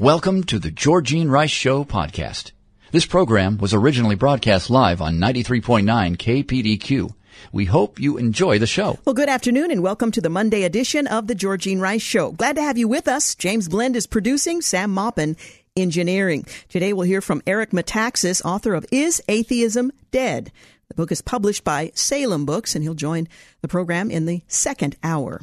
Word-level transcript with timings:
Welcome 0.00 0.44
to 0.44 0.58
the 0.58 0.70
Georgene 0.70 1.28
Rice 1.28 1.50
Show 1.50 1.84
podcast. 1.84 2.52
This 2.90 3.04
program 3.04 3.58
was 3.58 3.74
originally 3.74 4.14
broadcast 4.14 4.70
live 4.70 5.02
on 5.02 5.18
93.9 5.18 5.84
KPDQ. 6.16 7.12
We 7.52 7.66
hope 7.66 8.00
you 8.00 8.16
enjoy 8.16 8.58
the 8.58 8.66
show. 8.66 8.98
Well, 9.04 9.12
good 9.12 9.28
afternoon 9.28 9.70
and 9.70 9.82
welcome 9.82 10.10
to 10.12 10.22
the 10.22 10.30
Monday 10.30 10.62
edition 10.62 11.06
of 11.06 11.26
the 11.26 11.34
Georgene 11.34 11.82
Rice 11.82 12.00
Show. 12.00 12.32
Glad 12.32 12.56
to 12.56 12.62
have 12.62 12.78
you 12.78 12.88
with 12.88 13.08
us. 13.08 13.34
James 13.34 13.68
Blend 13.68 13.94
is 13.94 14.06
producing, 14.06 14.62
Sam 14.62 14.90
Maupin 14.90 15.36
engineering. 15.76 16.46
Today 16.70 16.94
we'll 16.94 17.06
hear 17.06 17.20
from 17.20 17.42
Eric 17.46 17.72
Metaxas, 17.72 18.42
author 18.42 18.72
of 18.72 18.86
Is 18.90 19.22
Atheism 19.28 19.92
Dead? 20.12 20.50
The 20.88 20.94
book 20.94 21.12
is 21.12 21.20
published 21.20 21.62
by 21.62 21.92
Salem 21.94 22.46
Books 22.46 22.74
and 22.74 22.82
he'll 22.82 22.94
join 22.94 23.28
the 23.60 23.68
program 23.68 24.10
in 24.10 24.24
the 24.24 24.40
second 24.48 24.96
hour. 25.02 25.42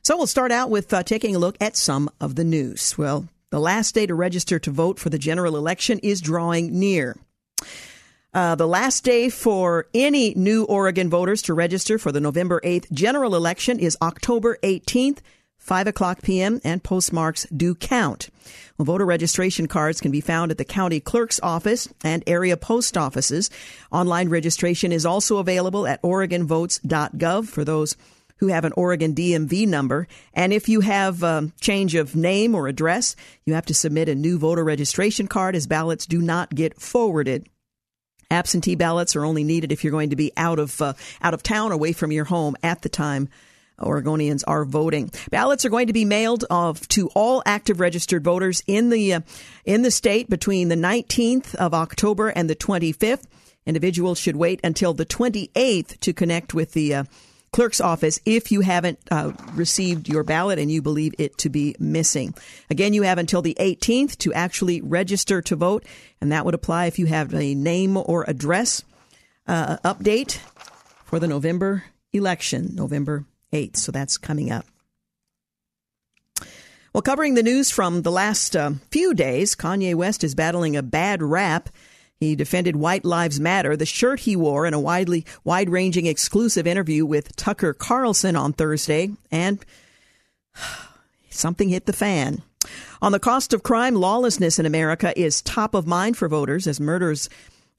So 0.00 0.16
we'll 0.16 0.26
start 0.26 0.52
out 0.52 0.70
with 0.70 0.94
uh, 0.94 1.02
taking 1.02 1.36
a 1.36 1.38
look 1.38 1.58
at 1.60 1.76
some 1.76 2.08
of 2.18 2.34
the 2.34 2.44
news. 2.44 2.96
Well, 2.96 3.28
the 3.50 3.60
last 3.60 3.94
day 3.94 4.06
to 4.06 4.14
register 4.14 4.58
to 4.58 4.70
vote 4.70 4.98
for 4.98 5.10
the 5.10 5.18
general 5.18 5.56
election 5.56 5.98
is 6.00 6.20
drawing 6.20 6.78
near. 6.78 7.16
Uh, 8.34 8.54
the 8.54 8.68
last 8.68 9.04
day 9.04 9.30
for 9.30 9.86
any 9.94 10.34
new 10.34 10.64
Oregon 10.64 11.08
voters 11.08 11.42
to 11.42 11.54
register 11.54 11.98
for 11.98 12.12
the 12.12 12.20
November 12.20 12.60
8th 12.62 12.90
general 12.92 13.34
election 13.34 13.78
is 13.78 13.96
October 14.02 14.58
18th, 14.62 15.18
5 15.56 15.86
o'clock 15.86 16.22
p.m., 16.22 16.60
and 16.62 16.84
postmarks 16.84 17.46
do 17.54 17.74
count. 17.74 18.28
Well, 18.76 18.84
voter 18.84 19.06
registration 19.06 19.66
cards 19.66 20.00
can 20.00 20.12
be 20.12 20.20
found 20.20 20.50
at 20.50 20.58
the 20.58 20.64
county 20.64 21.00
clerk's 21.00 21.40
office 21.42 21.88
and 22.04 22.22
area 22.26 22.56
post 22.56 22.96
offices. 22.96 23.50
Online 23.90 24.28
registration 24.28 24.92
is 24.92 25.06
also 25.06 25.38
available 25.38 25.86
at 25.86 26.02
OregonVotes.gov 26.02 27.48
for 27.48 27.64
those 27.64 27.96
who 28.38 28.48
have 28.48 28.64
an 28.64 28.72
Oregon 28.76 29.14
DMV 29.14 29.66
number. 29.66 30.08
And 30.34 30.52
if 30.52 30.68
you 30.68 30.80
have 30.80 31.22
a 31.22 31.26
um, 31.26 31.52
change 31.60 31.94
of 31.94 32.16
name 32.16 32.54
or 32.54 32.68
address, 32.68 33.16
you 33.44 33.54
have 33.54 33.66
to 33.66 33.74
submit 33.74 34.08
a 34.08 34.14
new 34.14 34.38
voter 34.38 34.64
registration 34.64 35.26
card 35.26 35.54
as 35.54 35.66
ballots 35.66 36.06
do 36.06 36.20
not 36.20 36.54
get 36.54 36.80
forwarded. 36.80 37.48
Absentee 38.30 38.74
ballots 38.74 39.16
are 39.16 39.24
only 39.24 39.44
needed 39.44 39.72
if 39.72 39.82
you're 39.82 39.90
going 39.90 40.10
to 40.10 40.16
be 40.16 40.32
out 40.36 40.58
of 40.58 40.80
uh, 40.82 40.92
out 41.22 41.34
of 41.34 41.42
town, 41.42 41.72
away 41.72 41.92
from 41.92 42.12
your 42.12 42.26
home 42.26 42.56
at 42.62 42.82
the 42.82 42.88
time 42.88 43.28
Oregonians 43.80 44.42
are 44.46 44.64
voting. 44.64 45.10
Ballots 45.30 45.64
are 45.64 45.70
going 45.70 45.86
to 45.86 45.92
be 45.92 46.04
mailed 46.04 46.44
of, 46.50 46.86
to 46.88 47.08
all 47.14 47.42
active 47.46 47.80
registered 47.80 48.24
voters 48.24 48.62
in 48.66 48.90
the 48.90 49.14
uh, 49.14 49.20
in 49.64 49.82
the 49.82 49.90
state 49.90 50.28
between 50.28 50.68
the 50.68 50.74
19th 50.74 51.54
of 51.54 51.74
October 51.74 52.28
and 52.28 52.50
the 52.50 52.56
25th. 52.56 53.24
Individuals 53.66 54.18
should 54.18 54.36
wait 54.36 54.60
until 54.64 54.94
the 54.94 55.06
28th 55.06 56.00
to 56.00 56.12
connect 56.12 56.54
with 56.54 56.72
the 56.72 56.94
uh, 56.94 57.04
clerk's 57.52 57.80
office 57.80 58.20
if 58.24 58.52
you 58.52 58.60
haven't 58.60 58.98
uh, 59.10 59.32
received 59.54 60.08
your 60.08 60.24
ballot 60.24 60.58
and 60.58 60.70
you 60.70 60.82
believe 60.82 61.14
it 61.18 61.38
to 61.38 61.48
be 61.48 61.74
missing. 61.78 62.34
Again, 62.70 62.94
you 62.94 63.02
have 63.02 63.18
until 63.18 63.42
the 63.42 63.56
18th 63.58 64.18
to 64.18 64.32
actually 64.32 64.80
register 64.80 65.42
to 65.42 65.56
vote, 65.56 65.84
and 66.20 66.32
that 66.32 66.44
would 66.44 66.54
apply 66.54 66.86
if 66.86 66.98
you 66.98 67.06
have 67.06 67.34
a 67.34 67.54
name 67.54 67.96
or 67.96 68.24
address 68.28 68.84
uh, 69.46 69.78
update 69.78 70.38
for 71.04 71.18
the 71.18 71.28
November 71.28 71.84
election, 72.12 72.74
November 72.74 73.24
8th. 73.52 73.76
So 73.76 73.92
that's 73.92 74.18
coming 74.18 74.50
up. 74.50 74.66
Well, 76.92 77.02
covering 77.02 77.34
the 77.34 77.42
news 77.42 77.70
from 77.70 78.02
the 78.02 78.10
last 78.10 78.56
uh, 78.56 78.72
few 78.90 79.14
days, 79.14 79.54
Kanye 79.54 79.94
West 79.94 80.24
is 80.24 80.34
battling 80.34 80.74
a 80.76 80.82
bad 80.82 81.22
rap 81.22 81.68
he 82.20 82.34
defended 82.34 82.76
White 82.76 83.04
Lives 83.04 83.38
Matter, 83.38 83.76
the 83.76 83.86
shirt 83.86 84.20
he 84.20 84.34
wore 84.34 84.66
in 84.66 84.74
a 84.74 84.80
widely 84.80 85.24
wide-ranging 85.44 86.06
exclusive 86.06 86.66
interview 86.66 87.06
with 87.06 87.36
Tucker 87.36 87.72
Carlson 87.72 88.34
on 88.34 88.52
Thursday, 88.52 89.10
and 89.30 89.64
something 91.30 91.68
hit 91.68 91.86
the 91.86 91.92
fan. 91.92 92.42
On 93.00 93.12
the 93.12 93.20
cost 93.20 93.52
of 93.52 93.62
crime, 93.62 93.94
lawlessness 93.94 94.58
in 94.58 94.66
America 94.66 95.18
is 95.18 95.40
top 95.40 95.74
of 95.74 95.86
mind 95.86 96.16
for 96.16 96.28
voters 96.28 96.66
as 96.66 96.80
murders 96.80 97.28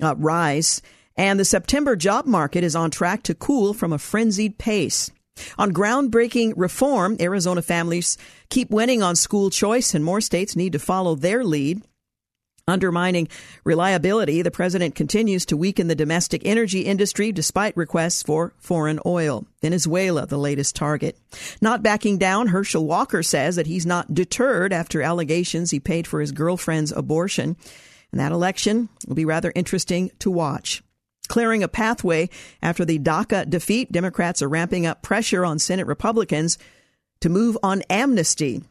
uh, 0.01 0.16
rise, 0.16 0.81
and 1.17 1.38
the 1.38 1.45
September 1.45 1.97
job 1.97 2.25
market 2.25 2.63
is 2.63 2.75
on 2.75 2.91
track 2.91 3.23
to 3.23 3.35
cool 3.35 3.73
from 3.73 3.91
a 3.91 3.99
frenzied 3.99 4.57
pace. 4.57 5.11
On 5.57 5.73
groundbreaking 5.73 6.53
reform, 6.55 7.17
Arizona 7.19 7.61
families 7.61 8.17
keep 8.49 8.69
winning 8.69 9.03
on 9.03 9.16
school 9.16 9.49
choice, 9.49 9.94
and 9.94 10.03
more 10.03 10.22
states 10.22 10.55
need 10.55 10.73
to 10.73 10.79
follow 10.79 11.16
their 11.16 11.44
lead. 11.44 11.81
Undermining 12.69 13.28
reliability, 13.63 14.41
the 14.41 14.52
president 14.52 14.96
continues 14.96 15.46
to 15.47 15.57
weaken 15.57 15.88
the 15.88 15.96
domestic 15.96 16.46
energy 16.46 16.81
industry 16.81 17.31
despite 17.31 17.75
requests 17.75 18.24
for 18.24 18.53
foreign 18.59 19.00
oil. 19.06 19.46
Venezuela, 19.62 20.25
the 20.25 20.38
latest 20.38 20.75
target. 20.75 21.18
Not 21.62 21.84
backing 21.84 22.18
down, 22.18 22.47
Herschel 22.47 22.85
Walker 22.85 23.24
says 23.24 23.56
that 23.56 23.68
he's 23.68 23.85
not 23.85 24.13
deterred 24.13 24.72
after 24.72 25.02
allegations 25.02 25.72
he 25.72 25.79
paid 25.79 26.08
for 26.08 26.22
his 26.22 26.31
girlfriend's 26.31 26.91
abortion. 26.91 27.58
And 28.12 28.19
that 28.19 28.31
election 28.31 28.90
will 29.08 29.16
be 29.16 29.25
rather 29.25 29.52
interesting 29.56 30.12
to 30.19 30.31
watch. 30.31 30.81
Clearing 31.28 31.62
a 31.62 31.68
pathway 31.68 32.29
after 32.62 32.85
the 32.85 32.97
DACA 32.97 33.47
defeat, 33.50 33.91
Democrats 33.91 34.41
are 34.41 34.50
ramping 34.50 34.85
up 34.85 35.03
pressure 35.03 35.46
on 35.46 35.59
Senate 35.59 35.85
Republicans 35.85 36.58
to 37.22 37.29
move 37.29 37.58
on 37.62 37.84
amnesty. 37.90 38.63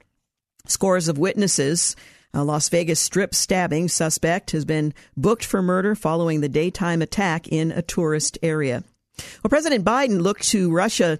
Scores 0.66 1.08
of 1.08 1.18
witnesses 1.18 1.94
a 2.34 2.44
Las 2.44 2.68
Vegas 2.68 3.00
strip 3.00 3.34
stabbing 3.34 3.88
suspect 3.88 4.50
has 4.50 4.64
been 4.64 4.92
booked 5.16 5.44
for 5.44 5.62
murder 5.62 5.94
following 5.94 6.40
the 6.40 6.48
daytime 6.48 7.02
attack 7.02 7.48
in 7.48 7.72
a 7.72 7.82
tourist 7.82 8.38
area. 8.42 8.84
Well, 9.42 9.48
President 9.48 9.84
Biden 9.84 10.20
looked 10.20 10.44
to 10.50 10.70
Russia, 10.70 11.18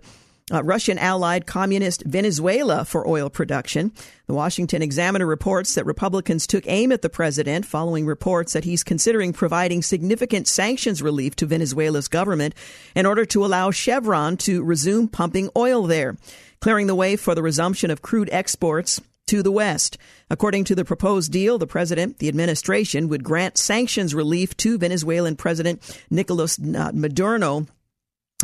uh, 0.52 0.62
Russian 0.62 0.98
allied 0.98 1.46
communist 1.46 2.04
Venezuela 2.04 2.84
for 2.84 3.08
oil 3.08 3.30
production. 3.30 3.92
The 4.26 4.34
Washington 4.34 4.82
Examiner 4.82 5.26
reports 5.26 5.74
that 5.74 5.86
Republicans 5.86 6.46
took 6.46 6.64
aim 6.66 6.92
at 6.92 7.02
the 7.02 7.08
president 7.08 7.66
following 7.66 8.06
reports 8.06 8.52
that 8.52 8.64
he's 8.64 8.84
considering 8.84 9.32
providing 9.32 9.82
significant 9.82 10.46
sanctions 10.46 11.02
relief 11.02 11.34
to 11.36 11.46
Venezuela's 11.46 12.08
government 12.08 12.54
in 12.94 13.06
order 13.06 13.24
to 13.26 13.44
allow 13.44 13.70
Chevron 13.70 14.36
to 14.38 14.62
resume 14.62 15.08
pumping 15.08 15.50
oil 15.56 15.86
there, 15.86 16.16
clearing 16.60 16.86
the 16.86 16.94
way 16.94 17.16
for 17.16 17.34
the 17.34 17.42
resumption 17.42 17.90
of 17.90 18.02
crude 18.02 18.28
exports 18.30 19.00
to 19.28 19.42
the 19.42 19.52
West. 19.52 19.98
According 20.30 20.64
to 20.64 20.74
the 20.74 20.84
proposed 20.84 21.32
deal, 21.32 21.58
the 21.58 21.66
president, 21.66 22.18
the 22.18 22.28
administration 22.28 23.08
would 23.08 23.24
grant 23.24 23.56
sanctions 23.56 24.14
relief 24.14 24.56
to 24.58 24.78
Venezuelan 24.78 25.36
President 25.36 25.80
Nicolas 26.10 26.58
Maduro 26.58 27.66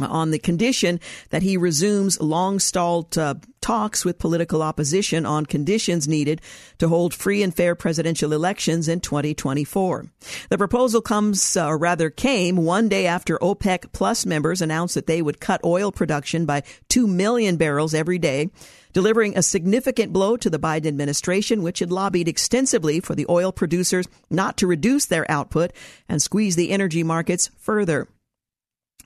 on 0.01 0.33
the 0.33 0.41
condition 0.41 0.99
that 1.31 1.45
he 1.45 1.57
resumes 1.57 2.21
long 2.21 2.59
stalled 2.59 3.17
uh, 3.17 3.35
talks 3.61 4.05
with 4.05 4.19
political 4.19 4.61
opposition 4.61 5.25
on 5.25 5.47
conditions 5.47 6.09
needed 6.09 6.41
to 6.79 6.89
hold 6.89 7.15
free 7.15 7.45
and 7.45 7.55
fair 7.55 7.77
presidential 7.77 8.33
elections 8.33 8.89
in 8.89 8.99
2024. 8.99 10.07
The 10.51 10.59
proposal 10.59 11.01
comes, 11.01 11.57
uh, 11.57 11.69
or 11.69 11.79
rather 11.79 12.11
came, 12.11 12.57
one 12.57 12.89
day 12.89 13.07
after 13.07 13.39
OPEC 13.39 13.93
Plus 13.93 14.27
members 14.27 14.61
announced 14.61 14.97
that 14.97 15.07
they 15.07 15.23
would 15.23 15.41
cut 15.41 15.61
oil 15.65 15.93
production 15.93 16.45
by 16.45 16.65
2 16.89 17.07
million 17.07 17.57
barrels 17.57 17.95
every 17.95 18.19
day 18.19 18.51
delivering 18.95 19.37
a 19.37 19.43
significant 19.43 20.13
blow 20.13 20.39
to 20.39 20.49
the 20.49 20.59
Biden 20.59 20.87
administration, 20.87 21.63
which 21.63 21.81
had 21.81 21.93
lobbied 21.93 22.29
extensively 22.29 23.01
for 23.01 23.15
the 23.15 23.27
oil 23.29 23.53
producers 23.53 24.07
not 24.31 24.57
to 24.57 24.67
reduce 24.67 25.05
their 25.05 25.31
output 25.31 25.73
and 26.09 26.23
squeeze 26.23 26.57
the 26.57 26.71
energy 26.71 27.03
markets 27.03 27.51
further. 27.59 28.09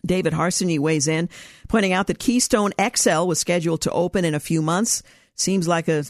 David 0.07 0.35
Harsanyi 0.35 0.79
weighs 0.79 1.09
in, 1.09 1.29
pointing 1.69 1.93
out 1.93 2.07
that 2.07 2.21
Keystone 2.21 2.73
XL 2.81 3.25
was 3.25 3.41
scheduled 3.41 3.81
to 3.83 3.91
open 3.91 4.25
in 4.25 4.35
a 4.35 4.41
few 4.41 4.63
months. 4.63 5.03
Seems 5.35 5.67
like 5.67 5.89
a 5.89 6.05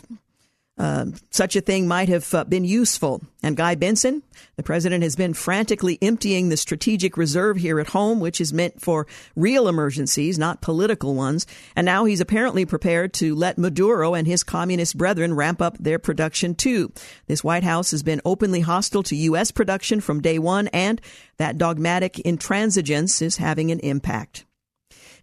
uh, 0.78 1.06
such 1.30 1.56
a 1.56 1.60
thing 1.60 1.88
might 1.88 2.08
have 2.08 2.32
uh, 2.32 2.44
been 2.44 2.64
useful. 2.64 3.20
And 3.42 3.56
Guy 3.56 3.74
Benson, 3.74 4.22
the 4.56 4.62
president, 4.62 5.02
has 5.02 5.16
been 5.16 5.34
frantically 5.34 5.98
emptying 6.00 6.48
the 6.48 6.56
strategic 6.56 7.16
reserve 7.16 7.56
here 7.56 7.80
at 7.80 7.88
home, 7.88 8.20
which 8.20 8.40
is 8.40 8.52
meant 8.52 8.80
for 8.80 9.06
real 9.34 9.68
emergencies, 9.68 10.38
not 10.38 10.60
political 10.60 11.14
ones. 11.14 11.46
And 11.74 11.84
now 11.84 12.04
he's 12.04 12.20
apparently 12.20 12.64
prepared 12.64 13.12
to 13.14 13.34
let 13.34 13.58
Maduro 13.58 14.14
and 14.14 14.26
his 14.26 14.44
communist 14.44 14.96
brethren 14.96 15.34
ramp 15.34 15.60
up 15.60 15.76
their 15.78 15.98
production 15.98 16.54
too. 16.54 16.92
This 17.26 17.42
White 17.42 17.64
House 17.64 17.90
has 17.90 18.02
been 18.02 18.20
openly 18.24 18.60
hostile 18.60 19.02
to 19.04 19.16
U.S. 19.16 19.50
production 19.50 20.00
from 20.00 20.20
day 20.20 20.38
one, 20.38 20.68
and 20.68 21.00
that 21.38 21.58
dogmatic 21.58 22.14
intransigence 22.14 23.20
is 23.20 23.38
having 23.38 23.70
an 23.70 23.80
impact. 23.80 24.44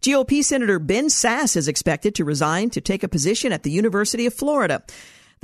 GOP 0.01 0.43
Senator 0.43 0.79
Ben 0.79 1.07
Sasse 1.07 1.57
is 1.57 1.67
expected 1.67 2.13
to 2.15 2.25
resign 2.25 2.69
to 2.71 2.81
take 2.81 3.03
a 3.03 3.07
position 3.07 3.51
at 3.51 3.63
the 3.63 3.71
University 3.71 4.25
of 4.25 4.33
Florida. 4.33 4.83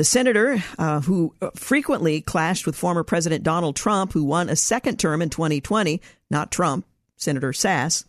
The 0.02 0.06
senator, 0.06 0.64
uh, 0.80 1.02
who 1.02 1.36
frequently 1.54 2.22
clashed 2.22 2.66
with 2.66 2.76
former 2.76 3.04
President 3.04 3.44
Donald 3.44 3.76
Trump, 3.76 4.14
who 4.14 4.24
won 4.24 4.50
a 4.50 4.56
second 4.56 4.98
term 4.98 5.22
in 5.22 5.30
2020, 5.30 6.02
not 6.32 6.50
Trump, 6.52 6.88
Senator 7.18 7.52
Sasse, 7.52 8.04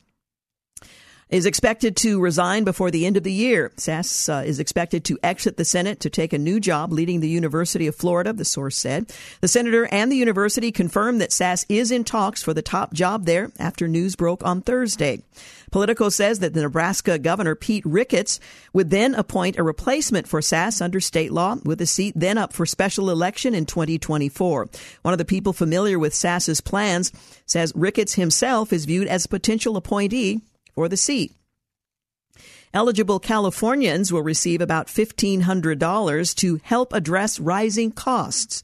is 1.32 1.46
expected 1.46 1.96
to 1.96 2.20
resign 2.20 2.62
before 2.62 2.90
the 2.90 3.06
end 3.06 3.16
of 3.16 3.22
the 3.22 3.32
year. 3.32 3.72
Sasse 3.76 4.28
uh, 4.28 4.44
is 4.44 4.60
expected 4.60 5.02
to 5.06 5.18
exit 5.22 5.56
the 5.56 5.64
Senate 5.64 5.98
to 6.00 6.10
take 6.10 6.34
a 6.34 6.38
new 6.38 6.60
job 6.60 6.92
leading 6.92 7.20
the 7.20 7.28
University 7.28 7.86
of 7.86 7.96
Florida, 7.96 8.34
the 8.34 8.44
source 8.44 8.76
said. 8.76 9.10
The 9.40 9.48
senator 9.48 9.86
and 9.86 10.12
the 10.12 10.16
university 10.16 10.70
confirmed 10.70 11.22
that 11.22 11.30
Sasse 11.30 11.64
is 11.70 11.90
in 11.90 12.04
talks 12.04 12.42
for 12.42 12.52
the 12.52 12.60
top 12.60 12.92
job 12.92 13.24
there 13.24 13.50
after 13.58 13.88
news 13.88 14.14
broke 14.14 14.44
on 14.44 14.60
Thursday. 14.60 15.22
Politico 15.70 16.10
says 16.10 16.40
that 16.40 16.52
the 16.52 16.60
Nebraska 16.60 17.18
governor, 17.18 17.54
Pete 17.54 17.86
Ricketts, 17.86 18.38
would 18.74 18.90
then 18.90 19.14
appoint 19.14 19.56
a 19.56 19.62
replacement 19.62 20.28
for 20.28 20.40
Sasse 20.40 20.82
under 20.82 21.00
state 21.00 21.32
law, 21.32 21.56
with 21.64 21.78
the 21.78 21.86
seat 21.86 22.12
then 22.14 22.36
up 22.36 22.52
for 22.52 22.66
special 22.66 23.08
election 23.08 23.54
in 23.54 23.64
2024. 23.64 24.68
One 25.00 25.14
of 25.14 25.18
the 25.18 25.24
people 25.24 25.54
familiar 25.54 25.98
with 25.98 26.12
Sasse's 26.12 26.60
plans 26.60 27.10
says 27.46 27.72
Ricketts 27.74 28.14
himself 28.14 28.70
is 28.70 28.84
viewed 28.84 29.08
as 29.08 29.24
a 29.24 29.30
potential 29.30 29.78
appointee 29.78 30.42
for 30.74 30.88
the 30.88 30.96
seat. 30.96 31.32
Eligible 32.74 33.18
Californians 33.18 34.12
will 34.12 34.22
receive 34.22 34.60
about 34.60 34.86
$1,500 34.86 36.34
to 36.36 36.60
help 36.62 36.92
address 36.94 37.38
rising 37.38 37.92
costs. 37.92 38.62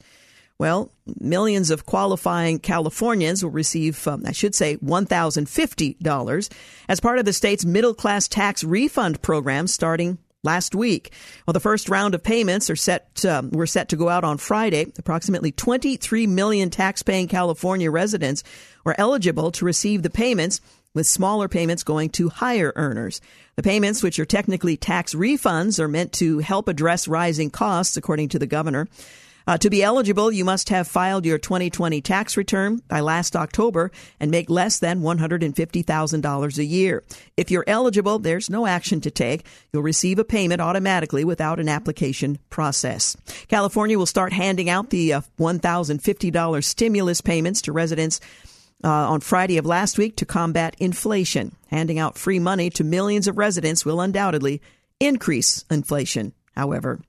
Well, 0.57 0.91
millions 1.19 1.69
of 1.69 1.85
qualifying 1.85 2.59
Californians 2.59 3.43
will 3.43 3.51
receive, 3.51 4.05
um, 4.07 4.23
I 4.25 4.33
should 4.33 4.55
say, 4.55 4.77
$1,050 4.77 6.49
as 6.89 6.99
part 6.99 7.19
of 7.19 7.25
the 7.25 7.33
state's 7.33 7.63
middle 7.63 7.93
class 7.93 8.27
tax 8.27 8.63
refund 8.63 9.21
program 9.21 9.67
starting 9.67 10.17
last 10.43 10.75
week. 10.75 11.13
Well, 11.45 11.53
the 11.53 11.59
first 11.59 11.87
round 11.87 12.15
of 12.15 12.23
payments 12.23 12.69
are 12.69 12.75
set 12.75 13.23
um, 13.25 13.51
were 13.51 13.67
set 13.67 13.89
to 13.89 13.95
go 13.95 14.09
out 14.09 14.23
on 14.23 14.37
Friday. 14.37 14.91
Approximately 14.97 15.51
23 15.53 16.27
million 16.27 16.69
tax-paying 16.69 17.27
California 17.27 17.91
residents 17.91 18.43
were 18.83 18.95
eligible 18.97 19.51
to 19.51 19.65
receive 19.65 20.03
the 20.03 20.09
payments 20.09 20.61
with 20.93 21.07
smaller 21.07 21.47
payments 21.47 21.83
going 21.83 22.09
to 22.11 22.29
higher 22.29 22.73
earners. 22.75 23.21
The 23.55 23.63
payments, 23.63 24.01
which 24.01 24.19
are 24.19 24.25
technically 24.25 24.77
tax 24.77 25.13
refunds, 25.13 25.79
are 25.79 25.87
meant 25.87 26.13
to 26.13 26.39
help 26.39 26.67
address 26.67 27.07
rising 27.07 27.49
costs, 27.49 27.97
according 27.97 28.29
to 28.29 28.39
the 28.39 28.47
governor. 28.47 28.87
Uh, 29.49 29.57
to 29.57 29.69
be 29.71 29.81
eligible, 29.81 30.31
you 30.31 30.45
must 30.45 30.69
have 30.69 30.87
filed 30.87 31.25
your 31.25 31.39
2020 31.39 32.01
tax 32.01 32.37
return 32.37 32.83
by 32.87 32.99
last 32.99 33.35
October 33.35 33.91
and 34.19 34.29
make 34.29 34.47
less 34.47 34.77
than 34.77 35.01
$150,000 35.01 36.57
a 36.59 36.63
year. 36.63 37.03
If 37.35 37.49
you're 37.49 37.63
eligible, 37.65 38.19
there's 38.19 38.49
no 38.51 38.67
action 38.67 39.01
to 39.01 39.09
take. 39.09 39.45
You'll 39.73 39.81
receive 39.81 40.19
a 40.19 40.23
payment 40.23 40.61
automatically 40.61 41.23
without 41.23 41.59
an 41.59 41.67
application 41.67 42.37
process. 42.51 43.17
California 43.47 43.97
will 43.97 44.05
start 44.05 44.33
handing 44.33 44.69
out 44.69 44.91
the 44.91 45.13
uh, 45.13 45.21
$1,050 45.39 46.63
stimulus 46.63 47.21
payments 47.21 47.63
to 47.63 47.71
residents 47.71 48.19
uh, 48.83 48.89
on 48.89 49.21
Friday 49.21 49.57
of 49.57 49.65
last 49.65 49.97
week 49.97 50.15
to 50.17 50.25
combat 50.25 50.75
inflation. 50.79 51.55
Handing 51.67 51.99
out 51.99 52.17
free 52.17 52.39
money 52.39 52.69
to 52.71 52.83
millions 52.83 53.27
of 53.27 53.37
residents 53.37 53.85
will 53.85 54.01
undoubtedly 54.01 54.61
increase 54.99 55.65
inflation, 55.69 56.33
however. 56.55 56.99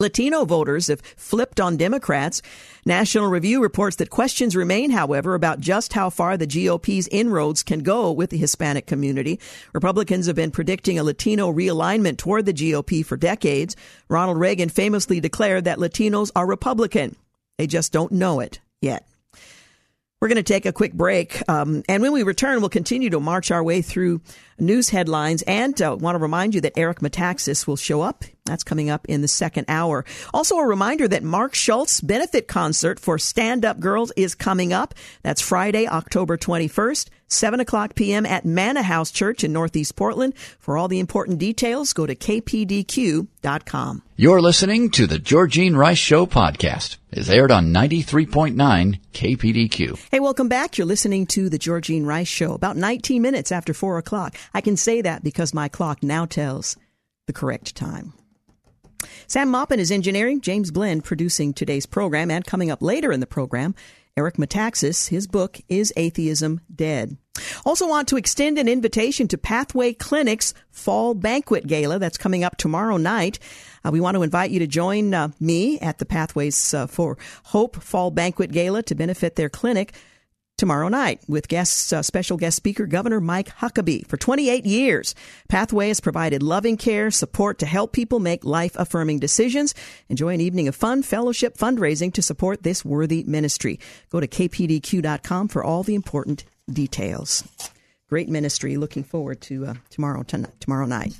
Latino 0.00 0.44
voters 0.44 0.88
have 0.88 1.00
flipped 1.16 1.60
on 1.60 1.76
Democrats. 1.76 2.42
National 2.84 3.28
Review 3.28 3.62
reports 3.62 3.96
that 3.96 4.10
questions 4.10 4.56
remain, 4.56 4.90
however, 4.90 5.34
about 5.34 5.60
just 5.60 5.92
how 5.92 6.10
far 6.10 6.36
the 6.36 6.48
GOP's 6.48 7.06
inroads 7.08 7.62
can 7.62 7.78
go 7.78 8.10
with 8.10 8.30
the 8.30 8.36
Hispanic 8.36 8.86
community. 8.86 9.38
Republicans 9.72 10.26
have 10.26 10.34
been 10.34 10.50
predicting 10.50 10.98
a 10.98 11.04
Latino 11.04 11.52
realignment 11.52 12.18
toward 12.18 12.44
the 12.44 12.52
GOP 12.52 13.06
for 13.06 13.16
decades. 13.16 13.76
Ronald 14.08 14.38
Reagan 14.38 14.68
famously 14.68 15.20
declared 15.20 15.64
that 15.64 15.78
Latinos 15.78 16.32
are 16.34 16.46
Republican. 16.46 17.14
They 17.56 17.68
just 17.68 17.92
don't 17.92 18.10
know 18.10 18.40
it 18.40 18.58
yet. 18.80 19.06
We're 20.20 20.28
going 20.28 20.36
to 20.36 20.42
take 20.42 20.64
a 20.64 20.72
quick 20.72 20.94
break. 20.94 21.46
Um, 21.50 21.82
and 21.88 22.02
when 22.02 22.12
we 22.12 22.22
return, 22.22 22.60
we'll 22.60 22.70
continue 22.70 23.10
to 23.10 23.20
march 23.20 23.50
our 23.50 23.62
way 23.62 23.82
through 23.82 24.22
news 24.58 24.88
headlines 24.88 25.42
and 25.42 25.80
uh, 25.82 25.96
want 25.98 26.14
to 26.14 26.18
remind 26.18 26.54
you 26.54 26.60
that 26.62 26.72
Eric 26.76 27.00
Metaxas 27.00 27.66
will 27.66 27.76
show 27.76 28.00
up. 28.00 28.24
That's 28.46 28.64
coming 28.64 28.90
up 28.90 29.06
in 29.06 29.22
the 29.22 29.28
second 29.28 29.66
hour. 29.68 30.04
Also, 30.32 30.56
a 30.56 30.66
reminder 30.66 31.08
that 31.08 31.22
Mark 31.22 31.54
Schultz 31.54 32.00
benefit 32.00 32.46
concert 32.46 33.00
for 33.00 33.18
Stand 33.18 33.64
Up 33.64 33.80
Girls 33.80 34.12
is 34.16 34.34
coming 34.34 34.72
up. 34.72 34.94
That's 35.22 35.40
Friday, 35.40 35.86
October 35.88 36.36
21st, 36.36 37.08
7 37.34 37.60
o'clock 37.60 37.94
p.m. 37.94 38.24
at 38.24 38.44
Manna 38.44 38.82
House 38.82 39.10
Church 39.10 39.44
in 39.44 39.52
Northeast 39.52 39.96
Portland. 39.96 40.34
For 40.58 40.78
all 40.78 40.88
the 40.88 40.98
important 40.98 41.38
details, 41.38 41.92
go 41.92 42.06
to 42.06 42.14
kpdq.com. 42.14 44.02
You're 44.16 44.40
listening 44.40 44.90
to 44.90 45.06
the 45.06 45.18
Georgene 45.18 45.76
Rice 45.76 45.98
Show 45.98 46.26
podcast. 46.26 46.98
It's 47.10 47.28
aired 47.28 47.50
on 47.50 47.72
93.9 47.72 49.00
KPDQ. 49.12 50.08
Hey, 50.10 50.20
welcome 50.20 50.48
back. 50.48 50.78
You're 50.78 50.86
listening 50.86 51.26
to 51.28 51.48
the 51.48 51.58
Georgene 51.58 52.06
Rice 52.06 52.28
Show 52.28 52.54
about 52.54 52.76
19 52.76 53.20
minutes 53.20 53.52
after 53.52 53.74
4 53.74 53.98
o'clock. 53.98 54.36
I 54.52 54.60
can 54.60 54.76
say 54.76 55.02
that 55.02 55.22
because 55.24 55.52
my 55.52 55.68
clock 55.68 56.02
now 56.02 56.26
tells 56.26 56.76
the 57.26 57.32
correct 57.32 57.74
time. 57.74 58.12
Sam 59.26 59.50
Maupin 59.50 59.80
is 59.80 59.90
engineering, 59.90 60.40
James 60.40 60.70
Blend 60.70 61.04
producing 61.04 61.52
today's 61.52 61.86
program, 61.86 62.30
and 62.30 62.44
coming 62.44 62.70
up 62.70 62.82
later 62.82 63.12
in 63.12 63.20
the 63.20 63.26
program, 63.26 63.74
Eric 64.16 64.36
Metaxas, 64.36 65.08
his 65.08 65.26
book, 65.26 65.60
Is 65.68 65.92
Atheism 65.96 66.60
Dead? 66.74 67.16
Also 67.64 67.88
want 67.88 68.08
to 68.08 68.16
extend 68.16 68.58
an 68.58 68.68
invitation 68.68 69.28
to 69.28 69.38
Pathway 69.38 69.92
Clinic's 69.92 70.54
Fall 70.70 71.14
Banquet 71.14 71.66
Gala 71.66 71.98
that's 71.98 72.18
coming 72.18 72.44
up 72.44 72.56
tomorrow 72.56 72.96
night. 72.96 73.38
Uh, 73.84 73.90
we 73.90 74.00
want 74.00 74.16
to 74.16 74.22
invite 74.22 74.50
you 74.50 74.58
to 74.60 74.66
join 74.66 75.14
uh, 75.14 75.28
me 75.40 75.78
at 75.80 75.98
the 75.98 76.06
Pathways 76.06 76.74
uh, 76.74 76.86
for 76.86 77.18
Hope 77.44 77.76
Fall 77.76 78.10
Banquet 78.10 78.52
Gala 78.52 78.82
to 78.84 78.94
benefit 78.94 79.36
their 79.36 79.48
clinic 79.48 79.94
tomorrow 80.56 80.88
night 80.88 81.20
with 81.26 81.48
guest 81.48 81.92
uh, 81.92 82.02
special 82.02 82.36
guest 82.36 82.56
speaker 82.56 82.86
Governor 82.86 83.20
Mike 83.20 83.48
Huckabee. 83.56 84.06
For 84.06 84.16
28 84.16 84.64
years, 84.64 85.14
Pathway 85.48 85.88
has 85.88 86.00
provided 86.00 86.42
loving 86.42 86.76
care, 86.76 87.10
support 87.10 87.58
to 87.58 87.66
help 87.66 87.92
people 87.92 88.20
make 88.20 88.44
life 88.44 88.76
affirming 88.76 89.18
decisions. 89.18 89.74
Enjoy 90.08 90.28
an 90.28 90.40
evening 90.40 90.68
of 90.68 90.76
fun, 90.76 91.02
fellowship, 91.02 91.56
fundraising 91.56 92.12
to 92.14 92.22
support 92.22 92.62
this 92.62 92.84
worthy 92.84 93.24
ministry. 93.24 93.80
Go 94.10 94.20
to 94.20 94.28
kpdq.com 94.28 95.48
for 95.48 95.64
all 95.64 95.82
the 95.82 95.94
important 95.94 96.44
details 96.70 97.44
great 98.14 98.28
ministry. 98.28 98.76
Looking 98.76 99.02
forward 99.02 99.40
to 99.42 99.66
uh, 99.66 99.74
tomorrow 99.90 100.22
tonight, 100.22 100.52
tomorrow 100.60 100.86
night. 100.86 101.14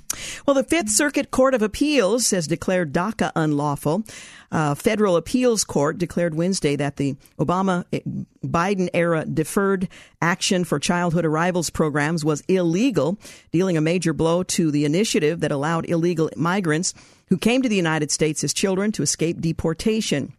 Well, 0.47 0.55
the 0.55 0.63
Fifth 0.63 0.91
Circuit 0.91 1.33
Court 1.33 1.55
of 1.55 1.61
Appeals 1.61 2.31
has 2.31 2.47
declared 2.47 2.93
DACA 2.93 3.33
unlawful. 3.35 4.05
Uh, 4.53 4.77
federal 4.77 5.17
appeals 5.17 5.65
court 5.65 5.99
declared 5.99 6.37
Wednesday 6.37 6.77
that 6.77 6.97
the 6.97 7.17
Obama 7.39 7.85
eh, 7.93 7.99
Biden 8.45 8.89
era 8.95 9.25
deferred 9.25 9.89
action 10.23 10.63
for 10.63 10.79
childhood 10.79 11.25
arrivals 11.25 11.69
programs 11.69 12.25
was 12.25 12.43
illegal, 12.47 13.19
dealing 13.51 13.77
a 13.77 13.81
major 13.81 14.13
blow 14.13 14.45
to 14.45 14.71
the 14.71 14.85
initiative 14.85 15.41
that 15.41 15.51
allowed 15.51 15.89
illegal 15.89 16.31
migrants 16.37 16.95
who 17.29 17.37
came 17.37 17.63
to 17.63 17.69
the 17.69 17.75
United 17.75 18.13
States 18.13 18.45
as 18.45 18.55
children 18.55 18.93
to 18.93 19.03
escape 19.03 19.41
deportation. 19.41 20.33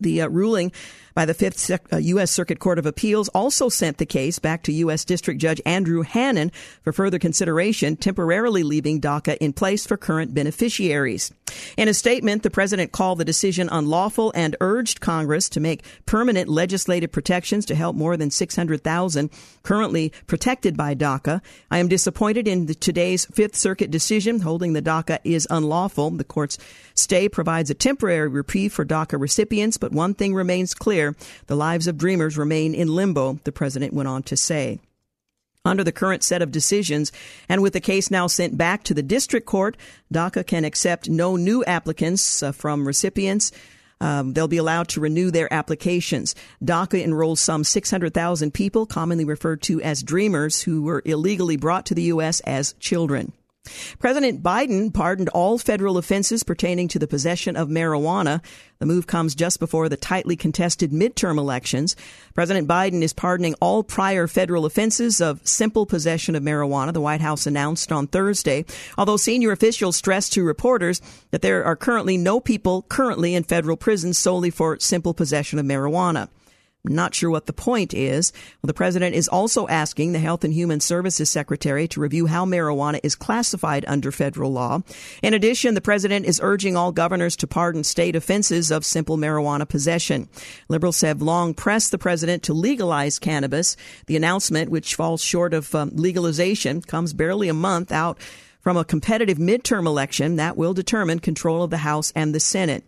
The 0.00 0.22
uh, 0.22 0.28
ruling 0.28 0.72
by 1.14 1.24
the 1.24 1.34
Fifth 1.34 1.70
U.S. 1.92 2.30
Uh, 2.30 2.40
Circuit 2.40 2.58
Court 2.58 2.78
of 2.78 2.86
Appeals 2.86 3.28
also 3.30 3.68
sent 3.68 3.98
the 3.98 4.06
case 4.06 4.38
back 4.38 4.62
to 4.64 4.72
U.S. 4.72 5.04
District 5.04 5.40
Judge 5.40 5.60
Andrew 5.66 6.04
Hanen 6.04 6.52
for 6.82 6.92
further 6.92 7.18
consideration, 7.18 7.96
temporarily 7.96 8.62
leaving 8.62 9.00
DACA 9.00 9.36
in 9.38 9.52
place 9.52 9.86
for 9.86 9.96
current 9.96 10.34
beneficiaries. 10.34 11.32
In 11.76 11.88
a 11.88 11.94
statement, 11.94 12.42
the 12.42 12.50
president 12.50 12.92
called 12.92 13.18
the 13.18 13.24
decision 13.24 13.68
unlawful 13.70 14.32
and 14.34 14.56
urged 14.60 15.00
Congress 15.00 15.48
to 15.50 15.60
make 15.60 15.84
permanent 16.06 16.48
legislative 16.48 17.10
protections 17.10 17.66
to 17.66 17.74
help 17.74 17.96
more 17.96 18.16
than 18.16 18.30
600,000 18.30 19.30
currently 19.62 20.12
protected 20.26 20.76
by 20.76 20.94
DACA. 20.94 21.40
I 21.70 21.78
am 21.78 21.88
disappointed 21.88 22.46
in 22.46 22.66
the, 22.66 22.74
today's 22.74 23.24
Fifth 23.26 23.56
Circuit 23.56 23.90
decision 23.90 24.40
holding 24.40 24.72
the 24.72 24.82
DACA 24.82 25.18
is 25.24 25.46
unlawful. 25.50 26.10
The 26.10 26.24
court's 26.24 26.58
stay 26.94 27.28
provides 27.28 27.70
a 27.70 27.74
temporary 27.74 28.28
reprieve 28.28 28.72
for 28.72 28.84
DACA 28.84 29.20
recipients, 29.20 29.76
but 29.76 29.92
one 29.92 30.14
thing 30.14 30.34
remains 30.34 30.74
clear 30.74 30.99
clear, 31.00 31.16
the 31.46 31.56
lives 31.56 31.86
of 31.86 31.96
dreamers 31.96 32.36
remain 32.36 32.74
in 32.74 32.94
limbo, 32.94 33.38
the 33.44 33.52
president 33.52 33.94
went 33.94 34.08
on 34.08 34.22
to 34.24 34.36
say. 34.36 34.78
Under 35.64 35.84
the 35.84 35.92
current 35.92 36.22
set 36.22 36.42
of 36.42 36.52
decisions, 36.52 37.10
and 37.48 37.62
with 37.62 37.72
the 37.72 37.80
case 37.80 38.10
now 38.10 38.26
sent 38.26 38.56
back 38.56 38.82
to 38.84 38.94
the 38.94 39.02
district 39.02 39.46
court, 39.46 39.76
DACA 40.12 40.46
can 40.46 40.64
accept 40.64 41.08
no 41.08 41.36
new 41.36 41.64
applicants 41.64 42.42
uh, 42.42 42.52
from 42.52 42.86
recipients. 42.86 43.50
Um, 44.00 44.32
they'll 44.32 44.48
be 44.48 44.56
allowed 44.56 44.88
to 44.88 45.00
renew 45.00 45.30
their 45.30 45.52
applications. 45.52 46.34
DACA 46.62 47.02
enrolls 47.02 47.40
some 47.40 47.64
600,000 47.64 48.52
people, 48.52 48.86
commonly 48.86 49.24
referred 49.24 49.62
to 49.62 49.80
as 49.82 50.02
dreamers, 50.02 50.62
who 50.62 50.82
were 50.82 51.02
illegally 51.04 51.56
brought 51.56 51.86
to 51.86 51.94
the 51.94 52.04
U.S. 52.14 52.40
as 52.40 52.74
children. 52.74 53.32
President 53.98 54.42
Biden 54.42 54.92
pardoned 54.92 55.28
all 55.30 55.58
federal 55.58 55.98
offenses 55.98 56.42
pertaining 56.42 56.88
to 56.88 56.98
the 56.98 57.06
possession 57.06 57.56
of 57.56 57.68
marijuana. 57.68 58.42
The 58.78 58.86
move 58.86 59.06
comes 59.06 59.34
just 59.34 59.60
before 59.60 59.88
the 59.88 59.96
tightly 59.96 60.36
contested 60.36 60.90
midterm 60.90 61.38
elections. 61.38 61.96
President 62.34 62.66
Biden 62.66 63.02
is 63.02 63.12
pardoning 63.12 63.54
all 63.60 63.82
prior 63.82 64.26
federal 64.26 64.64
offenses 64.64 65.20
of 65.20 65.46
simple 65.46 65.86
possession 65.86 66.34
of 66.34 66.42
marijuana, 66.42 66.92
the 66.92 67.00
White 67.00 67.20
House 67.20 67.46
announced 67.46 67.92
on 67.92 68.06
Thursday, 68.06 68.64
although 68.96 69.16
senior 69.16 69.52
officials 69.52 69.96
stressed 69.96 70.32
to 70.32 70.42
reporters 70.42 71.02
that 71.30 71.42
there 71.42 71.64
are 71.64 71.76
currently 71.76 72.16
no 72.16 72.40
people 72.40 72.82
currently 72.88 73.34
in 73.34 73.42
federal 73.42 73.76
prisons 73.76 74.18
solely 74.18 74.50
for 74.50 74.78
simple 74.78 75.14
possession 75.14 75.58
of 75.58 75.66
marijuana. 75.66 76.28
Not 76.84 77.14
sure 77.14 77.30
what 77.30 77.44
the 77.44 77.52
point 77.52 77.92
is. 77.92 78.32
Well, 78.62 78.68
the 78.68 78.74
president 78.74 79.14
is 79.14 79.28
also 79.28 79.68
asking 79.68 80.12
the 80.12 80.18
Health 80.18 80.44
and 80.44 80.54
Human 80.54 80.80
Services 80.80 81.28
Secretary 81.28 81.86
to 81.88 82.00
review 82.00 82.26
how 82.26 82.46
marijuana 82.46 83.00
is 83.02 83.14
classified 83.14 83.84
under 83.86 84.10
federal 84.10 84.50
law. 84.50 84.80
In 85.22 85.34
addition, 85.34 85.74
the 85.74 85.82
president 85.82 86.24
is 86.24 86.40
urging 86.42 86.76
all 86.76 86.90
governors 86.90 87.36
to 87.36 87.46
pardon 87.46 87.84
state 87.84 88.16
offenses 88.16 88.70
of 88.70 88.86
simple 88.86 89.18
marijuana 89.18 89.68
possession. 89.68 90.30
Liberals 90.68 91.02
have 91.02 91.20
long 91.20 91.52
pressed 91.52 91.90
the 91.90 91.98
president 91.98 92.42
to 92.44 92.54
legalize 92.54 93.18
cannabis. 93.18 93.76
The 94.06 94.16
announcement, 94.16 94.70
which 94.70 94.94
falls 94.94 95.22
short 95.22 95.52
of 95.52 95.74
um, 95.74 95.90
legalization, 95.94 96.80
comes 96.80 97.12
barely 97.12 97.48
a 97.48 97.54
month 97.54 97.92
out 97.92 98.18
from 98.60 98.78
a 98.78 98.84
competitive 98.84 99.38
midterm 99.38 99.86
election 99.86 100.36
that 100.36 100.56
will 100.56 100.72
determine 100.72 101.18
control 101.18 101.62
of 101.62 101.70
the 101.70 101.78
House 101.78 102.10
and 102.14 102.34
the 102.34 102.40
Senate. 102.40 102.84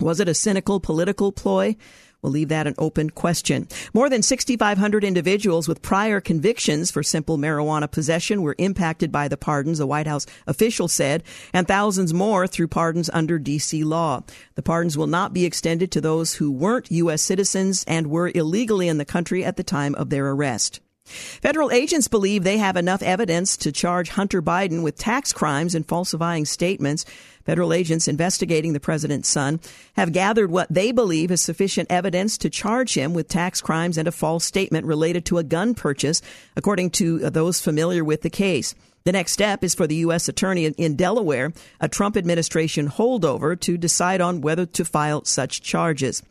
Was 0.00 0.18
it 0.18 0.28
a 0.28 0.34
cynical 0.34 0.80
political 0.80 1.30
ploy? 1.30 1.76
We'll 2.22 2.32
leave 2.32 2.50
that 2.50 2.68
an 2.68 2.76
open 2.78 3.10
question. 3.10 3.66
More 3.92 4.08
than 4.08 4.22
6,500 4.22 5.02
individuals 5.02 5.66
with 5.66 5.82
prior 5.82 6.20
convictions 6.20 6.88
for 6.92 7.02
simple 7.02 7.36
marijuana 7.36 7.90
possession 7.90 8.42
were 8.42 8.54
impacted 8.58 9.10
by 9.10 9.26
the 9.26 9.36
pardons, 9.36 9.80
a 9.80 9.88
White 9.88 10.06
House 10.06 10.26
official 10.46 10.86
said, 10.86 11.24
and 11.52 11.66
thousands 11.66 12.14
more 12.14 12.46
through 12.46 12.68
pardons 12.68 13.10
under 13.12 13.40
D.C. 13.40 13.82
law. 13.82 14.22
The 14.54 14.62
pardons 14.62 14.96
will 14.96 15.08
not 15.08 15.32
be 15.32 15.44
extended 15.44 15.90
to 15.92 16.00
those 16.00 16.34
who 16.34 16.52
weren't 16.52 16.92
U.S. 16.92 17.22
citizens 17.22 17.84
and 17.88 18.06
were 18.06 18.30
illegally 18.32 18.86
in 18.86 18.98
the 18.98 19.04
country 19.04 19.44
at 19.44 19.56
the 19.56 19.64
time 19.64 19.96
of 19.96 20.10
their 20.10 20.30
arrest. 20.30 20.80
Federal 21.04 21.72
agents 21.72 22.06
believe 22.06 22.44
they 22.44 22.58
have 22.58 22.76
enough 22.76 23.02
evidence 23.02 23.56
to 23.56 23.72
charge 23.72 24.10
Hunter 24.10 24.40
Biden 24.40 24.82
with 24.82 24.96
tax 24.96 25.32
crimes 25.32 25.74
and 25.74 25.86
falsifying 25.86 26.44
statements. 26.44 27.04
Federal 27.44 27.72
agents 27.72 28.08
investigating 28.08 28.72
the 28.72 28.80
president's 28.80 29.28
son 29.28 29.60
have 29.94 30.12
gathered 30.12 30.50
what 30.50 30.72
they 30.72 30.92
believe 30.92 31.30
is 31.30 31.40
sufficient 31.40 31.90
evidence 31.90 32.38
to 32.38 32.50
charge 32.50 32.94
him 32.94 33.14
with 33.14 33.28
tax 33.28 33.60
crimes 33.60 33.98
and 33.98 34.06
a 34.06 34.12
false 34.12 34.44
statement 34.44 34.86
related 34.86 35.24
to 35.26 35.38
a 35.38 35.44
gun 35.44 35.74
purchase, 35.74 36.22
according 36.56 36.90
to 36.90 37.30
those 37.30 37.60
familiar 37.60 38.04
with 38.04 38.22
the 38.22 38.30
case. 38.30 38.74
The 39.04 39.12
next 39.12 39.32
step 39.32 39.64
is 39.64 39.74
for 39.74 39.86
the 39.86 39.96
U.S. 39.96 40.28
Attorney 40.28 40.66
in 40.66 40.94
Delaware, 40.94 41.52
a 41.80 41.88
Trump 41.88 42.16
administration 42.16 42.88
holdover, 42.88 43.58
to 43.60 43.76
decide 43.76 44.20
on 44.20 44.40
whether 44.40 44.64
to 44.66 44.84
file 44.84 45.24
such 45.24 45.60
charges. 45.62 46.22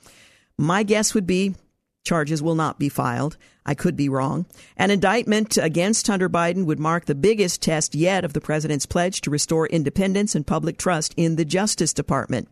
My 0.57 0.83
guess 0.83 1.13
would 1.13 1.27
be 1.27 1.55
charges 2.03 2.41
will 2.41 2.55
not 2.55 2.79
be 2.79 2.89
filed. 2.89 3.37
I 3.63 3.75
could 3.75 3.95
be 3.95 4.09
wrong. 4.09 4.47
An 4.75 4.89
indictment 4.89 5.55
against 5.57 6.07
Hunter 6.07 6.29
Biden 6.29 6.65
would 6.65 6.79
mark 6.79 7.05
the 7.05 7.13
biggest 7.13 7.61
test 7.61 7.93
yet 7.93 8.25
of 8.25 8.33
the 8.33 8.41
president's 8.41 8.87
pledge 8.87 9.21
to 9.21 9.29
restore 9.29 9.67
independence 9.67 10.33
and 10.33 10.47
public 10.47 10.77
trust 10.77 11.13
in 11.15 11.35
the 11.35 11.45
Justice 11.45 11.93
Department. 11.93 12.49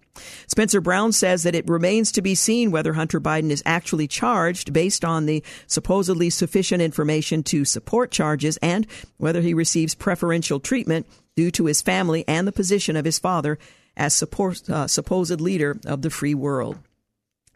Spencer 0.47 0.81
Brown 0.81 1.11
says 1.11 1.43
that 1.43 1.55
it 1.55 1.67
remains 1.67 2.11
to 2.11 2.21
be 2.21 2.35
seen 2.35 2.69
whether 2.69 2.93
Hunter 2.93 3.19
Biden 3.19 3.49
is 3.49 3.63
actually 3.65 4.07
charged 4.07 4.71
based 4.71 5.03
on 5.03 5.25
the 5.25 5.43
supposedly 5.65 6.29
sufficient 6.29 6.81
information 6.81 7.41
to 7.43 7.65
support 7.65 8.11
charges 8.11 8.57
and 8.57 8.85
whether 9.17 9.41
he 9.41 9.53
receives 9.55 9.95
preferential 9.95 10.59
treatment 10.59 11.07
due 11.35 11.49
to 11.51 11.65
his 11.65 11.81
family 11.81 12.23
and 12.27 12.47
the 12.47 12.51
position 12.51 12.95
of 12.95 13.05
his 13.05 13.17
father 13.17 13.57
as 13.97 14.13
support, 14.13 14.69
uh, 14.69 14.87
supposed 14.87 15.41
leader 15.41 15.79
of 15.85 16.03
the 16.03 16.09
free 16.09 16.35
world. 16.35 16.77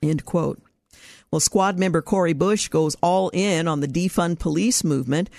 End 0.01 0.25
quote. 0.25 0.59
Well, 1.33 1.39
squad 1.39 1.79
member 1.79 2.03
Cori 2.03 2.33
Bush 2.33 2.67
goes 2.67 2.95
all 3.01 3.29
in 3.29 3.67
on 3.67 3.79
the 3.79 3.87
defund 3.87 4.37
police 4.37 4.83
movement. 4.83 5.31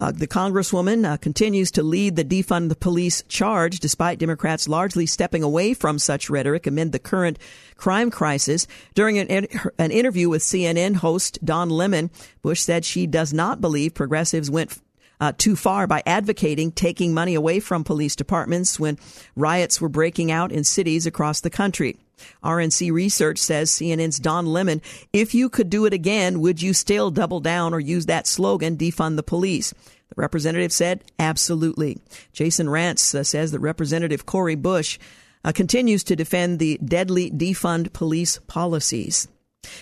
Uh, 0.00 0.10
the 0.10 0.26
Congresswoman 0.26 1.04
uh, 1.04 1.18
continues 1.18 1.70
to 1.72 1.82
lead 1.82 2.16
the 2.16 2.24
defund 2.24 2.70
the 2.70 2.74
police 2.74 3.22
charge, 3.28 3.78
despite 3.78 4.18
Democrats 4.18 4.68
largely 4.68 5.04
stepping 5.04 5.42
away 5.42 5.74
from 5.74 5.98
such 5.98 6.30
rhetoric 6.30 6.66
amid 6.66 6.92
the 6.92 6.98
current 6.98 7.38
crime 7.76 8.10
crisis. 8.10 8.66
During 8.94 9.18
an, 9.18 9.46
an 9.76 9.90
interview 9.90 10.30
with 10.30 10.40
CNN 10.40 10.96
host 10.96 11.38
Don 11.44 11.68
Lemon, 11.68 12.10
Bush 12.40 12.62
said 12.62 12.86
she 12.86 13.06
does 13.06 13.34
not 13.34 13.60
believe 13.60 13.92
progressives 13.92 14.50
went 14.50 14.80
uh, 15.20 15.32
too 15.36 15.56
far 15.56 15.86
by 15.86 16.02
advocating 16.06 16.72
taking 16.72 17.14
money 17.14 17.34
away 17.34 17.60
from 17.60 17.84
police 17.84 18.16
departments 18.16 18.78
when 18.78 18.98
riots 19.36 19.80
were 19.80 19.88
breaking 19.88 20.30
out 20.30 20.52
in 20.52 20.64
cities 20.64 21.06
across 21.06 21.40
the 21.40 21.50
country. 21.50 21.96
RNC 22.42 22.92
research 22.92 23.38
says 23.38 23.70
CNN's 23.70 24.18
Don 24.18 24.46
Lemon, 24.46 24.80
if 25.12 25.34
you 25.34 25.48
could 25.48 25.68
do 25.68 25.84
it 25.84 25.92
again, 25.92 26.40
would 26.40 26.62
you 26.62 26.72
still 26.72 27.10
double 27.10 27.40
down 27.40 27.74
or 27.74 27.80
use 27.80 28.06
that 28.06 28.26
slogan, 28.26 28.76
defund 28.76 29.16
the 29.16 29.22
police? 29.22 29.72
The 30.10 30.14
representative 30.16 30.72
said, 30.72 31.02
absolutely. 31.18 31.98
Jason 32.32 32.68
Rantz 32.68 33.14
uh, 33.14 33.24
says 33.24 33.52
that 33.52 33.58
Representative 33.58 34.26
Cori 34.26 34.54
Bush 34.54 34.98
uh, 35.44 35.52
continues 35.52 36.04
to 36.04 36.16
defend 36.16 36.58
the 36.58 36.78
deadly 36.84 37.30
defund 37.30 37.92
police 37.92 38.38
policies. 38.46 39.28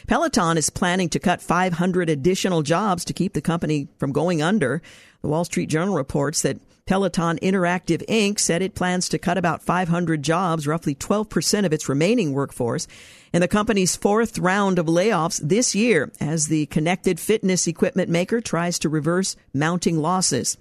Peloton 0.06 0.56
is 0.56 0.70
planning 0.70 1.08
to 1.08 1.18
cut 1.18 1.42
500 1.42 2.08
additional 2.08 2.62
jobs 2.62 3.04
to 3.04 3.12
keep 3.12 3.32
the 3.32 3.40
company 3.40 3.88
from 3.98 4.12
going 4.12 4.40
under. 4.40 4.80
The 5.22 5.28
Wall 5.28 5.44
Street 5.44 5.68
Journal 5.68 5.94
reports 5.94 6.42
that 6.42 6.60
Peloton 6.84 7.38
Interactive 7.38 8.04
Inc. 8.08 8.40
said 8.40 8.60
it 8.60 8.74
plans 8.74 9.08
to 9.08 9.18
cut 9.18 9.38
about 9.38 9.62
500 9.62 10.20
jobs, 10.22 10.66
roughly 10.66 10.96
12% 10.96 11.64
of 11.64 11.72
its 11.72 11.88
remaining 11.88 12.32
workforce, 12.32 12.88
in 13.32 13.40
the 13.40 13.46
company's 13.46 13.94
fourth 13.94 14.36
round 14.38 14.80
of 14.80 14.86
layoffs 14.86 15.40
this 15.42 15.76
year 15.76 16.10
as 16.20 16.48
the 16.48 16.66
connected 16.66 17.20
fitness 17.20 17.68
equipment 17.68 18.10
maker 18.10 18.40
tries 18.40 18.80
to 18.80 18.88
reverse 18.88 19.36
mounting 19.54 19.98
losses. 19.98 20.58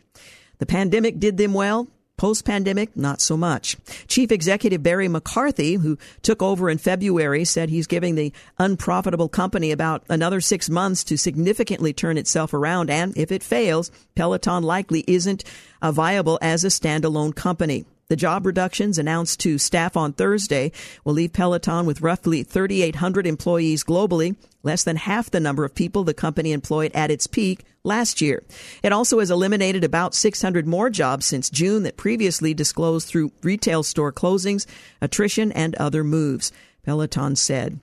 The 0.60 0.68
pandemic 0.68 1.20
did 1.20 1.38
them 1.38 1.56
well. 1.56 1.88
Post 2.22 2.46
pandemic, 2.46 2.96
not 2.96 3.20
so 3.20 3.36
much. 3.36 3.78
Chief 4.08 4.32
Executive 4.32 4.84
Barry 4.84 5.08
McCarthy, 5.08 5.74
who 5.74 5.98
took 6.22 6.44
over 6.44 6.70
in 6.70 6.78
February, 6.78 7.44
said 7.46 7.72
he's 7.72 7.88
giving 7.88 8.13
the 8.13 8.32
unprofitable 8.60 9.28
company 9.28 9.72
about 9.72 10.04
another 10.08 10.40
six 10.40 10.70
months 10.70 11.04
to 11.06 11.18
significantly 11.18 11.94
turn 11.94 12.20
itself 12.20 12.54
around. 12.54 12.92
And 12.92 13.18
if 13.18 13.32
it 13.32 13.42
fails, 13.42 13.90
Peloton 14.13 14.62
likely 14.62 15.04
isn't 15.08 15.44
viable 15.82 16.38
as 16.44 16.63
a 16.63 16.68
standalone 16.68 17.34
company. 17.34 17.86
The 18.10 18.16
job 18.16 18.46
reductions 18.46 19.00
announced 19.00 19.40
to 19.40 19.58
staff 19.58 19.98
on 19.98 20.13
Thursday 20.13 20.74
will 21.04 21.13
leave 21.13 21.34
Peloton 21.34 21.88
with 21.88 22.01
roughly 22.01 22.44
3,800 22.44 23.25
employees 23.25 23.84
globally, 23.84 24.36
less 24.62 24.84
than 24.84 24.98
half 24.98 25.32
the 25.32 25.40
number 25.40 25.66
of 25.66 25.74
people 25.74 26.04
the 26.04 26.13
company 26.13 26.51
employed 26.51 26.92
at 26.94 27.10
its 27.10 27.25
peak 27.25 27.66
last 27.84 28.22
year. 28.22 28.44
It 28.84 28.94
also 28.94 29.20
has 29.20 29.32
eliminated 29.32 29.84
about 29.84 30.16
600 30.16 30.68
more 30.68 30.90
jobs 30.90 31.26
since 31.26 31.50
June 31.50 31.84
that 31.84 31.98
previously 31.98 32.54
disclosed 32.54 33.08
through 33.08 33.32
retail 33.42 33.84
store 33.84 34.12
closings, 34.12 34.66
attrition, 35.02 35.52
and 35.52 35.76
other 35.76 36.04
moves, 36.04 36.52
Peloton 36.84 37.36
said. 37.36 37.80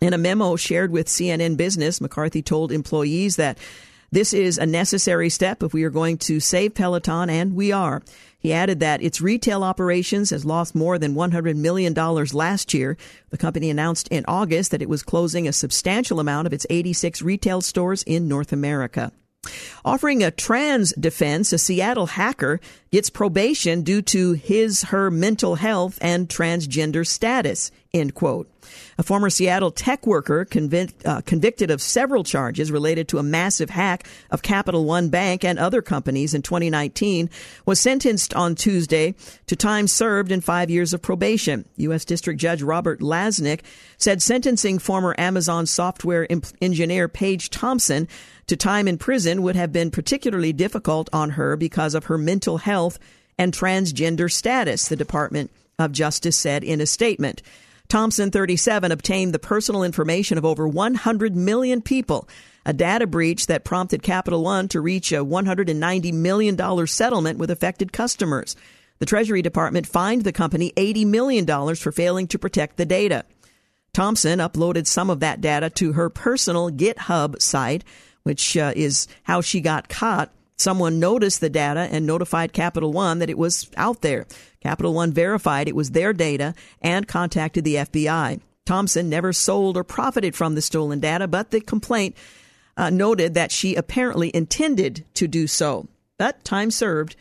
In 0.00 0.12
a 0.12 0.18
memo 0.18 0.56
shared 0.56 0.90
with 0.90 1.06
CNN 1.06 1.56
Business, 1.56 2.00
McCarthy 2.00 2.42
told 2.42 2.72
employees 2.72 3.36
that 3.36 3.58
this 4.12 4.32
is 4.32 4.58
a 4.58 4.66
necessary 4.66 5.28
step 5.28 5.62
if 5.62 5.72
we 5.72 5.82
are 5.84 5.90
going 5.90 6.18
to 6.18 6.38
save 6.38 6.74
Peloton, 6.74 7.30
and 7.30 7.56
we 7.56 7.72
are. 7.72 8.02
He 8.44 8.52
added 8.52 8.80
that 8.80 9.02
its 9.02 9.22
retail 9.22 9.64
operations 9.64 10.28
has 10.28 10.44
lost 10.44 10.74
more 10.74 10.98
than 10.98 11.14
$100 11.14 11.56
million 11.56 11.94
last 11.94 12.74
year. 12.74 12.98
The 13.30 13.38
company 13.38 13.70
announced 13.70 14.06
in 14.08 14.22
August 14.28 14.70
that 14.70 14.82
it 14.82 14.88
was 14.88 15.02
closing 15.02 15.48
a 15.48 15.52
substantial 15.52 16.20
amount 16.20 16.46
of 16.46 16.52
its 16.52 16.66
86 16.68 17.22
retail 17.22 17.62
stores 17.62 18.02
in 18.02 18.28
North 18.28 18.52
America. 18.52 19.12
Offering 19.82 20.22
a 20.22 20.30
trans 20.30 20.92
defense, 20.92 21.54
a 21.54 21.58
Seattle 21.58 22.04
hacker 22.04 22.60
gets 22.92 23.08
probation 23.08 23.80
due 23.80 24.02
to 24.02 24.32
his, 24.32 24.82
her 24.82 25.10
mental 25.10 25.54
health 25.54 25.98
and 26.02 26.28
transgender 26.28 27.06
status, 27.06 27.70
end 27.94 28.14
quote. 28.14 28.50
A 28.98 29.02
former 29.02 29.30
Seattle 29.30 29.70
tech 29.70 30.06
worker 30.06 30.44
convict, 30.44 31.06
uh, 31.06 31.20
convicted 31.22 31.70
of 31.70 31.80
several 31.80 32.24
charges 32.24 32.70
related 32.70 33.08
to 33.08 33.18
a 33.18 33.22
massive 33.22 33.70
hack 33.70 34.06
of 34.30 34.42
Capital 34.42 34.84
One 34.84 35.08
Bank 35.08 35.44
and 35.44 35.58
other 35.58 35.80
companies 35.80 36.34
in 36.34 36.42
2019 36.42 37.30
was 37.66 37.80
sentenced 37.80 38.34
on 38.34 38.54
Tuesday 38.54 39.14
to 39.46 39.56
time 39.56 39.86
served 39.86 40.32
and 40.32 40.42
five 40.42 40.70
years 40.70 40.92
of 40.92 41.02
probation. 41.02 41.64
U.S. 41.76 42.04
District 42.04 42.40
Judge 42.40 42.62
Robert 42.62 43.00
Lasnik 43.00 43.60
said 43.96 44.22
sentencing 44.22 44.78
former 44.78 45.14
Amazon 45.18 45.66
software 45.66 46.26
imp- 46.28 46.46
engineer 46.60 47.08
Paige 47.08 47.50
Thompson 47.50 48.08
to 48.46 48.56
time 48.56 48.88
in 48.88 48.98
prison 48.98 49.42
would 49.42 49.56
have 49.56 49.72
been 49.72 49.90
particularly 49.90 50.52
difficult 50.52 51.08
on 51.12 51.30
her 51.30 51.56
because 51.56 51.94
of 51.94 52.04
her 52.04 52.18
mental 52.18 52.58
health 52.58 52.98
and 53.38 53.52
transgender 53.52 54.30
status, 54.30 54.88
the 54.88 54.96
Department 54.96 55.50
of 55.78 55.92
Justice 55.92 56.36
said 56.36 56.62
in 56.62 56.80
a 56.80 56.86
statement. 56.86 57.42
Thompson, 57.88 58.30
37, 58.30 58.90
obtained 58.90 59.32
the 59.32 59.38
personal 59.38 59.82
information 59.82 60.38
of 60.38 60.44
over 60.44 60.66
100 60.66 61.36
million 61.36 61.82
people 61.82 62.28
a 62.66 62.72
data 62.72 63.06
breach 63.06 63.46
that 63.46 63.64
prompted 63.64 64.02
Capital 64.02 64.42
One 64.42 64.68
to 64.68 64.80
reach 64.80 65.12
a 65.12 65.24
$190 65.24 66.12
million 66.14 66.86
settlement 66.86 67.38
with 67.38 67.50
affected 67.50 67.92
customers. 67.92 68.56
The 69.00 69.06
Treasury 69.06 69.42
Department 69.42 69.86
fined 69.86 70.24
the 70.24 70.32
company 70.32 70.72
$80 70.76 71.06
million 71.06 71.74
for 71.76 71.92
failing 71.92 72.26
to 72.28 72.38
protect 72.38 72.76
the 72.76 72.86
data. 72.86 73.24
Thompson 73.92 74.38
uploaded 74.38 74.86
some 74.86 75.10
of 75.10 75.20
that 75.20 75.40
data 75.40 75.70
to 75.70 75.92
her 75.92 76.10
personal 76.10 76.70
GitHub 76.70 77.40
site, 77.40 77.84
which 78.22 78.56
uh, 78.56 78.72
is 78.74 79.06
how 79.24 79.40
she 79.40 79.60
got 79.60 79.88
caught. 79.88 80.32
Someone 80.56 81.00
noticed 81.00 81.40
the 81.40 81.50
data 81.50 81.88
and 81.90 82.06
notified 82.06 82.52
Capital 82.52 82.92
One 82.92 83.18
that 83.18 83.30
it 83.30 83.38
was 83.38 83.70
out 83.76 84.02
there. 84.02 84.26
Capital 84.60 84.94
One 84.94 85.12
verified 85.12 85.68
it 85.68 85.76
was 85.76 85.90
their 85.90 86.12
data 86.12 86.54
and 86.80 87.08
contacted 87.08 87.64
the 87.64 87.76
FBI. 87.76 88.40
Thompson 88.64 89.10
never 89.10 89.32
sold 89.32 89.76
or 89.76 89.84
profited 89.84 90.34
from 90.34 90.54
the 90.54 90.62
stolen 90.62 91.00
data, 91.00 91.28
but 91.28 91.50
the 91.50 91.60
complaint 91.60 92.16
uh, 92.76 92.90
noted 92.90 93.34
that 93.34 93.52
she 93.52 93.74
apparently 93.74 94.34
intended 94.34 95.04
to 95.14 95.28
do 95.28 95.46
so. 95.46 95.88
But 96.18 96.44
time 96.44 96.70
served 96.70 97.16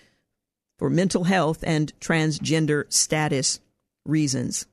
for 0.77 0.89
mental 0.89 1.25
health 1.25 1.63
and 1.65 1.91
transgender 1.99 2.91
status 2.91 3.59
reasons. 4.05 4.65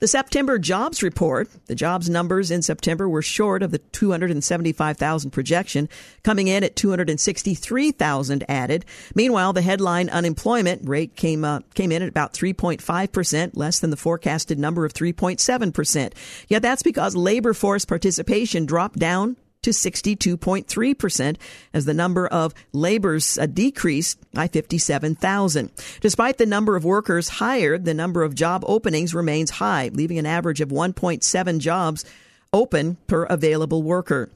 The 0.00 0.08
September 0.08 0.58
jobs 0.58 1.02
report, 1.02 1.48
the 1.66 1.74
jobs 1.74 2.08
numbers 2.08 2.50
in 2.50 2.62
September 2.62 3.08
were 3.08 3.22
short 3.22 3.62
of 3.62 3.70
the 3.70 3.78
275,000 3.78 5.30
projection, 5.30 5.88
coming 6.22 6.48
in 6.48 6.62
at 6.62 6.76
263,000 6.76 8.44
added. 8.48 8.84
Meanwhile, 9.14 9.52
the 9.52 9.62
headline 9.62 10.08
unemployment 10.08 10.88
rate 10.88 11.16
came 11.16 11.44
came 11.74 11.92
in 11.92 12.02
at 12.02 12.08
about 12.08 12.32
3.5%, 12.32 13.50
less 13.54 13.78
than 13.80 13.90
the 13.90 13.96
forecasted 13.96 14.58
number 14.58 14.84
of 14.84 14.92
3.7%. 14.92 16.12
Yet 16.48 16.62
that's 16.62 16.82
because 16.82 17.16
labor 17.16 17.54
force 17.54 17.84
participation 17.84 18.66
dropped 18.66 18.98
down 18.98 19.36
to 19.62 19.70
62.3% 19.70 21.36
as 21.74 21.84
the 21.84 21.94
number 21.94 22.26
of 22.26 22.54
labors 22.72 23.38
uh, 23.38 23.46
decreased 23.46 24.18
by 24.32 24.48
57,000. 24.48 25.70
Despite 26.00 26.38
the 26.38 26.46
number 26.46 26.76
of 26.76 26.84
workers 26.84 27.28
hired, 27.28 27.84
the 27.84 27.94
number 27.94 28.22
of 28.22 28.34
job 28.34 28.64
openings 28.66 29.14
remains 29.14 29.50
high, 29.50 29.90
leaving 29.92 30.18
an 30.18 30.26
average 30.26 30.60
of 30.60 30.68
1.7 30.68 31.58
jobs 31.58 32.04
open 32.52 32.96
per 33.06 33.24
available 33.24 33.82
worker. 33.82 34.30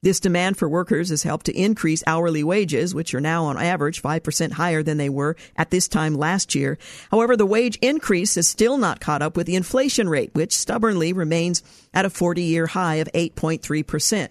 This 0.00 0.20
demand 0.20 0.56
for 0.56 0.68
workers 0.68 1.08
has 1.08 1.24
helped 1.24 1.46
to 1.46 1.60
increase 1.60 2.04
hourly 2.06 2.44
wages, 2.44 2.94
which 2.94 3.12
are 3.14 3.20
now 3.20 3.46
on 3.46 3.60
average 3.60 4.00
5% 4.00 4.52
higher 4.52 4.80
than 4.84 4.96
they 4.96 5.08
were 5.08 5.34
at 5.56 5.70
this 5.70 5.88
time 5.88 6.14
last 6.14 6.54
year. 6.54 6.78
However, 7.10 7.36
the 7.36 7.44
wage 7.44 7.76
increase 7.82 8.36
is 8.36 8.46
still 8.46 8.78
not 8.78 9.00
caught 9.00 9.22
up 9.22 9.36
with 9.36 9.48
the 9.48 9.56
inflation 9.56 10.08
rate, 10.08 10.30
which 10.34 10.54
stubbornly 10.54 11.12
remains 11.12 11.64
at 11.92 12.04
a 12.04 12.10
40 12.10 12.42
year 12.42 12.68
high 12.68 12.96
of 12.96 13.10
8.3%. 13.12 14.28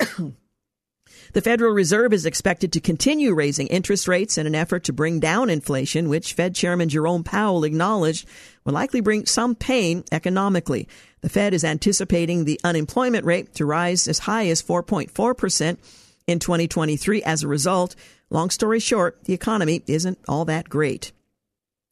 The 1.32 1.40
Federal 1.40 1.72
Reserve 1.72 2.12
is 2.12 2.26
expected 2.26 2.72
to 2.72 2.80
continue 2.80 3.34
raising 3.34 3.68
interest 3.68 4.08
rates 4.08 4.36
in 4.36 4.48
an 4.48 4.56
effort 4.56 4.82
to 4.84 4.92
bring 4.92 5.20
down 5.20 5.48
inflation, 5.48 6.08
which 6.08 6.32
Fed 6.32 6.56
Chairman 6.56 6.88
Jerome 6.88 7.22
Powell 7.22 7.62
acknowledged 7.62 8.26
will 8.64 8.72
likely 8.72 9.00
bring 9.00 9.26
some 9.26 9.54
pain 9.54 10.02
economically. 10.10 10.88
The 11.20 11.28
Fed 11.28 11.54
is 11.54 11.62
anticipating 11.62 12.44
the 12.44 12.60
unemployment 12.64 13.24
rate 13.24 13.54
to 13.54 13.64
rise 13.64 14.08
as 14.08 14.20
high 14.20 14.48
as 14.48 14.60
4.4% 14.60 15.78
in 16.26 16.38
2023 16.40 17.22
as 17.22 17.44
a 17.44 17.48
result. 17.48 17.94
Long 18.30 18.50
story 18.50 18.80
short, 18.80 19.22
the 19.24 19.34
economy 19.34 19.82
isn't 19.86 20.18
all 20.26 20.44
that 20.46 20.68
great. 20.68 21.12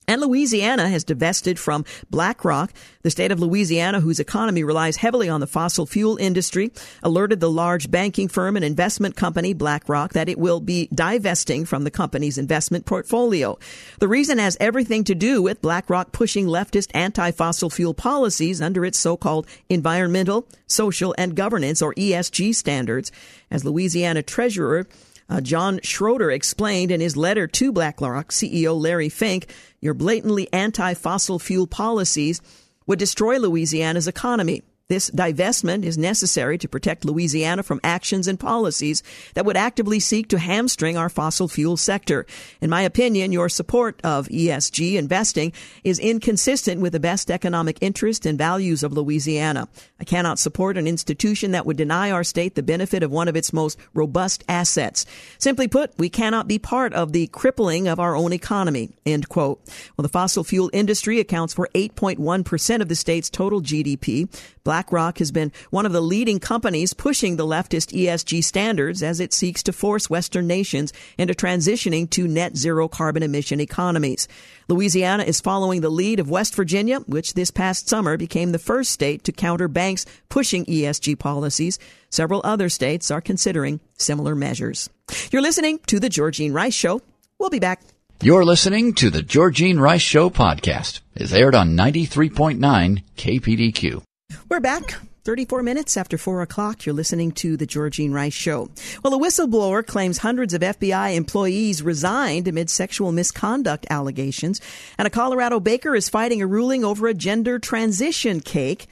And 0.08 0.22
Louisiana 0.22 0.88
has 0.88 1.04
divested 1.04 1.58
from 1.58 1.84
BlackRock. 2.10 2.72
The 3.02 3.10
state 3.10 3.30
of 3.30 3.40
Louisiana, 3.40 4.00
whose 4.00 4.18
economy 4.18 4.64
relies 4.64 4.96
heavily 4.96 5.28
on 5.28 5.40
the 5.40 5.46
fossil 5.46 5.84
fuel 5.84 6.16
industry, 6.16 6.72
alerted 7.02 7.40
the 7.40 7.50
large 7.50 7.90
banking 7.90 8.26
firm 8.26 8.56
and 8.56 8.64
investment 8.64 9.16
company 9.16 9.52
BlackRock 9.52 10.14
that 10.14 10.30
it 10.30 10.38
will 10.38 10.60
be 10.60 10.88
divesting 10.94 11.66
from 11.66 11.84
the 11.84 11.90
company's 11.90 12.38
investment 12.38 12.86
portfolio. 12.86 13.58
The 14.00 14.08
reason 14.08 14.38
has 14.38 14.56
everything 14.58 15.04
to 15.04 15.14
do 15.14 15.42
with 15.42 15.60
BlackRock 15.60 16.10
pushing 16.10 16.46
leftist 16.46 16.90
anti-fossil 16.94 17.68
fuel 17.68 17.92
policies 17.92 18.62
under 18.62 18.86
its 18.86 18.98
so-called 18.98 19.46
environmental, 19.68 20.48
social, 20.66 21.14
and 21.18 21.34
governance 21.34 21.82
or 21.82 21.92
ESG 21.94 22.54
standards. 22.54 23.12
As 23.50 23.62
Louisiana 23.62 24.22
treasurer 24.22 24.86
uh, 25.28 25.40
John 25.40 25.80
Schroder 25.82 26.30
explained 26.30 26.90
in 26.90 27.00
his 27.00 27.16
letter 27.16 27.46
to 27.46 27.72
BlackRock 27.72 28.28
CEO 28.28 28.78
Larry 28.80 29.08
Fink, 29.08 29.52
your 29.80 29.94
blatantly 29.94 30.48
anti 30.52 30.94
fossil 30.94 31.38
fuel 31.38 31.66
policies 31.66 32.40
would 32.86 32.98
destroy 32.98 33.38
Louisiana's 33.38 34.08
economy. 34.08 34.62
This 34.88 35.10
divestment 35.10 35.84
is 35.84 35.98
necessary 35.98 36.56
to 36.56 36.66
protect 36.66 37.04
Louisiana 37.04 37.62
from 37.62 37.78
actions 37.84 38.26
and 38.26 38.40
policies 38.40 39.02
that 39.34 39.44
would 39.44 39.54
actively 39.54 40.00
seek 40.00 40.28
to 40.28 40.38
hamstring 40.38 40.96
our 40.96 41.10
fossil 41.10 41.46
fuel 41.46 41.76
sector. 41.76 42.24
In 42.62 42.70
my 42.70 42.80
opinion, 42.80 43.30
your 43.30 43.50
support 43.50 44.00
of 44.02 44.28
ESG 44.28 44.94
investing 44.94 45.52
is 45.84 45.98
inconsistent 45.98 46.80
with 46.80 46.94
the 46.94 47.00
best 47.00 47.30
economic 47.30 47.76
interest 47.82 48.24
and 48.24 48.38
values 48.38 48.82
of 48.82 48.94
Louisiana. 48.94 49.68
I 50.00 50.04
cannot 50.04 50.38
support 50.38 50.78
an 50.78 50.86
institution 50.86 51.50
that 51.50 51.66
would 51.66 51.76
deny 51.76 52.10
our 52.10 52.24
state 52.24 52.54
the 52.54 52.62
benefit 52.62 53.02
of 53.02 53.10
one 53.10 53.28
of 53.28 53.36
its 53.36 53.52
most 53.52 53.78
robust 53.92 54.42
assets. 54.48 55.04
Simply 55.36 55.68
put, 55.68 55.98
we 55.98 56.08
cannot 56.08 56.48
be 56.48 56.58
part 56.58 56.94
of 56.94 57.12
the 57.12 57.26
crippling 57.26 57.88
of 57.88 58.00
our 58.00 58.16
own 58.16 58.32
economy. 58.32 58.88
End 59.04 59.28
quote. 59.28 59.60
Well, 59.98 60.02
the 60.04 60.08
fossil 60.08 60.44
fuel 60.44 60.70
industry 60.72 61.20
accounts 61.20 61.52
for 61.52 61.68
8.1% 61.74 62.80
of 62.80 62.88
the 62.88 62.94
state's 62.94 63.28
total 63.28 63.60
GDP. 63.60 64.30
BlackRock 64.78 65.18
has 65.18 65.32
been 65.32 65.50
one 65.70 65.86
of 65.86 65.92
the 65.92 66.00
leading 66.00 66.38
companies 66.38 66.94
pushing 66.94 67.34
the 67.34 67.44
leftist 67.44 67.92
ESG 67.92 68.44
standards 68.44 69.02
as 69.02 69.18
it 69.18 69.32
seeks 69.32 69.60
to 69.64 69.72
force 69.72 70.08
Western 70.08 70.46
nations 70.46 70.92
into 71.18 71.34
transitioning 71.34 72.08
to 72.10 72.28
net 72.28 72.56
zero 72.56 72.86
carbon 72.86 73.24
emission 73.24 73.58
economies. 73.60 74.28
Louisiana 74.68 75.24
is 75.24 75.40
following 75.40 75.80
the 75.80 75.90
lead 75.90 76.20
of 76.20 76.30
West 76.30 76.54
Virginia, 76.54 77.00
which 77.00 77.34
this 77.34 77.50
past 77.50 77.88
summer 77.88 78.16
became 78.16 78.52
the 78.52 78.58
first 78.60 78.92
state 78.92 79.24
to 79.24 79.32
counter 79.32 79.66
banks 79.66 80.06
pushing 80.28 80.64
ESG 80.66 81.18
policies. 81.18 81.80
Several 82.08 82.40
other 82.44 82.68
states 82.68 83.10
are 83.10 83.20
considering 83.20 83.80
similar 83.96 84.36
measures. 84.36 84.88
You're 85.32 85.42
listening 85.42 85.80
to 85.88 85.98
The 85.98 86.08
Georgene 86.08 86.54
Rice 86.54 86.74
Show. 86.74 87.02
We'll 87.40 87.50
be 87.50 87.58
back. 87.58 87.82
You're 88.22 88.44
listening 88.44 88.94
to 88.94 89.10
The 89.10 89.22
Georgene 89.22 89.80
Rice 89.80 90.02
Show 90.02 90.30
podcast. 90.30 91.00
It's 91.16 91.32
aired 91.32 91.56
on 91.56 91.76
93.9 91.76 93.02
KPDQ. 93.16 94.02
We're 94.50 94.60
back. 94.60 94.94
34 95.24 95.62
minutes 95.62 95.98
after 95.98 96.16
4 96.16 96.40
o'clock, 96.40 96.86
you're 96.86 96.94
listening 96.94 97.32
to 97.32 97.58
The 97.58 97.66
Georgene 97.66 98.14
Rice 98.14 98.32
Show. 98.32 98.70
Well, 99.04 99.12
a 99.12 99.18
whistleblower 99.18 99.86
claims 99.86 100.16
hundreds 100.16 100.54
of 100.54 100.62
FBI 100.62 101.14
employees 101.16 101.82
resigned 101.82 102.48
amid 102.48 102.70
sexual 102.70 103.12
misconduct 103.12 103.86
allegations, 103.90 104.62
and 104.96 105.06
a 105.06 105.10
Colorado 105.10 105.60
baker 105.60 105.94
is 105.94 106.08
fighting 106.08 106.40
a 106.40 106.46
ruling 106.46 106.82
over 106.82 107.06
a 107.08 107.12
gender 107.12 107.58
transition 107.58 108.40
cake, 108.40 108.86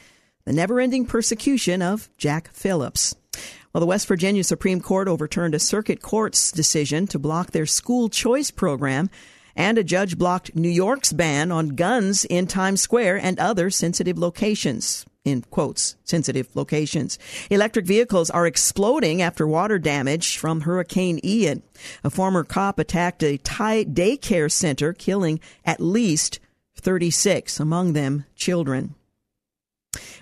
the 0.45 0.53
never 0.53 0.79
ending 0.79 1.07
persecution 1.07 1.81
of 1.81 2.11
Jack 2.19 2.51
Phillips. 2.53 3.17
Well, 3.73 3.81
the 3.81 3.87
West 3.87 4.07
Virginia 4.09 4.45
Supreme 4.45 4.83
Court 4.83 5.09
overturned 5.09 5.55
a 5.55 5.59
circuit 5.59 6.03
court's 6.03 6.53
decision 6.53 7.07
to 7.07 7.19
block 7.19 7.53
their 7.53 7.67
school 7.67 8.11
choice 8.11 8.51
program 8.51 9.09
and 9.57 9.79
a 9.79 9.85
judge 9.85 10.19
blocked 10.19 10.55
New 10.55 10.69
York's 10.69 11.15
ban 11.15 11.51
on 11.51 11.71
guns 11.71 12.27
in 12.27 12.47
Times 12.47 12.83
Square 12.83 13.21
and 13.23 13.39
other 13.39 13.71
sensitive 13.71 14.19
locations 14.19 15.07
in 15.27 15.43
quotes, 15.51 15.97
sensitive 16.05 16.49
locations. 16.55 17.19
Electric 17.51 17.85
vehicles 17.85 18.31
are 18.31 18.47
exploding 18.47 19.21
after 19.21 19.47
water 19.47 19.79
damage 19.79 20.39
from 20.39 20.61
Hurricane 20.63 21.21
Ian. 21.25 21.63
A 22.05 22.11
former 22.11 22.45
cop 22.45 22.79
attacked 22.79 23.25
a 23.25 23.37
Thai 23.39 23.85
daycare 23.85 24.51
center, 24.51 24.93
killing 24.93 25.41
at 25.65 25.81
least 25.81 26.39
36, 26.77 27.59
among 27.59 27.93
them 27.93 28.25
children. 28.37 28.95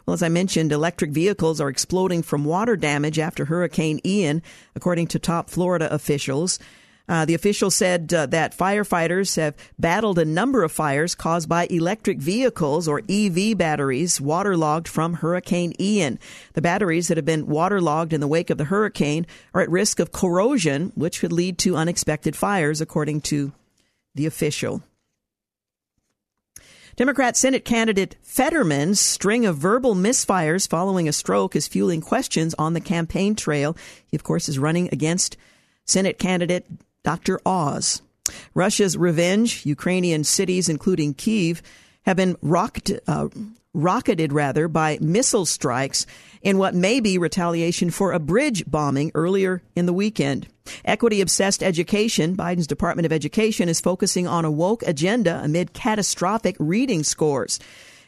Well, 0.07 0.15
as 0.15 0.23
I 0.23 0.29
mentioned, 0.29 0.73
electric 0.73 1.11
vehicles 1.11 1.61
are 1.61 1.69
exploding 1.69 2.23
from 2.23 2.45
water 2.45 2.77
damage 2.77 3.19
after 3.19 3.45
Hurricane 3.45 4.01
Ian, 4.07 4.43
according 4.75 5.09
to 5.09 5.19
top 5.19 5.51
Florida 5.51 5.93
officials. 5.93 6.59
Uh, 7.07 7.27
the 7.27 7.35
official 7.35 7.71
said 7.71 8.13
uh, 8.15 8.25
that 8.27 8.57
firefighters 8.57 9.37
have 9.37 9.55
battled 9.79 10.19
a 10.19 10.25
number 10.25 10.63
of 10.63 10.73
fires 10.73 11.15
caused 11.15 11.49
by 11.49 11.67
electric 11.67 12.19
vehicles 12.19 12.89
or 12.89 13.03
EV 13.09 13.57
batteries 13.59 14.21
waterlogged 14.21 14.89
from 14.89 15.15
Hurricane 15.15 15.75
Ian. 15.79 16.19
The 16.55 16.63
batteries 16.63 17.09
that 17.09 17.19
have 17.19 17.27
been 17.27 17.47
waterlogged 17.47 18.15
in 18.15 18.21
the 18.21 18.29
wake 18.29 18.49
of 18.49 18.57
the 18.57 18.65
hurricane 18.65 19.27
are 19.53 19.61
at 19.61 19.71
risk 19.71 20.01
of 20.01 20.13
corrosion, 20.13 20.93
which 20.95 21.21
could 21.21 21.33
lead 21.33 21.59
to 21.59 21.77
unexpected 21.77 22.35
fires, 22.35 22.81
according 22.81 23.21
to 23.23 23.53
the 24.15 24.25
official. 24.25 24.83
Democrat 26.97 27.37
Senate 27.37 27.65
candidate 27.65 28.17
Fetterman's 28.23 29.01
string 29.01 29.45
of 29.45 29.57
verbal 29.57 29.95
misfires 29.95 30.69
following 30.69 31.09
a 31.09 31.13
stroke 31.13 31.57
is 31.57 31.67
fueling 31.67 32.01
questions 32.01 32.55
on 32.55 32.73
the 32.73 32.81
campaign 32.81 33.35
trail. 33.35 33.77
He, 34.07 34.17
of 34.17 34.23
course, 34.23 34.49
is 34.49 34.59
running 34.59 34.89
against 34.93 35.37
Senate 35.85 36.19
candidate 36.19 36.67
Dr. 37.05 37.41
Oz. 37.47 38.03
Russia's 38.55 38.97
revenge, 38.97 39.65
Ukrainian 39.67 40.25
cities, 40.25 40.69
including 40.69 41.15
Kiev, 41.15 41.63
have 42.07 42.17
been 42.17 42.37
rocked, 42.43 42.91
uh, 43.07 43.29
rocketed 43.75 44.33
rather 44.33 44.67
by 44.67 44.99
missile 45.01 45.47
strikes 45.47 46.07
in 46.43 46.59
what 46.59 46.75
may 46.75 47.01
be 47.01 47.19
retaliation 47.19 47.91
for 47.91 48.13
a 48.13 48.19
bridge 48.19 48.65
bombing 48.67 49.11
earlier 49.15 49.63
in 49.77 49.87
the 49.87 49.93
weekend. 49.93 50.49
Equity 50.85 51.21
obsessed 51.21 51.63
education, 51.63 52.37
Biden's 52.37 52.67
Department 52.67 53.05
of 53.05 53.13
Education 53.13 53.69
is 53.69 53.81
focusing 53.81 54.27
on 54.27 54.45
a 54.45 54.51
woke 54.51 54.83
agenda 54.85 55.41
amid 55.43 55.75
catastrophic 55.75 56.57
reading 56.59 57.03
scores. 57.03 57.59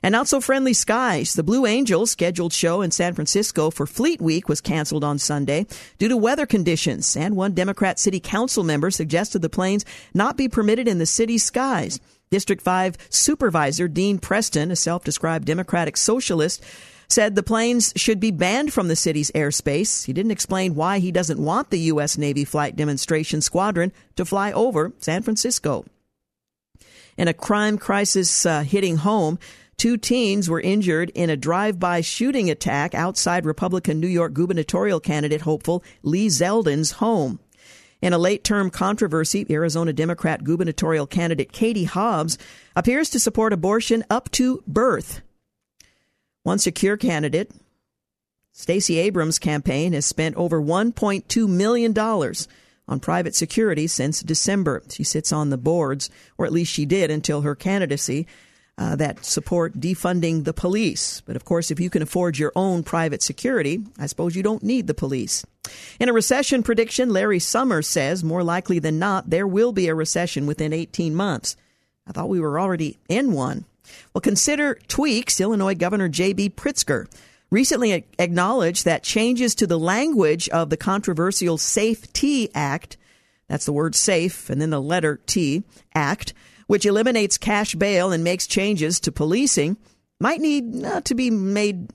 And 0.03 0.13
not 0.13 0.29
so 0.29 0.41
friendly 0.41 0.73
skies. 0.73 1.35
The 1.35 1.43
Blue 1.43 1.67
Angels 1.67 2.11
scheduled 2.11 2.53
show 2.53 2.83
in 2.83 2.91
San 2.91 3.15
Francisco 3.15 3.71
for 3.71 3.87
Fleet 3.87 4.21
Week 4.21 4.49
was 4.49 4.61
canceled 4.61 5.05
on 5.05 5.19
Sunday 5.19 5.67
due 5.99 6.09
to 6.09 6.17
weather 6.17 6.47
conditions. 6.47 7.17
And 7.17 7.37
one 7.37 7.55
Democrat 7.55 7.99
city 7.99 8.21
council 8.21 8.63
member 8.63 8.91
suggested 8.91 9.43
the 9.43 9.49
planes 9.49 9.85
not 10.15 10.37
be 10.37 10.49
permitted 10.49 10.87
in 10.87 10.99
the 10.99 11.07
city's 11.07 11.45
skies. 11.45 11.99
District 12.31 12.61
5 12.61 12.97
Supervisor 13.09 13.89
Dean 13.89 14.19
Preston, 14.19 14.71
a 14.71 14.77
self 14.77 15.05
described 15.05 15.47
Democratic 15.47 15.97
socialist, 15.97 16.63
said 17.09 17.35
the 17.35 17.43
planes 17.43 17.93
should 17.97 18.19
be 18.19 18.31
banned 18.31 18.73
from 18.73 18.89
the 18.89 18.97
city's 18.97 19.31
airspace. 19.33 20.05
He 20.05 20.13
didn't 20.13 20.33
explain 20.33 20.75
why 20.75 20.99
he 20.99 21.13
doesn't 21.13 21.43
want 21.43 21.71
the 21.71 21.81
U.S. 21.81 22.19
Navy 22.19 22.45
Flight 22.45 22.77
Demonstration 22.77 23.41
Squadron 23.41 23.93
to 24.17 24.25
fly 24.25 24.53
over 24.53 24.93
San 24.99 25.23
Francisco. 25.23 25.85
In 27.17 27.29
a 27.29 27.35
crime 27.35 27.79
crisis 27.79 28.45
uh, 28.45 28.63
hitting 28.63 28.99
home, 28.99 29.39
two 29.77 29.97
teens 29.97 30.49
were 30.49 30.61
injured 30.61 31.11
in 31.11 31.31
a 31.31 31.37
drive 31.37 31.79
by 31.79 32.01
shooting 32.01 32.51
attack 32.51 32.95
outside 32.95 33.45
Republican 33.45 34.01
New 34.01 34.07
York 34.07 34.33
gubernatorial 34.33 35.01
candidate 35.01 35.43
hopeful 35.43 35.83
Lee 36.03 36.29
Zeldin's 36.29 36.93
home. 36.93 37.39
In 38.03 38.13
a 38.13 38.19
late 38.19 38.45
term 38.45 38.71
controversy, 38.71 39.47
Arizona 39.49 39.93
Democrat 39.93 40.45
gubernatorial 40.45 41.07
candidate 41.07 41.53
Katie 41.53 41.85
Hobbs 41.85 42.39
appears 42.75 43.11
to 43.11 43.21
support 43.21 43.53
abortion 43.53 44.05
up 44.11 44.31
to 44.33 44.63
birth. 44.67 45.23
One 46.43 46.59
secure 46.59 46.97
candidate, 46.97 47.51
Stacey 48.53 48.99
Abrams' 48.99 49.39
campaign, 49.39 49.93
has 49.95 50.07
spent 50.07 50.37
over 50.37 50.61
$1.2 50.63 51.49
million 51.49 51.99
on 52.89 53.01
private 53.01 53.35
security 53.35 53.87
since 53.87 54.23
December. 54.23 54.83
She 54.89 55.03
sits 55.03 55.33
on 55.33 55.51
the 55.51 55.59
boards, 55.59 56.09
or 56.39 56.47
at 56.47 56.53
least 56.53 56.73
she 56.73 56.87
did 56.87 57.11
until 57.11 57.41
her 57.41 57.55
candidacy, 57.55 58.27
uh, 58.79 58.97
that 58.97 59.25
support 59.25 59.75
defunding 59.75 60.45
the 60.45 60.53
police. 60.53 61.23
But 61.23 61.37
of 61.37 61.45
course, 61.45 61.71
if 61.71 61.81
you 61.81 61.91
can 61.91 62.03
afford 62.03 62.39
your 62.39 62.53
own 62.55 62.83
private 62.83 63.23
security, 63.23 63.83
I 63.99 64.07
suppose 64.07 64.37
you 64.37 64.43
don't 64.43 64.63
need 64.63 64.87
the 64.87 64.95
police. 64.95 65.45
In 65.99 66.09
a 66.09 66.13
recession 66.13 66.63
prediction, 66.63 67.11
Larry 67.11 67.39
Summers 67.39 67.87
says 67.87 68.23
more 68.23 68.45
likely 68.45 68.79
than 68.79 68.99
not, 68.99 69.31
there 69.31 69.47
will 69.47 69.73
be 69.73 69.89
a 69.89 69.95
recession 69.95 70.47
within 70.47 70.73
18 70.73 71.15
months. 71.15 71.57
I 72.07 72.13
thought 72.13 72.29
we 72.29 72.41
were 72.41 72.61
already 72.61 72.99
in 73.09 73.33
one. 73.33 73.65
Well, 74.13 74.21
consider 74.21 74.79
tweaks. 74.89 75.41
Illinois 75.41 75.75
Governor 75.75 76.09
J.B. 76.09 76.51
Pritzker 76.51 77.07
recently 77.51 78.07
acknowledged 78.19 78.85
that 78.85 79.03
changes 79.03 79.55
to 79.55 79.67
the 79.67 79.79
language 79.79 80.49
of 80.51 80.71
the 80.71 80.77
controversial 80.77 81.59
SAFE 81.59 82.13
T 82.13 82.51
Act, 82.55 82.97
that's 83.49 83.65
the 83.65 83.73
word 83.73 83.95
safe 83.95 84.51
and 84.51 84.61
then 84.61 84.71
the 84.71 84.83
letter 84.83 85.21
T 85.27 85.63
Act, 85.95 86.35
which 86.67 86.87
eliminates 86.87 87.39
cash 87.39 87.75
bail 87.75 88.13
and 88.13 88.25
makes 88.25 88.47
changes 88.47 89.01
to 89.01 89.13
policing, 89.13 89.77
might 90.21 90.41
need 90.41 90.85
uh, 90.85 91.01
to 91.03 91.15
be 91.15 91.31
made 91.31 91.89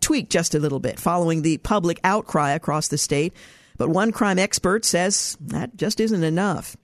tweaked 0.00 0.30
just 0.30 0.54
a 0.54 0.58
little 0.58 0.80
bit 0.80 0.98
following 0.98 1.42
the 1.42 1.58
public 1.58 2.00
outcry 2.04 2.50
across 2.50 2.88
the 2.88 2.98
state. 2.98 3.32
But 3.76 3.90
one 3.90 4.12
crime 4.12 4.38
expert 4.38 4.84
says 4.84 5.36
that 5.40 5.76
just 5.76 6.00
isn't 6.00 6.24
enough. 6.24 6.76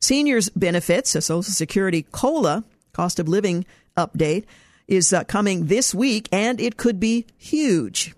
Seniors 0.00 0.48
benefits, 0.50 1.14
a 1.14 1.20
Social 1.20 1.42
Security 1.52 2.02
COLA, 2.10 2.64
cost 2.92 3.20
of 3.20 3.28
living 3.28 3.64
update, 3.96 4.44
is 4.88 5.12
uh, 5.12 5.24
coming 5.24 5.66
this 5.66 5.94
week, 5.94 6.28
and 6.32 6.60
it 6.60 6.76
could 6.76 6.98
be 6.98 7.26
huge. 7.36 8.14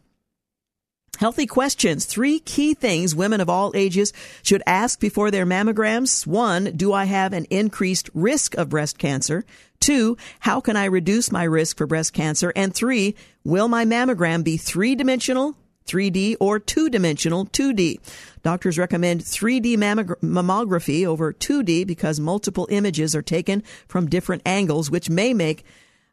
Healthy 1.17 1.47
questions. 1.47 2.05
Three 2.05 2.41
key 2.41 2.75
things 2.75 3.15
women 3.15 3.41
of 3.41 3.49
all 3.49 3.73
ages 3.75 4.13
should 4.43 4.63
ask 4.67 5.01
before 5.01 5.31
their 5.31 5.47
mammograms. 5.47 6.27
One, 6.27 6.73
do 6.77 6.93
I 6.93 7.05
have 7.05 7.33
an 7.33 7.47
increased 7.51 8.11
risk 8.15 8.55
of 8.55 8.69
breast 8.69 8.99
cancer? 8.99 9.45
Two, 9.81 10.17
how 10.41 10.61
can 10.61 10.77
I 10.77 10.87
reduce 10.87 11.31
my 11.31 11.45
risk 11.45 11.77
for 11.77 11.87
breast 11.87 12.13
cancer? 12.13 12.53
And 12.57 12.75
three, 12.75 13.15
will 13.45 13.69
my 13.69 13.85
mammogram 13.85 14.43
be 14.43 14.57
three 14.57 14.95
dimensional, 14.95 15.57
3D, 15.87 16.37
or 16.41 16.59
two 16.59 16.89
dimensional, 16.89 17.47
2D? 17.47 18.01
Doctors 18.43 18.79
recommend 18.79 19.21
3D 19.21 19.77
mammography 19.77 21.07
over 21.07 21.33
2D 21.33 21.87
because 21.87 22.19
multiple 22.19 22.67
images 22.71 23.15
are 23.15 23.23
taken 23.23 23.63
from 23.89 24.09
different 24.09 24.43
angles, 24.47 24.91
which 24.91 25.11
may 25.11 25.35
make 25.35 25.65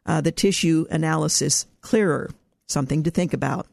uh, 0.06 0.20
the 0.20 0.32
tissue 0.32 0.86
analysis 0.90 1.66
clearer. 1.80 2.30
Something 2.66 3.02
to 3.02 3.10
think 3.10 3.32
about. 3.32 3.66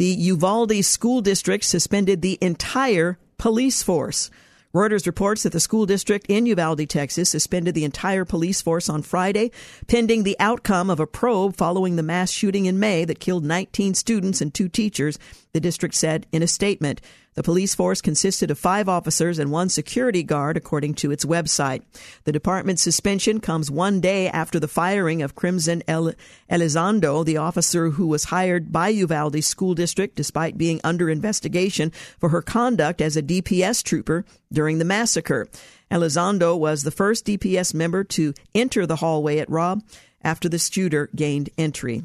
The 0.00 0.06
Uvalde 0.06 0.82
School 0.82 1.20
District 1.20 1.62
suspended 1.62 2.22
the 2.22 2.38
entire 2.40 3.18
police 3.36 3.82
force. 3.82 4.30
Reuters 4.74 5.04
reports 5.04 5.42
that 5.42 5.52
the 5.52 5.60
school 5.60 5.84
district 5.84 6.24
in 6.30 6.46
Uvalde, 6.46 6.88
Texas, 6.88 7.28
suspended 7.28 7.74
the 7.74 7.84
entire 7.84 8.24
police 8.24 8.62
force 8.62 8.88
on 8.88 9.02
Friday, 9.02 9.50
pending 9.88 10.22
the 10.22 10.38
outcome 10.40 10.88
of 10.88 11.00
a 11.00 11.06
probe 11.06 11.54
following 11.54 11.96
the 11.96 12.02
mass 12.02 12.30
shooting 12.30 12.64
in 12.64 12.78
May 12.78 13.04
that 13.04 13.20
killed 13.20 13.44
19 13.44 13.92
students 13.92 14.40
and 14.40 14.54
two 14.54 14.70
teachers, 14.70 15.18
the 15.52 15.60
district 15.60 15.94
said 15.94 16.26
in 16.32 16.42
a 16.42 16.46
statement. 16.46 17.00
The 17.34 17.42
police 17.44 17.74
force 17.74 18.00
consisted 18.00 18.50
of 18.50 18.58
five 18.58 18.88
officers 18.88 19.38
and 19.38 19.50
one 19.50 19.68
security 19.68 20.22
guard, 20.22 20.56
according 20.56 20.94
to 20.94 21.10
its 21.10 21.24
website. 21.24 21.82
The 22.24 22.32
department's 22.32 22.82
suspension 22.82 23.40
comes 23.40 23.70
one 23.70 24.00
day 24.00 24.28
after 24.28 24.58
the 24.58 24.68
firing 24.68 25.22
of 25.22 25.36
Crimson 25.36 25.82
El- 25.86 26.14
Elizondo, 26.50 27.24
the 27.24 27.36
officer 27.36 27.90
who 27.90 28.06
was 28.08 28.24
hired 28.24 28.72
by 28.72 28.88
Uvalde 28.88 29.42
School 29.44 29.74
District 29.74 30.16
despite 30.16 30.58
being 30.58 30.80
under 30.82 31.08
investigation 31.08 31.90
for 32.18 32.30
her 32.30 32.42
conduct 32.42 33.00
as 33.00 33.16
a 33.16 33.22
DPS 33.22 33.82
trooper 33.84 34.24
during 34.52 34.78
the 34.78 34.84
massacre. 34.84 35.48
Elizondo 35.90 36.58
was 36.58 36.82
the 36.82 36.90
first 36.90 37.26
DPS 37.26 37.74
member 37.74 38.04
to 38.04 38.34
enter 38.54 38.86
the 38.86 38.96
hallway 38.96 39.38
at 39.38 39.50
Robb 39.50 39.82
after 40.22 40.48
the 40.48 40.58
shooter 40.58 41.08
gained 41.14 41.50
entry. 41.56 42.02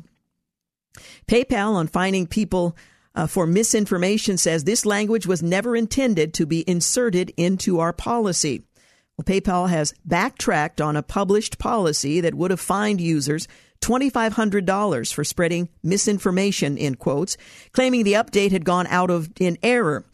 PayPal 1.28 1.74
on 1.74 1.88
finding 1.88 2.28
people 2.28 2.76
uh, 3.16 3.28
for 3.28 3.48
misinformation 3.48 4.38
says 4.38 4.64
this 4.64 4.86
language 4.86 5.26
was 5.26 5.42
never 5.42 5.76
intended 5.76 6.34
to 6.34 6.46
be 6.46 6.68
inserted 6.70 7.32
into 7.38 7.80
our 7.80 7.94
policy. 7.94 8.64
Well, 9.18 9.26
PayPal 9.26 9.70
has 9.70 9.94
backtracked 10.04 10.82
on 10.82 10.98
a 10.98 11.04
published 11.04 11.58
policy 11.58 12.22
that 12.22 12.36
would 12.36 12.52
have 12.52 12.60
fined 12.60 13.00
users 13.00 13.48
$2,500 13.82 15.14
for 15.14 15.24
spreading 15.24 15.70
misinformation, 15.84 16.78
in 16.78 16.96
quotes, 16.96 17.38
claiming 17.72 18.04
the 18.04 18.14
update 18.14 18.52
had 18.52 18.66
gone 18.66 18.88
out 18.88 19.10
of 19.10 19.30
in 19.40 19.58
error. 19.64 20.06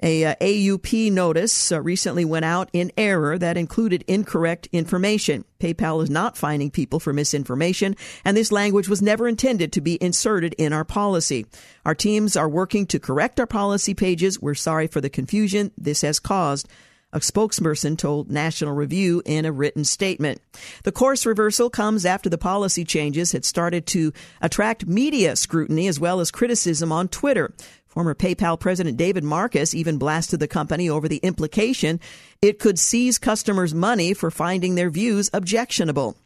A 0.00 0.24
uh, 0.24 0.34
AUP 0.40 1.10
notice 1.10 1.72
uh, 1.72 1.80
recently 1.80 2.24
went 2.24 2.44
out 2.44 2.70
in 2.72 2.92
error 2.96 3.36
that 3.36 3.56
included 3.56 4.04
incorrect 4.06 4.68
information. 4.70 5.44
PayPal 5.58 6.00
is 6.04 6.08
not 6.08 6.36
fining 6.36 6.70
people 6.70 7.00
for 7.00 7.12
misinformation, 7.12 7.96
and 8.24 8.36
this 8.36 8.52
language 8.52 8.88
was 8.88 9.02
never 9.02 9.26
intended 9.26 9.72
to 9.72 9.80
be 9.80 10.00
inserted 10.00 10.54
in 10.56 10.72
our 10.72 10.84
policy. 10.84 11.46
Our 11.84 11.96
teams 11.96 12.36
are 12.36 12.48
working 12.48 12.86
to 12.86 13.00
correct 13.00 13.40
our 13.40 13.46
policy 13.46 13.92
pages. 13.92 14.40
We're 14.40 14.54
sorry 14.54 14.86
for 14.86 15.00
the 15.00 15.10
confusion 15.10 15.72
this 15.76 16.02
has 16.02 16.20
caused. 16.20 16.68
A 17.10 17.20
spokesperson 17.20 17.96
told 17.96 18.30
National 18.30 18.74
Review 18.74 19.22
in 19.24 19.46
a 19.46 19.52
written 19.52 19.82
statement. 19.82 20.42
The 20.84 20.92
course 20.92 21.24
reversal 21.24 21.70
comes 21.70 22.04
after 22.04 22.28
the 22.28 22.36
policy 22.36 22.84
changes 22.84 23.32
had 23.32 23.46
started 23.46 23.86
to 23.88 24.12
attract 24.42 24.86
media 24.86 25.34
scrutiny 25.34 25.88
as 25.88 25.98
well 25.98 26.20
as 26.20 26.30
criticism 26.30 26.92
on 26.92 27.08
Twitter. 27.08 27.54
Former 27.98 28.14
PayPal 28.14 28.60
President 28.60 28.96
David 28.96 29.24
Marcus 29.24 29.74
even 29.74 29.98
blasted 29.98 30.38
the 30.38 30.46
company 30.46 30.88
over 30.88 31.08
the 31.08 31.16
implication 31.16 31.98
it 32.40 32.60
could 32.60 32.78
seize 32.78 33.18
customers' 33.18 33.74
money 33.74 34.14
for 34.14 34.30
finding 34.30 34.76
their 34.76 34.88
views 34.88 35.28
objectionable. 35.32 36.16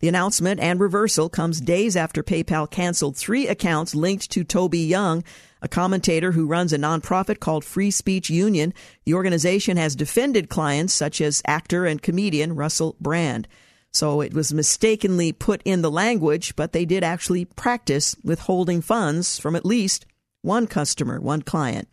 The 0.00 0.08
announcement 0.08 0.60
and 0.60 0.78
reversal 0.78 1.30
comes 1.30 1.58
days 1.62 1.96
after 1.96 2.22
PayPal 2.22 2.70
canceled 2.70 3.16
three 3.16 3.48
accounts 3.48 3.94
linked 3.94 4.30
to 4.32 4.44
Toby 4.44 4.80
Young, 4.80 5.24
a 5.62 5.68
commentator 5.68 6.32
who 6.32 6.46
runs 6.46 6.70
a 6.70 6.76
nonprofit 6.76 7.40
called 7.40 7.64
Free 7.64 7.90
Speech 7.90 8.28
Union. 8.28 8.74
The 9.06 9.14
organization 9.14 9.78
has 9.78 9.96
defended 9.96 10.50
clients 10.50 10.92
such 10.92 11.22
as 11.22 11.40
actor 11.46 11.86
and 11.86 12.02
comedian 12.02 12.56
Russell 12.56 12.96
Brand. 13.00 13.48
So 13.90 14.20
it 14.20 14.34
was 14.34 14.52
mistakenly 14.52 15.32
put 15.32 15.62
in 15.64 15.80
the 15.80 15.90
language, 15.90 16.56
but 16.56 16.72
they 16.72 16.84
did 16.84 17.02
actually 17.02 17.46
practice 17.46 18.16
withholding 18.22 18.82
funds 18.82 19.38
from 19.38 19.56
at 19.56 19.64
least 19.64 20.04
one 20.42 20.66
customer, 20.66 21.20
one 21.20 21.42
client. 21.42 21.88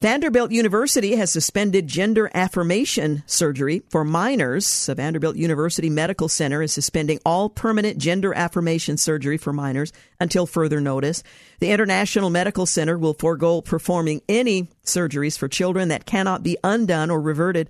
Vanderbilt 0.00 0.52
University 0.52 1.16
has 1.16 1.28
suspended 1.28 1.88
gender 1.88 2.30
affirmation 2.32 3.24
surgery 3.26 3.82
for 3.90 4.04
minors. 4.04 4.86
The 4.86 4.94
Vanderbilt 4.94 5.34
University 5.34 5.90
Medical 5.90 6.28
Center 6.28 6.62
is 6.62 6.72
suspending 6.72 7.18
all 7.26 7.48
permanent 7.48 7.98
gender 7.98 8.32
affirmation 8.32 8.96
surgery 8.96 9.38
for 9.38 9.52
minors 9.52 9.92
until 10.20 10.46
further 10.46 10.80
notice. 10.80 11.24
The 11.58 11.72
International 11.72 12.30
Medical 12.30 12.64
Center 12.64 12.96
will 12.96 13.14
forego 13.14 13.60
performing 13.60 14.22
any 14.28 14.68
surgeries 14.84 15.36
for 15.36 15.48
children 15.48 15.88
that 15.88 16.06
cannot 16.06 16.44
be 16.44 16.56
undone 16.62 17.10
or 17.10 17.20
reverted 17.20 17.68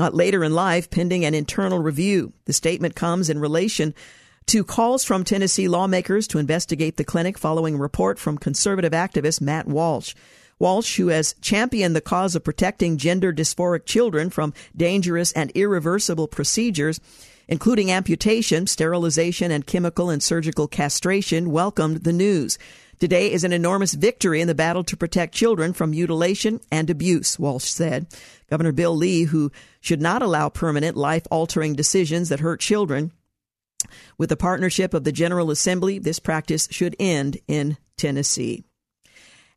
uh, 0.00 0.10
later 0.10 0.42
in 0.42 0.54
life 0.54 0.90
pending 0.90 1.24
an 1.24 1.34
internal 1.34 1.78
review. 1.78 2.32
The 2.46 2.52
statement 2.52 2.96
comes 2.96 3.30
in 3.30 3.38
relation 3.38 3.94
to 4.46 4.64
calls 4.64 5.04
from 5.04 5.24
Tennessee 5.24 5.68
lawmakers 5.68 6.26
to 6.28 6.38
investigate 6.38 6.96
the 6.96 7.04
clinic 7.04 7.38
following 7.38 7.74
a 7.74 7.78
report 7.78 8.18
from 8.18 8.38
conservative 8.38 8.92
activist 8.92 9.40
Matt 9.40 9.66
Walsh. 9.66 10.14
Walsh, 10.58 10.96
who 10.96 11.08
has 11.08 11.34
championed 11.40 11.96
the 11.96 12.00
cause 12.00 12.36
of 12.36 12.44
protecting 12.44 12.96
gender 12.96 13.32
dysphoric 13.32 13.84
children 13.84 14.30
from 14.30 14.54
dangerous 14.76 15.32
and 15.32 15.50
irreversible 15.52 16.28
procedures, 16.28 17.00
including 17.48 17.90
amputation, 17.90 18.66
sterilization, 18.66 19.50
and 19.50 19.66
chemical 19.66 20.08
and 20.08 20.22
surgical 20.22 20.68
castration, 20.68 21.50
welcomed 21.50 22.04
the 22.04 22.12
news. 22.12 22.58
Today 23.00 23.32
is 23.32 23.42
an 23.42 23.52
enormous 23.52 23.94
victory 23.94 24.40
in 24.40 24.46
the 24.46 24.54
battle 24.54 24.84
to 24.84 24.96
protect 24.96 25.34
children 25.34 25.72
from 25.72 25.90
mutilation 25.90 26.60
and 26.70 26.88
abuse, 26.88 27.36
Walsh 27.36 27.64
said. 27.64 28.06
Governor 28.48 28.70
Bill 28.70 28.94
Lee, 28.94 29.24
who 29.24 29.50
should 29.80 30.00
not 30.00 30.22
allow 30.22 30.48
permanent 30.48 30.96
life 30.96 31.24
altering 31.28 31.74
decisions 31.74 32.28
that 32.28 32.38
hurt 32.38 32.60
children, 32.60 33.10
with 34.18 34.28
the 34.28 34.36
partnership 34.36 34.94
of 34.94 35.04
the 35.04 35.12
General 35.12 35.50
Assembly, 35.50 35.98
this 35.98 36.18
practice 36.18 36.68
should 36.70 36.96
end 36.98 37.38
in 37.48 37.76
Tennessee. 37.96 38.64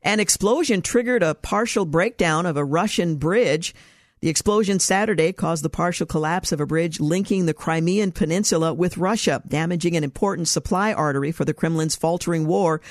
An 0.01 0.19
explosion 0.19 0.81
triggered 0.81 1.23
a 1.23 1.33
partial 1.33 1.85
breakdown 1.85 2.45
of 2.45 2.57
a 2.57 2.63
Russian 2.63 3.15
bridge. 3.15 3.73
The 4.21 4.29
explosion 4.29 4.79
Saturday 4.79 5.33
caused 5.33 5.63
the 5.63 5.69
partial 5.69 6.05
collapse 6.05 6.51
of 6.51 6.61
a 6.61 6.65
bridge 6.67 6.99
linking 6.99 7.45
the 7.45 7.53
Crimean 7.53 8.11
Peninsula 8.11 8.73
with 8.73 8.97
Russia, 8.97 9.41
damaging 9.47 9.95
an 9.95 10.03
important 10.03 10.47
supply 10.47 10.93
artery 10.93 11.31
for 11.31 11.43
the 11.43 11.53
Kremlin's 11.53 11.95
faltering 11.95 12.45
war 12.45 12.81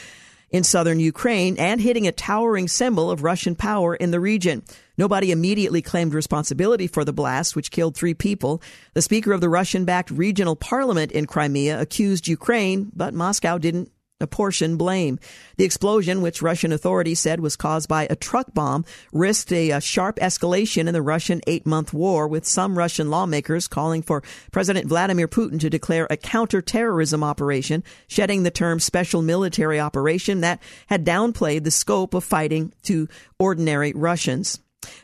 in 0.54 0.62
southern 0.62 1.00
Ukraine 1.00 1.56
and 1.58 1.80
hitting 1.80 2.06
a 2.06 2.12
towering 2.12 2.68
symbol 2.68 3.10
of 3.10 3.24
Russian 3.24 3.56
power 3.56 3.96
in 3.96 4.12
the 4.12 4.20
region. 4.20 4.62
Nobody 4.96 5.32
immediately 5.32 5.82
claimed 5.82 6.14
responsibility 6.14 6.86
for 6.86 7.04
the 7.04 7.12
blast, 7.12 7.56
which 7.56 7.72
killed 7.72 7.96
three 7.96 8.14
people. 8.14 8.62
The 8.92 9.02
speaker 9.02 9.32
of 9.32 9.40
the 9.40 9.48
Russian 9.48 9.84
backed 9.84 10.12
regional 10.12 10.54
parliament 10.54 11.10
in 11.10 11.26
Crimea 11.26 11.80
accused 11.80 12.28
Ukraine, 12.28 12.92
but 12.94 13.12
Moscow 13.12 13.58
didn't 13.58 13.90
apportion 14.24 14.76
blame. 14.76 15.20
The 15.56 15.64
explosion, 15.64 16.20
which 16.20 16.42
Russian 16.42 16.72
authorities 16.72 17.20
said 17.20 17.38
was 17.38 17.54
caused 17.54 17.88
by 17.88 18.08
a 18.10 18.16
truck 18.16 18.52
bomb, 18.52 18.84
risked 19.12 19.52
a, 19.52 19.70
a 19.70 19.80
sharp 19.80 20.16
escalation 20.16 20.88
in 20.88 20.94
the 20.94 21.02
Russian 21.02 21.40
eight 21.46 21.64
month 21.64 21.92
war, 21.92 22.26
with 22.26 22.44
some 22.44 22.76
Russian 22.76 23.08
lawmakers 23.08 23.68
calling 23.68 24.02
for 24.02 24.24
President 24.50 24.88
Vladimir 24.88 25.28
Putin 25.28 25.60
to 25.60 25.70
declare 25.70 26.08
a 26.10 26.16
counterterrorism 26.16 27.22
operation, 27.22 27.84
shedding 28.08 28.42
the 28.42 28.50
term 28.50 28.80
special 28.80 29.22
military 29.22 29.78
operation 29.78 30.40
that 30.40 30.60
had 30.88 31.04
downplayed 31.04 31.62
the 31.62 31.70
scope 31.70 32.14
of 32.14 32.24
fighting 32.24 32.72
to 32.82 33.06
ordinary 33.38 33.92
Russians. 33.94 34.58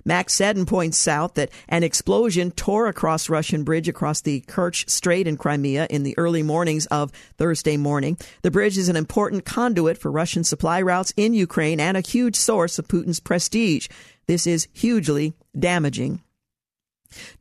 Max 0.04 0.34
Seddon 0.34 0.66
points 0.66 1.06
out 1.08 1.34
that 1.34 1.50
an 1.68 1.82
explosion 1.82 2.50
tore 2.50 2.86
across 2.86 3.28
Russian 3.28 3.64
bridge 3.64 3.88
across 3.88 4.20
the 4.20 4.40
Kerch 4.42 4.88
Strait 4.88 5.26
in 5.26 5.36
Crimea 5.36 5.86
in 5.90 6.02
the 6.02 6.16
early 6.18 6.42
mornings 6.42 6.86
of 6.86 7.12
Thursday 7.36 7.76
morning. 7.76 8.16
The 8.42 8.50
bridge 8.50 8.78
is 8.78 8.88
an 8.88 8.96
important 8.96 9.44
conduit 9.44 9.98
for 9.98 10.10
Russian 10.10 10.44
supply 10.44 10.80
routes 10.82 11.12
in 11.16 11.34
Ukraine 11.34 11.80
and 11.80 11.96
a 11.96 12.00
huge 12.00 12.36
source 12.36 12.78
of 12.78 12.88
Putin's 12.88 13.20
prestige. 13.20 13.88
This 14.26 14.46
is 14.46 14.68
hugely 14.72 15.34
damaging. 15.58 16.22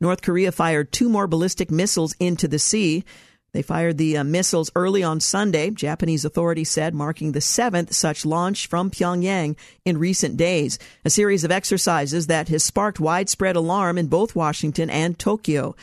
North 0.00 0.22
Korea 0.22 0.50
fired 0.50 0.92
two 0.92 1.08
more 1.08 1.26
ballistic 1.26 1.70
missiles 1.70 2.14
into 2.18 2.48
the 2.48 2.58
sea. 2.58 3.04
They 3.52 3.62
fired 3.62 3.98
the 3.98 4.16
uh, 4.16 4.24
missiles 4.24 4.70
early 4.74 5.02
on 5.02 5.20
Sunday, 5.20 5.70
Japanese 5.70 6.24
authorities 6.24 6.70
said, 6.70 6.94
marking 6.94 7.32
the 7.32 7.40
seventh 7.40 7.92
such 7.92 8.24
launch 8.24 8.66
from 8.66 8.90
Pyongyang 8.90 9.56
in 9.84 9.98
recent 9.98 10.36
days. 10.36 10.78
A 11.04 11.10
series 11.10 11.42
of 11.42 11.50
exercises 11.50 12.28
that 12.28 12.48
has 12.48 12.62
sparked 12.62 13.00
widespread 13.00 13.56
alarm 13.56 13.98
in 13.98 14.06
both 14.06 14.36
Washington 14.36 14.88
and 14.88 15.18
Tokyo. 15.18 15.74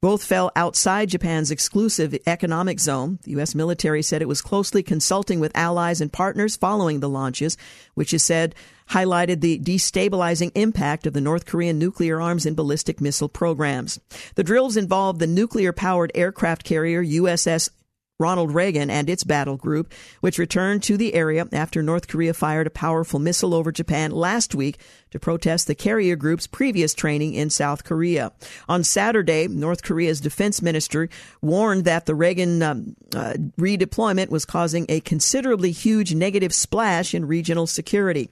Both 0.00 0.22
fell 0.22 0.52
outside 0.54 1.08
Japan's 1.08 1.50
exclusive 1.50 2.16
economic 2.26 2.78
zone. 2.78 3.18
The 3.22 3.32
U.S. 3.32 3.54
military 3.54 4.02
said 4.02 4.22
it 4.22 4.28
was 4.28 4.42
closely 4.42 4.82
consulting 4.82 5.40
with 5.40 5.56
allies 5.56 6.00
and 6.00 6.12
partners 6.12 6.56
following 6.56 7.00
the 7.00 7.08
launches, 7.08 7.56
which 7.94 8.14
is 8.14 8.22
said 8.22 8.54
highlighted 8.90 9.40
the 9.40 9.58
destabilizing 9.58 10.52
impact 10.54 11.06
of 11.06 11.12
the 11.12 11.20
North 11.20 11.46
Korean 11.46 11.78
nuclear 11.78 12.20
arms 12.20 12.46
and 12.46 12.56
ballistic 12.56 13.00
missile 13.00 13.28
programs. 13.28 13.98
The 14.34 14.44
drills 14.44 14.76
involved 14.76 15.20
the 15.20 15.26
nuclear 15.26 15.72
powered 15.72 16.12
aircraft 16.14 16.64
carrier 16.64 17.04
USS 17.04 17.70
Ronald 18.18 18.54
Reagan 18.54 18.88
and 18.88 19.10
its 19.10 19.24
battle 19.24 19.56
group, 19.56 19.92
which 20.20 20.38
returned 20.38 20.82
to 20.84 20.96
the 20.96 21.12
area 21.12 21.46
after 21.52 21.82
North 21.82 22.08
Korea 22.08 22.32
fired 22.32 22.66
a 22.66 22.70
powerful 22.70 23.20
missile 23.20 23.52
over 23.52 23.70
Japan 23.70 24.10
last 24.10 24.54
week 24.54 24.78
to 25.10 25.18
protest 25.18 25.66
the 25.66 25.74
carrier 25.74 26.16
group's 26.16 26.46
previous 26.46 26.94
training 26.94 27.34
in 27.34 27.50
South 27.50 27.84
Korea. 27.84 28.32
On 28.68 28.82
Saturday, 28.82 29.48
North 29.48 29.82
Korea's 29.82 30.20
defense 30.20 30.62
minister 30.62 31.10
warned 31.42 31.84
that 31.84 32.06
the 32.06 32.14
Reagan 32.14 32.62
um, 32.62 32.96
uh, 33.14 33.34
redeployment 33.58 34.30
was 34.30 34.46
causing 34.46 34.86
a 34.88 35.00
considerably 35.00 35.70
huge 35.70 36.14
negative 36.14 36.54
splash 36.54 37.12
in 37.14 37.26
regional 37.26 37.66
security. 37.66 38.30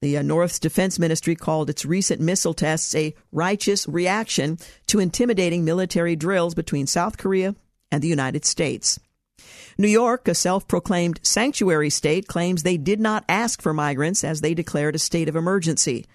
The 0.00 0.18
uh, 0.18 0.22
North's 0.22 0.58
defense 0.58 0.98
ministry 0.98 1.34
called 1.34 1.70
its 1.70 1.84
recent 1.84 2.20
missile 2.20 2.54
tests 2.54 2.94
a 2.94 3.14
righteous 3.32 3.88
reaction 3.88 4.58
to 4.88 4.98
intimidating 4.98 5.64
military 5.64 6.16
drills 6.16 6.54
between 6.54 6.86
South 6.86 7.16
Korea 7.16 7.54
and 7.90 8.02
the 8.02 8.08
United 8.08 8.44
States. 8.44 9.00
New 9.78 9.88
York, 9.88 10.28
a 10.28 10.34
self 10.34 10.66
proclaimed 10.66 11.20
sanctuary 11.22 11.90
state, 11.90 12.26
claims 12.26 12.62
they 12.62 12.76
did 12.76 13.00
not 13.00 13.24
ask 13.28 13.60
for 13.60 13.74
migrants 13.74 14.24
as 14.24 14.40
they 14.40 14.54
declared 14.54 14.94
a 14.94 14.98
state 14.98 15.28
of 15.28 15.36
emergency. 15.36 16.06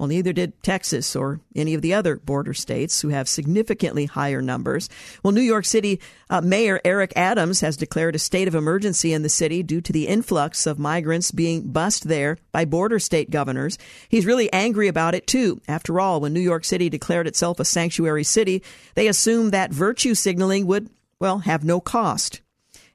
Well, 0.00 0.08
neither 0.08 0.32
did 0.32 0.62
Texas 0.62 1.14
or 1.14 1.40
any 1.54 1.74
of 1.74 1.82
the 1.82 1.92
other 1.92 2.16
border 2.16 2.54
states 2.54 3.02
who 3.02 3.08
have 3.10 3.28
significantly 3.28 4.06
higher 4.06 4.40
numbers. 4.40 4.88
Well, 5.22 5.34
New 5.34 5.42
York 5.42 5.66
City 5.66 6.00
uh, 6.30 6.40
Mayor 6.40 6.80
Eric 6.86 7.12
Adams 7.16 7.60
has 7.60 7.76
declared 7.76 8.14
a 8.14 8.18
state 8.18 8.48
of 8.48 8.54
emergency 8.54 9.12
in 9.12 9.20
the 9.20 9.28
city 9.28 9.62
due 9.62 9.82
to 9.82 9.92
the 9.92 10.08
influx 10.08 10.66
of 10.66 10.78
migrants 10.78 11.32
being 11.32 11.70
bussed 11.70 12.08
there 12.08 12.38
by 12.50 12.64
border 12.64 12.98
state 12.98 13.30
governors. 13.30 13.76
He's 14.08 14.24
really 14.24 14.50
angry 14.54 14.88
about 14.88 15.14
it, 15.14 15.26
too. 15.26 15.60
After 15.68 16.00
all, 16.00 16.22
when 16.22 16.32
New 16.32 16.40
York 16.40 16.64
City 16.64 16.88
declared 16.88 17.26
itself 17.26 17.60
a 17.60 17.64
sanctuary 17.66 18.24
city, 18.24 18.62
they 18.94 19.06
assumed 19.06 19.52
that 19.52 19.70
virtue 19.70 20.14
signaling 20.14 20.66
would, 20.66 20.88
well, 21.18 21.40
have 21.40 21.62
no 21.62 21.78
cost. 21.78 22.40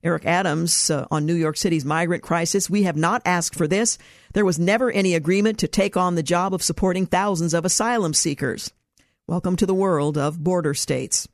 Eric 0.05 0.25
Adams 0.25 0.91
uh, 0.91 1.07
on 1.09 1.25
New 1.25 1.33
York 1.33 1.57
City's 1.57 1.83
migrant 1.83 2.21
crisis. 2.21 2.69
We 2.69 2.83
have 2.83 2.95
not 2.95 3.23
asked 3.25 3.55
for 3.55 3.67
this. 3.67 3.97
There 4.35 4.43
was 4.43 4.59
never 4.59 4.91
any 4.91 5.15
agreement 5.15 5.59
to 5.59 5.67
take 5.69 5.95
on 5.95 6.15
the 6.15 6.21
job 6.21 6.53
of 6.53 6.61
supporting 6.61 7.05
thousands 7.05 7.53
of 7.53 7.63
asylum 7.63 8.13
seekers. 8.13 8.73
Welcome 9.27 9.55
to 9.55 9.65
the 9.65 9.73
world 9.73 10.17
of 10.17 10.43
border 10.43 10.73
states. 10.73 11.25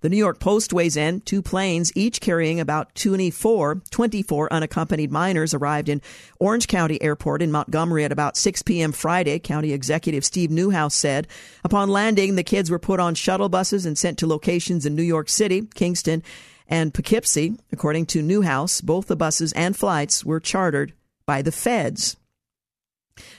The 0.00 0.08
New 0.08 0.16
York 0.16 0.40
Post 0.40 0.72
weighs 0.72 0.96
in. 0.96 1.20
Two 1.20 1.40
planes, 1.40 1.92
each 1.94 2.20
carrying 2.20 2.58
about 2.58 2.96
24, 2.96 3.82
24 3.92 4.52
unaccompanied 4.52 5.12
minors, 5.12 5.54
arrived 5.54 5.88
in 5.88 6.02
Orange 6.40 6.66
County 6.66 7.00
Airport 7.00 7.42
in 7.42 7.52
Montgomery 7.52 8.02
at 8.02 8.10
about 8.10 8.36
6 8.36 8.62
p.m. 8.62 8.90
Friday, 8.90 9.38
County 9.38 9.72
Executive 9.72 10.24
Steve 10.24 10.50
Neuhaus 10.50 10.94
said. 10.94 11.28
Upon 11.62 11.88
landing, 11.88 12.34
the 12.34 12.42
kids 12.42 12.72
were 12.72 12.80
put 12.80 12.98
on 12.98 13.14
shuttle 13.14 13.48
buses 13.48 13.86
and 13.86 13.96
sent 13.96 14.18
to 14.18 14.26
locations 14.26 14.84
in 14.84 14.96
New 14.96 15.04
York 15.04 15.28
City, 15.28 15.68
Kingston, 15.76 16.24
and 16.66 16.92
Poughkeepsie. 16.92 17.54
According 17.70 18.06
to 18.06 18.20
Neuhaus, 18.20 18.82
both 18.82 19.06
the 19.06 19.14
buses 19.14 19.52
and 19.52 19.76
flights 19.76 20.24
were 20.24 20.40
chartered 20.40 20.92
by 21.24 21.40
the 21.40 21.52
feds. 21.52 22.16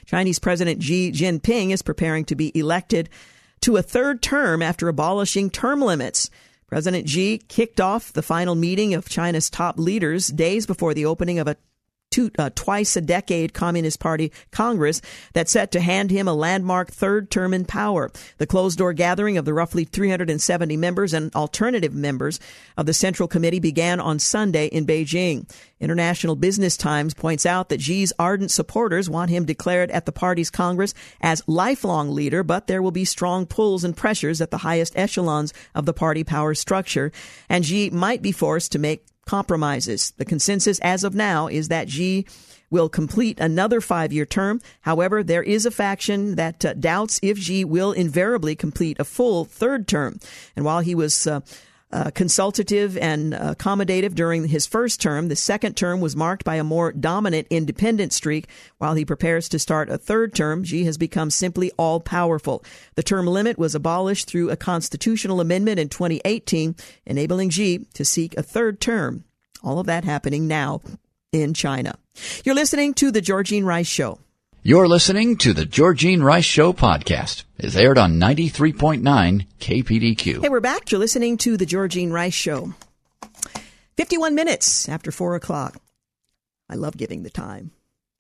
Chinese 0.05 0.39
President 0.39 0.81
Xi 0.83 1.11
Jinping 1.11 1.71
is 1.71 1.81
preparing 1.81 2.25
to 2.25 2.35
be 2.35 2.57
elected 2.57 3.09
to 3.61 3.77
a 3.77 3.81
third 3.81 4.21
term 4.21 4.61
after 4.61 4.87
abolishing 4.87 5.49
term 5.49 5.81
limits. 5.81 6.29
President 6.67 7.09
Xi 7.09 7.39
kicked 7.47 7.81
off 7.81 8.13
the 8.13 8.21
final 8.21 8.55
meeting 8.55 8.93
of 8.93 9.09
China's 9.09 9.49
top 9.49 9.79
leaders 9.79 10.27
days 10.27 10.65
before 10.65 10.93
the 10.93 11.05
opening 11.05 11.39
of 11.39 11.47
a 11.47 11.57
two, 12.09 12.31
uh, 12.37 12.49
twice 12.55 12.95
a 12.95 13.01
decade 13.01 13.53
Communist 13.53 13.99
Party 13.99 14.31
Congress 14.51 15.01
that's 15.33 15.51
set 15.51 15.71
to 15.71 15.81
hand 15.81 16.11
him 16.11 16.27
a 16.27 16.33
landmark 16.33 16.91
third 16.91 17.29
term 17.29 17.53
in 17.53 17.65
power. 17.65 18.11
The 18.37 18.47
closed 18.47 18.77
door 18.77 18.93
gathering 18.93 19.37
of 19.37 19.45
the 19.45 19.53
roughly 19.53 19.83
370 19.85 20.77
members 20.77 21.13
and 21.13 21.33
alternative 21.35 21.93
members 21.93 22.39
of 22.77 22.85
the 22.85 22.93
Central 22.93 23.27
Committee 23.27 23.59
began 23.59 23.99
on 23.99 24.19
Sunday 24.19 24.67
in 24.67 24.85
Beijing. 24.85 25.49
International 25.79 26.35
Business 26.35 26.75
Times 26.75 27.13
points 27.13 27.45
out 27.45 27.69
that 27.69 27.81
Xi's 27.81 28.11
ardent 28.19 28.51
supporters 28.51 29.09
want 29.09 29.31
him 29.31 29.45
declared 29.45 29.91
at 29.91 30.05
the 30.05 30.11
party's 30.11 30.49
Congress 30.49 30.93
as 31.21 31.43
lifelong 31.47 32.09
leader, 32.13 32.43
but 32.43 32.67
there 32.67 32.81
will 32.81 32.91
be 32.91 33.05
strong 33.05 33.45
pulls 33.45 33.83
and 33.83 33.95
pressures 33.95 34.41
at 34.41 34.51
the 34.51 34.57
highest 34.57 34.97
echelons 34.97 35.53
of 35.73 35.85
the 35.85 35.93
party 35.93 36.23
power 36.23 36.53
structure, 36.53 37.11
and 37.47 37.65
Xi 37.65 37.89
might 37.89 38.21
be 38.21 38.31
forced 38.31 38.73
to 38.73 38.79
make 38.79 39.05
compromises. 39.29 40.11
The 40.17 40.25
consensus 40.25 40.79
as 40.79 41.03
of 41.03 41.13
now 41.13 41.45
is 41.45 41.67
that 41.67 41.87
Xi 41.87 42.25
will 42.71 42.89
complete 42.89 43.39
another 43.39 43.79
five 43.79 44.11
year 44.11 44.25
term. 44.25 44.59
However, 44.81 45.21
there 45.21 45.43
is 45.43 45.67
a 45.67 45.71
faction 45.71 46.33
that 46.33 46.65
uh, 46.65 46.73
doubts 46.73 47.19
if 47.21 47.37
Xi 47.37 47.63
will 47.63 47.91
invariably 47.91 48.55
complete 48.55 48.99
a 48.99 49.03
full 49.05 49.45
third 49.45 49.87
term. 49.87 50.19
And 50.55 50.65
while 50.65 50.79
he 50.79 50.95
was 50.95 51.27
uh, 51.27 51.41
uh, 51.91 52.12
consultative 52.12 52.97
and 52.97 53.34
accommodative 53.34 54.13
during 54.13 54.47
his 54.47 54.65
first 54.67 55.02
term. 55.02 55.28
The 55.28 55.36
second 55.36 55.75
term 55.75 56.02
was 56.02 56.15
marked 56.15 56.43
by 56.43 56.56
a 56.56 56.63
more 56.63 56.91
dominant 56.91 57.47
independent 57.49 58.13
streak. 58.13 58.47
While 58.78 58.95
he 58.95 59.06
prepares 59.06 59.49
to 59.49 59.60
start 59.60 59.89
a 59.89 59.97
third 59.97 60.36
term, 60.36 60.63
Xi 60.63 60.84
has 60.86 60.97
become 60.97 61.32
simply 61.32 61.71
all 61.78 61.99
powerful. 61.99 62.63
The 62.95 63.04
term 63.04 63.25
limit 63.25 63.58
was 63.58 63.75
abolished 63.75 64.28
through 64.28 64.49
a 64.52 64.56
constitutional 64.56 65.41
amendment 65.41 65.80
in 65.80 65.89
2018, 65.89 66.75
enabling 67.06 67.49
Xi 67.49 67.86
to 67.93 68.06
seek 68.06 68.38
a 68.38 68.43
third 68.43 68.80
term 68.80 69.23
All 69.63 69.80
of 69.80 69.88
that 69.88 70.04
happening 70.04 70.47
now 70.47 70.82
in 71.32 71.54
China. 71.54 71.95
You're 72.43 72.56
listening 72.56 72.93
to 72.95 73.12
The 73.12 73.21
Georgene 73.21 73.65
Rice 73.65 73.88
Show. 73.88 74.19
You're 74.61 74.89
listening 74.89 75.37
to 75.37 75.53
the 75.53 75.65
Georgene 75.65 76.21
Rice 76.21 76.43
Show 76.43 76.73
podcast. 76.73 77.45
It's 77.57 77.77
aired 77.77 77.97
on 77.97 78.19
93.9 78.19 79.47
KPDQ. 79.57 80.41
Hey, 80.43 80.49
we're 80.49 80.59
back. 80.59 80.91
You're 80.91 80.99
listening 80.99 81.37
to 81.37 81.55
The 81.55 81.65
Georgene 81.65 82.11
Rice 82.11 82.33
Show. 82.33 82.73
51 83.95 84.35
minutes 84.35 84.89
after 84.89 85.13
4 85.13 85.35
o'clock. 85.35 85.77
I 86.69 86.75
love 86.75 86.97
giving 86.97 87.23
the 87.23 87.29
time. 87.29 87.71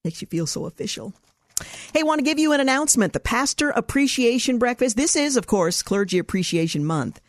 Makes 0.05 0.21
you 0.21 0.27
feel 0.29 0.47
so 0.47 0.65
official. 0.65 1.13
Hey, 1.93 2.03
want 2.03 2.19
to 2.19 2.25
give 2.25 2.39
you 2.39 2.53
an 2.53 2.61
announcement. 2.61 3.11
The 3.11 3.19
Pastor 3.19 3.71
Appreciation 3.71 4.59
Breakfast. 4.59 4.95
This 4.95 5.17
is, 5.17 5.35
of 5.35 5.45
course, 5.45 5.83
Clergy 5.83 6.19
Appreciation 6.19 6.85
Month. 6.85 7.19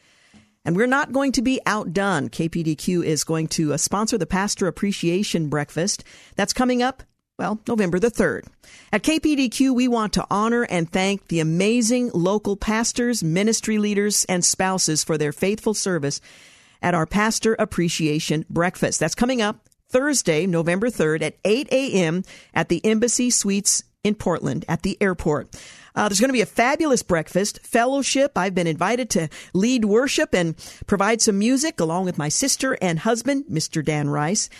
And 0.64 0.76
we're 0.76 0.86
not 0.86 1.10
going 1.10 1.32
to 1.32 1.42
be 1.42 1.60
outdone. 1.66 2.28
KPDQ 2.28 3.04
is 3.04 3.24
going 3.24 3.48
to 3.48 3.72
uh, 3.72 3.76
sponsor 3.76 4.18
the 4.18 4.26
Pastor 4.26 4.68
Appreciation 4.68 5.48
Breakfast. 5.48 6.04
That's 6.36 6.52
coming 6.52 6.80
up, 6.80 7.02
well, 7.40 7.59
November 7.66 7.98
the 7.98 8.11
3rd. 8.11 8.42
At 8.92 9.03
KPDQ, 9.03 9.74
we 9.74 9.88
want 9.88 10.12
to 10.12 10.26
honor 10.31 10.64
and 10.64 10.92
thank 10.92 11.29
the 11.29 11.40
amazing 11.40 12.11
local 12.12 12.55
pastors, 12.55 13.24
ministry 13.24 13.79
leaders, 13.79 14.26
and 14.26 14.44
spouses 14.44 15.03
for 15.03 15.16
their 15.16 15.33
faithful 15.33 15.72
service 15.72 16.20
at 16.83 16.92
our 16.92 17.07
Pastor 17.07 17.57
Appreciation 17.59 18.44
Breakfast. 18.50 19.00
That's 19.00 19.14
coming 19.14 19.40
up 19.40 19.70
Thursday, 19.88 20.44
November 20.44 20.90
3rd 20.90 21.22
at 21.22 21.37
8 21.42 21.68
a.m. 21.72 22.24
at 22.53 22.68
the 22.68 22.85
Embassy 22.85 23.31
Suites 23.31 23.85
in 24.05 24.16
Portland 24.16 24.66
at 24.68 24.83
the 24.83 24.98
airport. 25.00 25.57
Uh, 25.94 26.11
there's 26.11 26.20
going 26.20 26.29
to 26.29 26.35
be 26.35 26.42
a 26.42 26.46
fabulous 26.46 27.03
breakfast, 27.03 27.61
fellowship. 27.66 28.33
I've 28.37 28.55
been 28.55 28.66
invited 28.66 29.09
to 29.11 29.31
lead 29.55 29.87
worship 29.87 30.35
and 30.35 30.57
provide 30.87 31.22
some 31.22 31.38
music 31.38 31.81
along 31.81 32.05
with 32.05 32.18
my 32.18 32.29
sister 32.29 32.76
and 32.83 32.98
husband, 32.98 33.46
Mr. 33.50 33.83
Dan 33.83 34.11
Rice 34.11 34.50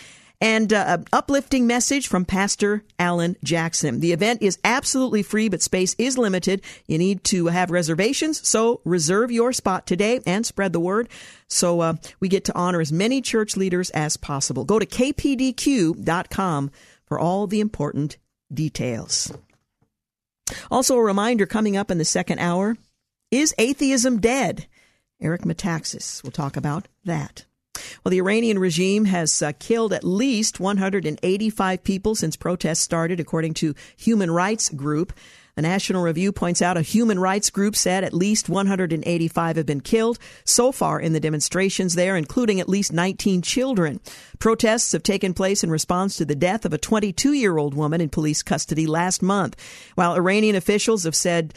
and 0.41 0.73
uh, 0.73 0.83
an 0.87 1.05
uplifting 1.13 1.67
message 1.67 2.07
from 2.07 2.25
Pastor 2.25 2.83
Alan 2.99 3.37
Jackson. 3.43 3.99
The 3.99 4.11
event 4.11 4.41
is 4.41 4.57
absolutely 4.65 5.23
free, 5.23 5.47
but 5.47 5.61
space 5.61 5.95
is 5.97 6.17
limited. 6.17 6.61
You 6.87 6.97
need 6.97 7.23
to 7.25 7.47
have 7.47 7.71
reservations, 7.71 8.45
so 8.45 8.81
reserve 8.83 9.31
your 9.31 9.53
spot 9.53 9.87
today 9.87 10.19
and 10.25 10.45
spread 10.45 10.73
the 10.73 10.79
word 10.79 11.07
so 11.51 11.81
uh, 11.81 11.93
we 12.19 12.29
get 12.29 12.45
to 12.45 12.55
honor 12.55 12.79
as 12.79 12.91
many 12.91 13.21
church 13.21 13.57
leaders 13.57 13.89
as 13.91 14.17
possible. 14.17 14.63
Go 14.63 14.79
to 14.79 14.85
kpdq.com 14.85 16.71
for 17.05 17.19
all 17.19 17.45
the 17.45 17.59
important 17.59 18.17
details. 18.51 19.31
Also, 20.69 20.97
a 20.97 21.03
reminder 21.03 21.45
coming 21.45 21.77
up 21.77 21.91
in 21.91 21.97
the 21.97 22.05
second 22.05 22.39
hour 22.39 22.77
is 23.29 23.53
atheism 23.57 24.19
dead? 24.19 24.65
Eric 25.21 25.41
Metaxas 25.41 26.23
will 26.23 26.31
talk 26.31 26.57
about 26.57 26.87
that. 27.03 27.45
Well, 28.03 28.11
the 28.11 28.19
Iranian 28.19 28.59
regime 28.59 29.05
has 29.05 29.41
uh, 29.41 29.51
killed 29.59 29.93
at 29.93 30.03
least 30.03 30.59
185 30.59 31.83
people 31.83 32.15
since 32.15 32.35
protests 32.35 32.79
started, 32.79 33.19
according 33.19 33.53
to 33.55 33.75
Human 33.97 34.31
Rights 34.31 34.69
Group. 34.69 35.13
The 35.55 35.61
National 35.61 36.01
Review 36.01 36.31
points 36.31 36.61
out 36.61 36.77
a 36.77 36.81
human 36.81 37.19
rights 37.19 37.49
group 37.49 37.75
said 37.75 38.03
at 38.03 38.13
least 38.13 38.47
185 38.47 39.57
have 39.57 39.65
been 39.65 39.81
killed 39.81 40.17
so 40.45 40.71
far 40.71 40.99
in 40.99 41.11
the 41.11 41.19
demonstrations 41.19 41.95
there, 41.95 42.15
including 42.15 42.61
at 42.61 42.69
least 42.69 42.93
19 42.93 43.41
children. 43.41 43.99
Protests 44.39 44.93
have 44.93 45.03
taken 45.03 45.33
place 45.33 45.63
in 45.63 45.69
response 45.69 46.15
to 46.15 46.25
the 46.25 46.35
death 46.35 46.63
of 46.63 46.73
a 46.73 46.77
22 46.77 47.33
year 47.33 47.57
old 47.57 47.73
woman 47.73 47.99
in 47.99 48.09
police 48.09 48.41
custody 48.41 48.87
last 48.87 49.21
month. 49.21 49.57
While 49.95 50.15
Iranian 50.15 50.55
officials 50.55 51.03
have 51.03 51.15
said 51.15 51.53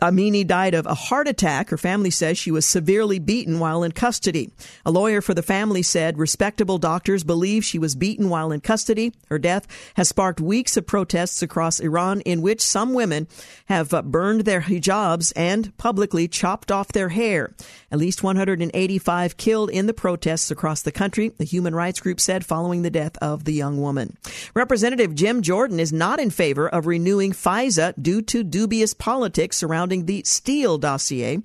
Amini 0.00 0.46
died 0.46 0.74
of 0.74 0.86
a 0.86 0.94
heart 0.94 1.28
attack. 1.28 1.70
Her 1.70 1.76
family 1.76 2.10
says 2.10 2.38
she 2.38 2.50
was 2.50 2.64
severely 2.64 3.18
beaten 3.18 3.58
while 3.58 3.82
in 3.82 3.92
custody. 3.92 4.50
A 4.86 4.90
lawyer 4.90 5.20
for 5.20 5.34
the 5.34 5.42
family 5.42 5.82
said 5.82 6.18
respectable 6.18 6.78
doctors 6.78 7.22
believe 7.22 7.64
she 7.64 7.78
was 7.78 7.94
beaten 7.94 8.28
while 8.28 8.50
in 8.50 8.60
custody. 8.60 9.12
Her 9.28 9.38
death 9.38 9.66
has 9.94 10.08
sparked 10.08 10.40
weeks 10.40 10.76
of 10.76 10.86
protests 10.86 11.42
across 11.42 11.80
Iran 11.80 12.22
in 12.22 12.40
which 12.40 12.62
some 12.62 12.94
women 12.94 13.28
have 13.66 13.92
uh, 13.92 14.02
burned 14.02 14.42
their 14.42 14.62
hijabs 14.62 15.32
and 15.36 15.76
publicly 15.76 16.28
chopped 16.28 16.72
off 16.72 16.88
their 16.88 17.10
hair. 17.10 17.54
At 17.92 17.98
least 17.98 18.22
185 18.22 19.36
killed 19.36 19.70
in 19.70 19.86
the 19.86 19.94
protests 19.94 20.50
across 20.50 20.82
the 20.82 20.92
country, 20.92 21.28
the 21.36 21.44
human 21.44 21.74
rights 21.74 22.00
group 22.00 22.20
said 22.20 22.46
following 22.46 22.82
the 22.82 22.90
death 22.90 23.16
of 23.18 23.44
the 23.44 23.52
young 23.52 23.80
woman. 23.80 24.16
Representative 24.54 25.14
Jim 25.14 25.42
Jordan 25.42 25.78
is 25.78 25.92
not 25.92 26.20
in 26.20 26.30
favor 26.30 26.68
of 26.68 26.86
renewing 26.86 27.32
FISA 27.32 28.00
due 28.00 28.22
to 28.22 28.42
dubious 28.42 28.94
politics 28.94 29.56
surrounding 29.56 29.89
surrounding 29.90 30.06
the 30.06 30.22
Steele 30.24 30.78
dossier. 30.78 31.42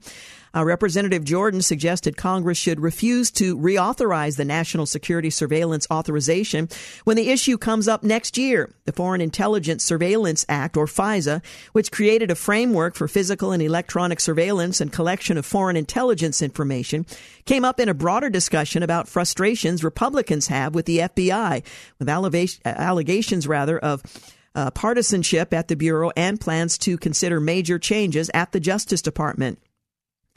Uh, 0.56 0.64
Representative 0.64 1.26
Jordan 1.26 1.62
suggested 1.62 2.16
Congress 2.16 2.58
should 2.58 2.80
refuse 2.80 3.30
to 3.32 3.58
reauthorize 3.58 4.38
the 4.38 4.46
National 4.46 4.86
Security 4.86 5.30
Surveillance 5.30 5.86
Authorization 5.92 6.70
when 7.04 7.18
the 7.18 7.30
issue 7.30 7.58
comes 7.58 7.90
up 7.90 8.04
next 8.04 8.38
year. 8.38 8.74
The 8.86 8.94
Foreign 8.94 9.20
Intelligence 9.20 9.84
Surveillance 9.84 10.46
Act, 10.48 10.78
or 10.78 10.86
FISA, 10.86 11.44
which 11.74 11.92
created 11.92 12.32
a 12.32 12.36
framework 12.36 12.96
for 12.96 13.10
physical 13.10 13.52
and 13.52 13.62
electronic 13.62 14.22
surveillance 14.22 14.80
and 14.80 14.94
collection 14.94 15.38
of 15.38 15.46
foreign 15.46 15.76
intelligence 15.76 16.42
information, 16.42 17.06
came 17.44 17.66
up 17.66 17.80
in 17.80 17.90
a 17.90 17.94
broader 17.94 18.30
discussion 18.30 18.82
about 18.82 19.10
frustrations 19.10 19.84
Republicans 19.84 20.48
have 20.48 20.74
with 20.74 20.86
the 20.86 21.00
FBI, 21.00 21.64
with 22.00 22.08
allegations 22.66 23.46
rather 23.46 23.78
of 23.78 24.04
uh, 24.56 24.72
partisanship 24.72 25.54
at 25.54 25.68
the 25.68 25.76
Bureau 25.76 26.12
and 26.16 26.40
plans 26.40 26.78
to 26.80 26.98
consider 26.98 27.40
major 27.40 27.78
changes 27.78 28.32
at 28.34 28.52
the 28.52 28.60
Justice 28.60 29.02
Department. 29.02 29.60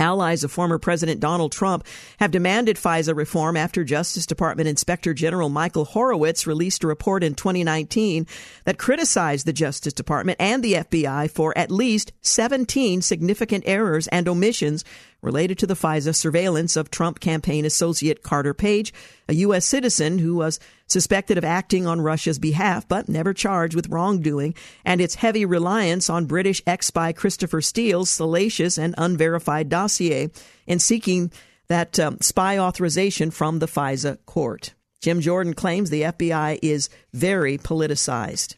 Allies 0.01 0.45
of 0.45 0.53
former 0.53 0.79
President 0.79 1.19
Donald 1.19 1.51
Trump 1.51 1.85
have 2.21 2.31
demanded 2.31 2.77
FISA 2.77 3.17
reform 3.17 3.57
after 3.57 3.83
Justice 3.83 4.27
Department 4.27 4.69
Inspector 4.69 5.13
General 5.15 5.49
Michael 5.49 5.87
Horowitz 5.87 6.47
released 6.47 6.85
a 6.85 6.87
report 6.87 7.25
in 7.25 7.35
2019 7.35 8.25
that 8.65 8.79
criticized 8.79 9.45
the 9.45 9.53
Justice 9.53 9.93
Department 9.93 10.37
and 10.41 10.63
the 10.63 10.75
FBI 10.75 11.29
for 11.29 11.57
at 11.59 11.73
least 11.73 12.13
17 12.21 13.03
significant 13.03 13.65
errors 13.67 14.07
and 14.07 14.29
omissions 14.29 14.85
related 15.21 15.59
to 15.59 15.67
the 15.67 15.75
FISA 15.75 16.15
surveillance 16.15 16.77
of 16.77 16.93
Trump 16.93 17.19
campaign 17.19 17.65
associate 17.65 18.23
Carter 18.23 18.55
Page, 18.55 18.95
a 19.29 19.35
U.S. 19.35 19.65
citizen 19.65 20.19
who 20.19 20.37
was 20.37 20.61
suspected 20.89 21.39
of 21.39 21.45
acting 21.45 21.87
on 21.87 22.01
Russia's 22.01 22.39
behalf 22.39 22.89
but 22.89 23.09
never 23.09 23.33
charged 23.33 23.77
with 23.77 23.89
wrongdoing, 23.89 24.55
and 24.85 25.01
its 25.01 25.15
heavy 25.15 25.45
reliance 25.45 26.11
on 26.11 26.27
British 26.27 26.61
ex 26.67 26.87
spy 26.89 27.13
Christopher 27.13 27.61
Steele's 27.61 28.11
salacious 28.11 28.79
and 28.79 28.95
unverified 28.99 29.69
dossier 29.69 30.31
in 30.67 30.79
seeking 30.79 31.31
that 31.69 31.99
um, 32.01 32.19
spy 32.21 32.59
authorization 32.59 33.31
from 33.31 33.59
the 33.59 33.67
FISA 33.67 34.19
court. 34.27 34.75
Jim 35.01 35.21
Jordan 35.21 35.55
claims 35.55 35.91
the 35.91 36.03
FBI 36.03 36.59
is 36.63 36.89
very 37.13 37.57
politicized. 37.59 38.57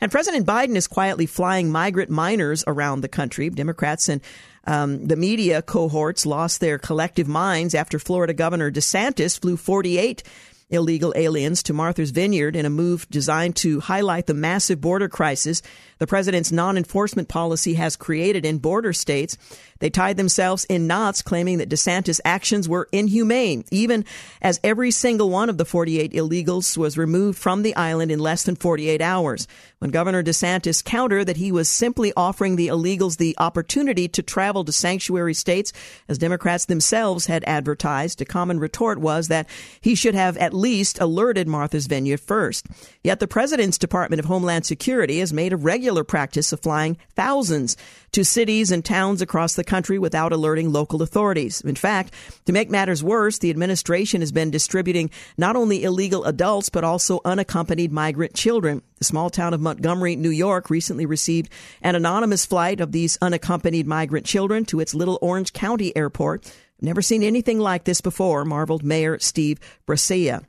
And 0.00 0.10
President 0.10 0.46
Biden 0.46 0.76
is 0.76 0.86
quietly 0.86 1.26
flying 1.26 1.70
migrant 1.70 2.10
minors 2.10 2.64
around 2.66 3.00
the 3.00 3.08
country. 3.08 3.50
Democrats 3.50 4.08
and 4.08 4.20
um, 4.66 5.06
the 5.06 5.16
media 5.16 5.62
cohorts 5.62 6.26
lost 6.26 6.60
their 6.60 6.78
collective 6.78 7.28
minds 7.28 7.74
after 7.74 7.98
Florida 7.98 8.34
Governor 8.34 8.70
DeSantis 8.70 9.40
flew 9.40 9.56
48 9.56 10.22
illegal 10.70 11.12
aliens 11.16 11.62
to 11.64 11.72
Martha's 11.72 12.10
Vineyard 12.10 12.56
in 12.56 12.66
a 12.66 12.70
move 12.70 13.08
designed 13.10 13.56
to 13.56 13.80
highlight 13.80 14.26
the 14.26 14.34
massive 14.34 14.80
border 14.80 15.08
crisis 15.08 15.62
the 15.98 16.06
president's 16.06 16.52
non 16.52 16.76
enforcement 16.76 17.28
policy 17.28 17.74
has 17.74 17.96
created 17.96 18.44
in 18.44 18.58
border 18.58 18.92
states. 18.92 19.36
They 19.80 19.90
tied 19.90 20.16
themselves 20.16 20.64
in 20.64 20.88
knots, 20.88 21.22
claiming 21.22 21.58
that 21.58 21.68
DeSantis' 21.68 22.20
actions 22.24 22.68
were 22.68 22.88
inhumane, 22.90 23.64
even 23.70 24.04
as 24.42 24.58
every 24.64 24.90
single 24.90 25.30
one 25.30 25.48
of 25.48 25.56
the 25.56 25.64
48 25.64 26.12
illegals 26.12 26.76
was 26.76 26.98
removed 26.98 27.38
from 27.38 27.62
the 27.62 27.76
island 27.76 28.10
in 28.10 28.18
less 28.18 28.42
than 28.42 28.56
48 28.56 29.00
hours. 29.00 29.46
When 29.78 29.92
Governor 29.92 30.24
DeSantis 30.24 30.82
countered 30.82 31.26
that 31.26 31.36
he 31.36 31.52
was 31.52 31.68
simply 31.68 32.12
offering 32.16 32.56
the 32.56 32.66
illegals 32.68 33.18
the 33.18 33.36
opportunity 33.38 34.08
to 34.08 34.22
travel 34.22 34.64
to 34.64 34.72
sanctuary 34.72 35.34
states, 35.34 35.72
as 36.08 36.18
Democrats 36.18 36.64
themselves 36.64 37.26
had 37.26 37.44
advertised, 37.46 38.20
a 38.20 38.24
common 38.24 38.58
retort 38.58 38.98
was 38.98 39.28
that 39.28 39.48
he 39.80 39.94
should 39.94 40.16
have 40.16 40.36
at 40.38 40.52
least 40.52 41.00
alerted 41.00 41.46
Martha's 41.46 41.86
Vineyard 41.86 42.18
first. 42.18 42.66
Yet 43.04 43.20
the 43.20 43.28
president's 43.28 43.78
Department 43.78 44.18
of 44.18 44.26
Homeland 44.26 44.66
Security 44.66 45.20
has 45.20 45.32
made 45.32 45.52
a 45.52 45.56
regular 45.56 45.87
regular 45.88 46.04
practice 46.04 46.52
of 46.52 46.60
flying 46.60 46.98
thousands 47.16 47.74
to 48.12 48.22
cities 48.22 48.70
and 48.70 48.84
towns 48.84 49.22
across 49.22 49.54
the 49.54 49.64
country 49.64 49.98
without 49.98 50.32
alerting 50.32 50.70
local 50.70 51.00
authorities. 51.00 51.62
In 51.62 51.76
fact, 51.76 52.12
to 52.44 52.52
make 52.52 52.68
matters 52.68 53.02
worse, 53.02 53.38
the 53.38 53.48
administration 53.48 54.20
has 54.20 54.30
been 54.30 54.50
distributing 54.50 55.10
not 55.38 55.56
only 55.56 55.84
illegal 55.84 56.24
adults, 56.24 56.68
but 56.68 56.84
also 56.84 57.22
unaccompanied 57.24 57.90
migrant 57.90 58.34
children. 58.34 58.82
The 58.98 59.04
small 59.04 59.30
town 59.30 59.54
of 59.54 59.62
Montgomery, 59.62 60.14
New 60.14 60.28
York, 60.28 60.68
recently 60.68 61.06
received 61.06 61.48
an 61.80 61.94
anonymous 61.94 62.44
flight 62.44 62.82
of 62.82 62.92
these 62.92 63.16
unaccompanied 63.22 63.86
migrant 63.86 64.26
children 64.26 64.66
to 64.66 64.80
its 64.80 64.94
Little 64.94 65.18
Orange 65.22 65.54
County 65.54 65.96
airport. 65.96 66.52
Never 66.82 67.00
seen 67.00 67.22
anything 67.22 67.58
like 67.60 67.84
this 67.84 68.02
before, 68.02 68.44
marveled 68.44 68.84
Mayor 68.84 69.18
Steve 69.20 69.58
Brescia. 69.86 70.42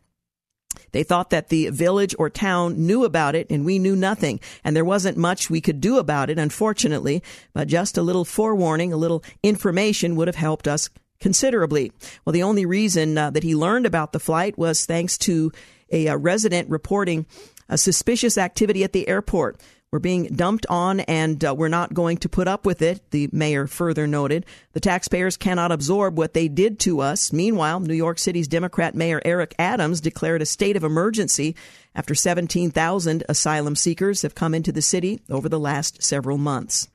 They 0.91 1.03
thought 1.03 1.29
that 1.29 1.49
the 1.49 1.69
village 1.69 2.15
or 2.17 2.29
town 2.29 2.85
knew 2.85 3.03
about 3.03 3.35
it 3.35 3.47
and 3.49 3.65
we 3.65 3.79
knew 3.79 3.95
nothing. 3.95 4.39
And 4.63 4.75
there 4.75 4.85
wasn't 4.85 5.17
much 5.17 5.49
we 5.49 5.61
could 5.61 5.81
do 5.81 5.97
about 5.97 6.29
it, 6.29 6.39
unfortunately. 6.39 7.23
But 7.53 7.67
just 7.67 7.97
a 7.97 8.01
little 8.01 8.25
forewarning, 8.25 8.93
a 8.93 8.97
little 8.97 9.23
information 9.43 10.15
would 10.15 10.27
have 10.27 10.35
helped 10.35 10.67
us 10.67 10.89
considerably. 11.19 11.91
Well, 12.25 12.33
the 12.33 12.43
only 12.43 12.65
reason 12.65 13.17
uh, 13.17 13.29
that 13.31 13.43
he 13.43 13.55
learned 13.55 13.85
about 13.85 14.13
the 14.13 14.19
flight 14.19 14.57
was 14.57 14.85
thanks 14.85 15.17
to 15.19 15.51
a, 15.91 16.07
a 16.07 16.17
resident 16.17 16.69
reporting 16.69 17.25
a 17.67 17.77
suspicious 17.77 18.37
activity 18.37 18.83
at 18.83 18.93
the 18.93 19.07
airport. 19.07 19.61
We're 19.91 19.99
being 19.99 20.25
dumped 20.25 20.67
on 20.69 20.99
and 21.01 21.43
uh, 21.43 21.55
we're 21.55 21.67
not 21.67 21.95
going 21.95 22.17
to 22.17 22.29
put 22.29 22.47
up 22.47 22.63
with 22.63 22.83
it, 22.83 23.09
the 23.09 23.27
mayor 23.31 23.65
further 23.65 24.05
noted. 24.05 24.45
The 24.73 24.79
taxpayers 24.79 25.35
cannot 25.35 25.71
absorb 25.71 26.15
what 26.15 26.35
they 26.35 26.47
did 26.47 26.79
to 26.81 26.99
us. 26.99 27.33
Meanwhile, 27.33 27.79
New 27.79 27.95
York 27.95 28.19
City's 28.19 28.47
Democrat 28.47 28.93
Mayor 28.93 29.19
Eric 29.25 29.55
Adams 29.57 29.99
declared 29.99 30.43
a 30.43 30.45
state 30.45 30.75
of 30.75 30.83
emergency 30.83 31.55
after 31.95 32.13
17,000 32.13 33.23
asylum 33.27 33.75
seekers 33.75 34.21
have 34.21 34.35
come 34.35 34.53
into 34.53 34.71
the 34.71 34.83
city 34.83 35.21
over 35.27 35.49
the 35.49 35.59
last 35.59 36.03
several 36.03 36.37
months, 36.37 36.87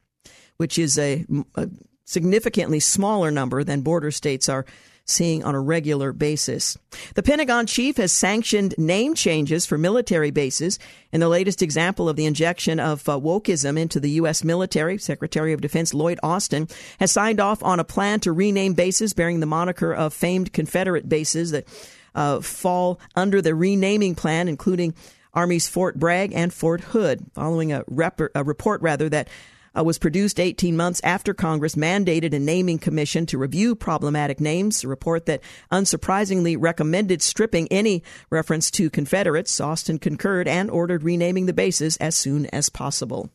which 0.56 0.78
is 0.78 0.96
a, 0.96 1.26
a 1.56 1.68
significantly 2.04 2.78
smaller 2.78 3.32
number 3.32 3.64
than 3.64 3.80
border 3.80 4.12
states 4.12 4.48
are 4.48 4.64
seeing 5.06 5.44
on 5.44 5.54
a 5.54 5.60
regular 5.60 6.12
basis. 6.12 6.78
The 7.14 7.22
Pentagon 7.22 7.66
chief 7.66 7.98
has 7.98 8.12
sanctioned 8.12 8.74
name 8.78 9.14
changes 9.14 9.66
for 9.66 9.76
military 9.76 10.30
bases. 10.30 10.78
In 11.12 11.20
the 11.20 11.28
latest 11.28 11.62
example 11.62 12.08
of 12.08 12.16
the 12.16 12.26
injection 12.26 12.80
of 12.80 13.06
uh, 13.08 13.18
wokeism 13.18 13.78
into 13.78 14.00
the 14.00 14.10
U.S. 14.10 14.42
military, 14.42 14.98
Secretary 14.98 15.52
of 15.52 15.60
Defense 15.60 15.92
Lloyd 15.92 16.18
Austin 16.22 16.68
has 17.00 17.12
signed 17.12 17.40
off 17.40 17.62
on 17.62 17.80
a 17.80 17.84
plan 17.84 18.20
to 18.20 18.32
rename 18.32 18.74
bases 18.74 19.12
bearing 19.12 19.40
the 19.40 19.46
moniker 19.46 19.92
of 19.92 20.14
famed 20.14 20.52
Confederate 20.52 21.08
bases 21.08 21.50
that 21.50 21.66
uh, 22.14 22.40
fall 22.40 22.98
under 23.14 23.42
the 23.42 23.54
renaming 23.54 24.14
plan, 24.14 24.48
including 24.48 24.94
Army's 25.34 25.68
Fort 25.68 25.98
Bragg 25.98 26.32
and 26.32 26.52
Fort 26.52 26.80
Hood, 26.80 27.26
following 27.34 27.72
a, 27.72 27.84
rep- 27.88 28.20
a 28.34 28.44
report 28.44 28.80
rather 28.82 29.08
that 29.08 29.28
uh, 29.76 29.84
was 29.84 29.98
produced 29.98 30.40
18 30.40 30.76
months 30.76 31.00
after 31.04 31.34
Congress 31.34 31.74
mandated 31.74 32.32
a 32.32 32.38
naming 32.38 32.78
commission 32.78 33.26
to 33.26 33.38
review 33.38 33.74
problematic 33.74 34.40
names, 34.40 34.84
a 34.84 34.88
report 34.88 35.26
that 35.26 35.42
unsurprisingly 35.70 36.56
recommended 36.58 37.22
stripping 37.22 37.68
any 37.68 38.02
reference 38.30 38.70
to 38.70 38.90
Confederates. 38.90 39.60
Austin 39.60 39.98
concurred 39.98 40.48
and 40.48 40.70
ordered 40.70 41.02
renaming 41.02 41.46
the 41.46 41.52
bases 41.52 41.96
as 41.98 42.14
soon 42.14 42.46
as 42.46 42.68
possible. 42.68 43.30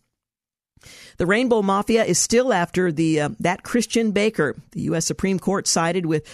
The 1.18 1.26
Rainbow 1.26 1.62
Mafia 1.62 2.06
is 2.06 2.18
still 2.18 2.54
after 2.54 2.92
the 2.92 3.22
uh, 3.22 3.30
that 3.40 3.64
Christian 3.64 4.12
Baker. 4.12 4.56
The 4.72 4.82
U.S. 4.84 5.06
Supreme 5.06 5.40
Court 5.40 5.68
sided 5.68 6.06
with 6.06 6.26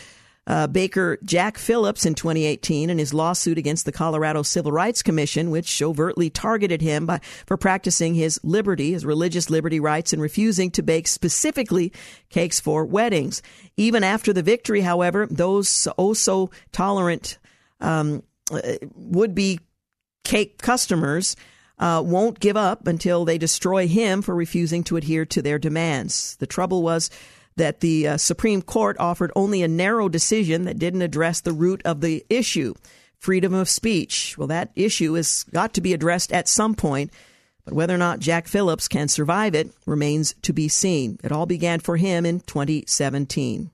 uh, 0.48 0.68
Baker 0.68 1.18
Jack 1.24 1.58
Phillips 1.58 2.06
in 2.06 2.14
2018 2.14 2.90
in 2.90 2.98
his 2.98 3.14
lawsuit 3.14 3.58
against 3.58 3.86
the 3.86 3.92
Colorado 3.92 4.44
Civil 4.44 4.72
Rights 4.72 5.02
Commission, 5.02 5.50
which 5.50 5.82
overtly 5.82 6.30
targeted 6.30 6.82
him 6.82 7.06
by, 7.06 7.20
for 7.46 7.58
practicing 7.58 8.14
his 8.14 8.40
liberty, 8.44 8.92
his 8.92 9.06
religious 9.06 9.50
liberty 9.50 9.80
rights, 9.80 10.14
and 10.14 10.22
refusing 10.22 10.70
to 10.72 10.84
bake 10.84 11.08
specifically 11.08 11.92
cakes 12.30 12.60
for 12.60 12.86
weddings. 12.86 13.42
Even 13.76 14.04
after 14.04 14.34
the 14.34 14.44
victory, 14.44 14.82
however, 14.82 15.28
those 15.30 15.88
oh 15.98 16.14
so 16.14 16.52
tolerant 16.72 17.38
um, 17.82 18.22
uh, 18.52 18.62
would 18.96 19.34
be 19.34 19.60
cake 20.24 20.62
customers. 20.62 21.36
Uh, 21.78 22.02
won't 22.06 22.40
give 22.40 22.56
up 22.56 22.88
until 22.88 23.26
they 23.26 23.38
destroy 23.38 23.86
him 23.86 24.22
for 24.22 24.34
refusing 24.34 24.82
to 24.82 24.96
adhere 24.96 25.26
to 25.26 25.42
their 25.42 25.60
demands. 25.60 26.38
The 26.38 26.48
trouble 26.48 26.82
was 26.82 27.10
that 27.58 27.80
the 27.80 28.08
uh, 28.08 28.18
Supreme 28.18 28.62
Court 28.62 28.98
offered 29.00 29.32
only 29.36 29.64
a 29.64 29.68
narrow 29.68 30.10
decision 30.10 30.66
that 30.66 30.80
didn't 30.80 31.02
address 31.02 31.42
the 31.42 31.54
root 31.54 31.82
of 31.86 32.02
the 32.02 32.26
issue 32.30 32.74
freedom 33.18 33.56
of 33.56 33.68
speech. 33.68 34.38
Well, 34.38 34.50
that 34.50 34.70
issue 34.76 35.14
has 35.14 35.46
got 35.46 35.74
to 35.74 35.82
be 35.82 35.94
addressed 35.94 36.32
at 36.32 36.48
some 36.48 36.76
point, 36.76 37.12
but 37.64 37.74
whether 37.74 37.96
or 37.96 37.98
not 37.98 38.20
Jack 38.20 38.48
Phillips 38.48 38.88
can 38.88 39.08
survive 39.08 39.56
it 39.56 39.72
remains 39.88 40.36
to 40.44 40.54
be 40.54 40.68
seen. 40.68 41.18
It 41.24 41.32
all 41.32 41.48
began 41.48 41.80
for 41.80 41.98
him 41.98 42.24
in 42.26 42.42
2017. 42.42 43.72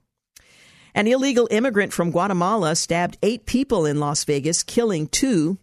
An 0.94 1.08
illegal 1.08 1.50
immigrant 1.52 1.92
from 1.92 2.12
Guatemala 2.12 2.76
stabbed 2.76 3.18
eight 3.22 3.46
people 3.46 3.86
in 3.86 4.00
Las 4.00 4.24
Vegas, 4.24 4.64
killing 4.64 5.08
two 5.08 5.58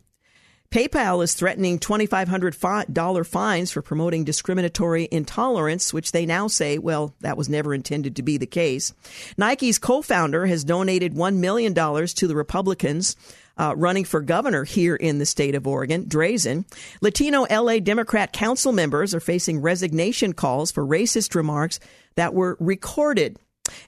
PayPal 0.70 1.24
is 1.24 1.32
threatening 1.32 1.78
$2,500 1.78 3.26
fines 3.26 3.70
for 3.70 3.80
promoting 3.80 4.24
discriminatory 4.24 5.08
intolerance, 5.10 5.94
which 5.94 6.12
they 6.12 6.26
now 6.26 6.46
say, 6.46 6.76
well, 6.76 7.14
that 7.20 7.38
was 7.38 7.48
never 7.48 7.72
intended 7.72 8.16
to 8.16 8.22
be 8.22 8.36
the 8.36 8.46
case. 8.46 8.92
Nike's 9.38 9.78
co 9.78 10.02
founder 10.02 10.44
has 10.44 10.64
donated 10.64 11.14
$1 11.14 11.36
million 11.36 11.72
to 11.72 12.26
the 12.26 12.36
Republicans. 12.36 13.16
Uh, 13.56 13.74
running 13.76 14.04
for 14.04 14.20
governor 14.20 14.62
here 14.62 14.94
in 14.94 15.18
the 15.18 15.26
state 15.26 15.56
of 15.56 15.66
Oregon, 15.66 16.04
Drazan. 16.04 16.64
Latino 17.00 17.44
LA 17.50 17.80
Democrat 17.80 18.32
council 18.32 18.70
members 18.70 19.16
are 19.16 19.20
facing 19.20 19.60
resignation 19.60 20.32
calls 20.32 20.70
for 20.70 20.86
racist 20.86 21.34
remarks 21.34 21.80
that 22.14 22.34
were 22.34 22.56
recorded 22.60 23.36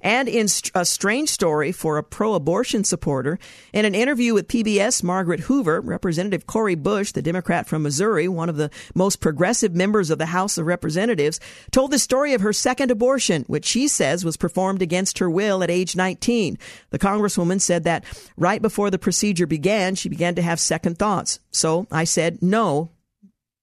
and 0.01 0.28
in 0.28 0.47
a 0.74 0.85
strange 0.85 1.28
story 1.28 1.72
for 1.72 1.99
a 1.99 2.03
pro 2.03 2.35
abortion 2.35 2.85
supporter, 2.85 3.39
in 3.72 3.85
an 3.85 3.95
interview 3.95 4.35
with 4.35 4.49
PBS, 4.49 5.03
Margaret 5.03 5.41
Hoover, 5.41 5.81
Representative 5.81 6.47
Cori 6.47 6.74
Bush, 6.74 7.12
the 7.12 7.22
Democrat 7.22 7.66
from 7.66 7.83
Missouri, 7.83 8.28
one 8.28 8.49
of 8.49 8.57
the 8.57 8.70
most 8.95 9.20
progressive 9.20 9.74
members 9.74 10.11
of 10.11 10.18
the 10.18 10.26
House 10.26 10.59
of 10.59 10.66
Representatives, 10.66 11.41
told 11.70 11.91
the 11.91 11.99
story 11.99 12.35
of 12.35 12.41
her 12.41 12.53
second 12.53 12.91
abortion, 12.91 13.45
which 13.47 13.64
she 13.64 13.89
says 13.89 14.24
was 14.24 14.37
performed 14.37 14.83
against 14.83 15.18
her 15.18 15.31
will 15.31 15.62
at 15.62 15.70
age 15.70 15.97
19. 15.97 16.59
The 16.91 16.99
Congresswoman 16.99 17.61
said 17.61 17.85
that 17.85 18.05
right 18.37 18.62
before 18.62 18.91
the 18.91 18.99
procedure 18.99 19.47
began, 19.47 19.95
she 19.95 20.09
began 20.09 20.35
to 20.35 20.43
have 20.43 20.61
second 20.61 20.99
thoughts. 20.99 21.41
So 21.51 21.87
I 21.91 22.05
said, 22.05 22.43
no, 22.43 22.91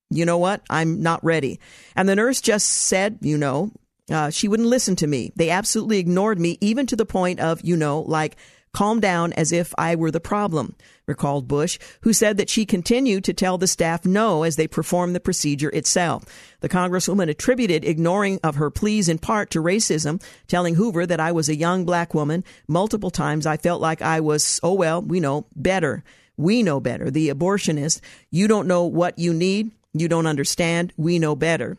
you 0.09 0.25
know 0.25 0.37
what? 0.37 0.61
I'm 0.69 1.01
not 1.01 1.23
ready. 1.23 1.59
And 1.95 2.07
the 2.07 2.15
nurse 2.15 2.41
just 2.41 2.67
said, 2.67 3.19
you 3.21 3.37
know, 3.37 3.71
uh, 4.09 4.29
she 4.29 4.47
wouldn't 4.47 4.69
listen 4.69 4.95
to 4.97 5.07
me. 5.07 5.31
They 5.35 5.49
absolutely 5.49 5.99
ignored 5.99 6.39
me, 6.39 6.57
even 6.61 6.85
to 6.87 6.95
the 6.95 7.05
point 7.05 7.39
of, 7.39 7.61
you 7.61 7.75
know, 7.75 8.01
like, 8.01 8.37
calm 8.73 8.99
down 8.99 9.33
as 9.33 9.51
if 9.51 9.73
I 9.77 9.95
were 9.95 10.11
the 10.11 10.19
problem, 10.19 10.75
recalled 11.07 11.47
Bush, 11.47 11.79
who 12.01 12.13
said 12.13 12.37
that 12.37 12.49
she 12.49 12.65
continued 12.65 13.23
to 13.23 13.33
tell 13.33 13.57
the 13.57 13.65
staff 13.65 14.05
no 14.05 14.43
as 14.43 14.55
they 14.55 14.67
performed 14.67 15.15
the 15.15 15.19
procedure 15.19 15.69
itself. 15.69 16.25
The 16.59 16.69
Congresswoman 16.69 17.29
attributed 17.29 17.83
ignoring 17.83 18.39
of 18.43 18.55
her 18.55 18.69
pleas 18.69 19.09
in 19.09 19.17
part 19.17 19.49
to 19.51 19.63
racism, 19.63 20.21
telling 20.47 20.75
Hoover 20.75 21.07
that 21.07 21.19
I 21.19 21.31
was 21.31 21.49
a 21.49 21.55
young 21.55 21.85
black 21.85 22.13
woman. 22.13 22.43
Multiple 22.67 23.09
times 23.09 23.47
I 23.47 23.57
felt 23.57 23.81
like 23.81 24.01
I 24.01 24.19
was, 24.19 24.59
oh 24.61 24.73
well, 24.73 25.01
we 25.01 25.19
know 25.19 25.47
better. 25.55 26.03
We 26.35 26.61
know 26.61 26.79
better. 26.79 27.09
The 27.09 27.29
abortionist, 27.29 28.01
you 28.29 28.47
don't 28.47 28.67
know 28.67 28.83
what 28.83 29.17
you 29.17 29.33
need. 29.33 29.71
You 29.93 30.07
don't 30.07 30.27
understand. 30.27 30.93
We 30.97 31.17
know 31.17 31.35
better. 31.35 31.77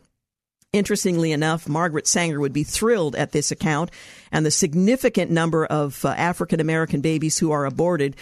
Interestingly 0.71 1.31
enough, 1.31 1.67
Margaret 1.67 2.05
Sanger 2.05 2.39
would 2.39 2.53
be 2.53 2.63
thrilled 2.63 3.15
at 3.15 3.31
this 3.31 3.49
account 3.49 3.89
and 4.31 4.45
the 4.45 4.51
significant 4.51 5.31
number 5.31 5.65
of 5.65 6.05
uh, 6.05 6.09
African 6.09 6.59
American 6.59 7.01
babies 7.01 7.39
who 7.39 7.51
are 7.51 7.65
aborted 7.65 8.15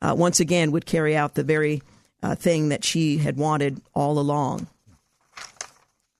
uh, 0.00 0.12
once 0.16 0.40
again 0.40 0.72
would 0.72 0.84
carry 0.84 1.16
out 1.16 1.34
the 1.34 1.44
very 1.44 1.80
uh, 2.20 2.34
thing 2.34 2.70
that 2.70 2.82
she 2.82 3.18
had 3.18 3.36
wanted 3.36 3.80
all 3.94 4.18
along. 4.18 4.66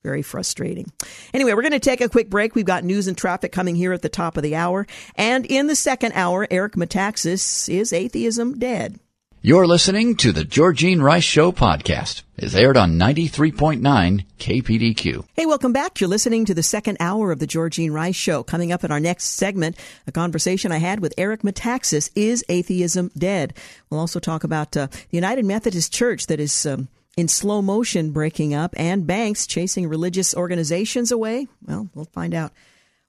Very 0.04 0.22
frustrating. 0.22 0.92
Anyway, 1.34 1.52
we're 1.52 1.62
going 1.62 1.72
to 1.72 1.80
take 1.80 2.00
a 2.00 2.08
quick 2.08 2.30
break. 2.30 2.54
We've 2.54 2.64
got 2.64 2.84
news 2.84 3.08
and 3.08 3.18
traffic 3.18 3.50
coming 3.50 3.74
here 3.74 3.92
at 3.92 4.02
the 4.02 4.08
top 4.08 4.36
of 4.36 4.44
the 4.44 4.54
hour. 4.54 4.86
And 5.16 5.46
in 5.46 5.66
the 5.66 5.76
second 5.76 6.12
hour, 6.12 6.46
Eric 6.48 6.74
Metaxas 6.74 7.68
is 7.68 7.92
atheism 7.92 8.58
dead? 8.58 9.00
You're 9.44 9.66
listening 9.66 10.14
to 10.18 10.30
the 10.30 10.44
Georgene 10.44 11.02
Rice 11.02 11.24
Show 11.24 11.50
podcast. 11.50 12.22
It's 12.36 12.54
aired 12.54 12.76
on 12.76 12.92
93.9 12.92 14.24
KPDQ. 14.38 15.24
Hey, 15.34 15.46
welcome 15.46 15.72
back. 15.72 16.00
You're 16.00 16.08
listening 16.08 16.44
to 16.44 16.54
the 16.54 16.62
second 16.62 16.98
hour 17.00 17.32
of 17.32 17.40
the 17.40 17.48
Georgene 17.48 17.90
Rice 17.90 18.14
Show. 18.14 18.44
Coming 18.44 18.70
up 18.70 18.84
in 18.84 18.92
our 18.92 19.00
next 19.00 19.24
segment, 19.24 19.76
a 20.06 20.12
conversation 20.12 20.70
I 20.70 20.76
had 20.76 21.00
with 21.00 21.12
Eric 21.18 21.42
Metaxas. 21.42 22.08
Is 22.14 22.44
atheism 22.48 23.10
dead? 23.18 23.54
We'll 23.90 23.98
also 23.98 24.20
talk 24.20 24.44
about 24.44 24.76
uh, 24.76 24.86
the 24.86 25.16
United 25.16 25.44
Methodist 25.44 25.92
Church 25.92 26.28
that 26.28 26.38
is 26.38 26.64
um, 26.64 26.86
in 27.16 27.26
slow 27.26 27.62
motion 27.62 28.12
breaking 28.12 28.54
up 28.54 28.74
and 28.76 29.08
banks 29.08 29.48
chasing 29.48 29.88
religious 29.88 30.36
organizations 30.36 31.10
away. 31.10 31.48
Well, 31.66 31.88
we'll 31.96 32.04
find 32.04 32.32
out 32.32 32.52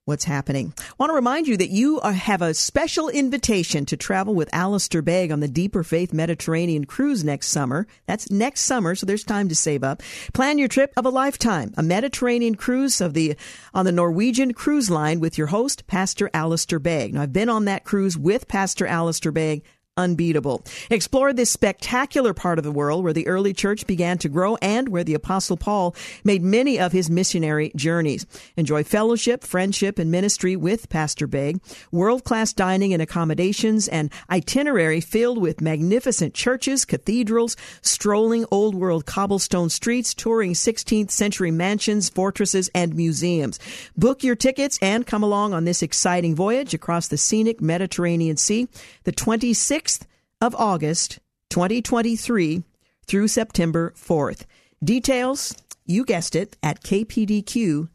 what's 0.06 0.26
happening. 0.26 0.74
I 0.78 0.94
want 1.00 1.12
to 1.12 1.16
remind 1.16 1.48
you 1.48 1.56
that 1.58 1.70
you 1.70 2.02
are, 2.02 2.12
have 2.12 2.42
a 2.42 2.54
special 2.54 3.10
invitation 3.10 3.86
to 3.86 3.98
travel 3.98 4.36
with 4.36 4.54
Alistair 4.54 5.02
Begg 5.02 5.32
on 5.32 5.40
the 5.40 5.48
Deeper 5.48 5.84
Faith 5.84 6.14
Mediterranean 6.14 6.86
cruise 6.86 7.24
next 7.24 7.48
summer. 7.48 7.88
That's 8.06 8.30
next 8.30 8.62
summer, 8.62 8.96
so 8.96 9.06
there's 9.06 9.24
time 9.24 9.48
to 9.50 9.56
save 9.56 9.84
up. 9.84 10.02
Plan 10.34 10.58
your 10.58 10.68
trip 10.68 10.92
of 10.98 11.06
a 11.06 11.10
lifetime, 11.10 11.74
a 11.78 11.84
Mediterranean 11.84 12.56
cruise 12.56 13.00
of 13.00 13.14
the 13.14 13.36
on 13.74 13.86
the 13.86 13.92
Norwegian 13.92 14.54
Cruise 14.54 14.90
Line 14.90 15.20
with 15.20 15.38
your 15.38 15.48
host, 15.48 15.88
Pastor 15.88 16.30
Alistair 16.34 16.80
Begg. 16.80 17.14
Now, 17.14 17.22
I've 17.22 17.34
been 17.34 17.50
on 17.50 17.66
that 17.66 17.86
cruise 17.86 18.18
with 18.18 18.48
Pastor 18.48 18.86
Alistair 18.86 19.32
Begg 19.32 19.64
unbeatable. 19.96 20.64
Explore 20.90 21.34
this 21.34 21.52
spectacular 21.52 22.34
part 22.34 22.58
of 22.58 22.64
the 22.64 22.72
world 22.72 23.04
where 23.04 23.14
the 23.14 23.28
early 23.28 23.54
church 23.54 23.86
began 23.86 24.18
to 24.18 24.30
grow 24.30 24.56
and 24.56 24.90
where 24.90 25.04
the 25.04 25.14
Apostle 25.14 25.56
Paul 25.56 25.96
made 26.24 26.42
many 26.42 26.80
of 26.80 26.92
his 26.92 27.12
missionary 27.12 27.72
journeys. 27.76 28.26
Enjoy 28.58 28.84
fellowship, 28.84 29.44
friendship, 29.44 30.00
and 30.00 30.10
ministry 30.10 30.56
with 30.56 30.90
Pastor 30.90 31.28
Begg, 31.28 31.60
world 31.92 32.24
class 32.24 32.54
dining 32.54 32.92
and 32.92 33.04
accommodations, 33.04 33.88
and 33.88 34.12
itinerary 34.32 35.00
filled 35.00 35.38
with 35.38 35.62
magnificent 35.62 36.34
churches, 36.34 36.86
cathedrals, 36.86 37.56
strolling 37.84 38.46
old 38.50 38.74
world 38.74 39.06
cobblestone 39.06 39.70
streets, 39.70 40.16
touring 40.16 40.54
16th 40.54 41.12
century 41.12 41.52
mansions, 41.52 42.10
fortresses, 42.10 42.70
and 42.74 42.96
museums. 42.96 43.60
Book 43.96 44.24
your 44.24 44.36
tickets 44.36 44.80
and 44.82 45.06
come 45.06 45.22
along 45.22 45.54
on 45.54 45.66
this 45.66 45.84
exciting 45.84 46.34
voyage 46.34 46.74
across 46.74 47.10
the 47.10 47.18
scenic 47.18 47.62
Mediterranean 47.62 48.38
Sea. 48.38 48.68
The 49.04 49.12
26th 49.12 49.83
6th 49.84 50.06
of 50.42 50.56
August, 50.56 51.20
2023 51.50 52.64
through 53.06 53.28
September 53.28 53.94
4th. 53.96 54.46
Details, 54.84 55.56
you 55.86 56.06
guessed 56.06 56.36
it, 56.36 56.58
at 56.64 56.82
kpdq.com. 56.84 57.88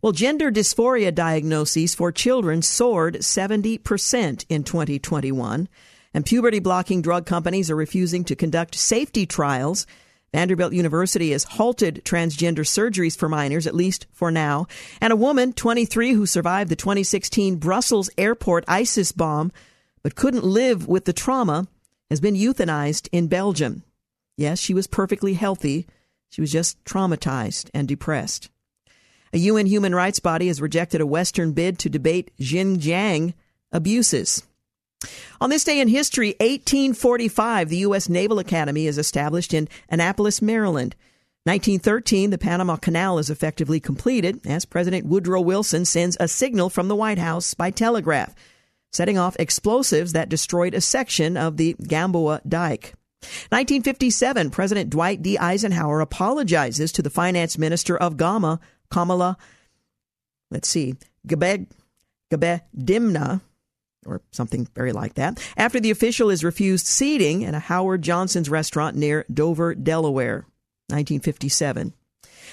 Well, 0.00 0.12
gender 0.12 0.52
dysphoria 0.52 1.14
diagnoses 1.14 1.94
for 1.94 2.12
children 2.12 2.62
soared 2.62 3.16
70% 3.16 4.46
in 4.48 4.62
2021, 4.62 5.68
and 6.14 6.24
puberty 6.24 6.60
blocking 6.60 7.02
drug 7.02 7.26
companies 7.26 7.70
are 7.70 7.76
refusing 7.76 8.24
to 8.24 8.36
conduct 8.36 8.74
safety 8.74 9.26
trials. 9.26 9.86
Vanderbilt 10.36 10.74
University 10.74 11.30
has 11.30 11.44
halted 11.44 12.02
transgender 12.04 12.58
surgeries 12.58 13.16
for 13.16 13.26
minors, 13.26 13.66
at 13.66 13.74
least 13.74 14.06
for 14.12 14.30
now. 14.30 14.66
And 15.00 15.10
a 15.10 15.16
woman, 15.16 15.54
23, 15.54 16.12
who 16.12 16.26
survived 16.26 16.70
the 16.70 16.76
2016 16.76 17.56
Brussels 17.56 18.10
airport 18.18 18.66
ISIS 18.68 19.12
bomb 19.12 19.50
but 20.02 20.14
couldn't 20.14 20.44
live 20.44 20.86
with 20.86 21.06
the 21.06 21.14
trauma, 21.14 21.68
has 22.10 22.20
been 22.20 22.34
euthanized 22.34 23.08
in 23.12 23.28
Belgium. 23.28 23.82
Yes, 24.36 24.58
she 24.58 24.74
was 24.74 24.86
perfectly 24.86 25.32
healthy. 25.32 25.86
She 26.28 26.42
was 26.42 26.52
just 26.52 26.84
traumatized 26.84 27.70
and 27.72 27.88
depressed. 27.88 28.50
A 29.32 29.38
UN 29.38 29.64
human 29.64 29.94
rights 29.94 30.20
body 30.20 30.48
has 30.48 30.60
rejected 30.60 31.00
a 31.00 31.06
Western 31.06 31.52
bid 31.52 31.78
to 31.78 31.88
debate 31.88 32.30
Xinjiang 32.38 33.32
abuses. 33.72 34.45
On 35.40 35.50
this 35.50 35.64
day 35.64 35.80
in 35.80 35.88
history, 35.88 36.30
1845, 36.40 37.68
the 37.68 37.76
U.S. 37.78 38.08
Naval 38.08 38.38
Academy 38.38 38.86
is 38.86 38.98
established 38.98 39.52
in 39.52 39.68
Annapolis, 39.88 40.40
Maryland. 40.40 40.94
1913, 41.44 42.30
the 42.30 42.38
Panama 42.38 42.76
Canal 42.76 43.18
is 43.18 43.30
effectively 43.30 43.78
completed 43.78 44.40
as 44.46 44.64
President 44.64 45.06
Woodrow 45.06 45.40
Wilson 45.40 45.84
sends 45.84 46.16
a 46.18 46.26
signal 46.26 46.70
from 46.70 46.88
the 46.88 46.96
White 46.96 47.18
House 47.18 47.54
by 47.54 47.70
telegraph, 47.70 48.34
setting 48.92 49.16
off 49.16 49.36
explosives 49.38 50.12
that 50.12 50.28
destroyed 50.28 50.74
a 50.74 50.80
section 50.80 51.36
of 51.36 51.56
the 51.56 51.76
Gamboa 51.86 52.40
Dike. 52.48 52.94
1957, 53.50 54.50
President 54.50 54.90
Dwight 54.90 55.22
D. 55.22 55.38
Eisenhower 55.38 56.00
apologizes 56.00 56.90
to 56.92 57.02
the 57.02 57.10
finance 57.10 57.56
minister 57.56 57.96
of 57.96 58.16
Ghana, 58.16 58.58
Kamala, 58.90 59.36
let's 60.50 60.68
see, 60.68 60.94
Gabe, 61.26 61.68
Gabe 62.30 62.60
Dimna, 62.76 63.40
or 64.06 64.22
something 64.30 64.68
very 64.74 64.92
like 64.92 65.14
that, 65.14 65.44
after 65.56 65.80
the 65.80 65.90
official 65.90 66.30
is 66.30 66.44
refused 66.44 66.86
seating 66.86 67.42
in 67.42 67.54
a 67.54 67.60
Howard 67.60 68.02
Johnson's 68.02 68.48
restaurant 68.48 68.96
near 68.96 69.24
Dover, 69.32 69.74
Delaware, 69.74 70.46
1957. 70.88 71.92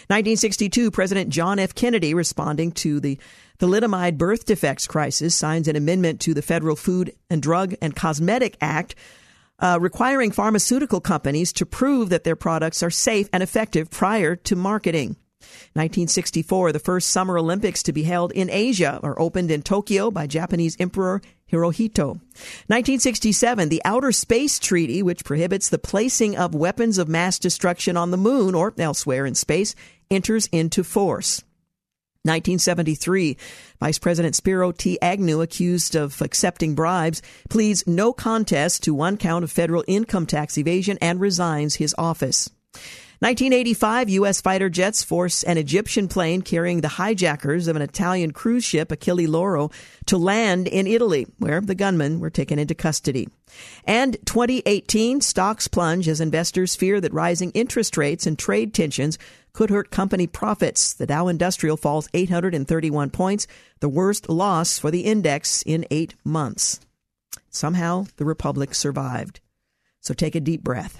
1962, 0.08 0.92
President 0.92 1.30
John 1.30 1.60
F. 1.60 1.76
Kennedy, 1.76 2.14
responding 2.14 2.72
to 2.74 3.00
the 3.00 3.18
thalidomide 3.60 4.18
birth 4.18 4.46
defects 4.46 4.88
crisis, 4.88 5.36
signs 5.36 5.68
an 5.68 5.76
amendment 5.76 6.20
to 6.22 6.34
the 6.34 6.42
Federal 6.42 6.76
Food 6.76 7.14
and 7.30 7.42
Drug 7.42 7.76
and 7.82 7.96
Cosmetic 7.96 8.58
Act 8.60 8.96
uh, 9.60 9.78
requiring 9.80 10.32
pharmaceutical 10.32 11.00
companies 11.00 11.54
to 11.54 11.66
prove 11.66 12.10
that 12.10 12.24
their 12.24 12.36
products 12.36 12.84
are 12.84 12.90
safe 12.90 13.30
and 13.32 13.42
effective 13.42 13.90
prior 13.90 14.36
to 14.36 14.56
marketing. 14.56 15.16
1964, 15.74 16.72
the 16.72 16.80
first 16.80 17.10
Summer 17.10 17.38
Olympics 17.38 17.84
to 17.84 17.94
be 17.94 18.04
held 18.04 18.32
in 18.32 18.50
Asia 18.50 19.00
are 19.04 19.20
opened 19.20 19.52
in 19.52 19.62
Tokyo 19.62 20.10
by 20.12 20.28
Japanese 20.28 20.78
Emperor 20.80 21.22
Hirohito. 21.54 22.20
1967, 22.68 23.70
the 23.70 23.82
Outer 23.86 24.12
Space 24.12 24.60
Treaty, 24.60 25.04
which 25.04 25.24
prohibits 25.24 25.70
the 25.70 25.78
placing 25.78 26.36
of 26.36 26.56
weapons 26.56 26.98
of 26.98 27.08
mass 27.08 27.38
destruction 27.38 27.96
on 27.96 28.12
the 28.12 28.18
moon 28.18 28.56
or 28.56 28.74
elsewhere 28.78 29.26
in 29.26 29.36
space, 29.36 29.76
enters 30.10 30.48
into 30.48 30.84
force. 30.84 31.44
1973, 32.26 33.38
Vice 33.82 34.00
President 34.00 34.34
Spiro 34.34 34.72
T. 34.72 34.98
Agnew, 35.02 35.42
accused 35.42 35.94
of 35.94 36.22
accepting 36.22 36.74
bribes, 36.74 37.22
pleads 37.50 37.86
no 37.86 38.14
contest 38.14 38.82
to 38.84 38.94
one 38.94 39.18
count 39.18 39.44
of 39.44 39.52
federal 39.52 39.84
income 39.88 40.26
tax 40.26 40.58
evasion 40.58 40.98
and 41.02 41.20
resigns 41.20 41.76
his 41.76 41.94
office. 41.98 42.50
1985, 43.24 44.10
U.S. 44.10 44.42
fighter 44.42 44.70
jets 44.70 45.02
force 45.02 45.44
an 45.44 45.58
Egyptian 45.58 46.10
plane 46.10 46.42
carrying 46.42 46.82
the 46.82 46.90
hijackers 46.90 47.70
of 47.70 47.78
an 47.78 47.82
Italian 47.82 48.32
cruise 48.32 48.66
ship, 48.66 48.92
Achille 48.92 49.30
Lauro, 49.30 49.72
to 50.08 50.18
land 50.18 50.68
in 50.68 50.88
Italy, 50.88 51.26
where 51.38 51.62
the 51.62 51.74
gunmen 51.74 52.20
were 52.20 52.30
taken 52.30 52.60
into 52.60 52.76
custody. 52.76 53.30
And 53.86 54.18
2018, 54.26 55.22
stocks 55.22 55.70
plunge 55.70 56.10
as 56.10 56.20
investors 56.20 56.76
fear 56.76 57.00
that 57.00 57.14
rising 57.14 57.52
interest 57.52 57.96
rates 57.96 58.28
and 58.28 58.38
trade 58.38 58.74
tensions 58.74 59.18
could 59.54 59.70
hurt 59.70 59.90
company 59.90 60.28
profits. 60.28 60.94
The 60.94 61.08
Dow 61.08 61.30
Industrial 61.30 61.78
falls 61.78 62.10
831 62.14 63.10
points, 63.12 63.48
the 63.80 63.88
worst 63.88 64.28
loss 64.28 64.78
for 64.78 64.92
the 64.92 65.06
index 65.06 65.62
in 65.62 65.86
eight 65.90 66.14
months. 66.26 66.82
Somehow, 67.50 68.08
the 68.18 68.26
Republic 68.26 68.76
survived. 68.76 69.40
So 70.02 70.14
take 70.14 70.36
a 70.36 70.42
deep 70.42 70.62
breath. 70.62 71.00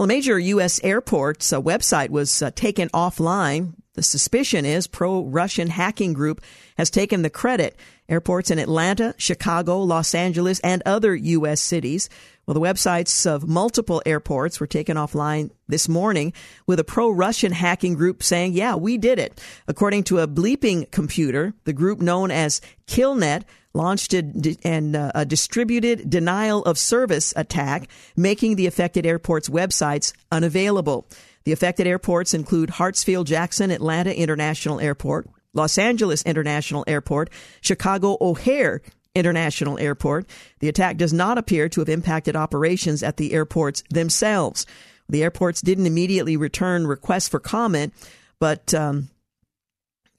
Well, 0.00 0.06
a 0.06 0.08
major 0.08 0.38
U.S. 0.38 0.80
airport's 0.82 1.52
uh, 1.52 1.60
website 1.60 2.08
was 2.08 2.40
uh, 2.40 2.50
taken 2.52 2.88
offline. 2.88 3.74
The 3.92 4.02
suspicion 4.02 4.64
is 4.64 4.86
pro 4.86 5.24
Russian 5.24 5.68
hacking 5.68 6.14
group 6.14 6.40
has 6.78 6.88
taken 6.88 7.20
the 7.20 7.28
credit. 7.28 7.76
Airports 8.08 8.50
in 8.50 8.58
Atlanta, 8.58 9.14
Chicago, 9.18 9.82
Los 9.82 10.14
Angeles, 10.14 10.58
and 10.60 10.82
other 10.86 11.14
U.S. 11.14 11.60
cities. 11.60 12.08
Well, 12.46 12.54
the 12.54 12.60
websites 12.60 13.26
of 13.26 13.46
multiple 13.46 14.00
airports 14.06 14.58
were 14.58 14.66
taken 14.66 14.96
offline 14.96 15.50
this 15.68 15.86
morning 15.86 16.32
with 16.66 16.80
a 16.80 16.84
pro 16.84 17.10
Russian 17.10 17.52
hacking 17.52 17.92
group 17.92 18.22
saying, 18.22 18.54
yeah, 18.54 18.76
we 18.76 18.96
did 18.96 19.18
it. 19.18 19.38
According 19.68 20.04
to 20.04 20.20
a 20.20 20.26
bleeping 20.26 20.90
computer, 20.90 21.52
the 21.64 21.74
group 21.74 22.00
known 22.00 22.30
as 22.30 22.62
Killnet 22.86 23.42
launched 23.72 24.14
a, 24.14 24.56
an, 24.64 24.96
uh, 24.96 25.12
a 25.14 25.24
distributed 25.24 26.10
denial 26.10 26.64
of 26.64 26.78
service 26.78 27.32
attack, 27.36 27.88
making 28.16 28.56
the 28.56 28.66
affected 28.66 29.06
airports' 29.06 29.48
websites 29.48 30.12
unavailable. 30.32 31.06
The 31.44 31.52
affected 31.52 31.86
airports 31.86 32.34
include 32.34 32.70
Hartsfield 32.70 33.26
Jackson 33.26 33.70
Atlanta 33.70 34.14
International 34.16 34.80
Airport, 34.80 35.28
Los 35.54 35.78
Angeles 35.78 36.22
International 36.22 36.84
Airport, 36.86 37.30
Chicago 37.60 38.16
O'Hare 38.20 38.82
International 39.14 39.78
Airport. 39.78 40.26
The 40.60 40.68
attack 40.68 40.96
does 40.96 41.12
not 41.12 41.38
appear 41.38 41.68
to 41.68 41.80
have 41.80 41.88
impacted 41.88 42.36
operations 42.36 43.02
at 43.02 43.16
the 43.16 43.32
airports 43.32 43.82
themselves. 43.90 44.66
The 45.08 45.22
airports 45.22 45.60
didn't 45.60 45.86
immediately 45.86 46.36
return 46.36 46.86
requests 46.86 47.28
for 47.28 47.40
comment, 47.40 47.92
but 48.38 48.72
um, 48.74 49.09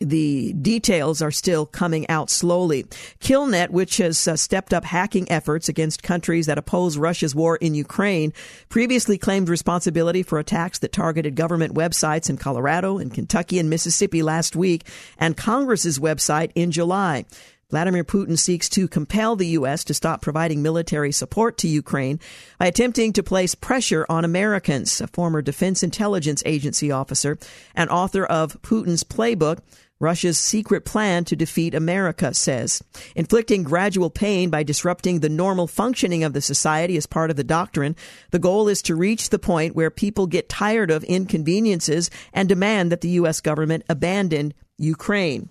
the 0.01 0.53
details 0.53 1.21
are 1.21 1.31
still 1.31 1.65
coming 1.65 2.09
out 2.09 2.29
slowly. 2.29 2.83
Killnet, 3.19 3.69
which 3.69 3.97
has 3.97 4.27
uh, 4.27 4.35
stepped 4.35 4.73
up 4.73 4.83
hacking 4.83 5.31
efforts 5.31 5.69
against 5.69 6.03
countries 6.03 6.47
that 6.47 6.57
oppose 6.57 6.97
Russia's 6.97 7.35
war 7.35 7.55
in 7.57 7.73
Ukraine, 7.73 8.33
previously 8.69 9.17
claimed 9.17 9.49
responsibility 9.49 10.23
for 10.23 10.39
attacks 10.39 10.79
that 10.79 10.91
targeted 10.91 11.35
government 11.35 11.73
websites 11.73 12.29
in 12.29 12.37
Colorado 12.37 12.97
and 12.97 13.13
Kentucky 13.13 13.59
and 13.59 13.69
Mississippi 13.69 14.23
last 14.23 14.55
week 14.55 14.87
and 15.17 15.37
Congress's 15.37 15.99
website 15.99 16.51
in 16.55 16.71
July. 16.71 17.25
Vladimir 17.71 18.03
Putin 18.03 18.37
seeks 18.37 18.67
to 18.67 18.87
compel 18.89 19.37
the 19.37 19.47
U.S. 19.47 19.85
to 19.85 19.93
stop 19.93 20.21
providing 20.21 20.61
military 20.61 21.13
support 21.13 21.57
to 21.59 21.69
Ukraine 21.69 22.19
by 22.59 22.65
attempting 22.65 23.13
to 23.13 23.23
place 23.23 23.55
pressure 23.55 24.05
on 24.09 24.25
Americans. 24.25 24.99
A 24.99 25.07
former 25.07 25.41
Defense 25.41 25.81
Intelligence 25.81 26.43
Agency 26.45 26.91
officer 26.91 27.39
and 27.73 27.89
author 27.89 28.25
of 28.25 28.61
Putin's 28.61 29.05
Playbook 29.05 29.59
Russia's 30.01 30.39
secret 30.39 30.83
plan 30.83 31.23
to 31.25 31.35
defeat 31.35 31.75
America 31.75 32.33
says. 32.33 32.83
Inflicting 33.15 33.61
gradual 33.61 34.09
pain 34.09 34.49
by 34.49 34.63
disrupting 34.63 35.19
the 35.19 35.29
normal 35.29 35.67
functioning 35.67 36.23
of 36.23 36.33
the 36.33 36.41
society 36.41 36.97
is 36.97 37.05
part 37.05 37.29
of 37.29 37.35
the 37.35 37.43
doctrine. 37.43 37.95
The 38.31 38.39
goal 38.39 38.67
is 38.67 38.81
to 38.83 38.95
reach 38.95 39.29
the 39.29 39.39
point 39.39 39.75
where 39.75 39.91
people 39.91 40.25
get 40.25 40.49
tired 40.49 40.89
of 40.89 41.03
inconveniences 41.03 42.09
and 42.33 42.49
demand 42.49 42.91
that 42.91 43.01
the 43.01 43.09
U.S. 43.09 43.41
government 43.41 43.83
abandon 43.87 44.53
Ukraine. 44.79 45.49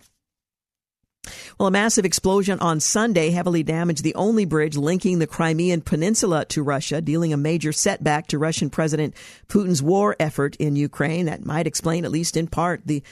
Well, 1.58 1.68
a 1.68 1.70
massive 1.70 2.04
explosion 2.04 2.58
on 2.60 2.80
Sunday 2.80 3.30
heavily 3.30 3.62
damaged 3.62 4.02
the 4.02 4.14
only 4.14 4.46
bridge 4.46 4.76
linking 4.76 5.18
the 5.18 5.26
Crimean 5.26 5.82
Peninsula 5.82 6.44
to 6.46 6.62
Russia, 6.62 7.00
dealing 7.00 7.32
a 7.32 7.36
major 7.36 7.72
setback 7.72 8.26
to 8.28 8.38
Russian 8.38 8.70
President 8.70 9.14
Putin's 9.46 9.82
war 9.82 10.16
effort 10.18 10.56
in 10.56 10.76
Ukraine. 10.76 11.26
That 11.26 11.44
might 11.44 11.66
explain, 11.66 12.04
at 12.04 12.10
least 12.10 12.36
in 12.36 12.46
part, 12.46 12.80
the 12.86 13.02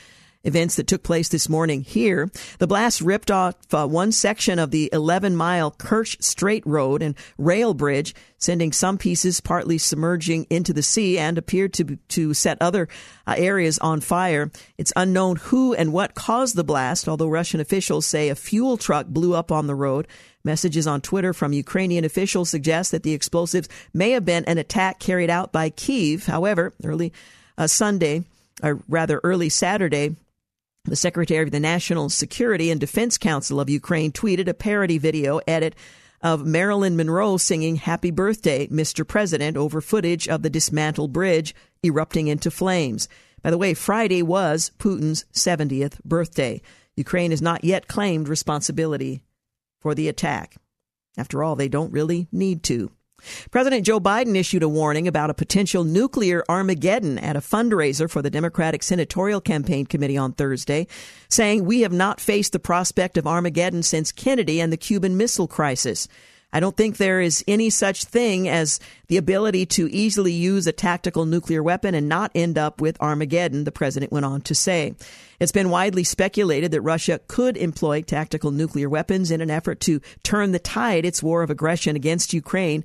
events 0.44 0.76
that 0.76 0.86
took 0.86 1.02
place 1.02 1.28
this 1.28 1.48
morning 1.48 1.82
here. 1.82 2.30
The 2.58 2.66
blast 2.66 3.00
ripped 3.00 3.30
off 3.30 3.54
uh, 3.72 3.86
one 3.86 4.12
section 4.12 4.58
of 4.58 4.70
the 4.70 4.88
11 4.92 5.36
mile 5.36 5.70
Kerch 5.72 6.22
Strait 6.22 6.64
Road 6.66 7.02
and 7.02 7.14
rail 7.36 7.74
bridge, 7.74 8.14
sending 8.38 8.72
some 8.72 8.98
pieces 8.98 9.40
partly 9.40 9.78
submerging 9.78 10.46
into 10.48 10.72
the 10.72 10.82
sea 10.82 11.18
and 11.18 11.38
appeared 11.38 11.72
to, 11.74 11.98
to 12.08 12.34
set 12.34 12.58
other 12.60 12.88
uh, 13.26 13.34
areas 13.36 13.78
on 13.78 14.00
fire. 14.00 14.50
It's 14.76 14.92
unknown 14.96 15.36
who 15.36 15.74
and 15.74 15.92
what 15.92 16.14
caused 16.14 16.56
the 16.56 16.64
blast, 16.64 17.08
although 17.08 17.28
Russian 17.28 17.60
officials 17.60 18.06
say 18.06 18.28
a 18.28 18.34
fuel 18.34 18.76
truck 18.76 19.06
blew 19.06 19.34
up 19.34 19.50
on 19.50 19.66
the 19.66 19.74
road. 19.74 20.06
Messages 20.44 20.86
on 20.86 21.00
Twitter 21.00 21.34
from 21.34 21.52
Ukrainian 21.52 22.04
officials 22.04 22.48
suggest 22.48 22.92
that 22.92 23.02
the 23.02 23.12
explosives 23.12 23.68
may 23.92 24.12
have 24.12 24.24
been 24.24 24.44
an 24.44 24.56
attack 24.56 24.98
carried 25.00 25.30
out 25.30 25.52
by 25.52 25.68
Kiev. 25.68 26.26
However, 26.26 26.72
early 26.84 27.12
uh, 27.58 27.66
Sunday, 27.66 28.24
or 28.62 28.80
rather 28.88 29.20
early 29.24 29.48
Saturday, 29.48 30.14
the 30.84 30.96
Secretary 30.96 31.44
of 31.44 31.50
the 31.50 31.60
National 31.60 32.08
Security 32.08 32.70
and 32.70 32.80
Defense 32.80 33.18
Council 33.18 33.60
of 33.60 33.70
Ukraine 33.70 34.12
tweeted 34.12 34.48
a 34.48 34.54
parody 34.54 34.98
video 34.98 35.40
edit 35.46 35.74
of 36.20 36.46
Marilyn 36.46 36.96
Monroe 36.96 37.36
singing 37.36 37.76
Happy 37.76 38.10
Birthday, 38.10 38.66
Mr. 38.68 39.06
President, 39.06 39.56
over 39.56 39.80
footage 39.80 40.28
of 40.28 40.42
the 40.42 40.50
dismantled 40.50 41.12
bridge 41.12 41.54
erupting 41.84 42.28
into 42.28 42.50
flames. 42.50 43.08
By 43.42 43.50
the 43.50 43.58
way, 43.58 43.74
Friday 43.74 44.22
was 44.22 44.72
Putin's 44.78 45.24
70th 45.32 46.02
birthday. 46.04 46.60
Ukraine 46.96 47.30
has 47.30 47.42
not 47.42 47.64
yet 47.64 47.86
claimed 47.86 48.28
responsibility 48.28 49.22
for 49.80 49.94
the 49.94 50.08
attack. 50.08 50.56
After 51.16 51.44
all, 51.44 51.54
they 51.54 51.68
don't 51.68 51.92
really 51.92 52.26
need 52.32 52.62
to. 52.64 52.90
President 53.50 53.84
Joe 53.84 54.00
Biden 54.00 54.36
issued 54.36 54.62
a 54.62 54.68
warning 54.68 55.08
about 55.08 55.30
a 55.30 55.34
potential 55.34 55.84
nuclear 55.84 56.44
Armageddon 56.48 57.18
at 57.18 57.36
a 57.36 57.40
fundraiser 57.40 58.08
for 58.08 58.22
the 58.22 58.30
Democratic 58.30 58.82
Senatorial 58.82 59.40
Campaign 59.40 59.86
Committee 59.86 60.16
on 60.16 60.32
Thursday, 60.32 60.86
saying, 61.28 61.64
We 61.64 61.80
have 61.80 61.92
not 61.92 62.20
faced 62.20 62.52
the 62.52 62.58
prospect 62.58 63.16
of 63.16 63.26
Armageddon 63.26 63.82
since 63.82 64.12
Kennedy 64.12 64.60
and 64.60 64.72
the 64.72 64.76
Cuban 64.76 65.16
Missile 65.16 65.48
Crisis. 65.48 66.08
I 66.50 66.60
don't 66.60 66.76
think 66.76 66.96
there 66.96 67.20
is 67.20 67.44
any 67.46 67.68
such 67.68 68.04
thing 68.04 68.48
as 68.48 68.80
the 69.08 69.18
ability 69.18 69.66
to 69.66 69.90
easily 69.92 70.32
use 70.32 70.66
a 70.66 70.72
tactical 70.72 71.26
nuclear 71.26 71.62
weapon 71.62 71.94
and 71.94 72.08
not 72.08 72.30
end 72.34 72.56
up 72.56 72.80
with 72.80 73.00
Armageddon, 73.02 73.64
the 73.64 73.72
president 73.72 74.12
went 74.12 74.24
on 74.24 74.40
to 74.42 74.54
say. 74.54 74.94
It's 75.40 75.52
been 75.52 75.68
widely 75.68 76.04
speculated 76.04 76.70
that 76.70 76.80
Russia 76.80 77.20
could 77.28 77.58
employ 77.58 78.00
tactical 78.00 78.50
nuclear 78.50 78.88
weapons 78.88 79.30
in 79.30 79.42
an 79.42 79.50
effort 79.50 79.80
to 79.80 80.00
turn 80.22 80.52
the 80.52 80.58
tide 80.58 81.04
its 81.04 81.22
war 81.22 81.42
of 81.42 81.50
aggression 81.50 81.96
against 81.96 82.32
Ukraine. 82.32 82.82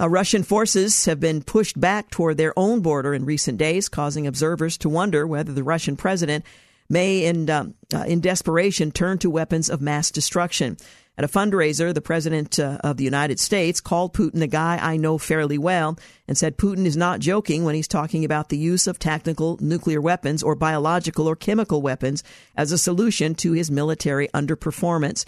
Uh, 0.00 0.08
Russian 0.08 0.42
forces 0.42 1.04
have 1.04 1.20
been 1.20 1.42
pushed 1.42 1.80
back 1.80 2.10
toward 2.10 2.36
their 2.36 2.52
own 2.58 2.80
border 2.80 3.14
in 3.14 3.24
recent 3.24 3.58
days, 3.58 3.88
causing 3.88 4.26
observers 4.26 4.76
to 4.78 4.88
wonder 4.88 5.24
whether 5.24 5.52
the 5.52 5.62
Russian 5.62 5.96
president 5.96 6.44
may, 6.88 7.24
in, 7.24 7.48
um, 7.48 7.74
uh, 7.94 8.00
in 8.00 8.20
desperation, 8.20 8.90
turn 8.90 9.18
to 9.18 9.30
weapons 9.30 9.70
of 9.70 9.80
mass 9.80 10.10
destruction. 10.10 10.76
At 11.16 11.24
a 11.24 11.28
fundraiser, 11.28 11.94
the 11.94 12.00
President 12.00 12.58
uh, 12.58 12.78
of 12.82 12.96
the 12.96 13.04
United 13.04 13.38
States 13.38 13.80
called 13.80 14.14
Putin 14.14 14.42
a 14.42 14.48
guy 14.48 14.80
I 14.82 14.96
know 14.96 15.16
fairly 15.16 15.58
well 15.58 15.96
and 16.26 16.36
said 16.36 16.58
Putin 16.58 16.86
is 16.86 16.96
not 16.96 17.20
joking 17.20 17.62
when 17.62 17.76
he's 17.76 17.86
talking 17.86 18.24
about 18.24 18.48
the 18.48 18.58
use 18.58 18.88
of 18.88 18.98
tactical 18.98 19.56
nuclear 19.60 20.00
weapons 20.00 20.42
or 20.42 20.56
biological 20.56 21.28
or 21.28 21.36
chemical 21.36 21.82
weapons 21.82 22.24
as 22.56 22.72
a 22.72 22.78
solution 22.78 23.36
to 23.36 23.52
his 23.52 23.70
military 23.70 24.26
underperformance. 24.34 25.24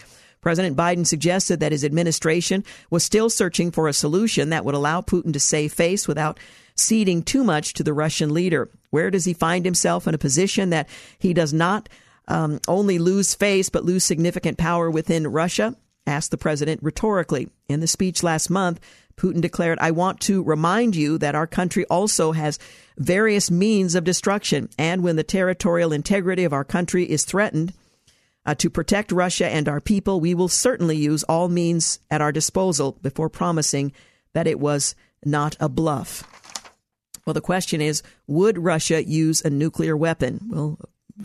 President 0.47 0.77
Biden 0.77 1.05
suggested 1.05 1.59
that 1.59 1.73
his 1.73 1.85
administration 1.85 2.63
was 2.89 3.03
still 3.03 3.29
searching 3.29 3.73
for 3.73 3.89
a 3.89 3.93
solution 3.93 4.51
that 4.51 4.65
would 4.65 4.77
allow 4.77 5.01
Putin 5.01 5.33
to 5.33 5.41
save 5.41 5.73
face 5.73 6.07
without 6.07 6.39
ceding 6.77 7.25
too 7.25 7.43
much 7.43 7.75
to 7.75 7.83
the 7.83 7.93
Russian 7.93 8.33
leader. 8.33 8.69
Where 8.91 9.11
does 9.11 9.25
he 9.25 9.33
find 9.33 9.65
himself 9.65 10.07
in 10.07 10.15
a 10.15 10.19
position 10.19 10.71
that 10.71 10.89
he 11.19 11.35
does 11.35 11.53
not 11.53 11.89
um, 12.29 12.61
only 12.69 13.01
lose 13.01 13.35
face 13.35 13.71
but 13.71 13.85
lose 13.85 14.05
significant 14.05 14.57
power 14.57 14.89
within 14.89 15.27
Russia? 15.27 15.75
asked 16.07 16.31
the 16.31 16.39
president 16.39 16.81
rhetorically. 16.81 17.49
In 17.69 17.81
the 17.81 17.89
speech 17.89 18.23
last 18.23 18.49
month, 18.49 18.79
Putin 19.17 19.41
declared, 19.41 19.81
I 19.81 19.91
want 19.91 20.21
to 20.21 20.45
remind 20.45 20.95
you 20.95 21.19
that 21.19 21.35
our 21.35 21.49
country 21.49 21.85
also 21.87 22.31
has 22.31 22.61
various 22.97 23.51
means 23.51 23.97
of 23.97 24.05
destruction, 24.05 24.69
and 24.79 25.03
when 25.03 25.17
the 25.17 25.25
territorial 25.25 25.93
integrity 25.93 26.45
of 26.45 26.53
our 26.53 26.63
country 26.63 27.03
is 27.11 27.25
threatened, 27.25 27.73
uh, 28.47 28.55
to 28.55 28.71
protect 28.71 29.13
Russia 29.13 29.49
and 29.49 29.69
our 29.69 29.81
people, 29.81 30.21
we 30.21 30.35
will 30.35 30.49
certainly 30.49 30.97
use 30.97 31.25
all 31.25 31.49
means 31.49 31.99
at 32.11 32.23
our 32.23 32.33
disposal 32.33 32.97
before 33.03 33.29
promising 33.29 33.93
that 34.33 34.47
it 34.47 34.61
was 34.61 34.95
not 35.25 35.57
a 35.61 35.69
bluff. 35.69 36.25
Well, 37.27 37.35
the 37.35 37.41
question 37.41 37.81
is 37.81 38.03
would 38.29 38.57
Russia 38.57 39.05
use 39.05 39.43
a 39.45 39.51
nuclear 39.51 39.97
weapon? 39.97 40.41
We'll 40.49 40.79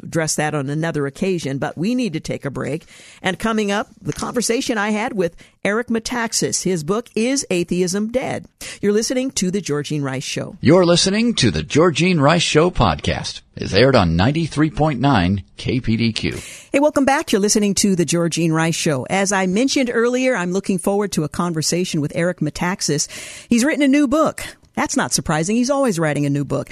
address 0.03 0.35
that 0.35 0.53
on 0.53 0.69
another 0.69 1.05
occasion, 1.05 1.57
but 1.57 1.77
we 1.77 1.95
need 1.95 2.13
to 2.13 2.19
take 2.19 2.45
a 2.45 2.51
break. 2.51 2.85
And 3.21 3.37
coming 3.37 3.71
up, 3.71 3.87
the 4.01 4.13
conversation 4.13 4.77
I 4.77 4.91
had 4.91 5.13
with 5.13 5.35
Eric 5.63 5.87
Metaxas. 5.87 6.63
His 6.63 6.83
book 6.83 7.09
is 7.15 7.45
Atheism 7.49 8.11
Dead. 8.11 8.47
You're 8.81 8.93
listening 8.93 9.31
to 9.31 9.51
The 9.51 9.61
Georgene 9.61 10.03
Rice 10.03 10.23
Show. 10.23 10.57
You're 10.61 10.85
listening 10.85 11.35
to 11.35 11.51
The 11.51 11.63
Georgene 11.63 12.19
Rice 12.19 12.41
Show 12.41 12.71
podcast. 12.71 13.41
Is 13.53 13.73
aired 13.73 13.95
on 13.95 14.17
93.9 14.17 15.43
KPDQ. 15.57 16.69
Hey, 16.71 16.79
welcome 16.79 17.03
back. 17.03 17.31
You're 17.31 17.41
listening 17.41 17.75
to 17.75 17.95
The 17.97 18.05
Georgene 18.05 18.53
Rice 18.53 18.75
Show. 18.75 19.05
As 19.09 19.31
I 19.33 19.45
mentioned 19.45 19.91
earlier, 19.93 20.35
I'm 20.35 20.53
looking 20.53 20.79
forward 20.79 21.11
to 21.11 21.25
a 21.25 21.29
conversation 21.29 21.99
with 21.99 22.13
Eric 22.15 22.39
Metaxas. 22.39 23.09
He's 23.49 23.65
written 23.65 23.83
a 23.83 23.89
new 23.89 24.07
book. 24.07 24.41
That's 24.73 24.95
not 24.95 25.11
surprising. 25.11 25.57
He's 25.57 25.69
always 25.69 25.99
writing 25.99 26.25
a 26.25 26.29
new 26.29 26.45
book. 26.45 26.69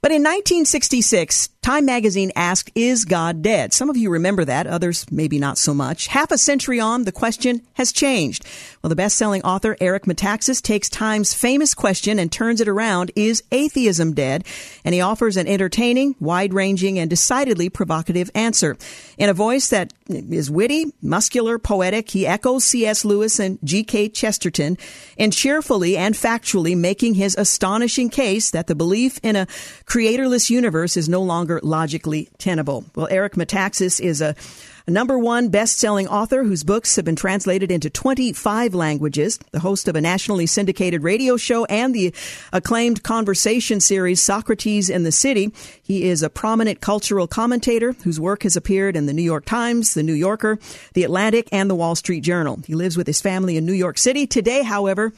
But 0.00 0.10
in 0.10 0.22
1966, 0.22 1.50
Time 1.62 1.84
magazine 1.84 2.32
asked, 2.34 2.72
Is 2.74 3.04
God 3.04 3.40
dead? 3.40 3.72
Some 3.72 3.88
of 3.88 3.96
you 3.96 4.10
remember 4.10 4.44
that, 4.44 4.66
others 4.66 5.06
maybe 5.12 5.38
not 5.38 5.56
so 5.56 5.72
much. 5.72 6.08
Half 6.08 6.32
a 6.32 6.38
century 6.38 6.80
on, 6.80 7.04
the 7.04 7.12
question 7.12 7.62
has 7.74 7.92
changed. 7.92 8.44
Well, 8.82 8.88
the 8.88 8.96
best 8.96 9.16
selling 9.16 9.42
author 9.42 9.76
Eric 9.80 10.06
Metaxas 10.06 10.60
takes 10.60 10.88
Time's 10.88 11.34
famous 11.34 11.72
question 11.72 12.18
and 12.18 12.32
turns 12.32 12.60
it 12.60 12.66
around 12.66 13.12
Is 13.14 13.44
atheism 13.52 14.12
dead? 14.12 14.44
And 14.84 14.92
he 14.92 15.00
offers 15.00 15.36
an 15.36 15.46
entertaining, 15.46 16.16
wide 16.18 16.52
ranging, 16.52 16.98
and 16.98 17.08
decidedly 17.08 17.68
provocative 17.68 18.28
answer. 18.34 18.76
In 19.16 19.28
a 19.28 19.32
voice 19.32 19.68
that 19.68 19.92
is 20.08 20.50
witty, 20.50 20.86
muscular, 21.00 21.60
poetic, 21.60 22.10
he 22.10 22.26
echoes 22.26 22.64
C.S. 22.64 23.04
Lewis 23.04 23.38
and 23.38 23.60
G.K. 23.62 24.08
Chesterton, 24.08 24.78
and 25.16 25.32
cheerfully 25.32 25.96
and 25.96 26.16
factually 26.16 26.76
making 26.76 27.14
his 27.14 27.36
astonishing 27.36 28.10
case 28.10 28.50
that 28.50 28.66
the 28.66 28.74
belief 28.74 29.20
in 29.22 29.36
a 29.36 29.46
creatorless 29.86 30.50
universe 30.50 30.96
is 30.96 31.08
no 31.08 31.22
longer 31.22 31.51
longer 31.60 31.82
logically 31.82 32.28
tenable. 32.38 32.84
Well, 32.94 33.08
Eric 33.10 33.34
Metaxas 33.34 34.00
is 34.00 34.20
a 34.20 34.34
number 34.86 35.18
one 35.18 35.48
best-selling 35.48 36.06
author 36.08 36.44
whose 36.44 36.64
books 36.64 36.96
have 36.96 37.04
been 37.04 37.16
translated 37.16 37.70
into 37.70 37.90
25 37.90 38.74
languages, 38.74 39.38
the 39.50 39.60
host 39.60 39.88
of 39.88 39.96
a 39.96 40.00
nationally 40.00 40.46
syndicated 40.46 41.02
radio 41.02 41.36
show 41.36 41.64
and 41.66 41.94
the 41.94 42.14
acclaimed 42.52 43.02
conversation 43.02 43.80
series 43.80 44.22
Socrates 44.22 44.90
in 44.90 45.02
the 45.02 45.12
City. 45.12 45.52
He 45.82 46.04
is 46.04 46.22
a 46.22 46.30
prominent 46.30 46.80
cultural 46.80 47.26
commentator 47.26 47.92
whose 48.04 48.20
work 48.20 48.44
has 48.44 48.56
appeared 48.56 48.96
in 48.96 49.06
the 49.06 49.12
New 49.12 49.22
York 49.22 49.44
Times, 49.44 49.94
the 49.94 50.02
New 50.02 50.14
Yorker, 50.14 50.58
the 50.94 51.04
Atlantic, 51.04 51.48
and 51.52 51.68
the 51.68 51.74
Wall 51.74 51.94
Street 51.94 52.20
Journal. 52.20 52.60
He 52.66 52.74
lives 52.74 52.96
with 52.96 53.06
his 53.06 53.20
family 53.20 53.56
in 53.56 53.66
New 53.66 53.72
York 53.72 53.98
City. 53.98 54.26
Today, 54.26 54.62
however, 54.62 55.12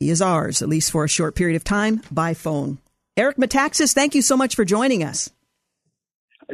he 0.00 0.10
is 0.10 0.22
ours, 0.22 0.62
at 0.62 0.68
least 0.68 0.90
for 0.90 1.04
a 1.04 1.08
short 1.08 1.36
period 1.36 1.56
of 1.56 1.64
time, 1.64 2.02
by 2.10 2.34
phone. 2.34 2.78
Eric 3.16 3.36
Metaxas, 3.36 3.92
thank 3.92 4.14
you 4.14 4.22
so 4.22 4.36
much 4.36 4.56
for 4.56 4.64
joining 4.64 5.04
us. 5.04 5.30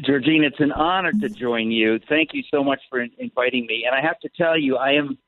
Georgene, 0.00 0.44
it's 0.44 0.60
an 0.60 0.72
honor 0.72 1.12
to 1.12 1.28
join 1.28 1.70
you. 1.70 1.98
Thank 2.08 2.30
you 2.32 2.42
so 2.50 2.62
much 2.62 2.80
for 2.90 3.00
inviting 3.00 3.66
me. 3.66 3.84
And 3.86 3.94
I 3.94 4.06
have 4.06 4.18
to 4.20 4.28
tell 4.36 4.58
you, 4.58 4.76
I 4.76 4.92
am 4.92 5.18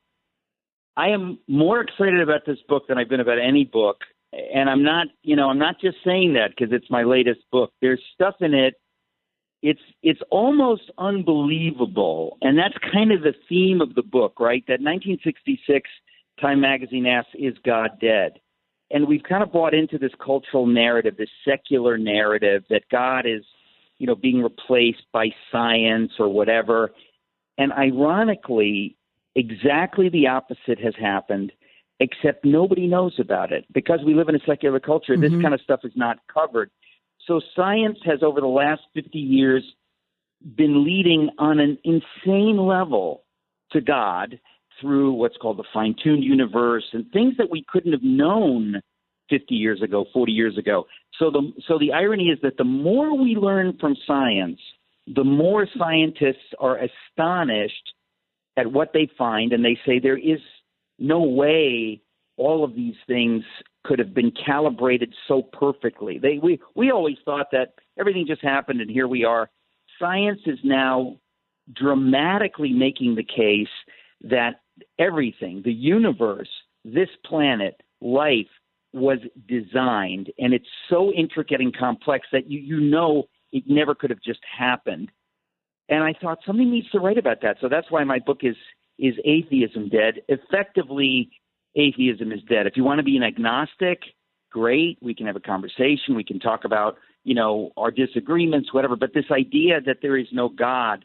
I 0.97 1.09
am 1.09 1.39
more 1.49 1.81
excited 1.81 2.21
about 2.21 2.45
this 2.47 2.59
book 2.69 2.85
than 2.89 2.99
I've 2.99 3.09
been 3.09 3.21
about 3.21 3.39
any 3.39 3.65
book. 3.65 3.99
And 4.33 4.69
I'm 4.69 4.83
not, 4.83 5.09
you 5.23 5.35
know, 5.35 5.49
I'm 5.49 5.59
not 5.59 5.81
just 5.81 5.97
saying 6.05 6.35
that 6.35 6.51
because 6.51 6.73
it's 6.73 6.91
my 6.91 7.03
latest 7.03 7.41
book. 7.51 7.73
There's 7.81 8.03
stuff 8.15 8.35
in 8.41 8.55
it. 8.55 8.75
It's 9.63 9.81
it's 10.03 10.21
almost 10.31 10.91
unbelievable, 10.97 12.39
and 12.41 12.57
that's 12.57 12.75
kind 12.93 13.13
of 13.13 13.21
the 13.21 13.35
theme 13.49 13.83
of 13.83 13.95
the 13.95 14.03
book, 14.03 14.41
right? 14.41 14.65
That 14.67 14.81
1966 14.81 15.89
Time 16.41 16.61
magazine 16.61 17.07
asks, 17.07 17.31
"Is 17.35 17.55
God 17.65 17.91
dead?" 18.01 18.41
And 18.91 19.07
we've 19.07 19.23
kind 19.23 19.43
of 19.43 19.53
bought 19.53 19.75
into 19.75 19.99
this 19.99 20.13
cultural 20.25 20.67
narrative, 20.67 21.17
this 21.19 21.29
secular 21.45 21.99
narrative 21.99 22.65
that 22.71 22.89
God 22.91 23.27
is 23.27 23.45
you 24.01 24.07
know, 24.07 24.17
being 24.17 24.43
replaced 24.43 25.05
by 25.13 25.29
science 25.53 26.13
or 26.19 26.29
whatever. 26.29 26.91
And 27.59 27.71
ironically, 27.71 28.97
exactly 29.37 30.09
the 30.09 30.27
opposite 30.27 30.81
has 30.83 30.95
happened, 30.99 31.53
except 32.01 32.45
nobody 32.45 32.87
knows 32.87 33.15
about 33.21 33.53
it. 33.53 33.67
Because 33.73 34.01
we 34.05 34.15
live 34.15 34.31
in 34.31 34.35
a 34.35 34.41
secular 34.47 34.81
culture, 34.81 35.13
mm-hmm. 35.13 35.35
this 35.35 35.43
kind 35.43 35.53
of 35.53 35.61
stuff 35.61 35.81
is 35.85 35.93
not 35.95 36.17
covered. 36.33 36.71
So 37.27 37.43
science 37.55 37.99
has, 38.07 38.23
over 38.23 38.41
the 38.41 38.47
last 38.47 38.81
50 38.95 39.19
years, 39.19 39.63
been 40.57 40.83
leading 40.83 41.29
on 41.39 41.61
an 41.61 41.77
insane 41.85 42.57
level 42.57 43.25
to 43.73 43.83
God 43.83 44.41
through 44.81 45.13
what's 45.13 45.37
called 45.37 45.59
the 45.59 45.65
fine 45.75 45.95
tuned 46.03 46.25
universe 46.25 46.85
and 46.95 47.05
things 47.13 47.35
that 47.37 47.51
we 47.51 47.67
couldn't 47.69 47.93
have 47.93 48.03
known 48.03 48.81
50 49.31 49.55
years 49.55 49.81
ago, 49.83 50.05
40 50.13 50.33
years 50.33 50.59
ago. 50.59 50.87
So 51.19 51.31
the 51.31 51.53
so 51.67 51.79
the 51.79 51.93
irony 51.93 52.25
is 52.25 52.39
that 52.43 52.57
the 52.57 52.65
more 52.65 53.17
we 53.17 53.37
learn 53.37 53.77
from 53.81 53.97
science, 54.07 54.59
the 55.07 55.25
more 55.25 55.67
scientists 55.79 56.55
are 56.59 56.79
astonished 56.79 57.95
at 58.57 58.71
what 58.71 58.93
they 58.93 59.09
find, 59.17 59.53
and 59.53 59.65
they 59.65 59.79
say 59.87 59.99
there 59.99 60.19
is 60.19 60.41
no 60.99 61.23
way 61.23 62.03
all 62.37 62.65
of 62.65 62.75
these 62.75 62.95
things 63.07 63.45
could 63.85 63.99
have 63.99 64.15
been 64.15 64.33
calibrated 64.47 65.15
so 65.29 65.43
perfectly. 65.43 66.19
They 66.19 66.39
we 66.43 66.61
we 66.75 66.91
always 66.91 67.17
thought 67.25 67.49
that 67.53 67.75
everything 67.99 68.27
just 68.27 68.43
happened 68.43 68.81
and 68.81 68.91
here 68.91 69.09
we 69.09 69.25
are. 69.25 69.51
Science 69.99 70.41
is 70.47 70.59
now 70.65 71.19
dramatically 71.75 72.73
making 72.73 73.15
the 73.15 73.25
case 73.25 73.69
that 74.23 74.61
everything, 74.99 75.63
the 75.65 75.73
universe, 75.73 76.49
this 76.85 77.09
planet, 77.25 77.81
life 78.01 78.49
was 78.93 79.19
designed 79.47 80.33
and 80.39 80.53
it's 80.53 80.67
so 80.89 81.13
intricate 81.13 81.61
and 81.61 81.77
complex 81.77 82.27
that 82.33 82.51
you 82.51 82.59
you 82.59 82.81
know 82.81 83.25
it 83.53 83.65
never 83.67 83.95
could 83.95 84.11
have 84.11 84.23
just 84.25 84.41
happened. 84.59 85.11
And 85.89 86.05
I 86.05 86.15
thought 86.21 86.39
something 86.47 86.71
needs 86.71 86.89
to 86.91 87.01
write 87.01 87.19
about 87.19 87.43
that. 87.43 87.57
So 87.61 87.69
that's 87.69 87.91
why 87.91 88.05
my 88.05 88.19
book 88.19 88.41
is 88.43 88.57
is 88.99 89.15
atheism 89.25 89.89
dead? 89.89 90.23
Effectively 90.29 91.31
atheism 91.75 92.33
is 92.33 92.41
dead. 92.49 92.67
If 92.67 92.77
you 92.77 92.85
want 92.85 92.99
to 92.99 93.05
be 93.05 93.17
an 93.17 93.23
agnostic, 93.23 94.03
great. 94.51 94.99
We 95.01 95.15
can 95.15 95.27
have 95.27 95.37
a 95.37 95.41
conversation. 95.41 96.15
We 96.15 96.25
can 96.25 96.39
talk 96.39 96.65
about, 96.65 96.97
you 97.25 97.35
know, 97.35 97.73
our 97.77 97.91
disagreements, 97.91 98.75
whatever. 98.75 98.97
But 98.97 99.15
this 99.15 99.31
idea 99.31 99.81
that 99.87 99.99
there 100.03 100.17
is 100.17 100.27
no 100.33 100.49
God, 100.49 101.05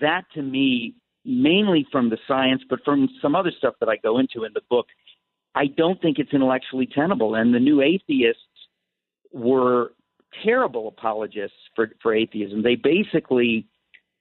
that 0.00 0.24
to 0.34 0.42
me, 0.42 0.94
mainly 1.24 1.86
from 1.90 2.10
the 2.10 2.18
science, 2.28 2.62
but 2.68 2.80
from 2.84 3.08
some 3.20 3.34
other 3.34 3.52
stuff 3.56 3.74
that 3.80 3.88
I 3.88 3.96
go 3.96 4.18
into 4.18 4.44
in 4.44 4.52
the 4.52 4.60
book, 4.68 4.86
I 5.54 5.66
don't 5.66 6.00
think 6.00 6.18
it's 6.18 6.32
intellectually 6.32 6.86
tenable. 6.86 7.34
And 7.34 7.54
the 7.54 7.60
new 7.60 7.80
atheists 7.80 8.40
were 9.32 9.92
terrible 10.44 10.88
apologists 10.88 11.56
for, 11.76 11.90
for 12.02 12.14
atheism. 12.14 12.62
They 12.62 12.74
basically 12.74 13.66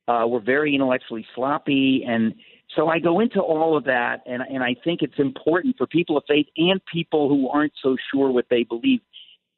uh, 0.07 0.25
were 0.27 0.41
very 0.41 0.75
intellectually 0.75 1.25
sloppy 1.35 2.03
and 2.07 2.33
so 2.75 2.87
I 2.87 2.99
go 2.99 3.19
into 3.19 3.39
all 3.39 3.77
of 3.77 3.83
that, 3.85 4.21
and, 4.25 4.41
and 4.41 4.63
I 4.63 4.75
think 4.83 5.01
it's 5.01 5.19
important 5.19 5.77
for 5.77 5.85
people 5.85 6.17
of 6.17 6.23
faith 6.27 6.47
and 6.57 6.81
people 6.91 7.29
who 7.29 7.49
aren't 7.49 7.73
so 7.81 7.95
sure 8.11 8.31
what 8.31 8.45
they 8.49 8.63
believe 8.63 9.01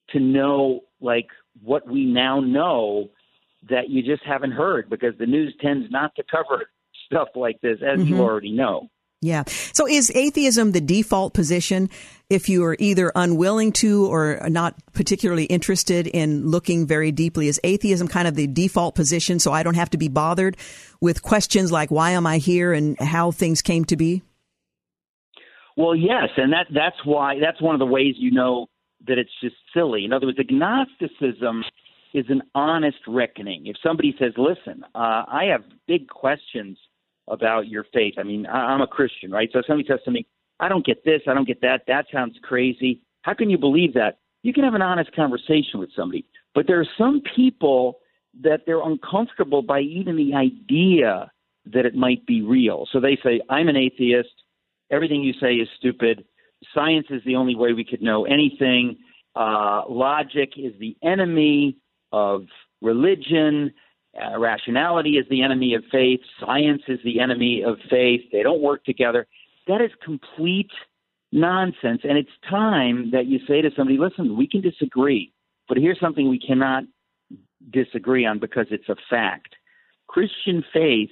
to 0.09 0.19
know, 0.19 0.81
like, 0.99 1.27
what 1.63 1.87
we 1.87 2.05
now 2.05 2.39
know 2.39 3.09
that 3.69 3.89
you 3.89 4.03
just 4.03 4.23
haven't 4.23 4.51
heard 4.51 4.89
because 4.89 5.13
the 5.17 5.25
news 5.25 5.55
tends 5.61 5.89
not 5.89 6.13
to 6.15 6.23
cover 6.29 6.65
stuff 7.05 7.29
like 7.35 7.61
this, 7.61 7.77
as 7.81 7.99
mm-hmm. 7.99 8.15
you 8.15 8.21
already 8.21 8.51
know. 8.51 8.89
Yeah. 9.21 9.43
So 9.73 9.87
is 9.87 10.11
atheism 10.13 10.71
the 10.71 10.81
default 10.81 11.33
position 11.33 11.89
if 12.29 12.49
you 12.49 12.63
are 12.63 12.75
either 12.79 13.11
unwilling 13.15 13.71
to 13.73 14.05
or 14.05 14.47
not 14.49 14.75
particularly 14.93 15.45
interested 15.45 16.05
in 16.05 16.47
looking 16.47 16.85
very 16.85 17.11
deeply? 17.11 17.47
Is 17.47 17.59
atheism 17.63 18.07
kind 18.07 18.27
of 18.27 18.35
the 18.35 18.47
default 18.47 18.93
position 18.93 19.39
so 19.39 19.51
I 19.51 19.63
don't 19.63 19.75
have 19.75 19.89
to 19.91 19.97
be 19.97 20.09
bothered 20.09 20.57
with 21.01 21.23
questions 21.23 21.71
like 21.71 21.89
why 21.89 22.11
am 22.11 22.27
I 22.27 22.37
here 22.37 22.73
and 22.73 22.99
how 22.99 23.31
things 23.31 23.61
came 23.61 23.85
to 23.85 23.95
be? 23.95 24.21
Well, 25.77 25.95
yes, 25.95 26.29
and 26.37 26.53
that 26.53 26.67
that's 26.73 27.03
why 27.03 27.39
that's 27.39 27.61
one 27.61 27.75
of 27.75 27.79
the 27.79 27.85
ways 27.85 28.15
you 28.17 28.31
know 28.31 28.67
that 29.07 29.17
it's 29.17 29.31
just 29.41 29.55
silly. 29.73 30.05
In 30.05 30.13
other 30.13 30.27
words, 30.27 30.39
agnosticism 30.39 31.63
is 32.13 32.25
an 32.29 32.43
honest 32.53 32.99
reckoning. 33.07 33.67
If 33.67 33.75
somebody 33.83 34.15
says, 34.17 34.33
"Listen, 34.37 34.85
uh, 34.95 35.25
I 35.27 35.45
have 35.51 35.63
big 35.85 36.07
questions 36.07 36.77
about 37.27 37.67
your 37.67 37.85
faith. 37.93 38.15
I 38.17 38.23
mean, 38.23 38.45
I, 38.45 38.73
I'm 38.73 38.81
a 38.81 38.87
Christian, 38.87 39.31
right? 39.31 39.49
So 39.51 39.59
if 39.59 39.65
somebody 39.65 39.87
says 39.87 39.99
to 40.05 40.11
me, 40.11 40.25
I 40.59 40.69
don't 40.69 40.85
get 40.85 41.03
this, 41.03 41.21
I 41.27 41.33
don't 41.33 41.47
get 41.47 41.61
that, 41.61 41.81
that 41.87 42.05
sounds 42.11 42.37
crazy. 42.43 43.01
How 43.23 43.33
can 43.33 43.49
you 43.49 43.57
believe 43.57 43.93
that? 43.95 44.19
You 44.43 44.53
can 44.53 44.63
have 44.63 44.75
an 44.75 44.81
honest 44.81 45.13
conversation 45.15 45.79
with 45.79 45.89
somebody. 45.95 46.25
But 46.53 46.67
there 46.67 46.79
are 46.79 46.87
some 46.97 47.21
people 47.35 47.99
that 48.41 48.61
they're 48.65 48.83
uncomfortable 48.83 49.61
by 49.61 49.79
even 49.81 50.15
the 50.15 50.33
idea 50.35 51.31
that 51.73 51.85
it 51.85 51.95
might 51.95 52.25
be 52.25 52.41
real. 52.41 52.87
So 52.91 52.99
they 52.99 53.17
say, 53.23 53.41
I'm 53.49 53.67
an 53.67 53.75
atheist. 53.75 54.29
Everything 54.91 55.23
you 55.23 55.33
say 55.41 55.55
is 55.55 55.67
stupid. 55.77 56.25
Science 56.73 57.07
is 57.09 57.21
the 57.25 57.35
only 57.35 57.55
way 57.55 57.73
we 57.73 57.83
could 57.83 58.01
know 58.01 58.25
anything. 58.25 58.97
Uh, 59.35 59.81
logic 59.89 60.53
is 60.57 60.73
the 60.79 60.95
enemy 61.03 61.77
of 62.11 62.43
religion. 62.81 63.73
Uh, 64.15 64.39
rationality 64.39 65.17
is 65.17 65.25
the 65.29 65.43
enemy 65.43 65.73
of 65.73 65.83
faith. 65.91 66.21
Science 66.39 66.83
is 66.87 66.99
the 67.03 67.19
enemy 67.19 67.63
of 67.65 67.77
faith. 67.89 68.21
They 68.31 68.43
don't 68.43 68.61
work 68.61 68.83
together. 68.85 69.27
That 69.67 69.81
is 69.81 69.91
complete 70.03 70.71
nonsense. 71.31 72.01
And 72.03 72.17
it's 72.17 72.29
time 72.49 73.11
that 73.11 73.25
you 73.25 73.39
say 73.47 73.61
to 73.61 73.69
somebody, 73.75 73.97
listen, 73.97 74.37
we 74.37 74.47
can 74.47 74.61
disagree, 74.61 75.33
but 75.67 75.77
here's 75.77 75.99
something 75.99 76.29
we 76.29 76.39
cannot 76.39 76.83
disagree 77.71 78.25
on 78.25 78.39
because 78.39 78.67
it's 78.71 78.87
a 78.89 78.95
fact. 79.09 79.55
Christian 80.07 80.63
faith 80.71 81.09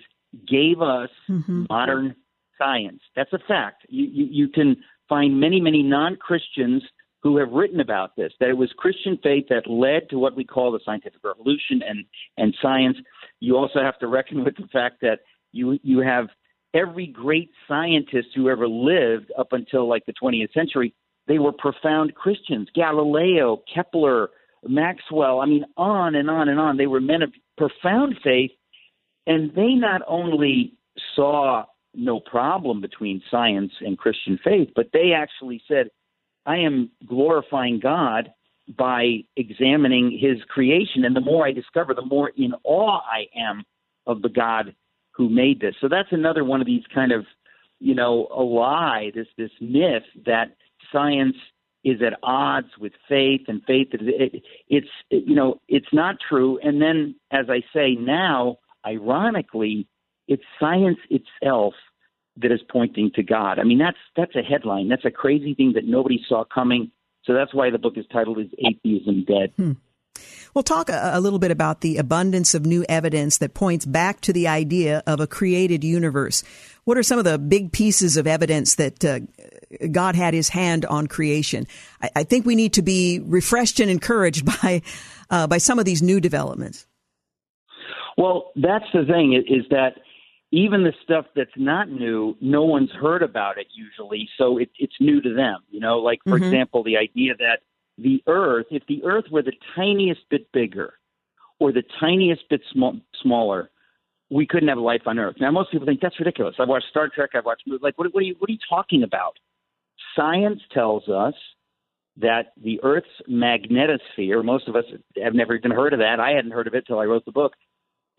gave 0.47 0.81
us 0.81 1.09
mm-hmm. 1.29 1.65
modern 1.69 2.15
science. 2.57 3.01
That's 3.15 3.33
a 3.33 3.39
fact. 3.47 3.85
You, 3.89 4.05
you, 4.05 4.27
you 4.31 4.47
can 4.47 4.77
find 5.09 5.39
many, 5.39 5.59
many 5.59 5.83
non 5.83 6.15
Christians 6.15 6.83
who 7.23 7.37
have 7.37 7.51
written 7.51 7.79
about 7.79 8.15
this, 8.17 8.33
that 8.39 8.49
it 8.49 8.57
was 8.57 8.69
Christian 8.77 9.17
faith 9.23 9.45
that 9.49 9.65
led 9.65 10.09
to 10.09 10.19
what 10.19 10.35
we 10.35 10.43
call 10.43 10.73
the 10.73 10.81
scientific 10.85 11.23
revolution 11.23 11.81
and, 11.87 12.05
and 12.37 12.53
science. 12.61 12.97
You 13.39 13.55
also 13.55 13.79
have 13.81 13.97
to 13.99 14.07
reckon 14.07 14.43
with 14.43 14.57
the 14.57 14.67
fact 14.73 14.97
that 15.01 15.19
you, 15.53 15.79
you 15.83 15.99
have 15.99 16.27
every 16.73 17.07
great 17.07 17.49
scientist 17.67 18.29
who 18.35 18.49
ever 18.49 18.67
lived 18.67 19.31
up 19.37 19.53
until 19.53 19.87
like 19.87 20.05
the 20.05 20.13
20th 20.21 20.51
century, 20.53 20.93
they 21.27 21.39
were 21.39 21.53
profound 21.53 22.13
Christians. 22.13 22.67
Galileo, 22.75 23.63
Kepler, 23.73 24.29
Maxwell, 24.67 25.39
I 25.39 25.45
mean, 25.45 25.65
on 25.77 26.15
and 26.15 26.29
on 26.29 26.49
and 26.49 26.59
on. 26.59 26.75
They 26.75 26.87
were 26.87 26.99
men 26.99 27.21
of 27.21 27.31
profound 27.57 28.17
faith, 28.21 28.51
and 29.27 29.53
they 29.55 29.73
not 29.75 30.01
only 30.07 30.73
saw 31.15 31.63
no 31.93 32.19
problem 32.19 32.81
between 32.81 33.21
science 33.31 33.71
and 33.81 33.97
Christian 33.97 34.39
faith, 34.43 34.69
but 34.75 34.87
they 34.91 35.11
actually 35.15 35.61
said, 35.67 35.87
I 36.45 36.57
am 36.57 36.89
glorifying 37.05 37.79
God 37.79 38.33
by 38.77 39.19
examining 39.35 40.11
his 40.11 40.43
creation. 40.49 41.05
And 41.05 41.15
the 41.15 41.21
more 41.21 41.45
I 41.45 41.51
discover, 41.51 41.93
the 41.93 42.05
more 42.05 42.31
in 42.37 42.53
awe 42.63 42.99
I 42.99 43.25
am 43.37 43.63
of 44.07 44.21
the 44.21 44.29
God 44.29 44.75
who 45.11 45.29
made 45.29 45.59
this. 45.59 45.75
So 45.79 45.87
that's 45.87 46.11
another 46.11 46.43
one 46.43 46.61
of 46.61 46.67
these 46.67 46.83
kind 46.93 47.11
of, 47.11 47.25
you 47.79 47.93
know, 47.93 48.27
a 48.35 48.41
lie, 48.41 49.11
this 49.13 49.27
this 49.37 49.51
myth 49.59 50.03
that 50.25 50.55
science 50.91 51.35
is 51.83 52.01
at 52.01 52.17
odds 52.23 52.69
with 52.79 52.93
faith 53.09 53.41
and 53.47 53.61
faith 53.67 53.89
it, 53.91 54.41
it's 54.69 54.87
it, 55.09 55.27
you 55.27 55.35
know 55.35 55.59
it's 55.67 55.91
not 55.91 56.15
true 56.29 56.57
and 56.63 56.81
then 56.81 57.13
as 57.31 57.47
i 57.49 57.61
say 57.73 57.95
now 57.95 58.57
ironically 58.85 59.87
it's 60.27 60.43
science 60.59 60.99
itself 61.09 61.73
that 62.37 62.51
is 62.51 62.61
pointing 62.71 63.11
to 63.15 63.23
God. 63.23 63.59
I 63.59 63.63
mean, 63.63 63.77
that's 63.77 63.97
that's 64.15 64.35
a 64.35 64.41
headline. 64.41 64.89
That's 64.89 65.05
a 65.05 65.11
crazy 65.11 65.53
thing 65.53 65.73
that 65.73 65.85
nobody 65.85 66.19
saw 66.27 66.43
coming. 66.43 66.91
So 67.25 67.33
that's 67.33 67.53
why 67.53 67.69
the 67.69 67.77
book 67.77 67.93
is 67.97 68.05
titled 68.11 68.39
"Is 68.39 68.47
Atheism 68.57 69.25
Dead?" 69.25 69.53
Hmm. 69.55 69.71
We'll 70.53 70.63
talk 70.63 70.89
a, 70.89 71.11
a, 71.15 71.19
little 71.19 71.39
bit 71.39 71.49
about 71.49 71.81
the 71.81 71.97
abundance 71.97 72.53
of 72.53 72.65
new 72.65 72.85
evidence 72.87 73.39
that 73.39 73.55
points 73.55 73.85
back 73.85 74.21
to 74.21 74.33
the 74.33 74.47
idea 74.47 75.01
of 75.07 75.19
a 75.19 75.25
created 75.25 75.83
universe. 75.83 76.43
What 76.83 76.97
are 76.97 77.03
some 77.03 77.17
of 77.17 77.25
the 77.25 77.39
big 77.39 77.71
pieces 77.71 78.17
of 78.17 78.27
evidence 78.27 78.75
that 78.75 79.03
uh, 79.03 79.21
God 79.91 80.15
had 80.15 80.35
His 80.35 80.49
hand 80.49 80.85
on 80.85 81.07
creation? 81.07 81.65
I, 82.01 82.11
I, 82.17 82.23
think 82.23 82.45
we 82.45 82.55
need 82.55 82.73
to 82.73 82.83
be 82.83 83.19
refreshed 83.23 83.79
and 83.79 83.89
encouraged 83.89 84.45
by 84.61 84.83
uh, 85.29 85.47
by 85.47 85.57
some 85.57 85.79
of 85.79 85.85
these 85.85 86.03
new 86.03 86.19
developments. 86.19 86.85
Well, 88.17 88.51
that's 88.55 88.85
the 88.93 89.05
thing 89.05 89.33
is 89.33 89.65
that 89.71 89.95
even 90.53 90.83
the 90.83 90.93
stuff 91.03 91.25
that's 91.35 91.49
not 91.57 91.89
new, 91.89 92.37
no 92.39 92.63
one's 92.63 92.91
heard 92.91 93.23
about 93.23 93.57
it 93.57 93.65
usually, 93.73 94.29
so 94.37 94.59
it, 94.59 94.69
it's 94.77 94.93
new 94.99 95.19
to 95.19 95.33
them. 95.33 95.61
You 95.71 95.79
know, 95.79 95.97
like 95.97 96.19
for 96.23 96.35
mm-hmm. 96.35 96.43
example, 96.43 96.83
the 96.83 96.95
idea 96.95 97.33
that 97.39 97.61
the 97.97 98.21
Earth, 98.27 98.67
if 98.69 98.83
the 98.87 99.03
Earth 99.03 99.25
were 99.31 99.41
the 99.41 99.53
tiniest 99.75 100.21
bit 100.29 100.51
bigger 100.51 100.93
or 101.59 101.71
the 101.71 101.81
tiniest 101.99 102.43
bit 102.51 102.61
sm- 102.71 103.01
smaller, 103.23 103.71
we 104.29 104.45
couldn't 104.45 104.69
have 104.69 104.77
life 104.77 105.01
on 105.07 105.17
Earth. 105.17 105.37
Now, 105.39 105.49
most 105.49 105.71
people 105.71 105.87
think 105.87 106.01
that's 106.01 106.19
ridiculous. 106.19 106.55
I've 106.59 106.67
watched 106.67 106.85
Star 106.91 107.09
Trek. 107.09 107.31
I've 107.33 107.45
watched 107.45 107.63
movies. 107.65 107.81
like 107.81 107.97
what, 107.97 108.13
what 108.13 108.21
are 108.21 108.25
you 108.25 108.35
what 108.37 108.47
are 108.47 108.53
you 108.53 108.59
talking 108.69 109.01
about? 109.01 109.33
Science 110.15 110.61
tells 110.71 111.09
us 111.09 111.33
that 112.17 112.53
the 112.63 112.79
Earth's 112.83 113.07
magnetosphere. 113.27 114.45
Most 114.45 114.67
of 114.67 114.75
us 114.75 114.85
have 115.19 115.33
never 115.33 115.55
even 115.55 115.71
heard 115.71 115.93
of 115.93 115.99
that. 115.99 116.19
I 116.19 116.33
hadn't 116.33 116.51
heard 116.51 116.67
of 116.67 116.75
it 116.75 116.85
till 116.85 116.99
I 116.99 117.05
wrote 117.05 117.25
the 117.25 117.31
book 117.31 117.53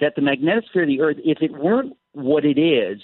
that 0.01 0.14
the 0.16 0.22
magnetosphere 0.22 0.82
of 0.82 0.89
the 0.89 1.01
Earth, 1.01 1.18
if 1.24 1.39
it 1.41 1.53
weren't 1.53 1.97
what 2.14 2.44
it 2.44 2.58
is, 2.58 3.00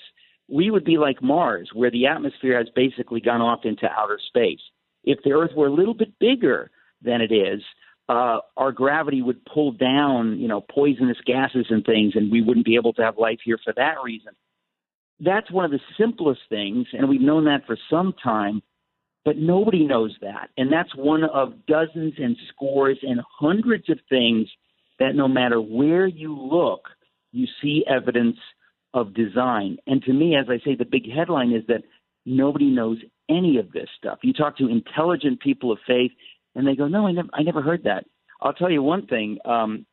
we 0.49 0.71
would 0.71 0.85
be 0.85 0.99
like 0.99 1.23
Mars, 1.23 1.71
where 1.73 1.91
the 1.91 2.07
atmosphere 2.07 2.59
has 2.59 2.69
basically 2.75 3.21
gone 3.21 3.41
off 3.41 3.61
into 3.65 3.87
outer 3.87 4.19
space. 4.29 4.61
If 5.05 5.19
the 5.25 5.33
Earth 5.33 5.53
were 5.57 5.69
a 5.69 5.73
little 5.73 5.95
bit 5.95 6.19
bigger 6.19 6.71
than 7.03 7.21
it 7.21 7.33
is, 7.33 7.63
uh, 8.09 8.39
our 8.57 8.73
gravity 8.73 9.23
would 9.23 9.45
pull 9.45 9.71
down, 9.71 10.39
you 10.41 10.49
know, 10.49 10.61
poisonous 10.61 11.19
gases 11.25 11.67
and 11.71 11.85
things, 11.85 12.15
and 12.17 12.33
we 12.33 12.43
wouldn't 12.43 12.67
be 12.67 12.75
able 12.75 12.93
to 12.95 13.03
have 13.03 13.19
life 13.19 13.39
here 13.45 13.59
for 13.63 13.73
that 13.77 13.97
reason. 14.05 14.33
That's 15.21 15.51
one 15.51 15.65
of 15.65 15.71
the 15.71 15.81
simplest 15.97 16.41
things, 16.49 16.87
and 16.93 17.09
we've 17.09 17.21
known 17.21 17.45
that 17.45 17.67
for 17.67 17.79
some 17.89 18.13
time, 18.23 18.63
but 19.25 19.37
nobody 19.37 19.87
knows 19.87 20.17
that. 20.23 20.49
And 20.57 20.73
that's 20.73 20.95
one 20.97 21.23
of 21.23 21.67
dozens 21.67 22.15
and 22.19 22.37
scores 22.53 22.99
and 23.03 23.21
hundreds 23.39 23.89
of 23.89 23.99
things 24.09 24.49
that 24.99 25.15
no 25.15 25.29
matter 25.29 25.61
where 25.61 26.07
you 26.07 26.37
look, 26.37 26.89
you 27.33 27.47
see 27.63 27.85
evidence 27.89 28.37
of 28.95 29.15
design. 29.15 29.79
And 29.87 30.03
to 30.03 30.13
me, 30.13 30.37
as 30.37 30.47
I 30.49 30.59
say, 30.65 30.75
the 30.75 30.85
big 30.85 31.11
headline 31.11 31.53
is 31.53 31.63
that 31.69 31.83
nobody 32.27 32.67
knows 32.67 32.99
any 33.29 33.59
of 33.59 33.73
this 33.73 33.89
stuff. 33.97 34.19
You 34.23 34.33
talk 34.33 34.57
to 34.59 34.69
intelligent 34.69 35.41
people 35.41 35.73
of 35.73 35.79
faith, 35.87 36.13
and 36.55 36.67
they 36.67 36.75
go, 36.75 36.89
"No, 36.89 37.07
I 37.07 37.13
never, 37.13 37.29
I 37.33 37.43
never 37.43 37.63
heard 37.63 37.85
that." 37.85 38.05
I'll 38.41 38.55
tell 38.55 38.71
you 38.71 38.83
one 38.83 39.07
thing. 39.07 39.39
Um, 39.45 39.87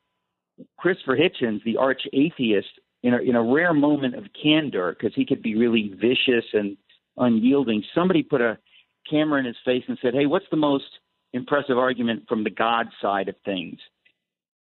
Christopher 0.77 1.17
Hitchens, 1.17 1.63
the 1.63 1.77
arch 1.77 2.01
atheist, 2.13 2.79
in 3.03 3.13
a, 3.13 3.17
in 3.19 3.35
a 3.35 3.43
rare 3.43 3.73
moment 3.73 4.15
of 4.15 4.25
candor, 4.41 4.95
because 4.97 5.13
he 5.15 5.25
could 5.25 5.41
be 5.41 5.55
really 5.55 5.93
vicious 5.99 6.45
and 6.53 6.77
unyielding, 7.17 7.83
somebody 7.93 8.23
put 8.23 8.41
a 8.41 8.57
camera 9.09 9.39
in 9.39 9.45
his 9.45 9.55
face 9.65 9.83
and 9.87 9.97
said, 10.01 10.13
Hey, 10.13 10.25
what's 10.25 10.45
the 10.49 10.57
most 10.57 10.85
impressive 11.33 11.77
argument 11.77 12.23
from 12.27 12.43
the 12.43 12.49
God 12.49 12.87
side 13.01 13.29
of 13.29 13.35
things? 13.45 13.79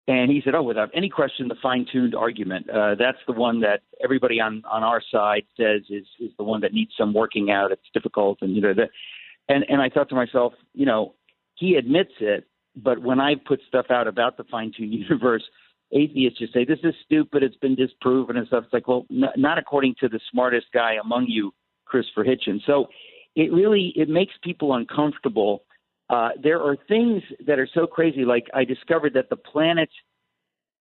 And 0.06 0.30
he 0.30 0.42
said, 0.44 0.54
Oh, 0.54 0.62
without 0.62 0.90
any 0.94 1.08
question, 1.08 1.48
the 1.48 1.54
fine 1.62 1.86
tuned 1.90 2.14
argument. 2.14 2.68
Uh, 2.68 2.94
that's 2.94 3.18
the 3.26 3.32
one 3.32 3.60
that 3.60 3.80
everybody 4.02 4.40
on, 4.40 4.62
on 4.70 4.82
our 4.82 5.02
side 5.10 5.44
says 5.56 5.82
is, 5.88 6.04
is 6.20 6.30
the 6.36 6.44
one 6.44 6.60
that 6.60 6.74
needs 6.74 6.92
some 6.96 7.14
working 7.14 7.50
out. 7.50 7.72
It's 7.72 7.82
difficult. 7.94 8.38
And, 8.42 8.54
you 8.54 8.60
know, 8.60 8.74
that, 8.74 8.90
and, 9.48 9.64
and 9.68 9.80
I 9.80 9.88
thought 9.88 10.08
to 10.10 10.14
myself, 10.14 10.52
you 10.74 10.84
know, 10.84 11.14
he 11.54 11.76
admits 11.76 12.12
it, 12.20 12.46
but 12.76 13.00
when 13.00 13.20
I 13.20 13.34
put 13.36 13.60
stuff 13.66 13.86
out 13.90 14.06
about 14.06 14.36
the 14.36 14.44
fine 14.44 14.72
tuned 14.76 14.92
universe, 15.08 15.44
atheists 15.92 16.38
just 16.38 16.52
say 16.52 16.64
this 16.64 16.80
is 16.82 16.94
stupid. 17.04 17.42
It's 17.42 17.56
been 17.56 17.74
disproven 17.74 18.36
and 18.36 18.46
stuff. 18.46 18.64
It's 18.64 18.72
like, 18.72 18.88
well, 18.88 19.06
n- 19.10 19.24
not 19.36 19.58
according 19.58 19.94
to 20.00 20.08
the 20.08 20.20
smartest 20.30 20.66
guy 20.74 20.94
among 21.02 21.26
you, 21.28 21.52
Christopher 21.86 22.24
Hitchens. 22.24 22.60
So 22.66 22.88
it 23.36 23.52
really 23.52 23.92
it 23.96 24.08
makes 24.08 24.34
people 24.42 24.74
uncomfortable. 24.74 25.64
Uh, 26.10 26.30
there 26.42 26.60
are 26.60 26.76
things 26.88 27.22
that 27.46 27.58
are 27.58 27.68
so 27.74 27.86
crazy. 27.86 28.24
Like 28.24 28.46
I 28.54 28.64
discovered 28.64 29.14
that 29.14 29.30
the 29.30 29.36
planet 29.36 29.88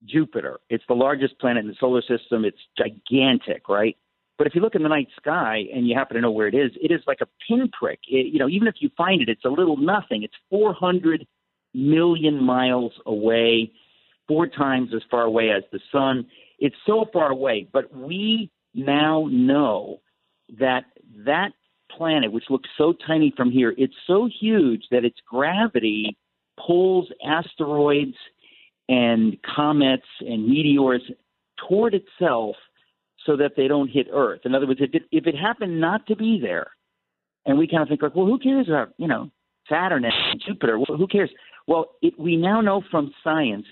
Jupiter, 0.06 0.60
it's 0.70 0.84
the 0.88 0.96
largest 0.96 1.38
planet 1.40 1.64
in 1.64 1.68
the 1.68 1.76
solar 1.80 2.02
system. 2.02 2.46
It's 2.46 2.58
gigantic, 2.78 3.70
right? 3.70 3.98
But 4.38 4.48
if 4.48 4.56
you 4.56 4.62
look 4.62 4.74
in 4.74 4.82
the 4.82 4.90
night 4.90 5.10
sky 5.18 5.66
and 5.74 5.88
you 5.88 5.96
happen 5.96 6.16
to 6.16 6.22
know 6.22 6.32
where 6.32 6.48
it 6.48 6.56
is, 6.56 6.72
it 6.82 6.92
is 6.92 7.02
like 7.06 7.20
a 7.22 7.28
pinprick. 7.48 8.00
It, 8.08 8.34
you 8.34 8.40
know, 8.40 8.50
even 8.50 8.68
if 8.68 8.76
you 8.80 8.90
find 8.98 9.22
it, 9.22 9.30
it's 9.30 9.46
a 9.46 9.50
little 9.50 9.78
nothing. 9.78 10.24
It's 10.24 10.34
400 10.50 11.28
million 11.74 12.44
miles 12.44 12.94
away 13.06 13.72
four 14.28 14.48
times 14.48 14.90
as 14.96 15.02
far 15.12 15.24
away 15.24 15.52
as 15.52 15.64
the 15.72 15.80
sun. 15.92 16.26
It's 16.58 16.76
so 16.88 17.06
far 17.14 17.30
away, 17.30 17.68
but 17.72 17.96
we 17.96 18.50
now 18.74 19.28
know 19.30 20.02
that 20.60 20.86
that 21.26 21.52
planet, 21.98 22.32
which 22.32 22.46
looks 22.50 22.70
so 22.78 22.94
tiny 23.06 23.34
from 23.36 23.52
here, 23.52 23.74
it's 23.78 23.96
so 24.08 24.30
huge 24.40 24.84
that 24.92 25.06
its 25.06 25.18
gravity 25.28 26.18
pulls 26.66 27.10
asteroids 27.26 28.16
and 28.90 29.38
comets 29.56 30.06
and 30.20 30.48
meteors 30.48 31.02
toward 31.68 31.94
itself 31.94 32.56
so 33.26 33.38
that 33.38 33.52
they 33.56 33.68
don't 33.68 33.90
hit 33.90 34.08
Earth. 34.12 34.42
In 34.46 34.56
other 34.56 34.68
words, 34.68 34.82
if 34.82 34.94
it, 34.94 35.04
if 35.12 35.28
it 35.28 35.36
happened 35.36 35.80
not 35.80 36.06
to 36.08 36.16
be 36.16 36.40
there, 36.42 36.72
and 37.46 37.58
we 37.58 37.68
kind 37.68 37.82
of 37.82 37.90
think 37.90 38.02
like, 38.02 38.16
well, 38.16 38.26
who 38.26 38.40
cares 38.40 38.68
about 38.68 38.94
you 38.98 39.08
know 39.08 39.32
Saturn 39.70 40.06
and 40.06 40.42
Jupiter? 40.46 40.78
Well, 40.78 40.98
who 40.98 41.08
cares? 41.08 41.30
Well, 41.68 41.92
it, 42.02 42.20
we 42.20 42.36
now 42.36 42.62
know 42.62 42.84
from 42.92 43.14
science 43.24 43.66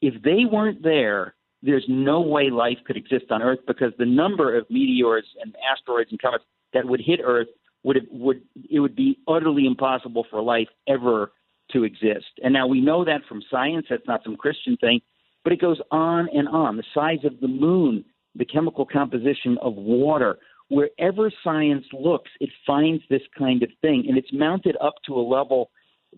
if 0.00 0.20
they 0.22 0.44
weren't 0.50 0.82
there, 0.82 1.34
there's 1.62 1.84
no 1.88 2.20
way 2.20 2.50
life 2.50 2.78
could 2.84 2.96
exist 2.96 3.26
on 3.30 3.42
Earth 3.42 3.60
because 3.66 3.92
the 3.98 4.06
number 4.06 4.56
of 4.56 4.68
meteors 4.68 5.24
and 5.42 5.54
asteroids 5.70 6.10
and 6.10 6.20
comets 6.20 6.44
that 6.74 6.84
would 6.84 7.00
hit 7.00 7.20
Earth 7.22 7.48
would 7.84 7.96
it 7.96 8.04
would 8.10 8.42
it 8.70 8.80
would 8.80 8.96
be 8.96 9.18
utterly 9.26 9.66
impossible 9.66 10.26
for 10.30 10.42
life 10.42 10.68
ever 10.88 11.32
to 11.72 11.84
exist. 11.84 12.26
And 12.42 12.52
now 12.52 12.66
we 12.66 12.80
know 12.80 13.04
that 13.04 13.22
from 13.28 13.42
science. 13.50 13.86
That's 13.88 14.06
not 14.06 14.22
some 14.24 14.36
Christian 14.36 14.76
thing, 14.76 15.00
but 15.44 15.52
it 15.52 15.60
goes 15.60 15.80
on 15.90 16.28
and 16.34 16.48
on. 16.48 16.76
The 16.76 16.84
size 16.94 17.24
of 17.24 17.40
the 17.40 17.48
moon, 17.48 18.04
the 18.34 18.44
chemical 18.44 18.86
composition 18.86 19.58
of 19.60 19.74
water. 19.74 20.38
Wherever 20.68 21.30
science 21.44 21.84
looks, 21.92 22.30
it 22.40 22.48
finds 22.66 23.02
this 23.10 23.22
kind 23.36 23.62
of 23.62 23.68
thing, 23.82 24.06
and 24.08 24.16
it's 24.16 24.32
mounted 24.32 24.76
up 24.80 24.94
to 25.06 25.14
a 25.14 25.20
level 25.20 25.70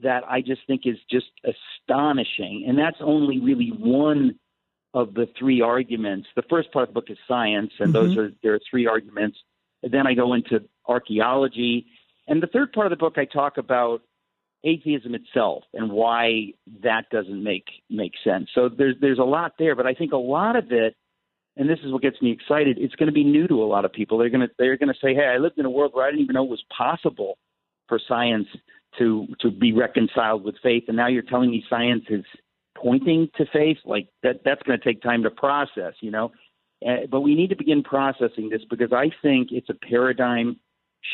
that 0.02 0.22
I 0.28 0.40
just 0.40 0.60
think 0.66 0.82
is 0.84 0.96
just 1.10 1.26
astonishing. 1.44 2.64
And 2.68 2.78
that's 2.78 2.98
only 3.00 3.40
really 3.40 3.72
one 3.76 4.38
of 4.92 5.14
the 5.14 5.26
three 5.36 5.60
arguments. 5.60 6.28
The 6.36 6.44
first 6.48 6.72
part 6.72 6.88
of 6.88 6.94
the 6.94 7.00
book 7.00 7.10
is 7.10 7.18
science, 7.26 7.72
and 7.80 7.92
mm-hmm. 7.92 8.06
those 8.06 8.16
are 8.16 8.32
there 8.42 8.54
are 8.54 8.60
three 8.70 8.86
arguments. 8.86 9.38
And 9.82 9.92
then 9.92 10.06
I 10.06 10.14
go 10.14 10.34
into 10.34 10.60
archaeology, 10.88 11.86
and 12.26 12.42
the 12.42 12.46
third 12.46 12.72
part 12.72 12.86
of 12.86 12.90
the 12.90 12.96
book 12.96 13.14
I 13.16 13.24
talk 13.24 13.58
about 13.58 14.02
atheism 14.64 15.14
itself 15.14 15.62
and 15.74 15.92
why 15.92 16.52
that 16.82 17.04
doesn't 17.10 17.42
make 17.42 17.66
make 17.90 18.12
sense. 18.24 18.48
So 18.54 18.68
there's 18.68 18.96
there's 19.00 19.18
a 19.18 19.24
lot 19.24 19.52
there, 19.58 19.74
but 19.74 19.86
I 19.86 19.94
think 19.94 20.12
a 20.12 20.16
lot 20.16 20.56
of 20.56 20.72
it, 20.72 20.96
and 21.56 21.68
this 21.68 21.78
is 21.84 21.92
what 21.92 22.02
gets 22.02 22.20
me 22.22 22.32
excited. 22.32 22.78
It's 22.78 22.94
going 22.94 23.08
to 23.08 23.12
be 23.12 23.24
new 23.24 23.46
to 23.48 23.62
a 23.62 23.66
lot 23.66 23.84
of 23.84 23.92
people. 23.92 24.18
They're 24.18 24.30
going 24.30 24.46
to 24.46 24.54
they're 24.58 24.76
going 24.76 24.92
to 24.92 24.98
say, 25.00 25.14
"Hey, 25.14 25.26
I 25.26 25.38
lived 25.38 25.58
in 25.58 25.66
a 25.66 25.70
world 25.70 25.92
where 25.94 26.06
I 26.06 26.10
didn't 26.10 26.24
even 26.24 26.34
know 26.34 26.44
it 26.44 26.50
was 26.50 26.64
possible 26.76 27.38
for 27.88 28.00
science 28.08 28.48
to 28.98 29.26
to 29.40 29.50
be 29.50 29.72
reconciled 29.72 30.44
with 30.44 30.56
faith, 30.62 30.84
and 30.88 30.96
now 30.96 31.08
you're 31.08 31.22
telling 31.22 31.50
me 31.50 31.64
science 31.68 32.04
is 32.08 32.24
pointing 32.76 33.28
to 33.36 33.44
faith. 33.52 33.78
Like 33.84 34.08
that, 34.22 34.40
that's 34.44 34.62
going 34.62 34.78
to 34.78 34.84
take 34.84 35.02
time 35.02 35.22
to 35.24 35.30
process, 35.30 35.94
you 36.00 36.10
know. 36.10 36.32
Uh, 36.86 37.06
but 37.10 37.20
we 37.20 37.34
need 37.34 37.48
to 37.48 37.56
begin 37.56 37.82
processing 37.82 38.48
this 38.50 38.62
because 38.68 38.92
I 38.92 39.10
think 39.22 39.48
it's 39.52 39.70
a 39.70 39.86
paradigm 39.88 40.58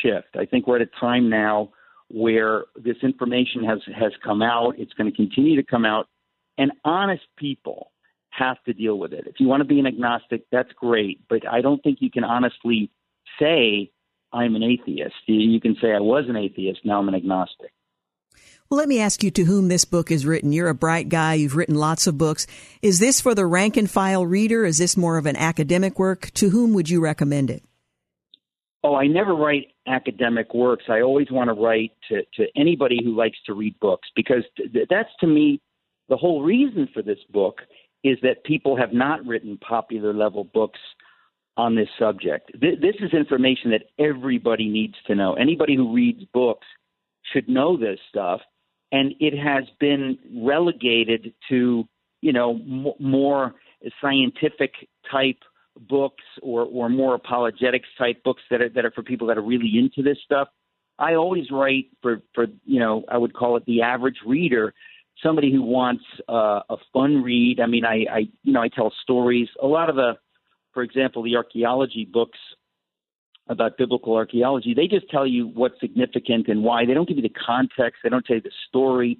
shift. 0.01 0.35
I 0.35 0.45
think 0.45 0.67
we're 0.67 0.77
at 0.77 0.81
a 0.81 0.99
time 0.99 1.29
now 1.29 1.71
where 2.09 2.65
this 2.75 2.97
information 3.03 3.63
has 3.63 3.79
has 3.97 4.11
come 4.23 4.41
out. 4.41 4.75
It's 4.77 4.93
going 4.93 5.09
to 5.09 5.15
continue 5.15 5.55
to 5.55 5.63
come 5.63 5.85
out, 5.85 6.07
and 6.57 6.71
honest 6.83 7.23
people 7.37 7.91
have 8.31 8.57
to 8.63 8.73
deal 8.73 8.97
with 8.97 9.13
it. 9.13 9.25
If 9.27 9.35
you 9.39 9.47
want 9.47 9.61
to 9.61 9.67
be 9.67 9.79
an 9.79 9.87
agnostic, 9.87 10.45
that's 10.51 10.71
great, 10.73 11.19
but 11.29 11.47
I 11.47 11.61
don't 11.61 11.81
think 11.83 11.97
you 12.01 12.09
can 12.09 12.23
honestly 12.23 12.89
say 13.39 13.91
I'm 14.31 14.55
an 14.55 14.63
atheist. 14.63 15.15
You 15.27 15.59
can 15.59 15.75
say 15.81 15.91
I 15.91 15.99
was 15.99 16.25
an 16.29 16.37
atheist, 16.37 16.79
now 16.85 16.99
I'm 16.99 17.09
an 17.09 17.15
agnostic. 17.15 17.71
Well, 18.69 18.77
let 18.77 18.87
me 18.87 19.01
ask 19.01 19.21
you 19.21 19.31
to 19.31 19.43
whom 19.43 19.67
this 19.67 19.83
book 19.83 20.11
is 20.11 20.25
written. 20.25 20.53
You're 20.53 20.69
a 20.69 20.73
bright 20.73 21.09
guy. 21.09 21.33
You've 21.33 21.57
written 21.57 21.75
lots 21.75 22.07
of 22.07 22.17
books. 22.17 22.47
Is 22.81 22.99
this 22.99 23.19
for 23.19 23.35
the 23.35 23.45
rank 23.45 23.75
and 23.75 23.91
file 23.91 24.25
reader? 24.25 24.63
Is 24.63 24.77
this 24.77 24.95
more 24.95 25.17
of 25.17 25.25
an 25.25 25.35
academic 25.35 25.99
work? 25.99 26.31
To 26.35 26.51
whom 26.51 26.73
would 26.73 26.89
you 26.89 27.01
recommend 27.01 27.49
it? 27.49 27.63
Oh, 28.81 28.95
I 28.95 29.07
never 29.07 29.35
write 29.35 29.70
academic 29.87 30.53
works. 30.53 30.85
I 30.89 31.01
always 31.01 31.31
want 31.31 31.49
to 31.49 31.53
write 31.53 31.91
to, 32.09 32.21
to 32.35 32.47
anybody 32.55 32.99
who 33.03 33.15
likes 33.15 33.37
to 33.45 33.53
read 33.53 33.79
books 33.79 34.07
because 34.15 34.43
th- 34.57 34.87
that's 34.89 35.09
to 35.19 35.27
me 35.27 35.59
the 36.09 36.17
whole 36.17 36.43
reason 36.43 36.87
for 36.93 37.01
this 37.01 37.19
book 37.29 37.61
is 38.03 38.17
that 38.21 38.43
people 38.43 38.75
have 38.75 38.93
not 38.93 39.25
written 39.25 39.57
popular 39.57 40.13
level 40.13 40.43
books 40.43 40.79
on 41.57 41.75
this 41.75 41.89
subject. 41.97 42.51
Th- 42.59 42.79
this 42.79 42.95
is 42.99 43.13
information 43.13 43.71
that 43.71 43.83
everybody 44.03 44.67
needs 44.67 44.95
to 45.07 45.15
know. 45.15 45.33
Anybody 45.33 45.75
who 45.75 45.93
reads 45.93 46.23
books 46.33 46.67
should 47.33 47.47
know 47.47 47.77
this 47.77 47.99
stuff, 48.09 48.41
and 48.91 49.13
it 49.19 49.37
has 49.37 49.63
been 49.79 50.17
relegated 50.35 51.33
to 51.49 51.87
you 52.21 52.33
know 52.33 52.55
m- 52.55 52.93
more 52.99 53.55
scientific 54.01 54.73
type 55.11 55.39
books 55.79 56.23
or 56.41 56.63
or 56.63 56.89
more 56.89 57.15
apologetics 57.15 57.87
type 57.97 58.23
books 58.23 58.41
that 58.49 58.61
are 58.61 58.69
that 58.69 58.85
are 58.85 58.91
for 58.91 59.03
people 59.03 59.27
that 59.27 59.37
are 59.37 59.43
really 59.43 59.71
into 59.77 60.01
this 60.01 60.17
stuff. 60.23 60.47
I 60.99 61.15
always 61.15 61.49
write 61.51 61.85
for 62.01 62.21
for 62.33 62.47
you 62.65 62.79
know 62.79 63.03
I 63.09 63.17
would 63.17 63.33
call 63.33 63.57
it 63.57 63.65
the 63.65 63.81
average 63.81 64.17
reader, 64.25 64.73
somebody 65.23 65.51
who 65.51 65.61
wants 65.63 66.03
uh, 66.29 66.61
a 66.69 66.77
fun 66.93 67.23
read. 67.23 67.59
I 67.59 67.67
mean 67.67 67.85
I 67.85 68.05
I 68.11 68.19
you 68.43 68.53
know 68.53 68.61
I 68.61 68.67
tell 68.67 68.93
stories. 69.03 69.47
A 69.61 69.67
lot 69.67 69.89
of 69.89 69.95
the 69.95 70.13
for 70.73 70.83
example, 70.83 71.23
the 71.23 71.35
archaeology 71.35 72.07
books 72.11 72.39
about 73.47 73.77
biblical 73.77 74.15
archaeology, 74.15 74.73
they 74.73 74.87
just 74.87 75.09
tell 75.09 75.27
you 75.27 75.47
what's 75.47 75.79
significant 75.79 76.47
and 76.47 76.63
why. 76.63 76.85
They 76.85 76.93
don't 76.93 77.07
give 77.07 77.17
you 77.17 77.23
the 77.23 77.29
context, 77.29 77.99
they 78.03 78.09
don't 78.09 78.25
tell 78.25 78.37
you 78.37 78.41
the 78.41 78.51
story. 78.67 79.19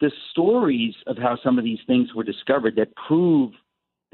The 0.00 0.12
stories 0.30 0.94
of 1.06 1.16
how 1.16 1.38
some 1.42 1.58
of 1.58 1.64
these 1.64 1.78
things 1.86 2.14
were 2.14 2.22
discovered 2.22 2.76
that 2.76 2.94
prove 3.08 3.52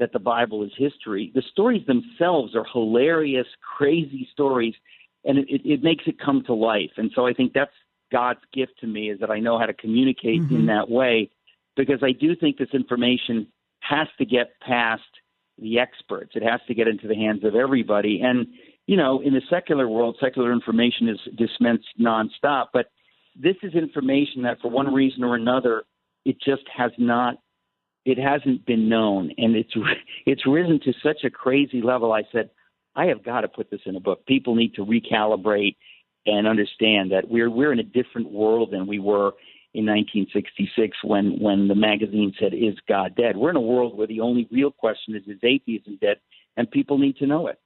that 0.03 0.11
the 0.11 0.19
Bible 0.19 0.63
is 0.63 0.71
history, 0.77 1.31
the 1.33 1.47
stories 1.53 1.85
themselves 1.87 2.55
are 2.57 2.65
hilarious, 2.73 3.47
crazy 3.77 4.27
stories, 4.33 4.75
and 5.23 5.37
it, 5.37 5.61
it 5.63 5.81
makes 5.81 6.03
it 6.07 6.19
come 6.19 6.43
to 6.47 6.53
life. 6.53 6.91
And 6.97 7.09
so 7.15 7.25
I 7.25 7.33
think 7.33 7.53
that's 7.53 7.71
God's 8.11 8.41
gift 8.53 8.73
to 8.81 8.87
me 8.87 9.09
is 9.09 9.19
that 9.21 9.31
I 9.31 9.39
know 9.39 9.57
how 9.57 9.65
to 9.65 9.73
communicate 9.73 10.41
mm-hmm. 10.41 10.55
in 10.55 10.65
that 10.65 10.89
way 10.89 11.29
because 11.77 12.01
I 12.03 12.11
do 12.11 12.35
think 12.35 12.57
this 12.57 12.73
information 12.73 13.47
has 13.79 14.09
to 14.17 14.25
get 14.25 14.59
past 14.61 15.01
the 15.57 15.79
experts. 15.79 16.31
It 16.35 16.43
has 16.43 16.59
to 16.67 16.73
get 16.73 16.89
into 16.89 17.07
the 17.07 17.15
hands 17.15 17.45
of 17.45 17.55
everybody. 17.55 18.19
And, 18.21 18.47
you 18.87 18.97
know, 18.97 19.21
in 19.21 19.33
the 19.33 19.41
secular 19.49 19.87
world, 19.87 20.17
secular 20.19 20.51
information 20.51 21.07
is 21.07 21.19
dispensed 21.37 21.87
nonstop. 21.97 22.67
But 22.73 22.87
this 23.35 23.55
is 23.63 23.73
information 23.73 24.43
that, 24.43 24.59
for 24.61 24.69
one 24.69 24.93
reason 24.93 25.23
or 25.23 25.35
another, 25.35 25.83
it 26.25 26.35
just 26.41 26.63
has 26.75 26.91
not, 26.97 27.35
it 28.05 28.17
hasn't 28.17 28.65
been 28.65 28.89
known, 28.89 29.31
and 29.37 29.55
it's 29.55 29.73
it's 30.25 30.45
risen 30.45 30.79
to 30.81 30.93
such 31.03 31.23
a 31.23 31.29
crazy 31.29 31.81
level. 31.81 32.11
I 32.11 32.23
said, 32.31 32.49
I 32.95 33.05
have 33.05 33.23
got 33.23 33.41
to 33.41 33.47
put 33.47 33.69
this 33.71 33.81
in 33.85 33.95
a 33.95 33.99
book. 33.99 34.25
People 34.25 34.55
need 34.55 34.75
to 34.75 34.85
recalibrate 34.85 35.75
and 36.25 36.47
understand 36.47 37.11
that 37.11 37.29
we're 37.29 37.49
we're 37.49 37.71
in 37.71 37.79
a 37.79 37.83
different 37.83 38.31
world 38.31 38.71
than 38.71 38.87
we 38.87 38.99
were 38.99 39.33
in 39.73 39.85
1966 39.85 40.97
when 41.03 41.39
when 41.39 41.67
the 41.67 41.75
magazine 41.75 42.33
said, 42.39 42.53
"Is 42.53 42.75
God 42.87 43.15
dead?" 43.15 43.37
We're 43.37 43.49
in 43.49 43.55
a 43.55 43.61
world 43.61 43.97
where 43.97 44.07
the 44.07 44.21
only 44.21 44.47
real 44.51 44.71
question 44.71 45.15
is, 45.15 45.23
"Is 45.27 45.39
atheism 45.43 45.97
dead?" 46.01 46.17
and 46.55 46.69
people 46.69 46.97
need 46.97 47.17
to 47.17 47.25
know 47.25 47.47
it. 47.47 47.59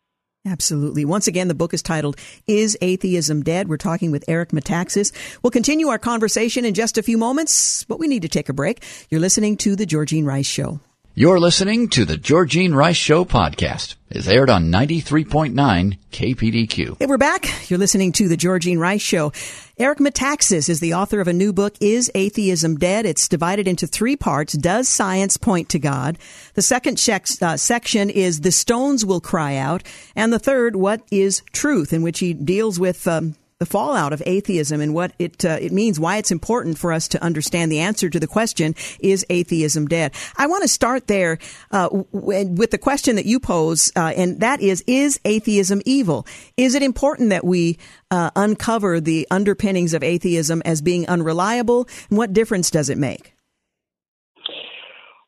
Absolutely. 0.48 1.04
Once 1.04 1.28
again, 1.28 1.50
the 1.50 1.54
book 1.54 1.74
is 1.74 1.82
titled 1.82 2.16
Is 2.48 2.78
Atheism 2.80 3.44
Dead? 3.44 3.68
We're 3.68 3.76
talking 3.76 4.12
with 4.12 4.24
Eric 4.30 4.52
Metaxas. 4.52 5.12
We'll 5.44 5.52
continue 5.52 5.90
our 5.90 6.00
conversation 6.00 6.64
in 6.64 6.74
just 6.74 6.98
a 6.98 7.04
few 7.04 7.18
moments, 7.18 7.84
but 7.84 8.00
we 8.00 8.08
need 8.08 8.22
to 8.22 8.30
take 8.30 8.48
a 8.48 8.54
break. 8.54 8.84
You're 9.10 9.20
listening 9.20 9.58
to 9.58 9.76
The 9.76 9.86
Georgene 9.86 10.26
Rice 10.26 10.46
Show. 10.48 10.80
You're 11.20 11.40
listening 11.40 11.90
to 11.90 12.06
the 12.06 12.16
Georgene 12.16 12.76
Rice 12.76 12.96
Show 12.96 13.26
podcast. 13.26 13.96
It's 14.12 14.28
aired 14.28 14.52
on 14.52 14.72
93.9 14.72 15.98
KPDQ. 16.12 16.98
Hey, 17.00 17.08
we're 17.08 17.18
back. 17.18 17.72
You're 17.72 17.80
listening 17.80 18.12
to 18.12 18.28
the 18.28 18.38
Georgene 18.38 18.78
Rice 18.78 19.02
Show. 19.02 19.32
Eric 19.80 19.98
Metaxas 19.98 20.70
is 20.70 20.80
the 20.80 20.94
author 20.94 21.20
of 21.20 21.28
a 21.28 21.34
new 21.34 21.52
book, 21.54 21.74
Is 21.80 22.12
Atheism 22.14 22.78
Dead? 22.78 23.08
It's 23.08 23.28
divided 23.28 23.68
into 23.68 23.88
three 23.88 24.16
parts. 24.16 24.54
Does 24.54 24.88
science 24.88 25.38
point 25.38 25.70
to 25.70 25.80
God? 25.80 26.20
The 26.54 26.62
second 26.62 27.04
uh, 27.10 27.58
section 27.58 28.12
is 28.12 28.42
The 28.42 28.52
Stones 28.52 29.04
Will 29.04 29.20
Cry 29.20 29.56
Out. 29.56 29.82
And 30.16 30.32
the 30.32 30.38
third, 30.38 30.76
What 30.76 31.02
is 31.10 31.42
Truth? 31.52 31.94
in 31.94 32.04
which 32.04 32.20
he 32.20 32.36
deals 32.36 32.80
with 32.80 33.08
um, 33.08 33.34
the 33.60 33.66
fallout 33.66 34.14
of 34.14 34.22
atheism 34.26 34.82
and 34.82 34.94
what 34.94 35.14
it 35.18 35.44
uh, 35.44 35.58
it 35.60 35.72
means, 35.72 36.00
why 36.00 36.18
it's 36.18 36.32
important 36.32 36.78
for 36.78 36.94
us 36.94 37.08
to 37.08 37.24
understand 37.24 37.72
the 37.72 37.80
answer 37.80 38.10
to 38.10 38.20
the 38.20 38.28
question: 38.28 38.76
Is 39.00 39.26
atheism 39.30 39.88
dead? 39.88 40.14
I 40.38 40.48
want 40.48 40.62
to 40.62 40.68
start 40.68 41.08
there 41.08 41.40
uh, 41.72 41.90
with 42.12 42.72
the 42.72 42.78
question 42.78 43.16
that 43.16 43.26
you 43.26 43.40
pose, 43.40 43.92
uh, 43.96 44.14
and 44.16 44.40
that 44.42 44.62
is: 44.62 44.84
Is 44.86 45.20
atheism 45.26 45.82
evil? 45.86 46.28
Is 46.56 46.76
it 46.76 46.84
important 46.84 47.32
that 47.32 47.44
we 47.44 47.80
uh, 48.12 48.30
uncover 48.36 49.00
the 49.00 49.28
underpinnings 49.32 49.94
of 49.94 50.04
atheism 50.04 50.62
as 50.64 50.82
being 50.82 51.08
unreliable? 51.08 51.88
And 52.10 52.18
what 52.18 52.34
difference 52.34 52.70
does 52.70 52.90
it 52.90 52.98
make? 52.98 53.34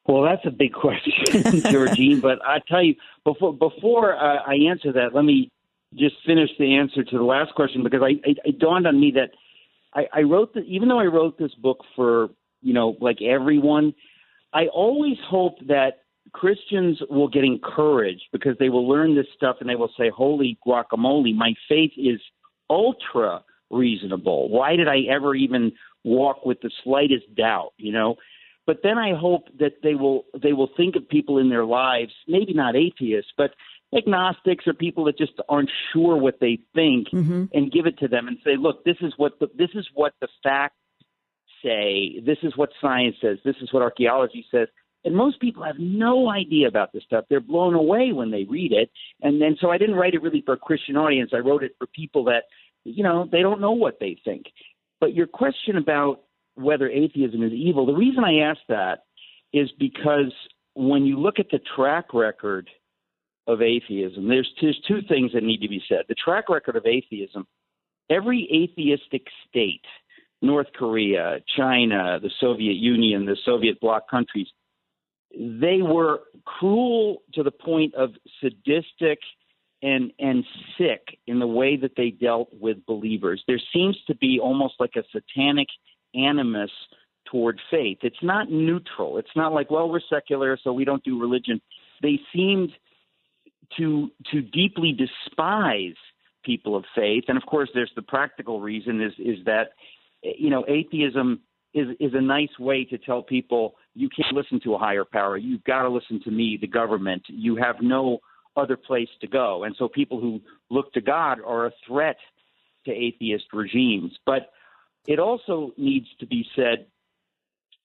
Well, 0.06 0.24
that's 0.24 0.46
a 0.46 0.52
big 0.52 0.74
question, 0.74 1.14
Georgene. 1.72 2.22
but 2.22 2.40
I 2.44 2.60
tell 2.68 2.84
you, 2.84 2.96
before 3.24 3.54
before 3.54 4.16
uh, 4.16 4.44
I 4.46 4.56
answer 4.70 4.92
that, 4.94 5.16
let 5.16 5.26
me 5.26 5.52
just 5.96 6.16
finish 6.26 6.50
the 6.60 6.76
answer 6.76 7.04
to 7.04 7.18
the 7.18 7.24
last 7.24 7.54
question 7.56 7.84
because 7.84 8.02
I, 8.04 8.12
it, 8.24 8.38
it 8.46 8.60
dawned 8.60 8.88
on 8.88 9.00
me 9.00 9.12
that 9.16 9.32
I, 9.94 10.20
I 10.20 10.22
wrote 10.22 10.54
the, 10.54 10.62
even 10.62 10.88
though 10.88 11.00
I 11.00 11.06
wrote 11.06 11.38
this 11.38 11.54
book 11.56 11.80
for 11.96 12.30
you 12.62 12.74
know 12.74 12.96
like 13.02 13.22
everyone, 13.22 13.94
I 14.54 14.68
always 14.68 15.18
hope 15.28 15.56
that 15.68 16.02
Christians 16.32 17.00
will 17.10 17.28
get 17.28 17.44
encouraged 17.44 18.24
because 18.32 18.56
they 18.60 18.70
will 18.70 18.88
learn 18.88 19.16
this 19.16 19.26
stuff 19.36 19.58
and 19.60 19.70
they 19.70 19.76
will 19.76 19.92
say, 19.98 20.10
"Holy 20.10 20.58
guacamole, 20.66 21.36
my 21.36 21.54
faith 21.68 21.92
is 21.98 22.22
ultra 22.70 23.44
reasonable. 23.72 24.50
Why 24.50 24.76
did 24.76 24.88
I 24.88 25.02
ever 25.10 25.34
even 25.34 25.72
walk 26.04 26.46
with 26.46 26.62
the 26.62 26.72
slightest 26.84 27.34
doubt?" 27.36 27.74
You 27.78 27.94
know. 27.94 28.16
But 28.68 28.82
then 28.84 29.00
I 29.00 29.16
hope 29.16 29.48
that 29.58 29.82
they 29.82 29.96
will 29.96 30.26
they 30.40 30.54
will 30.54 30.70
think 30.78 30.96
of 30.96 31.10
people 31.10 31.40
in 31.40 31.50
their 31.50 31.66
lives, 31.66 32.12
maybe 32.28 32.54
not 32.54 32.76
atheists, 32.76 33.32
but 33.36 33.56
agnostics 33.96 34.68
or 34.68 34.74
people 34.74 35.06
that 35.06 35.18
just 35.18 35.34
aren't 35.48 35.70
sure 35.94 36.16
what 36.16 36.40
they 36.40 36.60
think 36.76 37.08
mm-hmm. 37.10 37.46
and 37.54 37.72
give 37.72 37.86
it 37.86 37.98
to 38.00 38.08
them 38.08 38.28
and 38.28 38.38
say 38.44 38.56
look 38.58 38.84
this 38.86 38.98
is 39.02 39.14
what 39.18 39.40
the 39.40 39.48
this 39.58 39.70
is 39.74 39.88
what 39.94 40.14
the 40.22 40.28
facts 40.44 40.76
say. 41.64 42.22
This 42.26 42.38
is 42.44 42.56
what 42.56 42.70
science 42.82 43.16
says. 43.22 43.38
This 43.44 43.56
is 43.62 43.74
what 43.74 43.84
archaeology 43.84 44.46
says. 44.52 44.68
And 45.06 45.16
most 45.16 45.40
people 45.40 45.64
have 45.64 45.80
no 45.80 46.30
idea 46.30 46.68
about 46.68 46.92
this 46.92 47.04
stuff. 47.04 47.26
They're 47.30 47.40
blown 47.40 47.74
away 47.74 48.12
when 48.12 48.32
they 48.32 48.44
read 48.44 48.74
it. 48.74 48.92
And 49.22 49.42
then 49.42 49.58
so 49.60 49.70
i 49.70 49.78
didn't 49.78 49.96
write 49.96 50.14
it 50.14 50.22
really 50.22 50.44
for 50.46 50.54
a 50.54 50.58
christian 50.58 50.98
audience. 50.98 51.32
I 51.34 51.40
wrote 51.40 51.64
it 51.64 51.76
for 51.78 51.88
people 51.88 52.26
that 52.26 52.44
you 52.84 53.04
know 53.04 53.28
they 53.32 53.42
don't 53.42 53.62
know 53.62 53.72
what 53.72 54.00
they 54.00 54.18
think. 54.24 54.46
But 55.00 55.14
your 55.14 55.28
question 55.28 55.78
about 55.78 56.22
whether 56.56 56.90
atheism 56.90 57.42
is 57.42 57.54
evil 57.54 57.86
the 57.86 57.94
reason 57.94 58.24
i 58.26 58.40
ask 58.40 58.60
that 58.68 59.06
is 59.54 59.70
because 59.80 60.34
when 60.74 61.06
you 61.06 61.18
look 61.18 61.40
at 61.40 61.50
the 61.52 61.60
track 61.76 62.14
record 62.14 62.70
of 63.50 63.62
atheism. 63.62 64.28
There's, 64.28 64.50
there's 64.62 64.80
two 64.88 65.02
things 65.10 65.32
that 65.34 65.44
need 65.44 65.62
to 65.62 65.68
be 65.68 65.82
said. 65.90 66.04
The 66.08 66.16
track 66.16 66.50
record 66.50 66.76
of 66.76 66.86
atheism, 66.86 67.48
every 68.10 68.48
atheistic 68.54 69.24
state, 69.50 69.82
North 70.42 70.68
Korea, 70.78 71.40
China, 71.58 72.20
the 72.22 72.32
Soviet 72.40 72.76
Union, 72.76 73.26
the 73.26 73.36
Soviet 73.44 73.80
bloc 73.82 74.10
countries, 74.10 74.48
they 75.36 75.82
were 75.82 76.22
cruel 76.46 77.24
to 77.34 77.44
the 77.44 77.52
point 77.52 77.94
of 77.96 78.12
sadistic 78.42 79.20
and 79.82 80.12
and 80.20 80.44
sick 80.78 81.02
in 81.28 81.40
the 81.40 81.48
way 81.48 81.78
that 81.78 81.92
they 81.96 82.10
dealt 82.10 82.50
with 82.54 82.86
believers. 82.86 83.44
There 83.48 83.62
seems 83.74 83.98
to 84.08 84.16
be 84.16 84.40
almost 84.42 84.76
like 84.80 84.96
a 84.96 85.04
satanic 85.12 85.68
animus 86.16 86.72
toward 87.32 87.60
faith. 87.70 88.00
It's 88.02 88.24
not 88.24 88.50
neutral. 88.50 89.18
It's 89.18 89.36
not 89.36 89.54
like, 89.54 89.70
well, 89.70 89.90
we're 89.90 90.02
secular, 90.10 90.58
so 90.64 90.74
we 90.74 90.86
don't 90.86 91.04
do 91.04 91.20
religion. 91.20 91.62
They 92.02 92.20
seemed 92.34 92.72
to 93.78 94.12
to 94.32 94.42
deeply 94.42 94.94
despise 94.94 95.96
people 96.44 96.76
of 96.76 96.86
faith. 96.96 97.26
And 97.28 97.38
of 97.38 97.46
course, 97.46 97.70
there's 97.74 97.92
the 97.96 98.02
practical 98.02 98.62
reason 98.62 99.02
is 99.02 99.14
is 99.20 99.44
that 99.46 99.72
you 100.24 100.50
know 100.50 100.66
atheism 100.68 101.42
is 101.74 101.88
is 102.00 102.14
a 102.14 102.22
nice 102.22 102.58
way 102.60 102.86
to 102.86 102.98
tell 102.98 103.22
people 103.22 103.76
you 103.96 104.10
can't 104.10 104.34
listen 104.34 104.60
to 104.64 104.76
a 104.76 104.78
higher 104.78 105.06
power. 105.06 105.38
You've 105.38 105.64
got 105.64 105.84
to 105.84 105.90
listen 105.90 106.22
to 106.24 106.32
me, 106.32 106.58
the 106.60 106.68
government. 106.68 107.24
You 107.28 107.56
have 107.58 107.78
no 107.82 108.20
other 108.56 108.78
place 108.78 109.10
to 109.22 109.28
go. 109.28 109.64
And 109.64 109.76
so 109.78 109.88
people 109.88 110.20
who 110.20 110.42
look 110.70 110.92
to 110.94 111.02
God 111.02 111.40
are 111.46 111.68
a 111.68 111.72
threat 111.88 112.18
to 112.86 112.92
atheist 112.92 113.46
regimes. 113.54 114.12
But 114.26 114.52
it 115.08 115.20
also 115.20 115.72
needs 115.78 116.08
to 116.20 116.26
be 116.26 116.46
said 116.56 116.88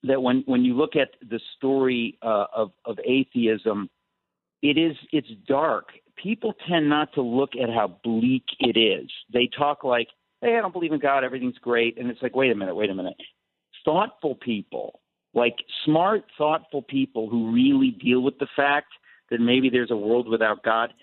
that 0.04 0.20
when 0.20 0.42
when 0.46 0.64
you 0.64 0.74
look 0.74 0.96
at 0.96 1.10
the 1.28 1.40
story 1.56 2.18
uh, 2.22 2.46
of 2.54 2.72
of 2.84 2.98
atheism 3.04 3.88
it 4.64 4.78
is 4.78 4.96
it's 5.12 5.28
dark. 5.46 5.90
People 6.16 6.54
tend 6.66 6.88
not 6.88 7.12
to 7.12 7.22
look 7.22 7.50
at 7.54 7.68
how 7.68 7.98
bleak 8.02 8.44
it 8.58 8.78
is. 8.78 9.10
They 9.32 9.46
talk 9.46 9.84
like, 9.84 10.08
"Hey, 10.40 10.56
I 10.56 10.62
don't 10.62 10.72
believe 10.72 10.92
in 10.92 11.00
God. 11.00 11.22
Everything's 11.22 11.58
great," 11.58 11.98
and 11.98 12.10
it's 12.10 12.22
like, 12.22 12.34
"Wait 12.34 12.50
a 12.50 12.54
minute, 12.54 12.74
wait 12.74 12.88
a 12.88 12.94
minute." 12.94 13.16
Thoughtful 13.84 14.36
people, 14.36 15.00
like 15.34 15.56
smart, 15.84 16.24
thoughtful 16.38 16.80
people 16.80 17.28
who 17.28 17.52
really 17.52 17.90
deal 17.90 18.20
with 18.20 18.38
the 18.38 18.48
fact 18.56 18.88
that 19.30 19.38
maybe 19.38 19.68
there's 19.68 19.90
a 19.90 19.96
world 19.96 20.28
without 20.28 20.62
God, 20.62 20.94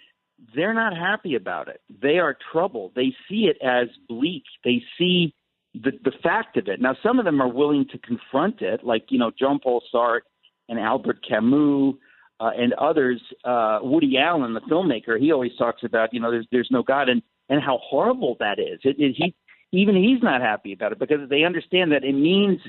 they're 0.56 0.74
not 0.74 0.98
happy 0.98 1.36
about 1.36 1.68
it. 1.68 1.82
They 2.02 2.18
are 2.18 2.36
troubled. 2.52 2.94
They 2.96 3.14
see 3.30 3.46
it 3.46 3.58
as 3.62 3.90
bleak. 4.10 4.44
They 4.64 4.82
see 4.98 5.36
the 5.76 5.92
the 6.04 6.18
fact 6.24 6.58
of 6.58 6.68
it. 6.68 6.82
Now, 6.82 6.98
some 7.04 7.20
of 7.20 7.26
them 7.26 7.40
are 7.40 7.48
willing 7.48 7.86
to 7.90 8.00
confront 8.00 8.64
it, 8.64 8.84
like 8.84 9.12
you 9.12 9.20
know 9.20 9.30
Jean 9.38 9.60
Paul 9.60 9.84
Sartre 9.94 10.22
and 10.68 10.80
Albert 10.80 11.20
Camus 11.28 11.96
uh, 12.42 12.50
and 12.58 12.74
others, 12.74 13.22
uh, 13.46 13.80
Woody 13.84 14.18
Allen, 14.18 14.56
the 14.56 14.62
filmmaker, 14.62 15.20
he 15.20 15.32
always 15.32 15.52
talks 15.60 15.84
about, 15.84 16.12
you 16.12 16.20
know, 16.20 16.32
there's 16.32 16.48
there's 16.52 16.70
no 16.72 16.82
God 16.82 17.08
and 17.08 17.22
and 17.50 17.62
how 17.62 17.78
horrible 17.84 18.36
that 18.40 18.58
is. 18.58 18.80
It, 18.84 18.96
it, 18.98 19.16
he 19.16 19.36
even 19.72 19.96
he's 19.96 20.24
not 20.24 20.42
happy 20.42 20.74
about 20.74 20.92
it 20.92 21.00
because 21.00 21.30
they 21.30 21.44
understand 21.44 21.92
that 21.92 22.04
it 22.04 22.14
means 22.14 22.60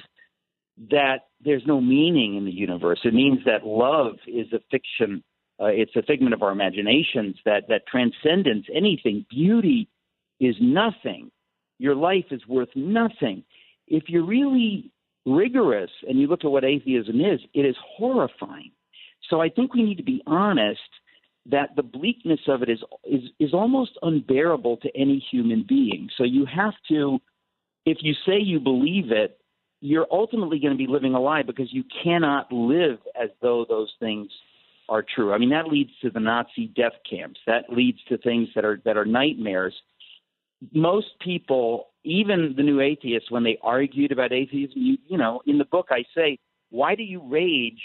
that 0.90 1.28
there's 1.42 1.62
no 1.66 1.80
meaning 1.80 2.36
in 2.36 2.44
the 2.44 2.52
universe. 2.52 3.00
It 3.04 3.14
means 3.14 3.38
that 3.46 3.66
love 3.66 4.16
is 4.26 4.52
a 4.52 4.60
fiction. 4.70 5.24
Uh, 5.58 5.66
it's 5.66 5.96
a 5.96 6.02
figment 6.02 6.34
of 6.34 6.42
our 6.42 6.52
imaginations. 6.52 7.36
That 7.46 7.68
that 7.68 7.86
transcendence, 7.90 8.66
anything, 8.74 9.24
beauty, 9.30 9.88
is 10.38 10.54
nothing. 10.60 11.30
Your 11.78 11.94
life 11.94 12.26
is 12.30 12.46
worth 12.46 12.70
nothing. 12.74 13.42
If 13.88 14.04
you're 14.08 14.26
really 14.26 14.90
rigorous 15.24 15.90
and 16.06 16.20
you 16.20 16.26
look 16.26 16.44
at 16.44 16.50
what 16.50 16.64
atheism 16.64 17.20
is, 17.22 17.40
it 17.54 17.64
is 17.64 17.76
horrifying. 17.96 18.72
So 19.28 19.40
I 19.40 19.48
think 19.48 19.74
we 19.74 19.82
need 19.82 19.96
to 19.96 20.02
be 20.02 20.22
honest 20.26 20.80
that 21.46 21.70
the 21.76 21.82
bleakness 21.82 22.40
of 22.46 22.62
it 22.62 22.68
is 22.68 22.78
is 23.04 23.22
is 23.38 23.52
almost 23.52 23.98
unbearable 24.02 24.76
to 24.78 24.88
any 24.96 25.24
human 25.30 25.64
being. 25.68 26.08
So 26.16 26.24
you 26.24 26.46
have 26.46 26.74
to 26.88 27.20
if 27.84 27.98
you 28.00 28.14
say 28.26 28.38
you 28.38 28.60
believe 28.60 29.10
it, 29.10 29.38
you're 29.80 30.06
ultimately 30.10 30.60
going 30.60 30.72
to 30.72 30.78
be 30.78 30.86
living 30.86 31.14
a 31.14 31.20
lie 31.20 31.42
because 31.42 31.72
you 31.72 31.82
cannot 32.04 32.52
live 32.52 32.98
as 33.20 33.30
though 33.40 33.66
those 33.68 33.92
things 33.98 34.30
are 34.88 35.04
true. 35.14 35.32
I 35.32 35.38
mean 35.38 35.50
that 35.50 35.66
leads 35.66 35.90
to 36.02 36.10
the 36.10 36.20
Nazi 36.20 36.68
death 36.76 36.92
camps. 37.08 37.40
That 37.46 37.64
leads 37.70 37.98
to 38.08 38.18
things 38.18 38.48
that 38.54 38.64
are 38.64 38.80
that 38.84 38.96
are 38.96 39.04
nightmares. 39.04 39.74
Most 40.72 41.18
people, 41.20 41.88
even 42.04 42.54
the 42.56 42.62
new 42.62 42.80
atheists, 42.80 43.32
when 43.32 43.42
they 43.42 43.58
argued 43.64 44.12
about 44.12 44.32
atheism, 44.32 44.80
you, 44.80 44.96
you 45.08 45.18
know, 45.18 45.42
in 45.44 45.58
the 45.58 45.64
book 45.64 45.88
I 45.90 46.04
say, 46.14 46.38
why 46.70 46.94
do 46.94 47.02
you 47.02 47.20
rage 47.28 47.80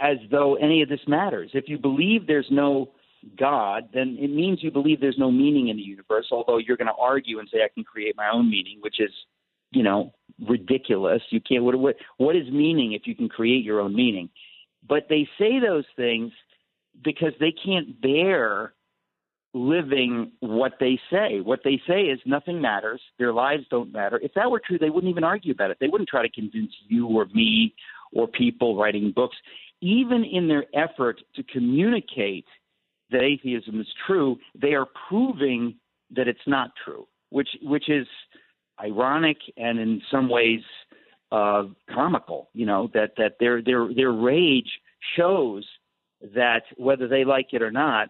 as 0.00 0.16
though 0.30 0.56
any 0.56 0.82
of 0.82 0.88
this 0.88 1.00
matters. 1.06 1.50
If 1.54 1.68
you 1.68 1.78
believe 1.78 2.26
there's 2.26 2.48
no 2.50 2.92
God, 3.38 3.88
then 3.92 4.16
it 4.20 4.28
means 4.28 4.62
you 4.62 4.70
believe 4.70 5.00
there's 5.00 5.18
no 5.18 5.30
meaning 5.30 5.68
in 5.68 5.76
the 5.76 5.82
universe, 5.82 6.26
although 6.30 6.58
you're 6.58 6.76
going 6.76 6.86
to 6.86 6.94
argue 7.00 7.38
and 7.38 7.48
say, 7.52 7.58
I 7.64 7.68
can 7.72 7.84
create 7.84 8.16
my 8.16 8.28
own 8.32 8.48
meaning, 8.50 8.78
which 8.80 9.00
is, 9.00 9.10
you 9.70 9.82
know, 9.82 10.12
ridiculous. 10.46 11.22
You 11.30 11.40
can't, 11.40 11.64
what, 11.64 11.76
what, 11.76 11.96
what 12.18 12.36
is 12.36 12.48
meaning 12.50 12.92
if 12.92 13.02
you 13.06 13.14
can 13.14 13.28
create 13.28 13.64
your 13.64 13.80
own 13.80 13.94
meaning? 13.94 14.28
But 14.88 15.06
they 15.08 15.28
say 15.38 15.58
those 15.58 15.84
things 15.96 16.32
because 17.02 17.32
they 17.40 17.52
can't 17.52 18.00
bear 18.00 18.74
living 19.54 20.32
what 20.40 20.74
they 20.78 21.00
say. 21.10 21.40
What 21.40 21.60
they 21.64 21.80
say 21.88 22.02
is 22.02 22.20
nothing 22.26 22.60
matters. 22.60 23.00
Their 23.18 23.32
lives 23.32 23.64
don't 23.70 23.92
matter. 23.92 24.20
If 24.22 24.34
that 24.34 24.50
were 24.50 24.60
true, 24.64 24.78
they 24.78 24.90
wouldn't 24.90 25.10
even 25.10 25.24
argue 25.24 25.52
about 25.52 25.70
it. 25.70 25.78
They 25.80 25.88
wouldn't 25.88 26.10
try 26.10 26.22
to 26.22 26.28
convince 26.28 26.72
you 26.88 27.06
or 27.08 27.26
me 27.32 27.74
or 28.12 28.28
people 28.28 28.76
writing 28.76 29.12
books. 29.14 29.36
Even 29.80 30.24
in 30.24 30.48
their 30.48 30.64
effort 30.74 31.20
to 31.34 31.42
communicate 31.42 32.46
that 33.10 33.22
atheism 33.22 33.80
is 33.80 33.86
true, 34.06 34.36
they 34.60 34.74
are 34.74 34.86
proving 35.08 35.76
that 36.10 36.28
it's 36.28 36.38
not 36.46 36.70
true, 36.84 37.06
which 37.30 37.48
which 37.62 37.88
is 37.88 38.06
ironic 38.80 39.38
and 39.56 39.78
in 39.78 40.00
some 40.10 40.28
ways 40.28 40.60
uh, 41.32 41.64
comical. 41.92 42.50
You 42.52 42.66
know 42.66 42.90
that 42.94 43.12
that 43.16 43.36
their 43.40 43.62
their 43.62 43.92
their 43.94 44.12
rage 44.12 44.70
shows 45.16 45.64
that 46.34 46.62
whether 46.76 47.08
they 47.08 47.24
like 47.24 47.48
it 47.52 47.62
or 47.62 47.70
not, 47.70 48.08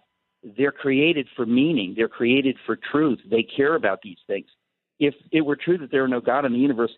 they're 0.57 0.73
created 0.73 1.27
for 1.35 1.45
meaning. 1.47 1.95
They're 1.97 2.09
created 2.09 2.57
for 2.65 2.79
truth. 2.93 3.19
They 3.29 3.43
care 3.43 3.75
about 3.75 4.01
these 4.03 4.19
things. 4.27 4.47
If 4.99 5.15
it 5.33 5.41
were 5.41 5.57
true 5.57 5.79
that 5.79 5.91
there 5.91 6.05
are 6.05 6.09
no 6.09 6.21
God 6.21 6.45
in 6.45 6.53
the 6.53 6.59
universe, 6.59 6.93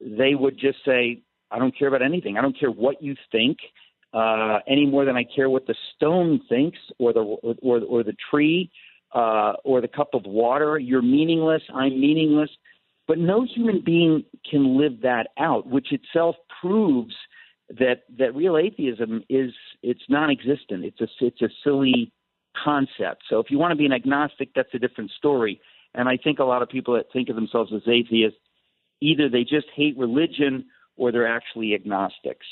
they 0.00 0.34
would 0.34 0.58
just 0.58 0.78
say, 0.84 1.22
"I 1.50 1.58
don't 1.58 1.76
care 1.76 1.88
about 1.88 2.02
anything. 2.02 2.38
I 2.38 2.42
don't 2.42 2.58
care 2.58 2.70
what 2.70 3.02
you 3.02 3.14
think." 3.30 3.58
Uh, 4.14 4.60
any 4.68 4.86
more 4.86 5.04
than 5.04 5.16
I 5.16 5.24
care 5.24 5.50
what 5.50 5.66
the 5.66 5.74
stone 5.96 6.40
thinks, 6.48 6.78
or 6.98 7.12
the 7.12 7.20
or, 7.20 7.80
or 7.80 8.02
the 8.04 8.14
tree, 8.30 8.70
uh, 9.12 9.54
or 9.64 9.80
the 9.80 9.88
cup 9.88 10.10
of 10.14 10.22
water. 10.24 10.78
You're 10.78 11.02
meaningless. 11.02 11.62
I'm 11.74 12.00
meaningless. 12.00 12.50
But 13.06 13.18
no 13.18 13.44
human 13.44 13.82
being 13.84 14.24
can 14.48 14.78
live 14.78 15.02
that 15.02 15.28
out, 15.38 15.66
which 15.66 15.92
itself 15.92 16.36
proves 16.60 17.14
that 17.68 18.02
that 18.18 18.34
real 18.34 18.56
atheism 18.56 19.24
is 19.28 19.52
it's 19.82 20.02
non-existent. 20.08 20.84
It's 20.84 21.00
a 21.00 21.08
it's 21.20 21.42
a 21.42 21.48
silly 21.62 22.12
concept. 22.62 23.24
So 23.28 23.40
if 23.40 23.50
you 23.50 23.58
want 23.58 23.72
to 23.72 23.76
be 23.76 23.86
an 23.86 23.92
agnostic, 23.92 24.50
that's 24.54 24.72
a 24.74 24.78
different 24.78 25.10
story. 25.18 25.60
And 25.94 26.08
I 26.08 26.16
think 26.16 26.38
a 26.38 26.44
lot 26.44 26.62
of 26.62 26.68
people 26.68 26.94
that 26.94 27.06
think 27.12 27.28
of 27.28 27.36
themselves 27.36 27.72
as 27.74 27.82
atheists, 27.88 28.38
either 29.00 29.28
they 29.28 29.42
just 29.42 29.66
hate 29.74 29.96
religion 29.98 30.66
or 30.96 31.10
they're 31.10 31.26
actually 31.26 31.74
agnostics. 31.74 32.46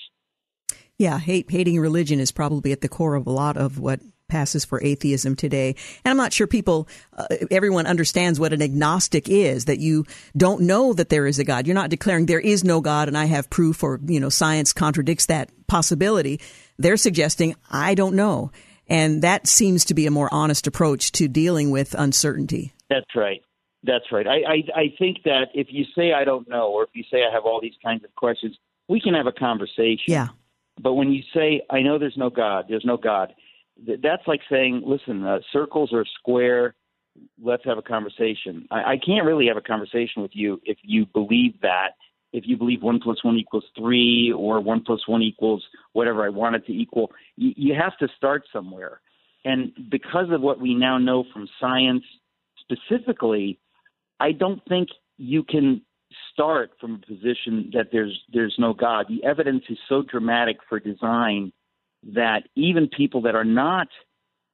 Yeah, 1.02 1.18
hate, 1.18 1.50
hating 1.50 1.80
religion 1.80 2.20
is 2.20 2.30
probably 2.30 2.70
at 2.70 2.80
the 2.80 2.88
core 2.88 3.16
of 3.16 3.26
a 3.26 3.30
lot 3.32 3.56
of 3.56 3.80
what 3.80 3.98
passes 4.28 4.64
for 4.64 4.80
atheism 4.80 5.34
today. 5.34 5.74
And 6.04 6.12
I'm 6.12 6.16
not 6.16 6.32
sure 6.32 6.46
people, 6.46 6.86
uh, 7.16 7.26
everyone 7.50 7.88
understands 7.88 8.38
what 8.38 8.52
an 8.52 8.62
agnostic 8.62 9.28
is, 9.28 9.64
that 9.64 9.80
you 9.80 10.04
don't 10.36 10.60
know 10.60 10.92
that 10.92 11.08
there 11.08 11.26
is 11.26 11.40
a 11.40 11.44
God. 11.44 11.66
You're 11.66 11.74
not 11.74 11.90
declaring 11.90 12.26
there 12.26 12.38
is 12.38 12.62
no 12.62 12.80
God 12.80 13.08
and 13.08 13.18
I 13.18 13.24
have 13.24 13.50
proof 13.50 13.82
or, 13.82 13.98
you 14.06 14.20
know, 14.20 14.28
science 14.28 14.72
contradicts 14.72 15.26
that 15.26 15.50
possibility. 15.66 16.40
They're 16.78 16.96
suggesting, 16.96 17.56
I 17.68 17.96
don't 17.96 18.14
know. 18.14 18.52
And 18.86 19.22
that 19.22 19.48
seems 19.48 19.84
to 19.86 19.94
be 19.94 20.06
a 20.06 20.12
more 20.12 20.32
honest 20.32 20.68
approach 20.68 21.10
to 21.12 21.26
dealing 21.26 21.72
with 21.72 21.96
uncertainty. 21.98 22.74
That's 22.88 23.16
right. 23.16 23.42
That's 23.82 24.04
right. 24.12 24.28
I, 24.28 24.36
I, 24.36 24.82
I 24.82 24.94
think 25.00 25.24
that 25.24 25.48
if 25.52 25.66
you 25.70 25.84
say 25.96 26.12
I 26.12 26.22
don't 26.22 26.48
know, 26.48 26.68
or 26.68 26.84
if 26.84 26.90
you 26.94 27.02
say 27.10 27.24
I 27.28 27.34
have 27.34 27.42
all 27.44 27.60
these 27.60 27.74
kinds 27.84 28.04
of 28.04 28.14
questions, 28.14 28.56
we 28.88 29.00
can 29.00 29.14
have 29.14 29.26
a 29.26 29.32
conversation. 29.32 30.04
Yeah. 30.06 30.28
But 30.82 30.94
when 30.94 31.12
you 31.12 31.22
say 31.32 31.62
I 31.70 31.80
know 31.80 31.98
there's 31.98 32.16
no 32.16 32.30
God, 32.30 32.66
there's 32.68 32.84
no 32.84 32.96
God, 32.96 33.32
that's 34.02 34.26
like 34.26 34.40
saying, 34.50 34.82
listen, 34.84 35.24
uh, 35.24 35.38
circles 35.52 35.92
are 35.92 36.04
square. 36.18 36.74
Let's 37.42 37.64
have 37.64 37.78
a 37.78 37.82
conversation. 37.82 38.66
I, 38.70 38.92
I 38.92 38.96
can't 39.04 39.26
really 39.26 39.46
have 39.46 39.56
a 39.56 39.62
conversation 39.62 40.22
with 40.22 40.32
you 40.34 40.60
if 40.64 40.78
you 40.82 41.06
believe 41.06 41.60
that. 41.62 41.90
If 42.32 42.44
you 42.46 42.56
believe 42.56 42.82
one 42.82 42.98
plus 42.98 43.22
one 43.22 43.36
equals 43.36 43.64
three, 43.78 44.32
or 44.34 44.60
one 44.60 44.82
plus 44.84 45.06
one 45.06 45.22
equals 45.22 45.62
whatever 45.92 46.24
I 46.24 46.30
want 46.30 46.56
it 46.56 46.66
to 46.66 46.72
equal, 46.72 47.10
you, 47.36 47.52
you 47.56 47.74
have 47.74 47.96
to 47.98 48.08
start 48.16 48.44
somewhere. 48.52 49.00
And 49.44 49.72
because 49.90 50.28
of 50.30 50.40
what 50.40 50.60
we 50.60 50.74
now 50.74 50.96
know 50.98 51.24
from 51.32 51.48
science 51.60 52.04
specifically, 52.60 53.58
I 54.18 54.32
don't 54.32 54.62
think 54.66 54.88
you 55.18 55.42
can 55.42 55.82
start 56.32 56.72
from 56.80 56.94
a 56.94 57.06
position 57.06 57.70
that 57.74 57.88
there's 57.92 58.18
there's 58.32 58.54
no 58.58 58.72
God. 58.72 59.06
The 59.08 59.24
evidence 59.24 59.64
is 59.68 59.78
so 59.88 60.02
dramatic 60.02 60.58
for 60.68 60.80
design 60.80 61.52
that 62.14 62.42
even 62.56 62.88
people 62.88 63.22
that 63.22 63.34
are 63.34 63.44
not 63.44 63.88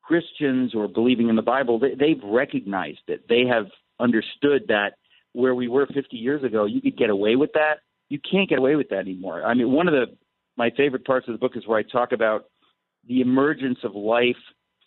Christians 0.03 0.75
or 0.75 0.89
believing 0.89 1.29
in 1.29 1.37
the 1.37 1.43
Bible, 1.43 1.79
they, 1.79 1.95
they've 1.95 2.23
recognized 2.23 3.03
it. 3.09 3.29
They 3.29 3.45
have 3.51 3.67
understood 4.01 4.65
that 4.69 4.95
where 5.33 5.55
we 5.55 5.69
were 5.69 5.87
50 5.87 6.17
years 6.17 6.43
ago, 6.43 6.65
you 6.65 6.81
could 6.81 6.97
get 6.97 7.11
away 7.11 7.37
with 7.37 7.53
that. 7.55 7.81
You 8.09 8.19
can't 8.19 8.49
get 8.49 8.59
away 8.59 8.77
with 8.77 8.89
that 8.89 9.01
anymore. 9.01 9.45
I 9.45 9.55
mean, 9.55 9.71
one 9.71 9.87
of 9.87 9.93
the 9.93 10.07
my 10.57 10.71
favorite 10.77 11.05
parts 11.05 11.29
of 11.29 11.35
the 11.35 11.39
book 11.39 11.53
is 11.57 11.67
where 11.67 11.79
I 11.79 11.83
talk 11.83 12.13
about 12.13 12.47
the 13.07 13.21
emergence 13.21 13.79
of 13.85 13.95
life 13.95 14.37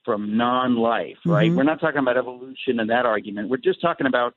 from 0.04 0.38
non-life. 0.38 1.18
Right? 1.26 1.48
Mm-hmm. 1.48 1.58
We're 1.58 1.64
not 1.64 1.80
talking 1.80 2.00
about 2.00 2.18
evolution 2.18 2.80
and 2.80 2.90
that 2.90 3.06
argument. 3.06 3.50
We're 3.50 3.58
just 3.58 3.80
talking 3.82 4.08
about 4.08 4.34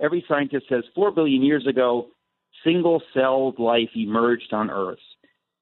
every 0.00 0.24
scientist 0.28 0.66
says 0.68 0.84
four 0.94 1.10
billion 1.10 1.42
years 1.42 1.66
ago, 1.66 2.08
single-celled 2.64 3.58
life 3.58 3.90
emerged 3.94 4.52
on 4.52 4.70
Earth. 4.70 4.98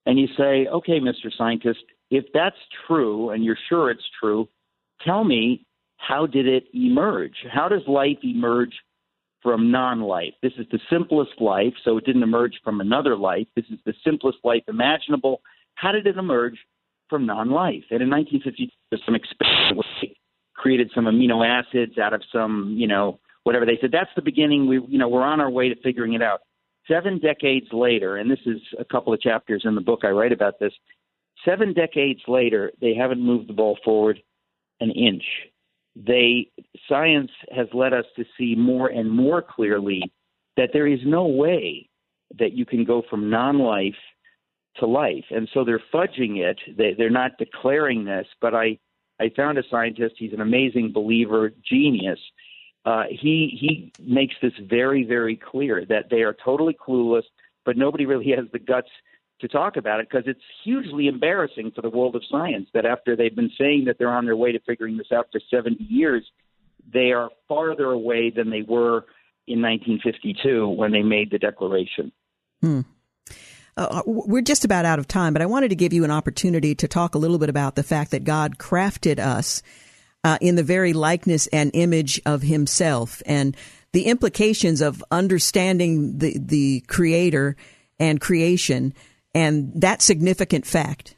And 0.06 0.18
you 0.18 0.26
say, 0.36 0.66
okay, 0.66 1.00
Mr. 1.00 1.30
Scientist, 1.36 1.80
if 2.10 2.24
that's 2.34 2.56
true 2.86 3.30
and 3.30 3.44
you're 3.44 3.58
sure 3.68 3.90
it's 3.90 4.04
true, 4.20 4.48
tell 5.04 5.24
me 5.24 5.66
how 5.96 6.26
did 6.26 6.46
it 6.46 6.64
emerge? 6.74 7.34
How 7.50 7.68
does 7.68 7.82
life 7.88 8.18
emerge 8.22 8.74
from 9.42 9.70
non 9.70 10.02
life? 10.02 10.34
This 10.42 10.52
is 10.58 10.66
the 10.70 10.80
simplest 10.90 11.40
life, 11.40 11.72
so 11.84 11.96
it 11.96 12.04
didn't 12.04 12.22
emerge 12.22 12.60
from 12.62 12.80
another 12.80 13.16
life. 13.16 13.46
This 13.56 13.64
is 13.70 13.78
the 13.86 13.94
simplest 14.04 14.38
life 14.44 14.62
imaginable. 14.68 15.40
How 15.76 15.92
did 15.92 16.06
it 16.06 16.18
emerge 16.18 16.58
from 17.08 17.24
non 17.24 17.50
life? 17.50 17.84
And 17.90 18.02
in 18.02 18.10
1950, 18.10 18.70
there's 18.90 19.02
some 19.06 19.14
experiment 19.14 19.86
created 20.64 20.90
some 20.94 21.04
amino 21.04 21.46
acids 21.46 21.98
out 21.98 22.14
of 22.14 22.22
some, 22.32 22.74
you 22.78 22.86
know, 22.86 23.20
whatever. 23.44 23.64
They 23.64 23.78
said 23.80 23.90
that's 23.92 24.10
the 24.16 24.22
beginning. 24.22 24.66
We, 24.66 24.80
you 24.88 24.98
know, 24.98 25.08
we're 25.08 25.22
on 25.22 25.40
our 25.40 25.50
way 25.50 25.68
to 25.68 25.80
figuring 25.82 26.14
it 26.14 26.22
out. 26.22 26.40
Seven 26.88 27.18
decades 27.18 27.66
later, 27.72 28.16
and 28.16 28.30
this 28.30 28.40
is 28.44 28.60
a 28.78 28.84
couple 28.84 29.14
of 29.14 29.20
chapters 29.20 29.62
in 29.64 29.74
the 29.74 29.80
book 29.80 30.00
I 30.02 30.08
write 30.08 30.32
about 30.32 30.58
this. 30.60 30.72
Seven 31.44 31.72
decades 31.72 32.20
later, 32.28 32.72
they 32.80 32.94
haven't 32.94 33.20
moved 33.20 33.48
the 33.48 33.54
ball 33.54 33.78
forward 33.84 34.20
an 34.80 34.90
inch. 34.90 35.24
They 35.96 36.50
science 36.88 37.30
has 37.54 37.68
led 37.72 37.92
us 37.92 38.04
to 38.16 38.24
see 38.36 38.54
more 38.56 38.88
and 38.88 39.10
more 39.10 39.42
clearly 39.42 40.02
that 40.56 40.70
there 40.72 40.86
is 40.86 41.00
no 41.04 41.26
way 41.26 41.88
that 42.38 42.52
you 42.52 42.66
can 42.66 42.84
go 42.84 43.02
from 43.08 43.30
non-life 43.30 43.94
to 44.76 44.86
life, 44.86 45.24
and 45.30 45.48
so 45.54 45.64
they're 45.64 45.82
fudging 45.92 46.38
it. 46.38 46.58
They, 46.76 46.94
they're 46.98 47.10
not 47.10 47.38
declaring 47.38 48.04
this, 48.04 48.26
but 48.40 48.54
I 48.54 48.78
I 49.20 49.30
found 49.36 49.58
a 49.58 49.62
scientist. 49.70 50.16
He's 50.18 50.32
an 50.32 50.40
amazing 50.40 50.92
believer, 50.92 51.52
genius. 51.68 52.18
Uh, 52.84 53.04
he 53.08 53.56
he 53.58 53.92
makes 53.98 54.34
this 54.42 54.52
very 54.60 55.04
very 55.04 55.36
clear 55.36 55.84
that 55.86 56.10
they 56.10 56.22
are 56.22 56.36
totally 56.44 56.74
clueless, 56.74 57.22
but 57.64 57.76
nobody 57.76 58.06
really 58.06 58.30
has 58.36 58.46
the 58.52 58.58
guts 58.58 58.88
to 59.40 59.48
talk 59.48 59.76
about 59.76 60.00
it 60.00 60.08
because 60.08 60.24
it's 60.26 60.40
hugely 60.62 61.06
embarrassing 61.06 61.72
for 61.74 61.82
the 61.82 61.90
world 61.90 62.14
of 62.14 62.22
science 62.30 62.68
that 62.72 62.86
after 62.86 63.16
they've 63.16 63.34
been 63.34 63.50
saying 63.58 63.84
that 63.86 63.96
they're 63.98 64.12
on 64.12 64.24
their 64.24 64.36
way 64.36 64.52
to 64.52 64.60
figuring 64.60 64.96
this 64.96 65.08
out 65.12 65.26
for 65.32 65.40
70 65.50 65.82
years, 65.82 66.24
they 66.92 67.10
are 67.12 67.30
farther 67.48 67.86
away 67.86 68.30
than 68.30 68.50
they 68.50 68.62
were 68.62 69.04
in 69.46 69.60
1952 69.60 70.68
when 70.68 70.92
they 70.92 71.02
made 71.02 71.30
the 71.30 71.38
declaration. 71.38 72.12
Hmm. 72.62 72.80
Uh, 73.76 74.02
we're 74.06 74.40
just 74.40 74.64
about 74.64 74.84
out 74.84 75.00
of 75.00 75.08
time, 75.08 75.32
but 75.32 75.42
I 75.42 75.46
wanted 75.46 75.70
to 75.70 75.74
give 75.74 75.92
you 75.92 76.04
an 76.04 76.10
opportunity 76.12 76.76
to 76.76 76.86
talk 76.86 77.16
a 77.16 77.18
little 77.18 77.38
bit 77.38 77.48
about 77.48 77.74
the 77.74 77.82
fact 77.82 78.12
that 78.12 78.22
God 78.22 78.56
crafted 78.56 79.18
us 79.18 79.62
uh, 80.24 80.38
in 80.40 80.56
the 80.56 80.62
very 80.62 80.92
likeness 80.92 81.46
and 81.48 81.70
image 81.74 82.20
of 82.26 82.42
Himself, 82.42 83.22
and 83.26 83.56
the 83.92 84.06
implications 84.06 84.80
of 84.80 85.04
understanding 85.10 86.18
the 86.18 86.36
the 86.38 86.80
Creator 86.88 87.56
and 88.00 88.20
creation 88.20 88.92
and 89.34 89.72
that 89.74 90.00
significant 90.00 90.66
fact? 90.66 91.16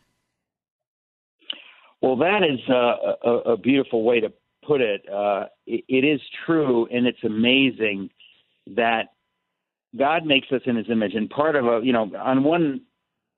Well, 2.01 2.17
that 2.17 2.43
is 2.43 2.61
uh, 2.69 3.29
a, 3.29 3.53
a, 3.53 3.57
beautiful 3.57 4.03
way 4.03 4.21
to 4.21 4.33
put 4.65 4.81
it. 4.81 5.03
Uh, 5.09 5.47
it. 5.67 5.85
It 5.89 6.05
is 6.05 6.21
true, 6.45 6.87
and 6.87 7.07
it's 7.07 7.23
amazing 7.25 8.11
that 8.69 9.09
God 9.97 10.25
makes 10.27 10.49
us 10.53 10.61
in 10.67 10.77
His 10.77 10.87
image. 10.91 11.15
And 11.15 11.29
part 11.29 11.57
of 11.57 11.65
a, 11.67 11.81
you 11.83 11.93
know, 11.93 12.11
on 12.19 12.45
one 12.45 12.83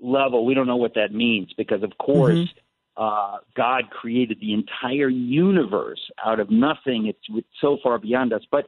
level, 0.01 0.45
we 0.45 0.55
don't 0.55 0.66
know 0.66 0.77
what 0.77 0.95
that 0.95 1.12
means 1.12 1.53
because, 1.57 1.83
of 1.83 1.93
course, 1.99 2.35
mm-hmm. 2.35 2.59
Uh, 2.99 3.39
God 3.57 3.91
created 3.91 4.39
the 4.41 4.53
entire 4.53 5.09
universe 5.09 6.01
out 6.25 6.41
of 6.41 6.51
nothing. 6.51 7.07
It's 7.07 7.47
so 7.61 7.79
far 7.83 7.99
beyond 7.99 8.33
us, 8.33 8.43
but 8.51 8.67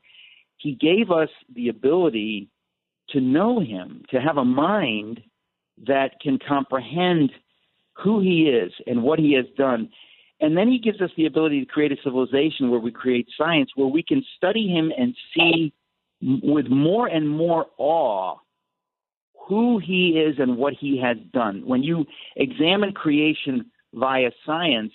He 0.57 0.74
gave 0.74 1.11
us 1.11 1.31
the 1.55 1.68
ability 1.68 2.49
to 3.11 3.20
know 3.20 3.61
Him, 3.61 4.05
to 4.11 4.20
have 4.20 4.37
a 4.37 4.45
mind 4.45 5.20
that 5.87 6.20
can 6.20 6.39
comprehend 6.39 7.31
who 8.02 8.20
he 8.20 8.48
is 8.48 8.73
and 8.86 9.02
what 9.02 9.19
he 9.19 9.32
has 9.35 9.47
done. 9.57 9.89
And 10.40 10.57
then 10.57 10.69
he 10.69 10.78
gives 10.78 11.01
us 11.01 11.11
the 11.16 11.27
ability 11.27 11.61
to 11.61 11.66
create 11.66 11.93
a 11.93 11.97
civilization 12.02 12.70
where 12.70 12.81
we 12.81 12.90
create 12.90 13.28
science, 13.36 13.70
where 13.74 13.89
we 13.89 14.02
can 14.02 14.24
study 14.36 14.69
him 14.69 14.93
and 14.97 15.15
see 15.35 15.73
with 16.23 16.69
more 16.69 17.07
and 17.07 17.28
more 17.28 17.66
awe 17.78 18.36
who 19.35 19.78
he 19.78 20.11
is 20.11 20.36
and 20.39 20.57
what 20.57 20.74
he 20.74 20.98
has 20.98 21.16
done. 21.32 21.62
When 21.66 21.82
you 21.82 22.07
examine 22.36 22.93
creation 22.93 23.70
via 23.94 24.30
science, 24.46 24.92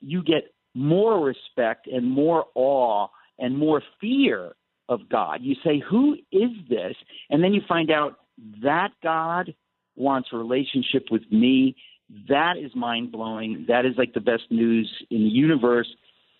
you 0.00 0.22
get 0.22 0.54
more 0.74 1.24
respect 1.24 1.86
and 1.86 2.08
more 2.08 2.46
awe 2.54 3.08
and 3.38 3.56
more 3.56 3.82
fear 4.00 4.52
of 4.88 5.08
God. 5.08 5.40
You 5.42 5.54
say, 5.64 5.82
Who 5.90 6.14
is 6.32 6.50
this? 6.68 6.94
And 7.30 7.42
then 7.42 7.52
you 7.52 7.62
find 7.68 7.90
out 7.90 8.18
that 8.62 8.90
God 9.02 9.54
wants 9.96 10.28
a 10.32 10.36
relationship 10.36 11.06
with 11.10 11.22
me. 11.30 11.74
That 12.28 12.54
is 12.56 12.70
mind 12.74 13.10
blowing. 13.10 13.64
That 13.68 13.84
is 13.84 13.94
like 13.96 14.14
the 14.14 14.20
best 14.20 14.44
news 14.50 14.90
in 15.10 15.24
the 15.24 15.30
universe. 15.30 15.88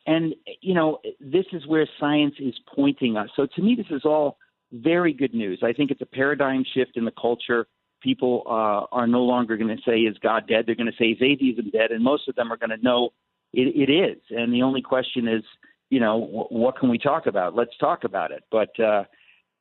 And, 0.06 0.34
you 0.60 0.74
know, 0.74 0.98
this 1.20 1.46
is 1.52 1.66
where 1.66 1.88
science 1.98 2.34
is 2.38 2.54
pointing 2.72 3.16
us. 3.16 3.28
So 3.34 3.46
to 3.56 3.62
me, 3.62 3.74
this 3.74 3.90
is 3.90 4.02
all 4.04 4.38
very 4.72 5.12
good 5.12 5.34
news. 5.34 5.60
I 5.64 5.72
think 5.72 5.90
it's 5.90 6.00
a 6.00 6.06
paradigm 6.06 6.64
shift 6.74 6.92
in 6.96 7.04
the 7.04 7.12
culture. 7.20 7.66
People 8.06 8.44
uh, 8.46 8.86
are 8.94 9.08
no 9.08 9.24
longer 9.24 9.56
going 9.56 9.76
to 9.76 9.82
say, 9.84 9.98
Is 9.98 10.16
God 10.18 10.46
dead? 10.46 10.62
They're 10.64 10.76
going 10.76 10.86
to 10.86 10.96
say, 10.96 11.06
Is 11.06 11.18
atheism 11.20 11.70
dead? 11.70 11.90
And 11.90 12.04
most 12.04 12.28
of 12.28 12.36
them 12.36 12.52
are 12.52 12.56
going 12.56 12.70
to 12.70 12.76
know 12.76 13.10
it, 13.52 13.74
it 13.74 13.92
is. 13.92 14.22
And 14.30 14.54
the 14.54 14.62
only 14.62 14.80
question 14.80 15.26
is, 15.26 15.42
you 15.90 15.98
know, 15.98 16.20
w- 16.20 16.46
what 16.50 16.78
can 16.78 16.88
we 16.88 16.98
talk 16.98 17.26
about? 17.26 17.56
Let's 17.56 17.76
talk 17.80 18.04
about 18.04 18.30
it. 18.30 18.44
But 18.48 18.78
uh, 18.78 19.04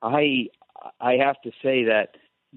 I, 0.03 0.49
I 1.01 1.13
have 1.13 1.41
to 1.41 1.49
say 1.63 1.85
that 1.85 2.09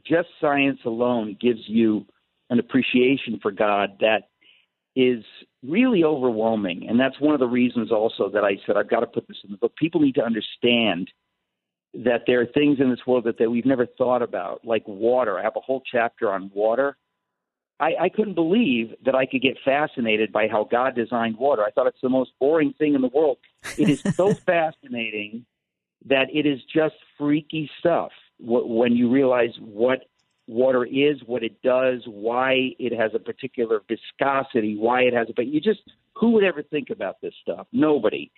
just 0.06 0.28
science 0.42 0.80
alone 0.84 1.38
gives 1.40 1.60
you 1.66 2.04
an 2.50 2.58
appreciation 2.58 3.38
for 3.40 3.50
God 3.50 3.96
that 4.00 4.24
is 4.94 5.24
really 5.66 6.04
overwhelming. 6.04 6.86
And 6.86 7.00
that's 7.00 7.18
one 7.18 7.32
of 7.32 7.40
the 7.40 7.46
reasons 7.46 7.90
also 7.90 8.28
that 8.28 8.44
I 8.44 8.58
said 8.66 8.76
I've 8.76 8.90
got 8.90 9.00
to 9.00 9.06
put 9.06 9.26
this 9.26 9.38
in 9.42 9.52
the 9.52 9.56
book. 9.56 9.74
People 9.76 10.02
need 10.02 10.16
to 10.16 10.22
understand 10.24 11.10
that 11.94 12.22
there 12.26 12.40
are 12.40 12.46
things 12.46 12.80
in 12.80 12.90
this 12.90 13.06
world 13.06 13.24
that, 13.24 13.38
that 13.38 13.50
we've 13.50 13.66
never 13.66 13.86
thought 13.86 14.22
about, 14.22 14.64
like 14.64 14.86
water. 14.86 15.38
I 15.38 15.42
have 15.42 15.56
a 15.56 15.60
whole 15.60 15.82
chapter 15.90 16.30
on 16.30 16.50
water. 16.54 16.96
I, 17.80 17.94
I 18.00 18.08
couldn't 18.08 18.34
believe 18.34 18.94
that 19.04 19.14
I 19.14 19.24
could 19.26 19.40
get 19.40 19.56
fascinated 19.64 20.32
by 20.32 20.48
how 20.48 20.64
God 20.64 20.94
designed 20.94 21.36
water. 21.36 21.62
I 21.62 21.70
thought 21.70 21.86
it's 21.86 22.00
the 22.02 22.08
most 22.08 22.32
boring 22.40 22.74
thing 22.78 22.94
in 22.94 23.00
the 23.00 23.08
world. 23.08 23.38
It 23.78 23.88
is 23.88 24.02
so 24.14 24.34
fascinating 24.46 25.46
that 26.06 26.26
it 26.32 26.46
is 26.46 26.60
just 26.72 26.96
freaky 27.16 27.70
stuff 27.78 28.12
when 28.40 28.94
you 28.94 29.10
realize 29.10 29.50
what 29.60 30.04
water 30.46 30.84
is, 30.84 31.18
what 31.26 31.42
it 31.42 31.60
does, 31.62 32.02
why 32.06 32.70
it 32.78 32.96
has 32.96 33.12
a 33.14 33.18
particular 33.18 33.82
viscosity, 33.88 34.76
why 34.76 35.02
it 35.02 35.12
has 35.12 35.28
a. 35.28 35.32
But 35.34 35.46
you 35.46 35.60
just 35.60 35.80
who 36.14 36.30
would 36.30 36.44
ever 36.44 36.62
think 36.62 36.90
about 36.90 37.20
this 37.20 37.34
stuff? 37.42 37.66
Nobody. 37.72 38.30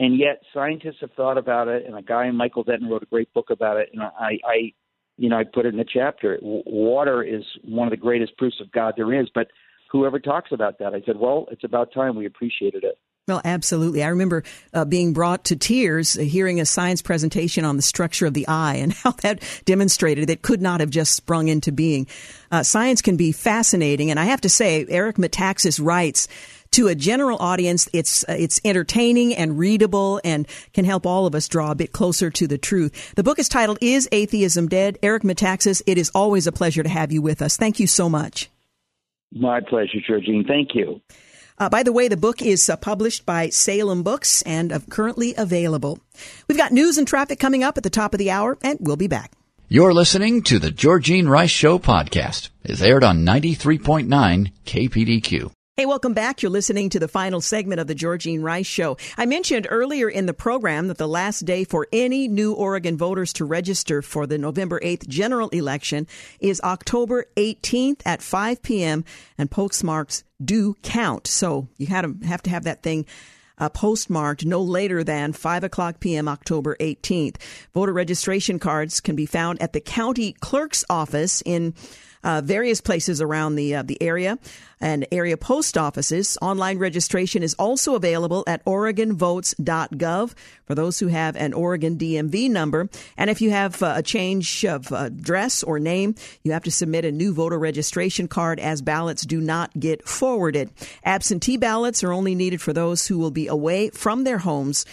And 0.00 0.18
yet 0.18 0.40
scientists 0.54 0.96
have 1.02 1.12
thought 1.12 1.36
about 1.36 1.68
it, 1.68 1.84
and 1.86 1.94
a 1.94 2.00
guy 2.00 2.30
Michael 2.30 2.64
Denton 2.64 2.88
wrote 2.88 3.02
a 3.02 3.06
great 3.06 3.32
book 3.34 3.50
about 3.50 3.76
it. 3.76 3.90
And 3.92 4.02
I, 4.02 4.38
I 4.44 4.72
you 5.18 5.28
know, 5.28 5.36
I 5.36 5.44
put 5.44 5.66
it 5.66 5.74
in 5.74 5.80
a 5.80 5.84
chapter. 5.84 6.38
water 6.40 7.22
is 7.22 7.44
one 7.62 7.86
of 7.86 7.90
the 7.90 7.98
greatest 7.98 8.36
proofs 8.38 8.56
of 8.62 8.72
God 8.72 8.94
there 8.96 9.12
is. 9.12 9.28
But 9.34 9.48
whoever 9.92 10.18
talks 10.18 10.52
about 10.52 10.78
that, 10.78 10.94
I 10.94 11.02
said, 11.04 11.18
well, 11.18 11.46
it's 11.50 11.64
about 11.64 11.92
time 11.92 12.16
we 12.16 12.24
appreciated 12.24 12.82
it. 12.82 12.96
Well, 13.28 13.42
absolutely. 13.44 14.02
I 14.02 14.08
remember 14.08 14.42
uh, 14.72 14.86
being 14.86 15.12
brought 15.12 15.44
to 15.44 15.56
tears 15.56 16.16
uh, 16.16 16.22
hearing 16.22 16.60
a 16.60 16.66
science 16.66 17.02
presentation 17.02 17.66
on 17.66 17.76
the 17.76 17.82
structure 17.82 18.24
of 18.26 18.32
the 18.32 18.48
eye 18.48 18.76
and 18.76 18.92
how 19.04 19.12
that 19.22 19.42
demonstrated 19.66 20.30
it 20.30 20.40
could 20.40 20.62
not 20.62 20.80
have 20.80 20.90
just 20.90 21.14
sprung 21.14 21.48
into 21.48 21.70
being. 21.70 22.06
Uh, 22.50 22.62
science 22.62 23.02
can 23.02 23.16
be 23.16 23.30
fascinating, 23.30 24.10
and 24.10 24.18
I 24.18 24.24
have 24.24 24.40
to 24.40 24.48
say, 24.48 24.86
Eric 24.88 25.16
Metaxas 25.16 25.78
writes 25.84 26.26
to 26.72 26.88
a 26.88 26.94
general 26.94 27.38
audience, 27.38 27.88
it's 27.92 28.24
uh, 28.28 28.36
it's 28.38 28.60
entertaining 28.64 29.34
and 29.34 29.58
readable 29.58 30.20
and 30.24 30.46
can 30.72 30.84
help 30.84 31.06
all 31.06 31.26
of 31.26 31.34
us 31.34 31.48
draw 31.48 31.70
a 31.70 31.74
bit 31.74 31.92
closer 31.92 32.30
to 32.30 32.46
the 32.46 32.58
truth. 32.58 33.14
The 33.14 33.22
book 33.22 33.38
is 33.38 33.48
titled 33.48 33.78
"Is 33.80 34.08
Atheism 34.12 34.68
Dead?" 34.68 34.98
Eric 35.02 35.22
Metaxas, 35.22 35.82
it 35.86 35.98
is 35.98 36.10
always 36.14 36.46
a 36.46 36.52
pleasure 36.52 36.82
to 36.82 36.88
have 36.88 37.12
you 37.12 37.22
with 37.22 37.42
us. 37.42 37.56
Thank 37.56 37.80
you 37.80 37.86
so 37.86 38.08
much. 38.08 38.50
My 39.32 39.60
pleasure, 39.60 39.98
Georgene. 40.08 40.46
Thank 40.46 40.74
you. 40.74 41.00
Uh, 41.58 41.68
by 41.68 41.82
the 41.82 41.92
way, 41.92 42.08
the 42.08 42.16
book 42.16 42.40
is 42.40 42.70
uh, 42.70 42.76
published 42.76 43.26
by 43.26 43.50
Salem 43.50 44.02
Books 44.02 44.42
and 44.42 44.72
uh, 44.72 44.80
currently 44.88 45.34
available. 45.36 45.98
We've 46.48 46.56
got 46.56 46.72
news 46.72 46.96
and 46.96 47.06
traffic 47.06 47.38
coming 47.38 47.62
up 47.62 47.76
at 47.76 47.84
the 47.84 47.90
top 47.90 48.14
of 48.14 48.18
the 48.18 48.30
hour, 48.30 48.56
and 48.62 48.78
we'll 48.80 48.96
be 48.96 49.08
back. 49.08 49.32
You're 49.68 49.92
listening 49.92 50.42
to 50.44 50.58
the 50.58 50.70
Georgene 50.70 51.28
Rice 51.28 51.50
Show 51.50 51.78
podcast. 51.78 52.48
It's 52.64 52.82
aired 52.82 53.04
on 53.04 53.24
93.9 53.24 54.50
KPDQ. 54.64 55.52
Hey, 55.80 55.86
welcome 55.86 56.12
back. 56.12 56.42
You're 56.42 56.50
listening 56.50 56.90
to 56.90 56.98
the 56.98 57.08
final 57.08 57.40
segment 57.40 57.80
of 57.80 57.86
the 57.86 57.94
Georgene 57.94 58.42
Rice 58.42 58.66
Show. 58.66 58.98
I 59.16 59.24
mentioned 59.24 59.66
earlier 59.70 60.10
in 60.10 60.26
the 60.26 60.34
program 60.34 60.88
that 60.88 60.98
the 60.98 61.08
last 61.08 61.46
day 61.46 61.64
for 61.64 61.88
any 61.90 62.28
new 62.28 62.52
Oregon 62.52 62.98
voters 62.98 63.32
to 63.32 63.46
register 63.46 64.02
for 64.02 64.26
the 64.26 64.36
November 64.36 64.78
8th 64.80 65.08
general 65.08 65.48
election 65.48 66.06
is 66.38 66.60
October 66.60 67.24
18th 67.38 68.02
at 68.04 68.20
5 68.20 68.60
p.m. 68.60 69.06
and 69.38 69.50
postmarks 69.50 70.22
do 70.44 70.74
count. 70.82 71.26
So 71.26 71.68
you 71.78 71.86
have 71.86 72.42
to 72.42 72.50
have 72.50 72.64
that 72.64 72.82
thing 72.82 73.06
uh, 73.56 73.70
postmarked 73.70 74.44
no 74.44 74.60
later 74.60 75.02
than 75.02 75.32
5 75.32 75.64
o'clock 75.64 75.98
p.m. 75.98 76.28
October 76.28 76.76
18th. 76.78 77.36
Voter 77.72 77.94
registration 77.94 78.58
cards 78.58 79.00
can 79.00 79.16
be 79.16 79.24
found 79.24 79.62
at 79.62 79.72
the 79.72 79.80
county 79.80 80.34
clerk's 80.40 80.84
office 80.90 81.42
in 81.46 81.72
uh, 82.22 82.40
various 82.44 82.80
places 82.80 83.20
around 83.20 83.54
the 83.54 83.76
uh, 83.76 83.82
the 83.82 84.00
area 84.02 84.38
and 84.80 85.06
area 85.12 85.36
post 85.36 85.76
offices. 85.76 86.38
Online 86.40 86.78
registration 86.78 87.42
is 87.42 87.54
also 87.54 87.94
available 87.94 88.44
at 88.46 88.64
OregonVotes.gov 88.64 90.34
for 90.64 90.74
those 90.74 90.98
who 90.98 91.08
have 91.08 91.36
an 91.36 91.52
Oregon 91.52 91.98
DMV 91.98 92.50
number. 92.50 92.88
And 93.16 93.28
if 93.28 93.40
you 93.40 93.50
have 93.50 93.82
uh, 93.82 93.94
a 93.96 94.02
change 94.02 94.64
of 94.64 94.90
address 94.92 95.62
or 95.62 95.78
name, 95.78 96.14
you 96.42 96.52
have 96.52 96.64
to 96.64 96.70
submit 96.70 97.04
a 97.04 97.12
new 97.12 97.32
voter 97.34 97.58
registration 97.58 98.28
card 98.28 98.58
as 98.58 98.82
ballots 98.82 99.22
do 99.26 99.40
not 99.40 99.78
get 99.78 100.06
forwarded. 100.08 100.70
Absentee 101.04 101.56
ballots 101.56 102.02
are 102.02 102.12
only 102.12 102.34
needed 102.34 102.60
for 102.60 102.72
those 102.72 103.06
who 103.06 103.18
will 103.18 103.30
be 103.30 103.46
away 103.46 103.90
from 103.90 104.24
their 104.24 104.38
homes 104.38 104.86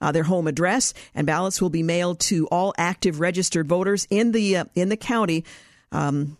uh, 0.00 0.12
their 0.12 0.22
home 0.22 0.46
address, 0.46 0.94
and 1.14 1.26
ballots 1.26 1.60
will 1.60 1.70
be 1.70 1.82
mailed 1.82 2.18
to 2.20 2.46
all 2.46 2.72
active 2.78 3.20
registered 3.20 3.68
voters 3.68 4.06
in 4.08 4.32
the 4.32 4.56
uh, 4.56 4.64
in 4.74 4.88
the 4.88 4.96
county. 4.96 5.44
Um, 5.92 6.38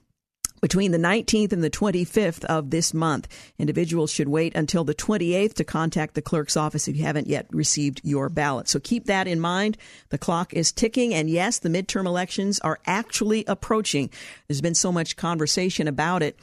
between 0.61 0.93
the 0.93 0.99
19th 0.99 1.53
and 1.53 1.65
the 1.65 1.71
25th 1.71 2.45
of 2.45 2.71
this 2.71 2.93
month. 2.93 3.29
Individuals 3.59 4.13
should 4.13 4.29
wait 4.29 4.55
until 4.55 4.85
the 4.85 4.95
28th 4.95 5.55
to 5.55 5.65
contact 5.65 6.15
the 6.15 6.23
clerk's 6.23 6.57
office 6.57 6.89
if 6.89 6.97
you 6.97 7.05
haven't 7.05 7.27
yet 7.27 7.47
received 7.51 8.01
your 8.05 8.29
ballot. 8.29 8.69
So 8.69 8.79
keep 8.81 9.07
that 9.07 9.27
in 9.27 9.41
mind. 9.41 9.77
The 10.11 10.19
clock 10.19 10.53
is 10.53 10.73
ticking, 10.73 11.15
and 11.15 11.31
yes, 11.31 11.59
the 11.59 11.69
midterm 11.69 12.07
elections 12.07 12.61
are 12.61 12.79
actually 12.87 13.45
approaching. 13.47 14.11
There's 14.49 14.61
been 14.61 14.75
so 14.75 14.93
much 14.93 15.17
conversation 15.17 15.89
about 15.89 16.23
it. 16.23 16.39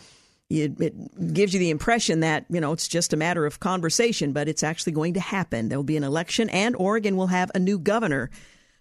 It, 0.49 0.80
it, 0.80 1.34
gives 1.34 1.53
you 1.53 1.60
the 1.60 1.72
impression 1.72 2.22
that 2.22 2.45
you 2.49 2.61
know 2.61 2.72
it's 2.72 2.88
just 2.88 3.11
a 3.11 3.18
matter 3.18 3.45
of 3.45 3.60
conversation, 3.60 4.31
but 4.31 4.48
it's 4.48 4.64
actually 4.64 4.94
going 4.94 5.15
to 5.15 5.19
happen. 5.19 5.68
There 5.68 5.77
will 5.77 5.84
be 5.84 5.98
an 5.98 6.06
election, 6.06 6.49
and 6.49 6.73
Oregon 6.77 7.18
will 7.18 7.27
have 7.27 7.52
a 7.53 7.60
new 7.60 7.77
governor 7.77 8.30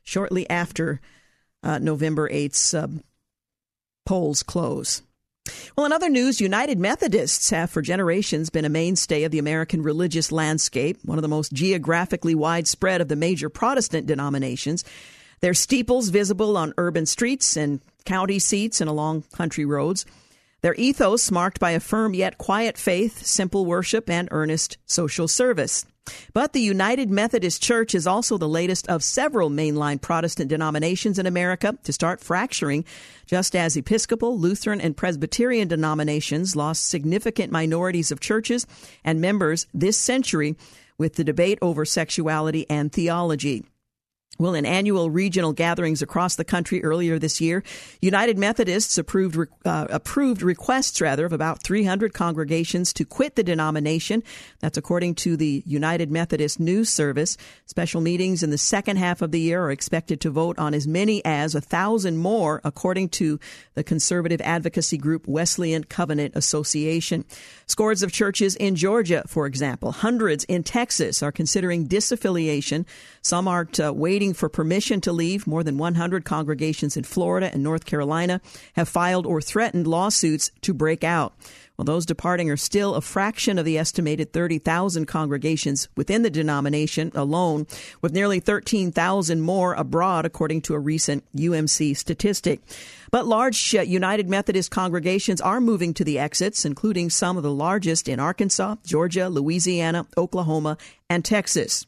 shortly 0.05 0.49
after 0.49 1.01
uh, 1.65 1.79
November 1.79 2.29
8th's 2.31 2.73
uh, 2.73 2.87
polls 4.05 4.45
close. 4.45 5.03
Well, 5.77 5.87
in 5.87 5.93
other 5.93 6.09
news, 6.09 6.41
United 6.41 6.79
Methodists 6.79 7.51
have 7.51 7.71
for 7.71 7.83
generations 7.83 8.51
been 8.51 8.65
a 8.65 8.71
mainstay 8.71 9.25
of 9.25 9.33
the 9.33 9.39
American 9.39 9.83
religious 9.83 10.33
landscape, 10.33 10.99
one 11.05 11.19
of 11.19 11.23
the 11.23 11.29
most 11.29 11.53
geographically 11.53 12.35
widespread 12.35 13.01
of 13.01 13.09
the 13.09 13.17
major 13.17 13.49
Protestant 13.49 14.07
denominations. 14.07 14.85
Their 15.41 15.55
steeples 15.55 16.09
visible 16.09 16.57
on 16.57 16.75
urban 16.79 17.07
streets 17.07 17.57
and 17.57 17.81
county 18.05 18.39
seats 18.39 18.81
and 18.81 18.89
along 18.89 19.25
country 19.33 19.65
roads. 19.65 20.07
Their 20.63 20.75
ethos 20.75 21.31
marked 21.31 21.61
by 21.61 21.73
a 21.73 21.81
firm 21.81 22.15
yet 22.15 22.39
quiet 22.39 22.79
faith, 22.79 23.25
simple 23.25 23.67
worship, 23.67 24.09
and 24.09 24.29
earnest 24.31 24.79
social 24.87 25.29
service. 25.29 25.85
But 26.33 26.53
the 26.53 26.61
United 26.61 27.11
Methodist 27.11 27.63
Church 27.63 27.95
is 27.95 28.07
also 28.07 28.39
the 28.39 28.49
latest 28.49 28.87
of 28.89 29.03
several 29.03 29.51
mainline 29.51 30.01
Protestant 30.01 30.49
denominations 30.49 31.19
in 31.19 31.27
America 31.27 31.77
to 31.85 31.93
start 31.93 32.21
fracturing, 32.21 32.85
just 33.27 33.57
as 33.57 33.77
Episcopal, 33.77 34.39
Lutheran, 34.39 34.81
and 34.81 34.97
Presbyterian 34.97 35.69
denominations 35.69 36.57
lost 36.57 36.89
significant 36.89 37.53
minorities 37.53 38.13
of 38.13 38.21
churches 38.21 38.67
and 39.05 39.21
members 39.21 39.67
this 39.75 39.97
century 39.97 40.57
with 40.99 41.15
the 41.15 41.25
debate 41.25 41.59
over 41.61 41.85
sexuality 41.85 42.69
and 42.71 42.93
theology. 42.93 43.65
Well, 44.39 44.55
in 44.55 44.67
annual 44.67 45.09
regional 45.09 45.53
gatherings 45.55 46.03
across 46.03 46.37
the 46.37 46.45
country 46.45 46.85
earlier 46.85 47.19
this 47.19 47.41
year, 47.41 47.63
United 48.03 48.37
Methodists 48.37 48.99
approved 48.99 49.39
uh, 49.65 49.87
approved 49.89 50.43
requests 50.43 51.01
rather 51.01 51.25
of 51.25 51.33
about 51.33 51.63
300 51.63 52.13
congregations 52.13 52.93
to 52.95 53.05
quit 53.05 53.37
the 53.37 53.43
denomination. 53.43 54.23
That's 54.61 54.77
according 54.77 55.15
to 55.17 55.37
the 55.39 55.63
United 55.65 56.11
Methodist 56.11 56.61
News 56.61 56.91
Service. 56.91 57.39
Special 57.65 58.03
meetings 58.03 58.43
in 58.43 58.51
the 58.51 58.59
second 58.59 58.99
half 58.99 59.23
of 59.23 59.31
the 59.31 59.41
year 59.41 59.63
are 59.63 59.71
expected 59.71 60.21
to 60.21 60.31
vote 60.31 60.59
on 60.59 60.75
as 60.75 60.87
many 60.87 61.25
as 61.25 61.55
a 61.55 61.61
thousand 61.61 62.19
more, 62.19 62.61
according 62.63 63.09
to 63.11 63.41
the 63.75 63.85
conservative 63.85 64.41
advocacy 64.43 64.99
group 64.99 65.27
Wesleyan 65.27 65.85
Covenant 65.85 66.37
Association. 66.37 67.25
Scores 67.67 68.03
of 68.03 68.13
churches 68.13 68.55
in 68.57 68.77
Georgia, 68.77 69.25
for 69.27 69.47
example, 69.47 69.93
hundreds 69.93 70.45
in 70.45 70.63
Texas 70.63 71.23
are 71.23 71.33
considering 71.33 71.89
disaffiliation. 71.89 72.85
Some 73.23 73.49
aren't 73.49 73.81
uh, 73.81 73.93
waiting 73.95 74.26
fighting 74.27 74.35
for 74.35 74.49
permission 74.49 75.01
to 75.01 75.13
leave. 75.13 75.47
More 75.47 75.63
than 75.63 75.79
100 75.79 76.25
congregations 76.25 76.97
in 76.97 77.05
Florida 77.05 77.49
and 77.53 77.63
North 77.63 77.85
Carolina 77.85 78.41
have 78.75 78.89
filed 78.89 79.25
or 79.25 79.41
threatened 79.41 79.87
lawsuits 79.87 80.51
to 80.63 80.75
break 80.75 81.05
out. 81.05 81.33
Well, 81.77 81.85
those 81.85 82.07
departing 82.07 82.51
are 82.51 82.57
still 82.57 82.95
a 82.95 83.01
fraction 83.01 83.59
of 83.59 83.65
the 83.65 83.79
estimated 83.79 84.33
30,000 84.33 85.07
congregations 85.07 85.89
within 85.97 86.23
the 86.23 86.31
denomination 86.31 87.13
alone, 87.15 87.67
with 88.01 88.13
nearly 88.13 88.41
13,000 88.41 89.41
more 89.41 89.75
abroad, 89.75 90.25
according 90.25 90.63
to 90.63 90.75
a 90.75 90.79
recent 90.81 91.23
UMC 91.37 91.97
statistic. 91.97 92.61
But 93.13 93.27
large 93.27 93.75
uh, 93.75 93.83
United 93.83 94.29
Methodist 94.29 94.71
congregations 94.71 95.41
are 95.41 95.61
moving 95.61 95.95
to 95.95 96.05
the 96.05 96.19
exits, 96.19 96.65
including 96.65 97.11
some 97.11 97.37
of 97.37 97.45
the 97.45 97.53
largest 97.53 98.09
in 98.09 98.19
Arkansas, 98.19 98.77
Georgia, 98.85 99.29
Louisiana, 99.29 100.07
Oklahoma, 100.17 100.79
and 101.09 101.25
Texas. 101.25 101.87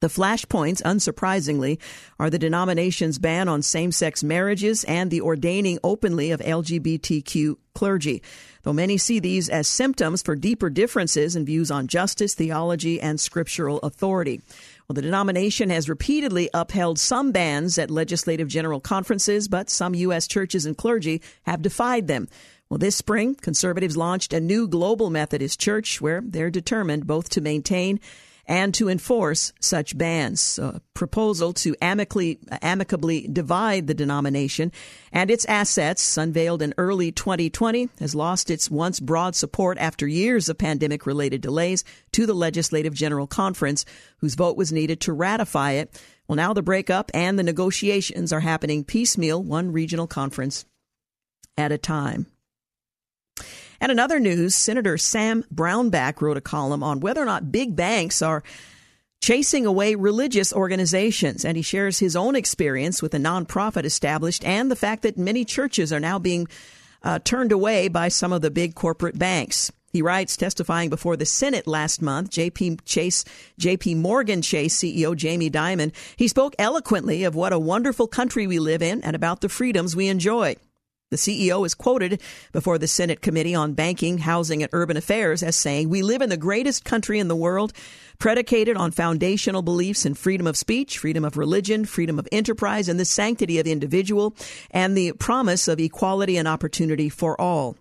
The 0.00 0.08
flashpoints, 0.08 0.80
unsurprisingly, 0.80 1.78
are 2.18 2.30
the 2.30 2.38
denomination's 2.38 3.18
ban 3.18 3.48
on 3.48 3.60
same 3.60 3.92
sex 3.92 4.24
marriages 4.24 4.82
and 4.84 5.10
the 5.10 5.20
ordaining 5.20 5.78
openly 5.84 6.30
of 6.30 6.40
LGBTQ 6.40 7.56
clergy, 7.74 8.22
though 8.62 8.72
many 8.72 8.96
see 8.96 9.18
these 9.18 9.50
as 9.50 9.68
symptoms 9.68 10.22
for 10.22 10.34
deeper 10.34 10.70
differences 10.70 11.36
in 11.36 11.44
views 11.44 11.70
on 11.70 11.86
justice, 11.86 12.34
theology, 12.34 12.98
and 12.98 13.20
scriptural 13.20 13.78
authority. 13.80 14.40
Well, 14.88 14.94
the 14.94 15.02
denomination 15.02 15.68
has 15.68 15.86
repeatedly 15.86 16.48
upheld 16.54 16.98
some 16.98 17.30
bans 17.30 17.76
at 17.76 17.90
legislative 17.90 18.48
general 18.48 18.80
conferences, 18.80 19.48
but 19.48 19.68
some 19.68 19.94
U.S. 19.94 20.26
churches 20.26 20.64
and 20.64 20.78
clergy 20.78 21.20
have 21.42 21.60
defied 21.60 22.06
them. 22.06 22.26
Well, 22.70 22.78
this 22.78 22.96
spring, 22.96 23.34
conservatives 23.34 23.98
launched 23.98 24.32
a 24.32 24.40
new 24.40 24.66
global 24.66 25.10
Methodist 25.10 25.60
church 25.60 26.00
where 26.00 26.22
they're 26.24 26.50
determined 26.50 27.06
both 27.06 27.28
to 27.30 27.42
maintain 27.42 28.00
and 28.50 28.74
to 28.74 28.88
enforce 28.88 29.52
such 29.60 29.96
bans. 29.96 30.58
A 30.58 30.82
proposal 30.92 31.52
to 31.52 31.76
amicably, 31.80 32.40
amicably 32.60 33.28
divide 33.28 33.86
the 33.86 33.94
denomination 33.94 34.72
and 35.12 35.30
its 35.30 35.44
assets, 35.44 36.16
unveiled 36.16 36.60
in 36.60 36.74
early 36.76 37.12
2020, 37.12 37.88
has 38.00 38.12
lost 38.12 38.50
its 38.50 38.68
once 38.68 38.98
broad 38.98 39.36
support 39.36 39.78
after 39.78 40.06
years 40.08 40.48
of 40.48 40.58
pandemic 40.58 41.06
related 41.06 41.40
delays 41.40 41.84
to 42.10 42.26
the 42.26 42.34
Legislative 42.34 42.92
General 42.92 43.28
Conference, 43.28 43.84
whose 44.18 44.34
vote 44.34 44.56
was 44.56 44.72
needed 44.72 45.00
to 45.02 45.12
ratify 45.12 45.72
it. 45.72 46.02
Well, 46.26 46.34
now 46.34 46.52
the 46.52 46.60
breakup 46.60 47.12
and 47.14 47.38
the 47.38 47.44
negotiations 47.44 48.32
are 48.32 48.40
happening 48.40 48.82
piecemeal, 48.82 49.44
one 49.44 49.72
regional 49.72 50.08
conference 50.08 50.64
at 51.56 51.70
a 51.70 51.78
time. 51.78 52.26
And 53.80 53.90
another 53.90 54.20
news, 54.20 54.54
Senator 54.54 54.98
Sam 54.98 55.44
Brownback 55.54 56.20
wrote 56.20 56.36
a 56.36 56.42
column 56.42 56.82
on 56.82 57.00
whether 57.00 57.22
or 57.22 57.26
not 57.26 57.50
big 57.50 57.74
banks 57.74 58.20
are 58.20 58.42
chasing 59.22 59.66
away 59.66 59.94
religious 59.94 60.52
organizations. 60.52 61.44
And 61.44 61.56
he 61.56 61.62
shares 61.62 61.98
his 61.98 62.16
own 62.16 62.36
experience 62.36 63.02
with 63.02 63.14
a 63.14 63.18
nonprofit 63.18 63.84
established 63.84 64.44
and 64.44 64.70
the 64.70 64.76
fact 64.76 65.02
that 65.02 65.18
many 65.18 65.44
churches 65.44 65.92
are 65.92 66.00
now 66.00 66.18
being 66.18 66.46
uh, 67.02 67.18
turned 67.20 67.52
away 67.52 67.88
by 67.88 68.08
some 68.08 68.32
of 68.32 68.42
the 68.42 68.50
big 68.50 68.74
corporate 68.74 69.18
banks. 69.18 69.72
He 69.92 70.02
writes, 70.02 70.36
testifying 70.36 70.88
before 70.88 71.16
the 71.16 71.26
Senate 71.26 71.66
last 71.66 72.00
month, 72.00 72.30
JP 72.30 72.84
Chase, 72.84 73.24
JP 73.58 73.96
Morgan 73.96 74.40
Chase 74.40 74.76
CEO 74.76 75.16
Jamie 75.16 75.50
Dimon, 75.50 75.92
he 76.16 76.28
spoke 76.28 76.54
eloquently 76.58 77.24
of 77.24 77.34
what 77.34 77.52
a 77.52 77.58
wonderful 77.58 78.06
country 78.06 78.46
we 78.46 78.60
live 78.60 78.82
in 78.82 79.02
and 79.02 79.16
about 79.16 79.40
the 79.40 79.48
freedoms 79.48 79.96
we 79.96 80.06
enjoy. 80.06 80.54
The 81.10 81.16
CEO 81.16 81.66
is 81.66 81.74
quoted 81.74 82.22
before 82.52 82.78
the 82.78 82.86
Senate 82.86 83.20
Committee 83.20 83.54
on 83.54 83.72
Banking, 83.72 84.18
Housing, 84.18 84.62
and 84.62 84.70
Urban 84.72 84.96
Affairs 84.96 85.42
as 85.42 85.56
saying, 85.56 85.88
We 85.88 86.02
live 86.02 86.22
in 86.22 86.28
the 86.28 86.36
greatest 86.36 86.84
country 86.84 87.18
in 87.18 87.26
the 87.26 87.34
world, 87.34 87.72
predicated 88.20 88.76
on 88.76 88.92
foundational 88.92 89.62
beliefs 89.62 90.06
in 90.06 90.14
freedom 90.14 90.46
of 90.46 90.56
speech, 90.56 90.98
freedom 90.98 91.24
of 91.24 91.36
religion, 91.36 91.84
freedom 91.84 92.20
of 92.20 92.28
enterprise, 92.30 92.88
and 92.88 93.00
the 93.00 93.04
sanctity 93.04 93.58
of 93.58 93.64
the 93.64 93.72
individual, 93.72 94.36
and 94.70 94.96
the 94.96 95.10
promise 95.14 95.66
of 95.66 95.80
equality 95.80 96.36
and 96.36 96.46
opportunity 96.46 97.08
for 97.08 97.38
all. 97.40 97.76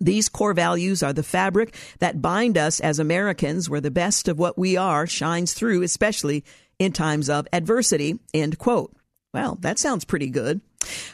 These 0.00 0.30
core 0.30 0.54
values 0.54 1.02
are 1.02 1.12
the 1.12 1.22
fabric 1.22 1.74
that 1.98 2.22
bind 2.22 2.56
us 2.56 2.80
as 2.80 2.98
Americans, 2.98 3.68
where 3.68 3.82
the 3.82 3.90
best 3.90 4.28
of 4.28 4.38
what 4.38 4.56
we 4.56 4.78
are 4.78 5.06
shines 5.06 5.52
through, 5.52 5.82
especially 5.82 6.42
in 6.78 6.92
times 6.92 7.28
of 7.28 7.46
adversity. 7.52 8.18
End 8.32 8.56
quote. 8.56 8.95
Well, 9.36 9.58
that 9.60 9.78
sounds 9.78 10.06
pretty 10.06 10.30
good. 10.30 10.62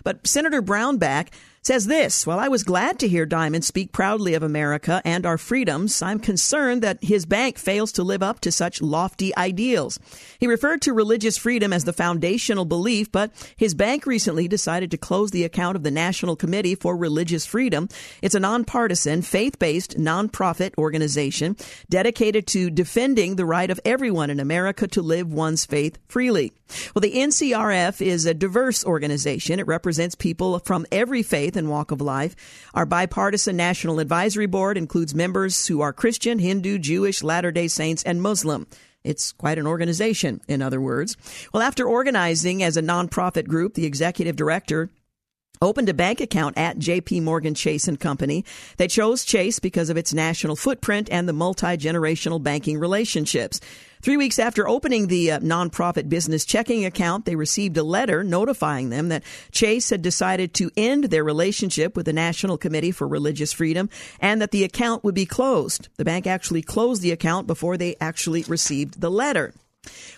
But 0.05 0.25
Senator 0.25 0.63
Brownback 0.63 1.31
says 1.63 1.87
this 1.87 2.27
While 2.27 2.41
I 2.41 2.49
was 2.49 2.65
glad 2.65 2.99
to 2.99 3.09
hear 3.09 3.25
Dimon 3.25 3.63
speak 3.63 3.93
proudly 3.93 4.35
of 4.35 4.43
America 4.43 5.01
and 5.05 5.25
our 5.25 5.39
freedoms, 5.39 6.03
I'm 6.03 6.19
concerned 6.19 6.83
that 6.83 7.03
his 7.03 7.25
bank 7.25 7.57
fails 7.57 7.93
to 7.93 8.03
live 8.03 8.23
up 8.23 8.41
to 8.41 8.51
such 8.51 8.83
lofty 8.83 9.35
ideals. 9.37 10.01
He 10.41 10.49
referred 10.49 10.83
to 10.83 10.93
religious 10.93 11.39
freedom 11.39 11.73
as 11.73 11.85
the 11.85 11.93
foundational 11.93 12.65
belief, 12.65 13.13
but 13.13 13.31
his 13.57 13.75
bank 13.75 14.07
recently 14.07 14.49
decided 14.49 14.91
to 14.91 14.99
close 14.99 15.31
the 15.31 15.45
account 15.45 15.77
of 15.77 15.85
the 15.85 15.91
National 15.93 16.35
Committee 16.35 16.75
for 16.75 16.97
Religious 16.97 17.47
Freedom. 17.47 17.89
It's 18.23 18.35
a 18.35 18.41
nonpartisan, 18.41 19.23
faith 19.23 19.61
based 19.61 19.97
nonprofit 19.97 20.77
organization 20.79 21.57
dedicated 21.89 22.49
to 22.49 22.71
defending 22.71 23.37
the 23.37 23.47
right 23.47 23.71
of 23.71 23.81
everyone 23.85 24.31
in 24.31 24.41
America 24.41 24.89
to 24.89 25.03
live 25.03 25.33
one's 25.33 25.65
faith 25.65 25.97
freely. 26.09 26.53
Well, 26.95 27.01
the 27.01 27.13
NCRF 27.13 28.05
is 28.05 28.27
a 28.27 28.35
diverse 28.35 28.85
organization. 28.85 29.61
It 29.61 29.67
represents 29.67 30.15
people 30.15 30.59
from 30.61 30.87
every 30.91 31.23
faith 31.23 31.52
faith 31.53 31.59
and 31.59 31.69
walk 31.69 31.91
of 31.91 32.01
life. 32.01 32.35
Our 32.75 32.87
bipartisan 32.87 33.57
National 33.57 34.01
Advisory 34.01 34.47
Board 34.47 34.79
includes 34.79 35.15
members 35.15 35.67
who 35.67 35.83
are 35.83 35.93
Christian, 35.93 36.39
Hindu, 36.39 36.79
Jewish, 36.79 37.23
Latter 37.23 37.53
day 37.53 37.69
Saints, 37.69 38.03
and 38.05 38.23
Muslim. 38.23 38.67
It's 39.05 39.33
quite 39.33 39.59
an 39.59 39.67
organization, 39.67 40.41
in 40.49 40.63
other 40.63 40.81
words. 40.81 41.17
Well, 41.53 41.63
after 41.63 41.87
organizing 41.87 42.63
as 42.63 42.77
a 42.77 42.83
nonprofit 42.83 43.49
group, 43.49 43.75
the 43.75 43.85
executive 43.85 44.37
director 44.37 44.89
opened 45.61 45.89
a 45.89 45.95
bank 45.95 46.21
account 46.21 46.57
at 46.57 46.79
JP 46.79 47.23
Morgan 47.23 47.55
Chase 47.55 47.87
and 47.87 48.01
Company. 48.01 48.45
They 48.79 48.89
chose 48.89 49.25
Chase 49.25 49.59
because 49.59 49.91
of 49.91 49.97
its 49.97 50.15
national 50.15 50.57
footprint 50.57 51.09
and 51.11 51.29
the 51.29 51.33
multi-generational 51.33 52.43
banking 52.43 52.79
relationships. 52.79 53.61
Three 54.03 54.17
weeks 54.17 54.41
after 54.41 54.67
opening 54.67 55.07
the 55.07 55.31
uh, 55.31 55.39
nonprofit 55.39 56.09
business 56.09 56.45
checking 56.45 56.85
account, 56.85 57.25
they 57.25 57.37
received 57.37 57.77
a 57.77 57.85
letter 57.85 58.25
notifying 58.25 58.91
them 58.91 59.11
that 59.11 59.23
Chase 59.53 59.91
had 59.91 60.03
decided 60.03 60.55
to 60.55 60.73
end 60.77 61.05
their 61.05 61.23
relationship 61.23 61.97
with 61.97 62.07
the 62.07 62.13
National 62.13 62.59
Committee 62.59 62.91
for 62.91 63.07
Religious 63.07 63.53
Freedom 63.53 63.89
and 64.19 64.43
that 64.43 64.51
the 64.51 64.65
account 64.65 65.05
would 65.05 65.15
be 65.15 65.25
closed. 65.25 65.87
The 65.99 66.05
bank 66.05 66.27
actually 66.27 66.63
closed 66.63 67.01
the 67.01 67.13
account 67.13 67.47
before 67.47 67.77
they 67.77 67.95
actually 68.01 68.43
received 68.49 69.01
the 69.01 69.11
letter. 69.11 69.55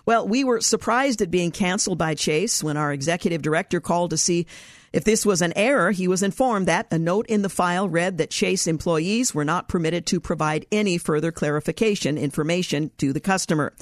Well, 0.07 0.27
we 0.27 0.45
were 0.45 0.63
surprised 0.63 1.21
at 1.21 1.31
being 1.31 1.51
canceled 1.51 1.99
by 1.99 2.15
Chase 2.15 2.65
when 2.65 2.79
our 2.79 2.91
executive 2.91 3.43
director 3.43 3.81
called 3.81 4.11
to 4.11 4.17
see 4.17 4.47
if 4.95 5.03
this 5.03 5.27
was 5.27 5.43
an 5.43 5.53
error, 5.57 5.91
he 5.91 6.07
was 6.07 6.23
informed 6.23 6.69
that 6.69 6.87
a 6.93 7.01
note 7.01 7.27
in 7.27 7.43
the 7.43 7.49
file 7.49 7.89
read 7.89 8.19
that 8.19 8.31
Chase 8.31 8.69
employees 8.69 9.35
were 9.35 9.45
not 9.45 9.67
permitted 9.67 10.07
to 10.07 10.21
provide 10.21 10.67
any 10.71 10.99
further 10.99 11.33
clarification 11.33 12.17
information 12.17 12.93
to 12.99 13.13
the 13.13 13.19
customer. 13.19 13.73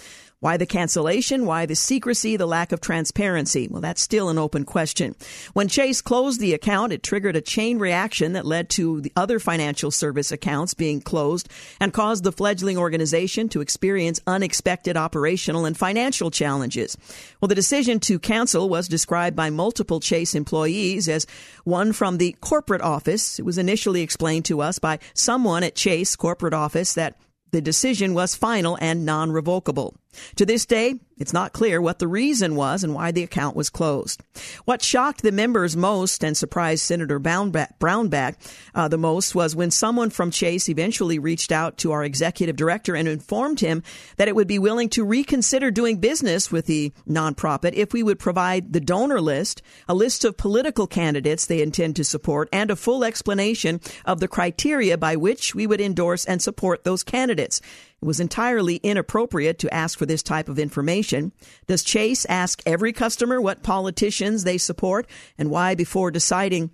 Why 0.43 0.57
the 0.57 0.67
cancellation? 0.67 1.47
Why 1.47 1.67
the 1.67 1.77
secrecy? 1.77 2.37
The 2.37 2.49
lack 2.49 2.73
of 2.73 2.81
transparency? 2.81 3.69
Well, 3.71 3.81
that's 3.81 4.03
still 4.03 4.29
an 4.29 4.39
open 4.39 4.65
question. 4.65 5.15
When 5.53 5.69
Chase 5.69 6.03
closed 6.03 6.41
the 6.41 6.53
account, 6.53 6.93
it 6.93 7.05
triggered 7.05 7.37
a 7.37 7.41
chain 7.41 7.79
reaction 7.79 8.33
that 8.33 8.45
led 8.45 8.69
to 8.71 9.01
the 9.01 9.13
other 9.15 9.39
financial 9.39 9.93
service 9.93 10.33
accounts 10.33 10.75
being 10.75 11.01
closed 11.01 11.49
and 11.79 11.93
caused 11.93 12.25
the 12.25 12.33
fledgling 12.33 12.77
organization 12.77 13.49
to 13.51 13.61
experience 13.61 14.19
unexpected 14.27 14.97
operational 14.97 15.65
and 15.65 15.79
financial 15.79 16.33
challenges. 16.33 16.99
Well, 17.41 17.47
the 17.47 17.55
decision 17.55 18.01
to 18.01 18.19
cancel 18.19 18.69
was 18.69 18.89
described 18.89 19.37
by 19.37 19.51
multiple 19.51 20.01
Chase 20.01 20.35
employees 20.35 21.09
as 21.09 21.25
one 21.63 21.93
from 21.93 22.19
the 22.19 22.35
corporate 22.41 22.83
office. 22.83 23.39
It 23.39 23.45
was 23.45 23.59
initially 23.59 24.03
explained 24.03 24.47
to 24.47 24.61
us 24.61 24.81
by 24.81 24.99
someone 25.15 25.63
at 25.63 25.77
Chase 25.77 26.17
corporate 26.17 26.53
office 26.53 26.95
that 26.95 27.17
the 27.53 27.61
decision 27.61 28.13
was 28.13 28.35
final 28.35 28.77
and 28.81 29.07
non 29.07 29.31
revocable. 29.31 29.95
To 30.37 30.47
this 30.47 30.67
day, 30.67 30.97
it's 31.23 31.33
not 31.33 31.53
clear 31.53 31.81
what 31.81 32.01
the 32.01 32.09
reason 32.09 32.57
was 32.57 32.83
and 32.83 32.95
why 32.95 33.13
the 33.13 33.23
account 33.23 33.55
was 33.55 33.71
closed. 33.71 34.23
What 34.65 34.83
shocked 34.83 35.23
the 35.23 35.31
members 35.31 35.77
most 35.77 36.25
and 36.25 36.37
surprised 36.37 36.83
Senator 36.83 37.21
Brownback 37.21 38.35
uh, 38.75 38.89
the 38.89 38.99
most 38.99 39.35
was 39.35 39.55
when 39.55 39.71
someone 39.71 40.11
from 40.11 40.33
Chase 40.33 40.69
eventually 40.69 41.21
reached 41.21 41.53
out 41.53 41.79
to 41.79 41.93
our 41.93 42.03
executive 42.03 42.57
director 42.57 42.97
and 42.97 43.07
informed 43.07 43.61
him 43.61 43.85
that 44.17 44.27
it 44.27 44.35
would 44.35 44.49
be 44.49 44.59
willing 44.59 44.89
to 44.91 45.05
reconsider 45.05 45.71
doing 45.71 45.99
business 45.99 46.51
with 46.51 46.67
the 46.67 46.93
nonprofit 47.09 47.75
if 47.75 47.93
we 47.93 48.03
would 48.03 48.19
provide 48.19 48.73
the 48.73 48.81
donor 48.81 49.21
list, 49.21 49.63
a 49.89 49.95
list 49.95 50.25
of 50.25 50.37
political 50.37 50.87
candidates 50.89 51.47
they 51.47 51.63
intend 51.63 51.95
to 51.97 52.05
support, 52.05 52.49
and 52.53 52.71
a 52.71 52.77
full 52.77 53.05
explanation 53.05 53.81
of 54.05 54.19
the 54.19 54.29
criteria 54.29 54.99
by 54.99 55.15
which 55.15 55.55
we 55.55 55.67
would 55.67 55.81
endorse 55.81 56.25
and 56.25 56.43
support 56.43 56.83
those 56.83 57.05
candidates. 57.05 57.61
It 58.03 58.07
was 58.07 58.19
entirely 58.19 58.77
inappropriate 58.77 59.61
to 59.61 59.73
ask 59.73 59.97
for 59.97 60.07
this 60.07 60.25
type 60.25 60.49
of 60.49 60.59
information. 60.59 61.31
Does 61.69 61.85
Chase 61.85 62.27
ask 62.29 62.61
every 62.67 62.93
customer 62.93 63.41
what 63.41 63.63
politicians 63.63 64.43
they 64.43 64.59
support 64.59 65.07
and 65.39 65.51
why 65.51 65.77
before 65.77 66.11
deciding 66.11 66.71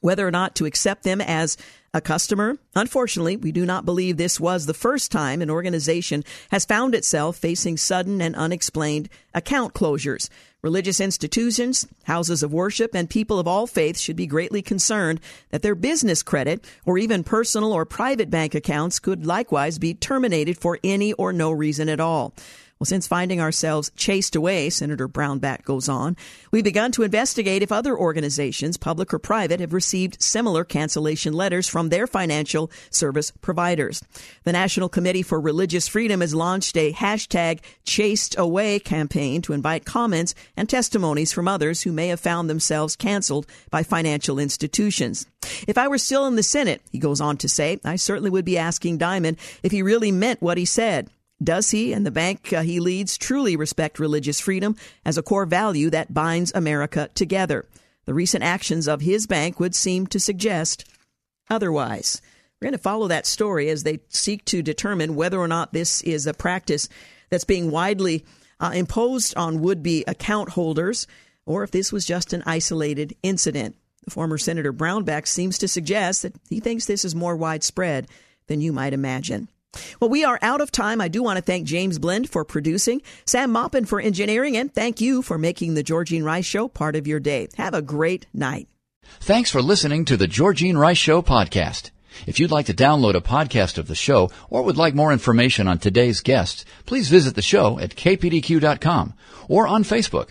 whether 0.00 0.26
or 0.26 0.30
not 0.30 0.56
to 0.56 0.64
accept 0.64 1.02
them 1.02 1.20
as 1.20 1.58
a 1.92 2.00
customer? 2.00 2.56
Unfortunately, 2.74 3.36
we 3.36 3.52
do 3.52 3.66
not 3.66 3.84
believe 3.84 4.16
this 4.16 4.40
was 4.40 4.64
the 4.64 4.72
first 4.72 5.12
time 5.12 5.42
an 5.42 5.50
organization 5.50 6.24
has 6.50 6.64
found 6.64 6.94
itself 6.94 7.36
facing 7.36 7.76
sudden 7.76 8.22
and 8.22 8.34
unexplained 8.34 9.10
account 9.34 9.74
closures. 9.74 10.30
Religious 10.62 11.00
institutions, 11.00 11.88
houses 12.04 12.44
of 12.44 12.52
worship, 12.52 12.94
and 12.94 13.10
people 13.10 13.40
of 13.40 13.48
all 13.48 13.66
faiths 13.66 14.00
should 14.00 14.14
be 14.14 14.28
greatly 14.28 14.62
concerned 14.62 15.18
that 15.50 15.60
their 15.62 15.74
business 15.74 16.22
credit 16.22 16.64
or 16.86 16.98
even 16.98 17.24
personal 17.24 17.72
or 17.72 17.84
private 17.84 18.30
bank 18.30 18.54
accounts 18.54 19.00
could 19.00 19.26
likewise 19.26 19.80
be 19.80 19.92
terminated 19.92 20.56
for 20.56 20.78
any 20.84 21.14
or 21.14 21.32
no 21.32 21.50
reason 21.50 21.88
at 21.88 21.98
all. 21.98 22.32
Well, 22.82 22.86
since 22.86 23.06
finding 23.06 23.40
ourselves 23.40 23.92
chased 23.94 24.34
away, 24.34 24.68
Senator 24.68 25.08
Brownback 25.08 25.62
goes 25.62 25.88
on, 25.88 26.16
we've 26.50 26.64
begun 26.64 26.90
to 26.90 27.04
investigate 27.04 27.62
if 27.62 27.70
other 27.70 27.96
organizations, 27.96 28.76
public 28.76 29.14
or 29.14 29.20
private, 29.20 29.60
have 29.60 29.72
received 29.72 30.20
similar 30.20 30.64
cancellation 30.64 31.32
letters 31.32 31.68
from 31.68 31.90
their 31.90 32.08
financial 32.08 32.72
service 32.90 33.30
providers. 33.40 34.02
The 34.42 34.50
National 34.50 34.88
Committee 34.88 35.22
for 35.22 35.40
Religious 35.40 35.86
Freedom 35.86 36.22
has 36.22 36.34
launched 36.34 36.76
a 36.76 36.92
hashtag 36.92 37.60
chased 37.84 38.36
away 38.36 38.80
campaign 38.80 39.42
to 39.42 39.52
invite 39.52 39.84
comments 39.84 40.34
and 40.56 40.68
testimonies 40.68 41.32
from 41.32 41.46
others 41.46 41.82
who 41.82 41.92
may 41.92 42.08
have 42.08 42.18
found 42.18 42.50
themselves 42.50 42.96
canceled 42.96 43.46
by 43.70 43.84
financial 43.84 44.40
institutions. 44.40 45.24
If 45.68 45.78
I 45.78 45.86
were 45.86 45.98
still 45.98 46.26
in 46.26 46.34
the 46.34 46.42
Senate, 46.42 46.82
he 46.90 46.98
goes 46.98 47.20
on 47.20 47.36
to 47.36 47.48
say, 47.48 47.78
I 47.84 47.94
certainly 47.94 48.30
would 48.30 48.44
be 48.44 48.58
asking 48.58 48.98
Dimon 48.98 49.38
if 49.62 49.70
he 49.70 49.82
really 49.82 50.10
meant 50.10 50.42
what 50.42 50.58
he 50.58 50.64
said. 50.64 51.08
Does 51.42 51.70
he 51.70 51.92
and 51.92 52.06
the 52.06 52.10
bank 52.10 52.52
uh, 52.52 52.62
he 52.62 52.78
leads 52.78 53.16
truly 53.16 53.56
respect 53.56 53.98
religious 53.98 54.40
freedom 54.40 54.76
as 55.04 55.18
a 55.18 55.22
core 55.22 55.46
value 55.46 55.90
that 55.90 56.14
binds 56.14 56.52
America 56.54 57.08
together? 57.14 57.66
The 58.04 58.14
recent 58.14 58.44
actions 58.44 58.86
of 58.86 59.00
his 59.00 59.26
bank 59.26 59.58
would 59.58 59.74
seem 59.74 60.06
to 60.08 60.20
suggest 60.20 60.84
otherwise. 61.48 62.20
We're 62.60 62.66
going 62.66 62.72
to 62.72 62.78
follow 62.78 63.08
that 63.08 63.26
story 63.26 63.68
as 63.70 63.82
they 63.82 64.00
seek 64.08 64.44
to 64.46 64.62
determine 64.62 65.16
whether 65.16 65.38
or 65.38 65.48
not 65.48 65.72
this 65.72 66.02
is 66.02 66.26
a 66.26 66.34
practice 66.34 66.88
that's 67.30 67.44
being 67.44 67.70
widely 67.70 68.24
uh, 68.60 68.72
imposed 68.74 69.36
on 69.36 69.60
would 69.60 69.82
be 69.82 70.04
account 70.06 70.50
holders 70.50 71.06
or 71.44 71.64
if 71.64 71.70
this 71.72 71.90
was 71.90 72.04
just 72.04 72.32
an 72.32 72.42
isolated 72.46 73.16
incident. 73.22 73.76
The 74.04 74.10
former 74.10 74.38
Senator 74.38 74.72
Brownback 74.72 75.26
seems 75.26 75.58
to 75.58 75.68
suggest 75.68 76.22
that 76.22 76.34
he 76.48 76.60
thinks 76.60 76.86
this 76.86 77.04
is 77.04 77.14
more 77.14 77.36
widespread 77.36 78.08
than 78.46 78.60
you 78.60 78.72
might 78.72 78.92
imagine. 78.92 79.48
Well, 80.00 80.10
we 80.10 80.24
are 80.24 80.38
out 80.42 80.60
of 80.60 80.70
time. 80.70 81.00
I 81.00 81.08
do 81.08 81.22
want 81.22 81.38
to 81.38 81.42
thank 81.42 81.66
James 81.66 81.98
Blend 81.98 82.28
for 82.28 82.44
producing, 82.44 83.02
Sam 83.26 83.50
Maupin 83.52 83.86
for 83.86 84.00
engineering, 84.00 84.56
and 84.56 84.72
thank 84.72 85.00
you 85.00 85.22
for 85.22 85.38
making 85.38 85.74
the 85.74 85.84
Georgene 85.84 86.24
Rice 86.24 86.44
Show 86.44 86.68
part 86.68 86.96
of 86.96 87.06
your 87.06 87.20
day. 87.20 87.48
Have 87.56 87.74
a 87.74 87.82
great 87.82 88.26
night. 88.34 88.68
Thanks 89.20 89.50
for 89.50 89.62
listening 89.62 90.04
to 90.06 90.16
the 90.16 90.28
Georgene 90.28 90.76
Rice 90.76 90.98
Show 90.98 91.22
podcast. 91.22 91.90
If 92.26 92.38
you'd 92.38 92.50
like 92.50 92.66
to 92.66 92.74
download 92.74 93.14
a 93.14 93.20
podcast 93.20 93.78
of 93.78 93.88
the 93.88 93.94
show 93.94 94.30
or 94.50 94.62
would 94.62 94.76
like 94.76 94.94
more 94.94 95.12
information 95.12 95.66
on 95.66 95.78
today's 95.78 96.20
guests, 96.20 96.64
please 96.84 97.08
visit 97.08 97.34
the 97.34 97.42
show 97.42 97.78
at 97.78 97.96
kpdq.com 97.96 99.14
or 99.48 99.66
on 99.66 99.84
Facebook. 99.84 100.30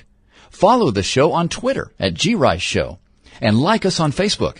Follow 0.50 0.92
the 0.92 1.04
show 1.04 1.32
on 1.32 1.50
Twitter 1.50 1.92
at 2.00 2.16
grice 2.16 2.62
show 2.62 3.00
and 3.42 3.60
like 3.60 3.86
us 3.86 4.00
on 4.00 4.12
Facebook. 4.12 4.60